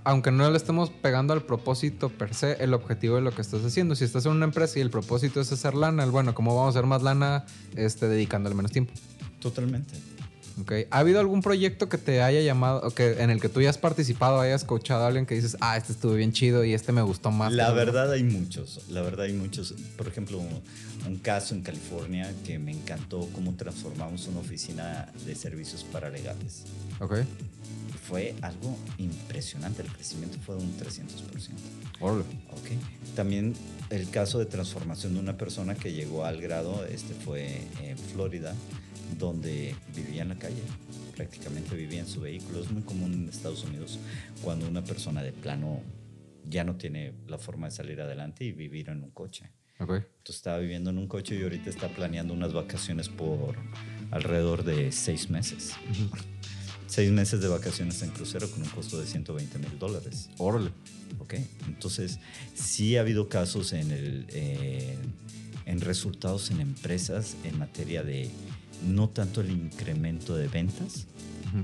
aunque 0.03 0.31
no 0.31 0.49
le 0.49 0.57
estemos 0.57 0.89
pegando 0.89 1.33
al 1.33 1.43
propósito 1.43 2.09
per 2.09 2.33
se, 2.33 2.53
el 2.63 2.73
objetivo 2.73 3.15
de 3.15 3.21
lo 3.21 3.31
que 3.31 3.41
estás 3.41 3.63
haciendo. 3.63 3.95
Si 3.95 4.03
estás 4.03 4.25
en 4.25 4.33
una 4.33 4.45
empresa 4.45 4.79
y 4.79 4.81
el 4.81 4.89
propósito 4.89 5.41
es 5.41 5.51
hacer 5.51 5.73
lana, 5.73 6.03
el 6.03 6.11
bueno, 6.11 6.33
¿cómo 6.33 6.55
vamos 6.55 6.75
a 6.75 6.79
hacer 6.79 6.87
más 6.87 7.03
lana 7.03 7.45
este, 7.75 8.07
dedicándole 8.07 8.55
menos 8.55 8.71
tiempo? 8.71 8.93
Totalmente. 9.39 9.93
Ok. 10.61 10.71
¿Ha 10.91 10.99
habido 10.99 11.19
algún 11.19 11.41
proyecto 11.41 11.89
que 11.89 11.97
te 11.97 12.21
haya 12.21 12.41
llamado, 12.41 12.81
o 12.87 12.91
que 12.91 13.21
en 13.23 13.29
el 13.29 13.41
que 13.41 13.49
tú 13.49 13.59
hayas 13.59 13.77
participado, 13.77 14.39
hayas 14.39 14.63
coachado 14.63 15.03
a 15.03 15.07
alguien 15.07 15.25
que 15.25 15.35
dices, 15.35 15.57
ah, 15.61 15.77
este 15.77 15.93
estuvo 15.93 16.13
bien 16.13 16.31
chido 16.31 16.63
y 16.63 16.73
este 16.73 16.91
me 16.91 17.01
gustó 17.01 17.31
más? 17.31 17.51
La 17.51 17.71
verdad 17.71 18.11
hay 18.11 18.23
muchos, 18.23 18.81
la 18.89 19.01
verdad 19.01 19.25
hay 19.25 19.33
muchos. 19.33 19.73
Por 19.97 20.07
ejemplo, 20.07 20.39
un 21.07 21.17
caso 21.17 21.55
en 21.55 21.61
California 21.61 22.31
que 22.45 22.59
me 22.59 22.71
encantó 22.71 23.27
cómo 23.33 23.55
transformamos 23.55 24.27
una 24.27 24.39
oficina 24.39 25.11
de 25.25 25.35
servicios 25.35 25.83
paralegales. 25.83 26.63
Ok. 26.99 27.15
Fue 28.07 28.35
algo 28.41 28.77
impresionante, 28.97 29.81
el 29.81 29.87
crecimiento 29.87 30.37
fue 30.39 30.55
de 30.55 30.63
un 30.63 30.77
300%. 30.77 31.51
Órale. 31.99 32.21
Ok. 32.51 33.15
También 33.15 33.53
el 33.89 34.09
caso 34.09 34.39
de 34.39 34.45
transformación 34.45 35.13
de 35.13 35.19
una 35.19 35.37
persona 35.37 35.75
que 35.75 35.93
llegó 35.93 36.25
al 36.25 36.41
grado, 36.41 36.85
este 36.85 37.13
fue 37.13 37.61
en 37.81 37.97
Florida, 37.97 38.53
donde 39.17 39.75
vivía 39.95 40.23
en 40.23 40.29
la 40.29 40.35
calle, 40.35 40.61
prácticamente 41.15 41.75
vivía 41.75 42.01
en 42.01 42.07
su 42.07 42.21
vehículo. 42.21 42.61
Es 42.61 42.71
muy 42.71 42.83
común 42.83 43.13
en 43.13 43.29
Estados 43.29 43.63
Unidos 43.63 43.99
cuando 44.43 44.67
una 44.67 44.83
persona 44.83 45.23
de 45.23 45.31
plano 45.31 45.81
ya 46.49 46.63
no 46.63 46.75
tiene 46.75 47.13
la 47.27 47.37
forma 47.37 47.67
de 47.67 47.71
salir 47.71 48.01
adelante 48.01 48.43
y 48.43 48.51
vivir 48.51 48.89
en 48.89 49.03
un 49.03 49.11
coche. 49.11 49.51
Okay. 49.79 49.97
Entonces 49.97 50.35
estaba 50.35 50.59
viviendo 50.59 50.89
en 50.89 50.97
un 50.97 51.07
coche 51.07 51.35
y 51.35 51.43
ahorita 51.43 51.69
está 51.69 51.87
planeando 51.89 52.33
unas 52.33 52.53
vacaciones 52.53 53.09
por 53.09 53.55
alrededor 54.11 54.63
de 54.63 54.91
seis 54.91 55.29
meses. 55.29 55.73
Seis 56.93 57.11
meses 57.11 57.41
de 57.41 57.47
vacaciones 57.47 58.03
en 58.03 58.11
crucero 58.11 58.47
con 58.51 58.61
un 58.61 58.69
costo 58.69 59.01
de 59.01 59.07
120 59.07 59.57
mil 59.57 59.79
dólares. 59.79 60.29
Órale. 60.37 60.69
Ok, 61.17 61.33
entonces 61.65 62.19
sí 62.53 62.97
ha 62.97 62.99
habido 62.99 63.29
casos 63.29 63.73
en, 63.73 63.89
el, 63.89 64.27
eh, 64.29 64.95
en 65.65 65.81
resultados 65.81 66.51
en 66.51 66.61
empresas 66.61 67.35
en 67.45 67.57
materia 67.57 68.03
de 68.03 68.29
no 68.87 69.09
tanto 69.09 69.41
el 69.41 69.49
incremento 69.49 70.35
de 70.35 70.47
ventas, 70.47 71.07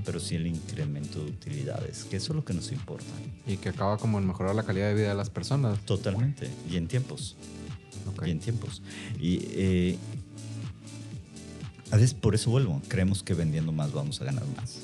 pero 0.04 0.18
sí 0.18 0.34
el 0.34 0.48
incremento 0.48 1.24
de 1.24 1.30
utilidades, 1.30 2.02
que 2.10 2.16
eso 2.16 2.32
es 2.32 2.36
lo 2.36 2.44
que 2.44 2.52
nos 2.52 2.72
importa. 2.72 3.12
Y 3.46 3.56
que 3.58 3.68
acaba 3.68 3.98
como 3.98 4.18
en 4.18 4.26
mejorar 4.26 4.56
la 4.56 4.64
calidad 4.64 4.88
de 4.88 4.94
vida 4.94 5.10
de 5.10 5.14
las 5.14 5.30
personas. 5.30 5.78
Totalmente, 5.86 6.50
y 6.68 6.74
en 6.76 6.88
tiempos. 6.88 7.36
Y 8.26 8.30
en 8.30 8.40
tiempos. 8.40 8.82
Y 9.20 9.38
eh, 9.52 9.96
a 11.92 11.96
veces 11.96 12.14
por 12.14 12.34
eso 12.34 12.50
vuelvo, 12.50 12.82
creemos 12.88 13.22
que 13.22 13.34
vendiendo 13.34 13.70
más 13.70 13.92
vamos 13.92 14.20
a 14.20 14.24
ganar 14.24 14.44
más. 14.56 14.80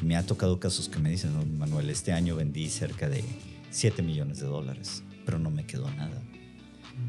Me 0.00 0.16
ha 0.16 0.24
tocado 0.24 0.58
casos 0.58 0.88
que 0.88 0.98
me 0.98 1.10
dicen, 1.10 1.58
Manuel, 1.58 1.90
este 1.90 2.12
año 2.12 2.36
vendí 2.36 2.68
cerca 2.70 3.08
de 3.08 3.22
7 3.70 4.02
millones 4.02 4.40
de 4.40 4.46
dólares, 4.46 5.02
pero 5.24 5.38
no 5.38 5.50
me 5.50 5.66
quedó 5.66 5.90
nada. 5.90 6.22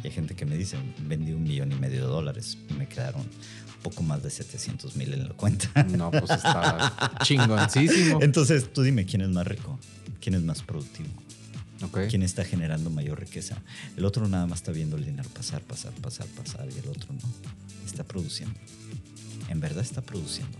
Y 0.03 0.07
hay 0.07 0.13
gente 0.13 0.35
que 0.35 0.45
me 0.45 0.57
dice, 0.57 0.77
vendí 1.07 1.31
un 1.31 1.43
millón 1.43 1.71
y 1.71 1.75
medio 1.75 2.01
de 2.01 2.07
dólares 2.07 2.57
y 2.69 2.73
me 2.73 2.87
quedaron 2.87 3.23
poco 3.81 4.03
más 4.03 4.21
de 4.23 4.29
700 4.29 4.95
mil 4.95 5.13
en 5.13 5.27
la 5.27 5.33
cuenta. 5.33 5.83
No, 5.83 6.11
pues 6.11 6.29
está 6.29 7.17
chingoncísimo. 7.23 8.21
Entonces, 8.21 8.71
tú 8.71 8.83
dime, 8.83 9.05
¿quién 9.05 9.21
es 9.21 9.29
más 9.29 9.45
rico? 9.47 9.79
¿Quién 10.19 10.35
es 10.35 10.41
más 10.41 10.61
productivo? 10.61 11.09
Okay. 11.83 12.07
¿Quién 12.09 12.21
está 12.21 12.45
generando 12.45 12.91
mayor 12.91 13.19
riqueza? 13.19 13.57
El 13.97 14.05
otro 14.05 14.27
nada 14.27 14.45
más 14.45 14.59
está 14.59 14.71
viendo 14.71 14.97
el 14.97 15.05
dinero 15.05 15.27
pasar, 15.29 15.61
pasar, 15.61 15.91
pasar, 15.93 16.27
pasar 16.27 16.67
y 16.73 16.77
el 16.77 16.87
otro 16.87 17.11
no. 17.13 17.27
Está 17.85 18.03
produciendo. 18.03 18.53
En 19.49 19.59
verdad 19.59 19.83
está 19.83 20.01
produciendo. 20.01 20.57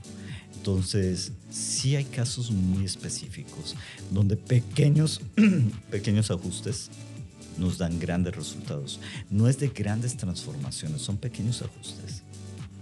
Entonces, 0.56 1.32
sí 1.50 1.96
hay 1.96 2.06
casos 2.06 2.52
muy 2.52 2.86
específicos 2.86 3.76
donde 4.12 4.38
pequeños, 4.38 5.22
pequeños 5.92 6.30
ajustes 6.30 6.92
nos 7.58 7.78
dan 7.78 8.00
grandes 8.00 8.36
resultados. 8.36 9.00
No 9.30 9.48
es 9.48 9.60
de 9.60 9.70
grandes 9.70 10.18
transformaciones, 10.18 11.02
son 11.02 11.18
pequeños 11.18 11.62
ajustes. 11.62 12.24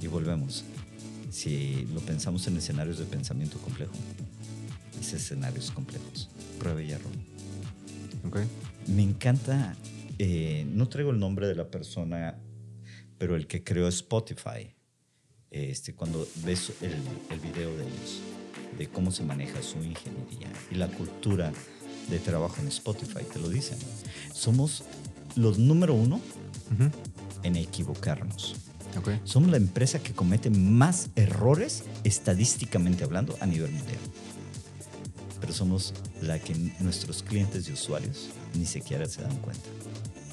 Y 0.02 0.08
volvemos. 0.08 0.64
Si 1.30 1.88
lo 1.94 2.00
pensamos 2.00 2.48
en 2.48 2.58
escenarios 2.58 2.98
de 2.98 3.06
pensamiento 3.06 3.60
complejo, 3.60 3.94
es 5.00 5.14
escenarios 5.14 5.72
complejos. 5.72 6.30
Prueba 6.58 6.82
y 6.82 6.92
error. 6.92 7.12
Okay. 8.28 8.48
Me 8.88 9.04
encanta, 9.04 9.76
eh, 10.18 10.66
no 10.70 10.88
traigo 10.90 11.12
el 11.12 11.20
nombre 11.20 11.48
de 11.48 11.56
la 11.56 11.70
persona, 11.70 12.38
pero 13.18 13.36
el 13.36 13.48
que 13.48 13.64
creó 13.64 13.88
Spotify. 13.88 14.74
Este, 15.52 15.94
cuando 15.94 16.28
ves 16.46 16.74
el, 16.82 16.94
el 17.30 17.40
video 17.40 17.76
de 17.76 17.84
ellos, 17.84 18.22
de 18.78 18.88
cómo 18.88 19.12
se 19.12 19.24
maneja 19.24 19.62
su 19.64 19.78
ingeniería 19.78 20.48
y 20.72 20.76
la 20.76 20.88
cultura 20.88 21.52
de 22.10 22.20
trabajo 22.20 22.56
en 22.62 22.68
Spotify, 22.68 23.24
te 23.32 23.40
lo 23.40 23.50
dicen. 23.50 23.78
Somos 24.34 24.84
los 25.36 25.58
número 25.58 25.94
uno 25.94 26.22
en 27.44 27.56
equivocarnos. 27.56 28.56
Okay. 29.00 29.20
Somos 29.24 29.52
la 29.52 29.58
empresa 29.58 30.00
que 30.00 30.14
comete 30.14 30.50
más 30.50 31.10
errores 31.16 31.84
estadísticamente 32.04 33.04
hablando 33.04 33.38
a 33.40 33.46
nivel 33.46 33.72
mundial. 33.72 34.00
Pero 35.40 35.54
somos 35.54 35.94
la 36.22 36.40
que 36.40 36.56
nuestros 36.80 37.24
clientes 37.24 37.68
y 37.70 37.74
usuarios 37.74 38.30
ni 38.56 38.66
siquiera 38.66 39.08
se 39.08 39.22
dan 39.22 39.36
cuenta 39.38 39.64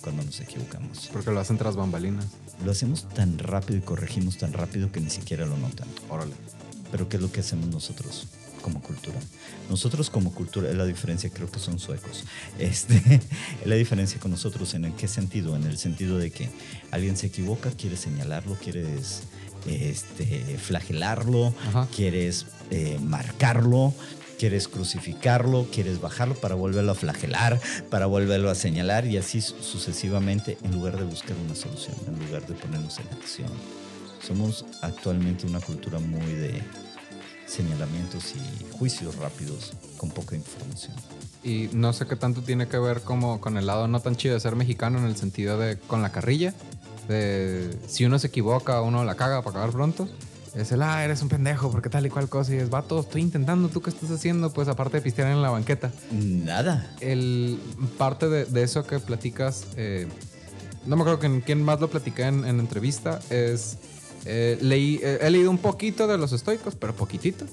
cuando 0.00 0.22
nos 0.24 0.40
equivocamos. 0.40 1.10
Porque 1.12 1.30
lo 1.30 1.40
hacen 1.40 1.58
tras 1.58 1.76
bambalinas. 1.76 2.26
Lo 2.64 2.72
hacemos 2.72 3.08
tan 3.08 3.38
rápido 3.38 3.78
y 3.78 3.82
corregimos 3.82 4.38
tan 4.38 4.52
rápido 4.52 4.90
que 4.90 5.00
ni 5.00 5.10
siquiera 5.10 5.46
lo 5.46 5.56
notan. 5.56 5.88
Órale. 6.08 6.32
Pero 6.90 7.08
¿qué 7.08 7.16
es 7.16 7.22
lo 7.22 7.32
que 7.32 7.40
hacemos 7.40 7.68
nosotros? 7.68 8.26
como 8.66 8.82
cultura. 8.82 9.20
Nosotros 9.70 10.10
como 10.10 10.34
cultura, 10.34 10.68
es 10.68 10.74
la 10.74 10.84
diferencia, 10.84 11.30
creo 11.30 11.48
que 11.48 11.60
son 11.60 11.78
suecos. 11.78 12.24
Este, 12.58 12.96
es 12.96 13.66
la 13.66 13.76
diferencia 13.76 14.18
con 14.18 14.32
nosotros, 14.32 14.74
¿en 14.74 14.92
qué 14.94 15.06
sentido? 15.06 15.54
En 15.54 15.62
el 15.62 15.78
sentido 15.78 16.18
de 16.18 16.32
que 16.32 16.48
alguien 16.90 17.16
se 17.16 17.28
equivoca, 17.28 17.70
quieres 17.70 18.00
señalarlo, 18.00 18.56
quieres 18.56 19.22
este, 19.66 20.58
flagelarlo, 20.58 21.54
quieres 21.94 22.46
eh, 22.72 22.98
marcarlo, 23.00 23.94
quieres 24.38 24.68
crucificarlo, 24.68 25.66
quieres 25.72 26.00
bajarlo 26.00 26.34
para 26.34 26.54
volverlo 26.54 26.92
a 26.92 26.94
flagelar, 26.94 27.60
para 27.90 28.06
volverlo 28.06 28.50
a 28.50 28.54
señalar 28.54 29.06
y 29.06 29.16
así 29.16 29.40
sucesivamente 29.40 30.58
en 30.62 30.72
lugar 30.72 30.96
de 30.96 31.04
buscar 31.04 31.36
una 31.44 31.54
solución, 31.54 31.96
en 32.06 32.26
lugar 32.26 32.46
de 32.46 32.54
ponernos 32.54 32.98
en 32.98 33.08
acción. 33.08 33.50
Somos 34.26 34.64
actualmente 34.82 35.46
una 35.46 35.60
cultura 35.60 35.98
muy 35.98 36.32
de 36.32 36.62
señalamientos 37.46 38.34
y 38.34 38.72
juicios 38.72 39.16
rápidos 39.16 39.72
con 39.96 40.10
poca 40.10 40.34
información. 40.34 40.94
Y 41.44 41.70
no 41.72 41.92
sé 41.92 42.06
qué 42.06 42.16
tanto 42.16 42.42
tiene 42.42 42.66
que 42.66 42.78
ver 42.78 43.02
como 43.02 43.40
con 43.40 43.56
el 43.56 43.66
lado 43.66 43.86
no 43.86 44.00
tan 44.00 44.16
chido 44.16 44.34
de 44.34 44.40
ser 44.40 44.56
mexicano 44.56 44.98
en 44.98 45.04
el 45.04 45.16
sentido 45.16 45.58
de 45.58 45.78
con 45.78 46.02
la 46.02 46.10
carrilla, 46.10 46.54
de 47.06 47.76
si 47.86 48.04
uno 48.04 48.18
se 48.18 48.26
equivoca, 48.26 48.82
uno 48.82 49.04
la 49.04 49.14
caga 49.14 49.42
para 49.42 49.50
acabar 49.50 49.70
pronto. 49.70 50.08
Es 50.56 50.72
el, 50.72 50.82
ah, 50.82 51.04
eres 51.04 51.20
un 51.22 51.28
pendejo, 51.28 51.70
porque 51.70 51.90
tal 51.90 52.06
y 52.06 52.10
cual 52.10 52.28
cosa. 52.28 52.54
Y 52.54 52.58
es, 52.58 52.70
vato, 52.70 53.00
estoy 53.00 53.20
intentando, 53.20 53.68
¿tú 53.68 53.82
qué 53.82 53.90
estás 53.90 54.10
haciendo? 54.10 54.52
Pues 54.52 54.68
aparte 54.68 54.96
de 54.96 55.02
pistear 55.02 55.30
en 55.30 55.42
la 55.42 55.50
banqueta. 55.50 55.92
Nada. 56.10 56.90
El, 57.00 57.60
parte 57.98 58.28
de, 58.28 58.62
eso 58.62 58.86
que 58.86 58.98
platicas, 58.98 59.66
eh, 59.76 60.08
no 60.86 60.96
me 60.96 61.02
acuerdo 61.02 61.20
que, 61.20 61.42
quién 61.42 61.62
más 61.62 61.80
lo 61.80 61.88
platicé 61.88 62.22
en, 62.22 62.46
en 62.46 62.58
entrevista, 62.58 63.20
es 63.28 63.76
eh, 64.26 64.58
leí, 64.60 64.98
eh, 65.02 65.18
he 65.22 65.30
leído 65.30 65.50
un 65.50 65.58
poquito 65.58 66.06
de 66.08 66.18
los 66.18 66.32
estoicos, 66.32 66.74
pero 66.74 66.94
poquitito. 66.94 67.46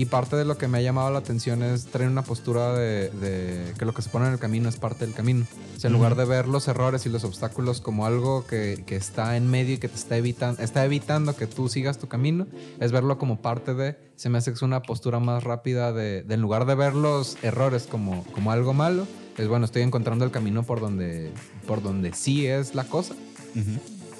Y 0.00 0.06
parte 0.06 0.34
de 0.34 0.46
lo 0.46 0.56
que 0.56 0.66
me 0.66 0.78
ha 0.78 0.80
llamado 0.80 1.10
la 1.10 1.18
atención 1.18 1.62
es 1.62 1.84
traer 1.84 2.08
una 2.08 2.22
postura 2.22 2.72
de, 2.72 3.74
que 3.78 3.84
lo 3.84 3.92
que 3.92 4.00
se 4.00 4.08
pone 4.08 4.28
en 4.28 4.32
el 4.32 4.38
camino 4.38 4.66
es 4.70 4.78
parte 4.78 5.04
del 5.04 5.14
camino. 5.14 5.44
O 5.76 5.78
sea, 5.78 5.88
en 5.88 5.92
lugar 5.92 6.16
de 6.16 6.24
ver 6.24 6.48
los 6.48 6.68
errores 6.68 7.04
y 7.04 7.10
los 7.10 7.22
obstáculos 7.22 7.82
como 7.82 8.06
algo 8.06 8.46
que, 8.46 8.82
que, 8.86 8.96
está 8.96 9.36
en 9.36 9.50
medio 9.50 9.74
y 9.74 9.76
que 9.76 9.88
te 9.88 9.96
está 9.96 10.16
evitando, 10.16 10.62
está 10.62 10.86
evitando 10.86 11.36
que 11.36 11.46
tú 11.46 11.68
sigas 11.68 11.98
tu 11.98 12.08
camino, 12.08 12.46
es 12.80 12.92
verlo 12.92 13.18
como 13.18 13.42
parte 13.42 13.74
de, 13.74 13.98
se 14.16 14.30
me 14.30 14.38
hace 14.38 14.52
que 14.52 14.54
es 14.54 14.62
una 14.62 14.80
postura 14.80 15.20
más 15.20 15.44
rápida 15.44 15.92
de, 15.92 16.24
en 16.26 16.40
lugar 16.40 16.64
de 16.64 16.76
ver 16.76 16.94
los 16.94 17.36
errores 17.42 17.86
como, 17.86 18.24
como 18.32 18.52
algo 18.52 18.72
malo, 18.72 19.06
es 19.36 19.48
bueno, 19.48 19.66
estoy 19.66 19.82
encontrando 19.82 20.24
el 20.24 20.30
camino 20.30 20.62
por 20.62 20.80
donde, 20.80 21.30
por 21.66 21.82
donde 21.82 22.14
sí 22.14 22.46
es 22.46 22.74
la 22.74 22.84
cosa. 22.84 23.14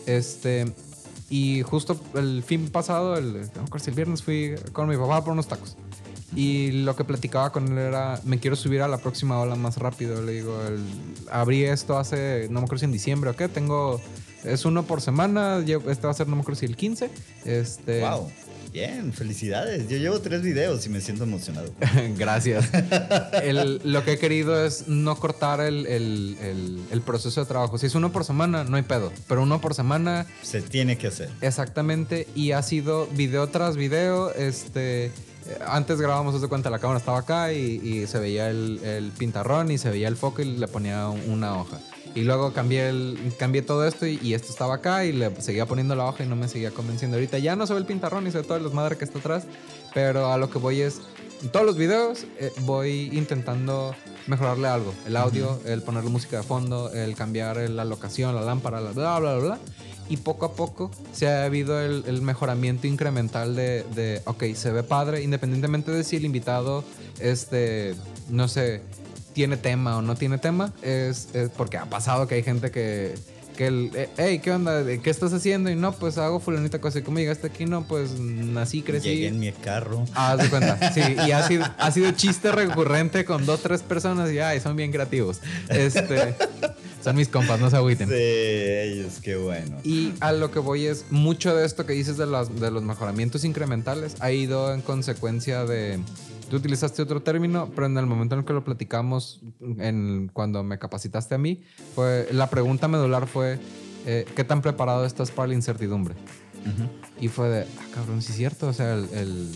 Este, 0.04 0.74
y 1.30 1.62
justo 1.62 1.98
el 2.14 2.42
fin 2.42 2.68
pasado, 2.70 3.16
el, 3.16 3.36
el 3.36 3.94
viernes, 3.94 4.22
fui 4.22 4.56
con 4.72 4.88
mi 4.88 4.96
papá 4.96 5.24
por 5.24 5.32
unos 5.32 5.46
tacos. 5.46 5.76
Y 6.34 6.72
lo 6.72 6.94
que 6.94 7.04
platicaba 7.04 7.50
con 7.50 7.66
él 7.68 7.78
era, 7.78 8.20
me 8.24 8.38
quiero 8.38 8.56
subir 8.56 8.82
a 8.82 8.88
la 8.88 8.98
próxima 8.98 9.40
ola 9.40 9.54
más 9.54 9.78
rápido. 9.78 10.22
Le 10.22 10.32
digo, 10.32 10.58
abrí 11.30 11.64
esto 11.64 11.96
hace, 11.96 12.48
no 12.50 12.60
me 12.60 12.64
acuerdo 12.64 12.80
si 12.80 12.84
en 12.86 12.92
diciembre 12.92 13.30
o 13.30 13.36
qué, 13.36 13.48
tengo, 13.48 14.00
es 14.44 14.64
uno 14.64 14.82
por 14.82 15.00
semana, 15.00 15.58
este 15.58 16.06
va 16.06 16.10
a 16.10 16.14
ser, 16.14 16.28
no 16.28 16.34
me 16.36 16.42
acuerdo 16.42 16.60
si 16.60 16.66
el 16.66 16.76
15. 16.76 17.10
Este, 17.44 18.00
wow. 18.00 18.28
Bien, 18.72 19.12
felicidades. 19.12 19.88
Yo 19.88 19.96
llevo 19.96 20.20
tres 20.20 20.42
videos 20.42 20.86
y 20.86 20.88
me 20.88 21.00
siento 21.00 21.24
emocionado. 21.24 21.72
Gracias. 22.16 22.68
lo 23.84 24.04
que 24.04 24.12
he 24.12 24.18
querido 24.18 24.64
es 24.64 24.86
no 24.86 25.16
cortar 25.16 25.60
el, 25.60 27.02
proceso 27.04 27.40
de 27.40 27.46
trabajo. 27.46 27.78
Si 27.78 27.86
es 27.86 27.94
uno 27.94 28.12
por 28.12 28.24
semana, 28.24 28.64
no 28.64 28.76
hay 28.76 28.82
pedo. 28.82 29.12
Pero 29.28 29.42
uno 29.42 29.60
por 29.60 29.74
semana. 29.74 30.26
Se 30.42 30.62
tiene 30.62 30.98
que 30.98 31.08
hacer. 31.08 31.30
Exactamente. 31.40 32.28
Y 32.34 32.52
ha 32.52 32.62
sido 32.62 33.06
video 33.08 33.48
tras 33.48 33.76
video. 33.76 34.32
Este. 34.34 35.10
Antes 35.66 36.00
grabábamos 36.00 36.34
desde 36.34 36.46
cuenta, 36.46 36.70
la 36.70 36.78
cámara 36.78 37.00
estaba 37.00 37.18
acá 37.18 37.52
y, 37.52 38.06
se 38.06 38.18
veía 38.20 38.50
el, 38.50 38.78
el 38.84 39.10
pintarrón 39.10 39.70
y 39.72 39.78
se 39.78 39.90
veía 39.90 40.06
el 40.06 40.16
foco 40.16 40.42
y 40.42 40.44
le 40.44 40.68
ponía 40.68 41.08
una 41.08 41.58
hoja. 41.58 41.80
Y 42.14 42.22
luego 42.22 42.52
cambié, 42.52 42.88
el, 42.88 43.32
cambié 43.38 43.62
todo 43.62 43.86
esto 43.86 44.06
y, 44.06 44.34
esto 44.34 44.50
estaba 44.50 44.76
acá 44.76 45.04
y 45.04 45.12
le 45.12 45.30
seguía 45.40 45.66
poniendo 45.66 45.94
la 45.94 46.06
hoja 46.06 46.24
y 46.24 46.26
no 46.26 46.36
me 46.36 46.48
seguía 46.48 46.70
convenciendo. 46.72 47.16
Ahorita 47.16 47.38
ya 47.38 47.54
no 47.56 47.66
se 47.66 47.72
ve 47.72 47.80
el 47.80 47.86
pintarrón 47.86 48.26
y 48.26 48.32
se 48.32 48.38
ve 48.38 48.44
todas 48.44 48.62
las 48.62 48.72
madres 48.72 48.98
que 48.98 49.04
está 49.04 49.18
atrás, 49.20 49.44
pero 49.94 50.32
a 50.32 50.38
lo 50.38 50.50
que 50.50 50.58
voy 50.58 50.80
es, 50.80 51.00
en 51.42 51.50
todos 51.50 51.64
los 51.64 51.76
videos 51.76 52.26
eh, 52.38 52.52
voy 52.62 53.10
intentando 53.12 53.94
mejorarle 54.26 54.68
algo. 54.68 54.92
El 55.06 55.16
audio, 55.16 55.60
el 55.64 55.82
ponerle 55.82 56.10
música 56.10 56.38
de 56.38 56.42
fondo, 56.42 56.92
el 56.92 57.14
cambiar 57.14 57.56
la 57.58 57.84
locación, 57.84 58.34
la 58.34 58.42
lámpara, 58.42 58.80
bla, 58.80 58.90
bla, 58.90 59.18
bla, 59.18 59.36
bla. 59.36 59.58
Y 60.08 60.16
poco 60.16 60.46
a 60.46 60.54
poco 60.54 60.90
se 61.12 61.28
ha 61.28 61.44
habido 61.44 61.80
el, 61.80 62.22
mejoramiento 62.22 62.88
incremental 62.88 63.54
de, 63.54 63.84
de, 63.94 64.20
ok, 64.24 64.42
se 64.54 64.72
ve 64.72 64.82
padre, 64.82 65.22
independientemente 65.22 65.92
de 65.92 66.02
si 66.02 66.16
el 66.16 66.24
invitado, 66.24 66.82
este, 67.20 67.94
no 68.28 68.48
sé, 68.48 68.82
tiene 69.40 69.56
tema 69.56 69.96
o 69.96 70.02
no 70.02 70.16
tiene 70.16 70.36
tema, 70.36 70.70
es, 70.82 71.28
porque 71.56 71.78
ha 71.78 71.86
pasado 71.86 72.28
que 72.28 72.34
hay 72.34 72.42
gente 72.42 72.70
que, 72.70 73.14
que 73.56 73.68
el, 73.68 73.90
eh, 73.94 74.10
hey, 74.18 74.38
¿qué 74.44 74.52
onda? 74.52 74.84
¿Qué 74.84 75.08
estás 75.08 75.32
haciendo? 75.32 75.70
Y 75.70 75.76
no, 75.76 75.92
pues 75.92 76.18
hago 76.18 76.40
fulanita 76.40 76.78
cosa. 76.78 76.98
Y 76.98 77.02
como 77.02 77.20
llegaste 77.20 77.46
aquí, 77.46 77.64
no, 77.64 77.88
pues 77.88 78.20
nací, 78.20 78.82
crecí. 78.82 79.08
Llegué 79.08 79.28
en 79.28 79.40
mi 79.40 79.50
carro. 79.52 80.04
Ah, 80.14 80.36
de 80.36 80.50
cuenta. 80.50 80.78
Sí, 80.92 81.00
y 81.26 81.30
ha 81.30 81.48
sido, 81.48 81.64
ha 81.78 81.90
sido 81.90 82.10
chiste 82.10 82.52
recurrente 82.52 83.24
con 83.24 83.46
dos, 83.46 83.62
tres 83.62 83.80
personas 83.80 84.30
y 84.30 84.40
ay, 84.40 84.60
son 84.60 84.76
bien 84.76 84.92
creativos. 84.92 85.40
Este. 85.70 86.34
Son 87.02 87.16
mis 87.16 87.28
compas, 87.28 87.58
no 87.58 87.70
se 87.70 87.76
agüiten. 87.76 88.10
Sí, 88.10 88.14
ellos, 88.14 89.20
qué 89.22 89.36
bueno. 89.36 89.78
Y 89.84 90.12
a 90.20 90.32
lo 90.32 90.50
que 90.50 90.58
voy 90.58 90.84
es, 90.84 91.06
mucho 91.08 91.56
de 91.56 91.64
esto 91.64 91.86
que 91.86 91.94
dices 91.94 92.18
de, 92.18 92.26
las, 92.26 92.60
de 92.60 92.70
los 92.70 92.82
mejoramientos 92.82 93.44
incrementales 93.44 94.16
ha 94.20 94.32
ido 94.32 94.74
en 94.74 94.82
consecuencia 94.82 95.64
de... 95.64 95.98
Tú 96.50 96.56
utilizaste 96.56 97.00
otro 97.00 97.22
término, 97.22 97.70
pero 97.74 97.86
en 97.86 97.96
el 97.96 98.06
momento 98.06 98.34
en 98.34 98.40
el 98.40 98.44
que 98.44 98.52
lo 98.52 98.64
platicamos, 98.64 99.40
en, 99.78 100.30
cuando 100.32 100.62
me 100.62 100.78
capacitaste 100.78 101.36
a 101.36 101.38
mí, 101.38 101.62
fue, 101.94 102.28
la 102.32 102.50
pregunta 102.50 102.88
medular 102.88 103.26
fue, 103.26 103.58
eh, 104.04 104.26
¿qué 104.34 104.44
tan 104.44 104.60
preparado 104.60 105.06
estás 105.06 105.30
para 105.30 105.48
la 105.48 105.54
incertidumbre? 105.54 106.14
Y 107.20 107.28
fue 107.28 107.48
de, 107.48 107.62
ah, 107.62 107.86
cabrón, 107.94 108.20
sí 108.20 108.32
es 108.32 108.36
cierto, 108.36 108.68
o 108.68 108.72
sea, 108.72 108.94
el 108.94 109.50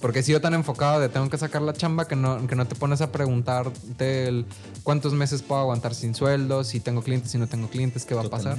porque 0.00 0.20
he 0.20 0.22
sido 0.22 0.40
tan 0.40 0.54
enfocado 0.54 1.00
de 1.00 1.08
tengo 1.08 1.28
que 1.28 1.38
sacar 1.38 1.62
la 1.62 1.72
chamba 1.72 2.06
que 2.06 2.16
no, 2.16 2.46
que 2.46 2.54
no 2.54 2.66
te 2.66 2.74
pones 2.74 3.00
a 3.00 3.12
preguntarte 3.12 4.28
el 4.28 4.46
cuántos 4.82 5.14
meses 5.14 5.42
puedo 5.42 5.60
aguantar 5.60 5.94
sin 5.94 6.14
sueldo, 6.14 6.64
si 6.64 6.80
tengo 6.80 7.02
clientes, 7.02 7.30
si 7.30 7.38
no 7.38 7.46
tengo 7.46 7.68
clientes, 7.68 8.04
qué 8.04 8.14
va 8.14 8.22
a 8.22 8.30
pasar. 8.30 8.56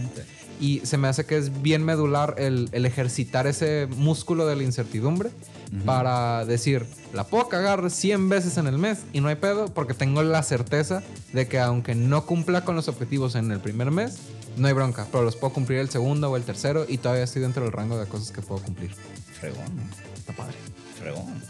Y 0.60 0.82
se 0.84 0.98
me 0.98 1.08
hace 1.08 1.26
que 1.26 1.38
es 1.38 1.62
bien 1.62 1.84
medular 1.86 2.36
el, 2.38 2.70
el 2.74 2.86
ejercitar 2.86 3.48
ese 3.48 3.88
músculo 3.96 4.46
de 4.46 4.56
la 4.56 4.64
incertidumbre 4.64 5.32
para 5.86 6.46
decir, 6.46 6.86
la 7.14 7.26
puedo 7.26 7.48
cagar 7.48 7.92
100 7.92 8.30
veces 8.30 8.58
en 8.58 8.68
el 8.68 8.78
mes 8.78 9.00
y 9.14 9.22
no 9.22 9.28
hay 9.28 9.36
pedo 9.36 9.68
porque 9.68 9.94
tengo 9.94 10.24
la 10.24 10.42
certeza 10.42 11.04
de 11.32 11.48
que 11.48 11.60
aunque 11.60 11.94
no 11.94 12.26
cumpla 12.26 12.66
con 12.66 12.76
los 12.76 12.88
objetivos 12.88 13.36
en 13.36 13.52
el 13.52 13.60
primer 13.60 13.92
mes, 13.92 14.18
no 14.58 14.68
hay 14.68 14.74
bronca, 14.74 15.08
pero 15.12 15.24
los 15.24 15.36
puedo 15.36 15.54
cumplir 15.54 15.80
el 15.80 15.90
segundo 15.90 16.32
o 16.32 16.38
el 16.38 16.44
tercero 16.44 16.86
y 16.88 16.98
todavía 16.98 17.24
estoy 17.24 17.42
dentro 17.42 17.64
del 17.64 17.72
rango 17.72 18.00
de 18.00 18.08
cosas 18.08 18.32
que 18.32 18.42
puedo 18.42 18.62
cumplir. 18.62 18.94
Fregón. 19.40 19.66
Está 20.18 20.34
padre. 20.34 20.56
Fregón. 21.00 21.42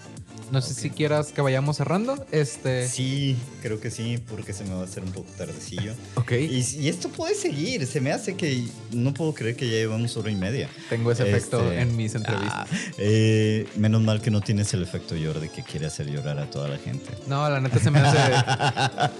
No 0.52 0.62
sé 0.62 0.74
si 0.74 0.90
quieras 0.90 1.32
que 1.32 1.42
vayamos 1.42 1.78
cerrando. 1.78 2.26
Este. 2.32 2.88
Sí, 2.88 3.38
creo 3.62 3.80
que 3.80 3.92
sí, 3.92 4.20
porque 4.30 4.54
se 4.54 4.64
me 4.64 4.74
va 4.74 4.82
a 4.82 4.84
hacer 4.84 5.04
un 5.04 5.12
poco 5.12 5.30
tardecillo. 5.38 5.94
Ok. 6.16 6.34
Y, 6.34 6.90
esto 6.90 7.10
puede 7.10 7.34
seguir. 7.34 7.86
Se 7.88 8.02
me 8.02 8.12
hace 8.12 8.36
que 8.36 8.66
no 8.92 9.14
puedo 9.14 9.34
creer 9.34 9.56
que 9.56 9.66
ya 9.68 9.78
llevamos 9.78 10.16
hora 10.18 10.30
y 10.30 10.36
media. 10.36 10.70
Tengo 10.90 11.12
ese 11.12 11.28
efecto 11.28 11.64
este, 11.64 11.82
en 11.82 11.96
mis 11.96 12.14
entrevistas. 12.14 12.68
Ah, 12.72 12.94
eh, 12.98 13.68
menos 13.76 14.02
mal 14.02 14.22
que 14.22 14.30
no 14.30 14.42
tienes 14.42 14.74
el 14.74 14.84
efecto 14.84 15.16
llor 15.16 15.40
de 15.40 15.50
que 15.50 15.64
quiere 15.64 15.86
hacer 15.88 16.08
llorar 16.08 16.38
a 16.40 16.50
toda 16.50 16.68
la 16.68 16.78
gente. 16.78 17.10
No, 17.28 17.50
la 17.50 17.62
neta 17.62 17.80
se 17.80 17.90
me 17.90 18.00
hace. 18.00 18.20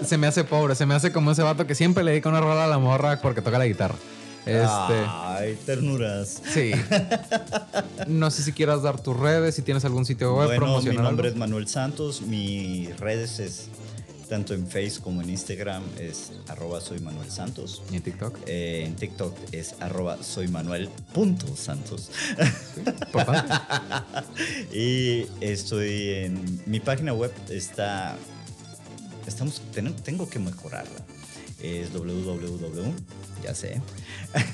se 0.04 0.18
me 0.18 0.26
hace 0.26 0.44
pobre. 0.44 0.74
Se 0.74 0.86
me 0.86 0.94
hace 0.94 1.10
como 1.10 1.32
ese 1.32 1.42
vato 1.42 1.66
que 1.66 1.74
siempre 1.74 2.04
le 2.04 2.12
dedica 2.12 2.28
una 2.28 2.40
rola 2.40 2.64
a 2.64 2.68
la 2.68 2.78
morra 2.78 3.20
porque 3.20 3.42
toca 3.42 3.58
la 3.58 3.66
guitarra. 3.66 3.96
Este, 4.46 5.04
Ay, 5.08 5.58
ternuras. 5.66 6.42
Sí. 6.52 6.72
No 8.06 8.30
sé 8.30 8.42
si 8.42 8.52
quieras 8.52 8.82
dar 8.82 9.00
tus 9.00 9.16
redes, 9.16 9.54
si 9.54 9.62
tienes 9.62 9.84
algún 9.84 10.06
sitio 10.06 10.34
web 10.34 10.58
bueno, 10.58 10.80
Mi 10.80 10.96
nombre 10.96 11.28
es 11.28 11.36
Manuel 11.36 11.68
Santos. 11.68 12.22
Mis 12.22 12.98
redes 12.98 13.38
es 13.38 13.68
tanto 14.30 14.54
en 14.54 14.66
Facebook 14.68 15.04
como 15.04 15.22
en 15.22 15.28
Instagram 15.28 15.82
es 15.98 16.30
arroba 16.46 16.80
soy 16.80 17.00
Manuel 17.00 17.30
Santos. 17.30 17.82
¿Y 17.90 17.96
en 17.96 18.02
TikTok? 18.02 18.38
Eh, 18.46 18.84
en 18.86 18.94
TikTok 18.94 19.36
es 19.50 19.74
arroba 19.80 20.22
soy 20.22 20.46
Manuel 20.48 20.88
punto 21.12 21.54
Santos. 21.56 22.10
y 24.72 25.26
estoy 25.40 26.10
en 26.10 26.62
mi 26.66 26.78
página 26.78 27.12
web 27.12 27.32
está 27.50 28.16
estamos 29.26 29.60
tengo 30.04 30.28
que 30.28 30.38
mejorarla. 30.38 31.04
Es 31.62 31.92
www 31.92 32.94
ya 33.42 33.54
sé. 33.54 33.80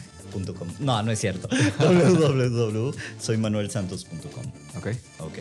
.com. 0.59 0.69
No, 0.81 1.03
no 1.03 1.13
es 1.13 1.19
cierto. 1.19 1.49
www.soymanuelsantos.com. 1.79 4.45
Ok. 4.77 4.89
Ok. 5.21 5.39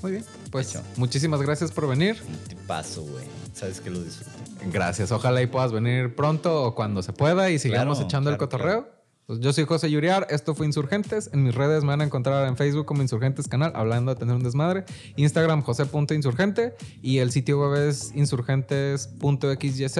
Muy 0.00 0.12
bien. 0.12 0.24
Pues 0.52 0.78
muchísimas 0.94 1.42
gracias 1.42 1.72
por 1.72 1.88
venir. 1.88 2.22
Te 2.46 2.54
paso, 2.54 3.02
güey. 3.02 3.24
Sabes 3.52 3.80
que 3.80 3.90
lo 3.90 4.00
disfruto. 4.00 4.30
Gracias. 4.70 5.10
Ojalá 5.10 5.42
y 5.42 5.48
puedas 5.48 5.72
venir 5.72 6.14
pronto 6.14 6.62
o 6.62 6.76
cuando 6.76 7.02
se 7.02 7.12
pueda 7.12 7.50
y 7.50 7.58
sigamos 7.58 8.00
echando 8.00 8.30
el 8.30 8.36
cotorreo. 8.36 8.97
Pues 9.28 9.40
yo 9.40 9.52
soy 9.52 9.64
José 9.66 9.90
Yuriar, 9.90 10.26
esto 10.30 10.54
fue 10.54 10.64
Insurgentes. 10.64 11.28
En 11.34 11.42
mis 11.42 11.54
redes 11.54 11.82
me 11.82 11.88
van 11.88 12.00
a 12.00 12.04
encontrar 12.04 12.48
en 12.48 12.56
Facebook 12.56 12.86
como 12.86 13.02
Insurgentes 13.02 13.46
Canal, 13.46 13.72
hablando 13.74 14.14
de 14.14 14.18
tener 14.18 14.34
un 14.34 14.42
desmadre. 14.42 14.86
Instagram, 15.16 15.60
josé.insurgente. 15.60 16.72
Y 17.02 17.18
el 17.18 17.30
sitio 17.30 17.60
web 17.60 17.90
es 17.90 18.10
insurgentes.xyz. 18.14 19.96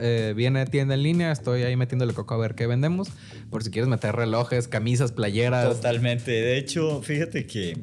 Eh, 0.00 0.34
viene 0.34 0.66
tienda 0.66 0.94
en 0.94 1.04
línea, 1.04 1.30
estoy 1.30 1.62
ahí 1.62 1.76
metiéndole 1.76 2.12
coco 2.12 2.34
a 2.34 2.38
ver 2.38 2.56
qué 2.56 2.66
vendemos. 2.66 3.10
Por 3.50 3.62
si 3.62 3.70
quieres 3.70 3.88
meter 3.88 4.16
relojes, 4.16 4.66
camisas, 4.66 5.12
playeras. 5.12 5.76
Totalmente. 5.76 6.32
De 6.32 6.58
hecho, 6.58 7.02
fíjate 7.02 7.46
que 7.46 7.80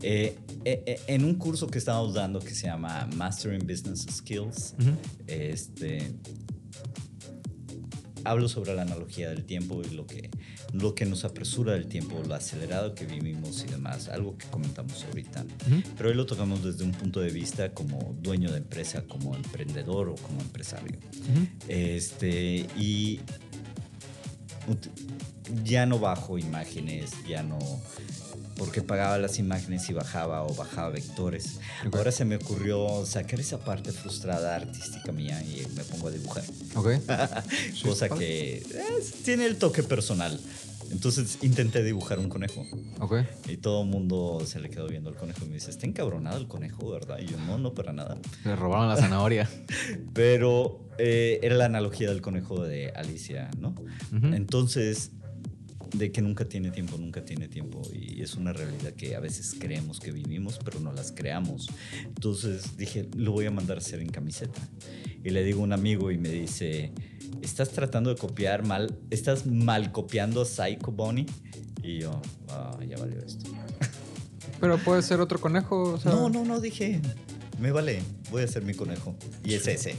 eh, 0.00 0.38
eh, 0.64 1.00
en 1.06 1.24
un 1.26 1.34
curso 1.34 1.66
que 1.66 1.76
estamos 1.76 2.14
dando 2.14 2.40
que 2.40 2.54
se 2.54 2.66
llama 2.66 3.06
Mastering 3.14 3.66
Business 3.66 4.06
Skills, 4.10 4.74
este 5.26 6.14
hablo 8.24 8.48
sobre 8.48 8.74
la 8.74 8.82
analogía 8.82 9.30
del 9.30 9.44
tiempo 9.44 9.82
y 9.82 9.94
lo 9.94 10.06
que, 10.06 10.30
lo 10.72 10.94
que 10.94 11.04
nos 11.06 11.24
apresura 11.24 11.72
del 11.74 11.86
tiempo, 11.86 12.20
lo 12.26 12.34
acelerado 12.34 12.94
que 12.94 13.06
vivimos 13.06 13.64
y 13.64 13.70
demás, 13.70 14.08
algo 14.08 14.36
que 14.36 14.46
comentamos 14.46 15.04
ahorita. 15.04 15.44
Pero 15.96 16.08
hoy 16.08 16.14
lo 16.14 16.26
tocamos 16.26 16.64
desde 16.64 16.84
un 16.84 16.92
punto 16.92 17.20
de 17.20 17.30
vista 17.30 17.72
como 17.72 18.16
dueño 18.20 18.50
de 18.50 18.58
empresa, 18.58 19.02
como 19.02 19.34
emprendedor 19.34 20.08
o 20.08 20.14
como 20.16 20.40
empresario. 20.40 20.98
este, 21.68 22.66
y 22.76 23.20
ya 25.64 25.86
no 25.86 25.98
bajo 25.98 26.38
imágenes, 26.38 27.12
ya 27.28 27.42
no 27.42 27.58
porque 28.56 28.82
pagaba 28.82 29.18
las 29.18 29.38
imágenes 29.38 29.88
y 29.90 29.92
bajaba 29.92 30.44
o 30.44 30.54
bajaba 30.54 30.90
vectores. 30.90 31.60
Ahora 31.92 32.12
se 32.12 32.24
me 32.24 32.36
ocurrió 32.36 33.04
sacar 33.06 33.40
esa 33.40 33.58
parte 33.58 33.92
frustrada 33.92 34.56
artística 34.56 35.12
mía 35.12 35.42
y 35.42 35.66
me 35.74 35.84
pongo 35.84 36.08
a 36.08 36.10
dibujar. 36.10 36.44
Ok. 36.76 36.90
Cosa 37.84 38.08
que 38.08 38.62
tiene 39.24 39.46
el 39.46 39.56
toque 39.56 39.82
personal. 39.82 40.38
Entonces 40.90 41.38
intenté 41.42 41.82
dibujar 41.82 42.18
un 42.18 42.28
conejo. 42.28 42.64
Ok. 43.00 43.16
Y 43.48 43.56
todo 43.56 43.82
el 43.82 43.88
mundo 43.88 44.42
se 44.46 44.60
le 44.60 44.70
quedó 44.70 44.86
viendo 44.86 45.10
al 45.10 45.16
conejo 45.16 45.44
y 45.44 45.48
me 45.48 45.54
dice, 45.54 45.70
está 45.70 45.86
encabronado 45.86 46.36
el 46.36 46.46
conejo, 46.46 46.90
¿verdad? 46.90 47.18
Y 47.20 47.26
yo, 47.26 47.36
no, 47.38 47.58
no 47.58 47.74
para 47.74 47.92
nada. 47.92 48.18
Le 48.44 48.54
robaron 48.54 48.88
la 48.88 48.96
zanahoria. 48.96 49.48
Pero 50.12 50.88
eh, 50.98 51.40
era 51.42 51.56
la 51.56 51.64
analogía 51.64 52.08
del 52.08 52.20
conejo 52.20 52.62
de 52.62 52.90
Alicia, 52.90 53.50
¿no? 53.58 53.74
Entonces 54.12 55.10
de 55.94 56.12
que 56.12 56.22
nunca 56.22 56.44
tiene 56.44 56.70
tiempo, 56.70 56.96
nunca 56.98 57.24
tiene 57.24 57.48
tiempo. 57.48 57.82
Y 57.92 58.22
es 58.22 58.34
una 58.34 58.52
realidad 58.52 58.92
que 58.92 59.16
a 59.16 59.20
veces 59.20 59.54
creemos 59.58 60.00
que 60.00 60.10
vivimos, 60.10 60.58
pero 60.64 60.80
no 60.80 60.92
las 60.92 61.12
creamos. 61.12 61.68
Entonces 62.04 62.76
dije, 62.76 63.08
lo 63.16 63.32
voy 63.32 63.46
a 63.46 63.50
mandar 63.50 63.78
a 63.78 63.80
hacer 63.80 64.00
en 64.00 64.08
camiseta. 64.08 64.60
Y 65.22 65.30
le 65.30 65.44
digo 65.44 65.60
a 65.60 65.64
un 65.64 65.72
amigo 65.72 66.10
y 66.10 66.18
me 66.18 66.30
dice, 66.30 66.92
¿estás 67.42 67.70
tratando 67.70 68.10
de 68.10 68.16
copiar 68.16 68.66
mal? 68.66 68.98
¿Estás 69.10 69.46
mal 69.46 69.92
copiando 69.92 70.42
a 70.42 70.44
Psycho 70.44 70.92
Bonnie? 70.92 71.26
Y 71.82 72.00
yo, 72.00 72.20
ah, 72.48 72.78
ya 72.88 72.96
valió 72.96 73.18
esto. 73.18 73.50
Pero 74.60 74.78
puede 74.78 75.02
ser 75.02 75.20
otro 75.20 75.40
conejo. 75.40 75.98
No, 76.04 76.28
no, 76.28 76.44
no, 76.44 76.60
dije, 76.60 77.00
me 77.60 77.70
vale, 77.70 78.02
voy 78.30 78.42
a 78.42 78.44
hacer 78.44 78.62
mi 78.62 78.74
conejo. 78.74 79.14
Y 79.44 79.54
es 79.54 79.66
ese. 79.66 79.96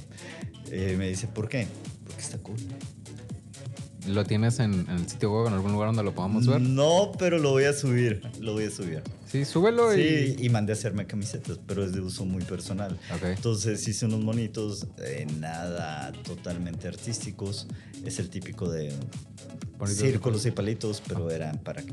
Eh, 0.72 0.96
me 0.98 1.08
dice, 1.10 1.28
¿por 1.28 1.48
qué? 1.48 1.68
Porque 2.06 2.22
está 2.22 2.38
cool. 2.40 2.58
¿Lo 4.08 4.24
tienes 4.24 4.60
en, 4.60 4.86
el 4.90 5.08
sitio 5.10 5.32
web 5.32 5.48
en 5.48 5.54
algún 5.54 5.72
lugar 5.72 5.90
donde 5.90 6.04
lo 6.04 6.14
podamos 6.14 6.48
ver? 6.48 6.62
No, 6.62 7.12
pero 7.18 7.40
lo 7.40 7.52
voy 7.52 7.64
a 7.64 7.74
subir. 7.74 8.22
Lo 8.40 8.54
voy 8.54 8.66
a 8.66 8.72
subir. 8.72 9.02
Sí, 9.36 9.44
súbelo 9.44 9.94
y... 9.98 10.38
y 10.40 10.50
mandé 10.50 10.72
a 10.72 10.76
hacerme 10.76 11.06
camisetas, 11.06 11.60
pero 11.68 11.84
es 11.84 11.92
de 11.92 12.00
uso 12.00 12.24
muy 12.24 12.42
personal. 12.44 12.98
Entonces 13.22 13.86
hice 13.86 14.06
unos 14.06 14.24
monitos, 14.24 14.88
eh, 15.00 15.28
nada 15.40 16.14
totalmente 16.24 16.88
artísticos. 16.88 17.68
Es 18.06 18.20
el 18.20 18.30
típico 18.30 18.70
de 18.70 18.94
círculos 19.88 20.46
y 20.46 20.52
palitos, 20.52 21.02
pero 21.06 21.30
eran 21.30 21.58
para 21.60 21.84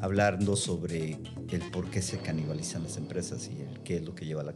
hablando 0.00 0.54
sobre 0.54 1.18
el 1.50 1.70
por 1.72 1.90
qué 1.90 2.02
se 2.02 2.18
canibalizan 2.18 2.84
las 2.84 2.96
empresas 2.96 3.48
y 3.48 3.60
el, 3.62 3.80
qué 3.80 3.96
es 3.96 4.04
lo 4.04 4.14
que 4.14 4.24
lleva 4.24 4.42
a 4.42 4.44
la 4.44 4.54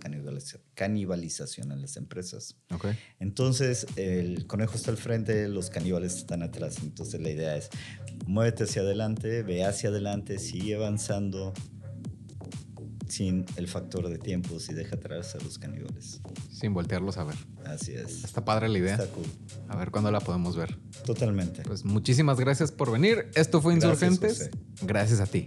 canibalización 0.75 1.73
en 1.73 1.83
las 1.83 1.97
empresas. 1.97 2.57
Okay. 2.73 2.97
Entonces, 3.19 3.87
el 3.97 4.47
conejo 4.47 4.77
está 4.77 4.93
al 4.93 4.99
frente, 4.99 5.49
los 5.49 5.69
caníbales 5.69 6.17
están 6.17 6.43
atrás. 6.43 6.77
Entonces, 6.83 7.21
la 7.21 7.31
idea 7.31 7.57
es 7.57 7.71
muévete 8.27 8.65
hacia 8.65 8.83
adelante, 8.83 9.43
ve 9.43 9.65
hacia 9.65 9.89
adelante, 9.91 10.39
sigue 10.39 10.77
avanzando 10.77 11.53
sin 13.09 13.45
el 13.57 13.69
factor 13.69 14.09
de 14.09 14.19
tiempo, 14.19 14.59
si 14.59 14.75
deja 14.75 14.97
atrás 14.97 15.35
a 15.35 15.39
los 15.43 15.59
caníbales. 15.59 16.21
Sin 16.51 16.75
voltearlos 16.75 17.17
a 17.19 17.25
ver. 17.25 17.37
Así 17.65 17.93
es. 17.93 18.25
Está 18.25 18.45
padre 18.45 18.69
la 18.69 18.79
idea. 18.79 18.95
Está 18.95 19.09
cool. 19.09 19.27
A 19.69 19.77
ver 19.77 19.91
cuándo 19.91 20.11
la 20.11 20.21
podemos 20.21 20.57
ver. 20.57 20.77
Totalmente. 21.05 21.63
Pues 21.63 21.85
muchísimas 21.85 22.39
gracias 22.39 22.73
por 22.73 22.91
venir. 22.91 23.31
Esto 23.35 23.61
fue 23.61 23.75
Insurgentes. 23.75 24.51
Gracias, 24.51 24.51
gracias 24.83 25.21
a 25.21 25.27
ti. 25.27 25.47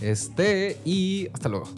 Este, 0.00 0.78
y 0.84 1.28
hasta 1.32 1.48
luego. 1.48 1.68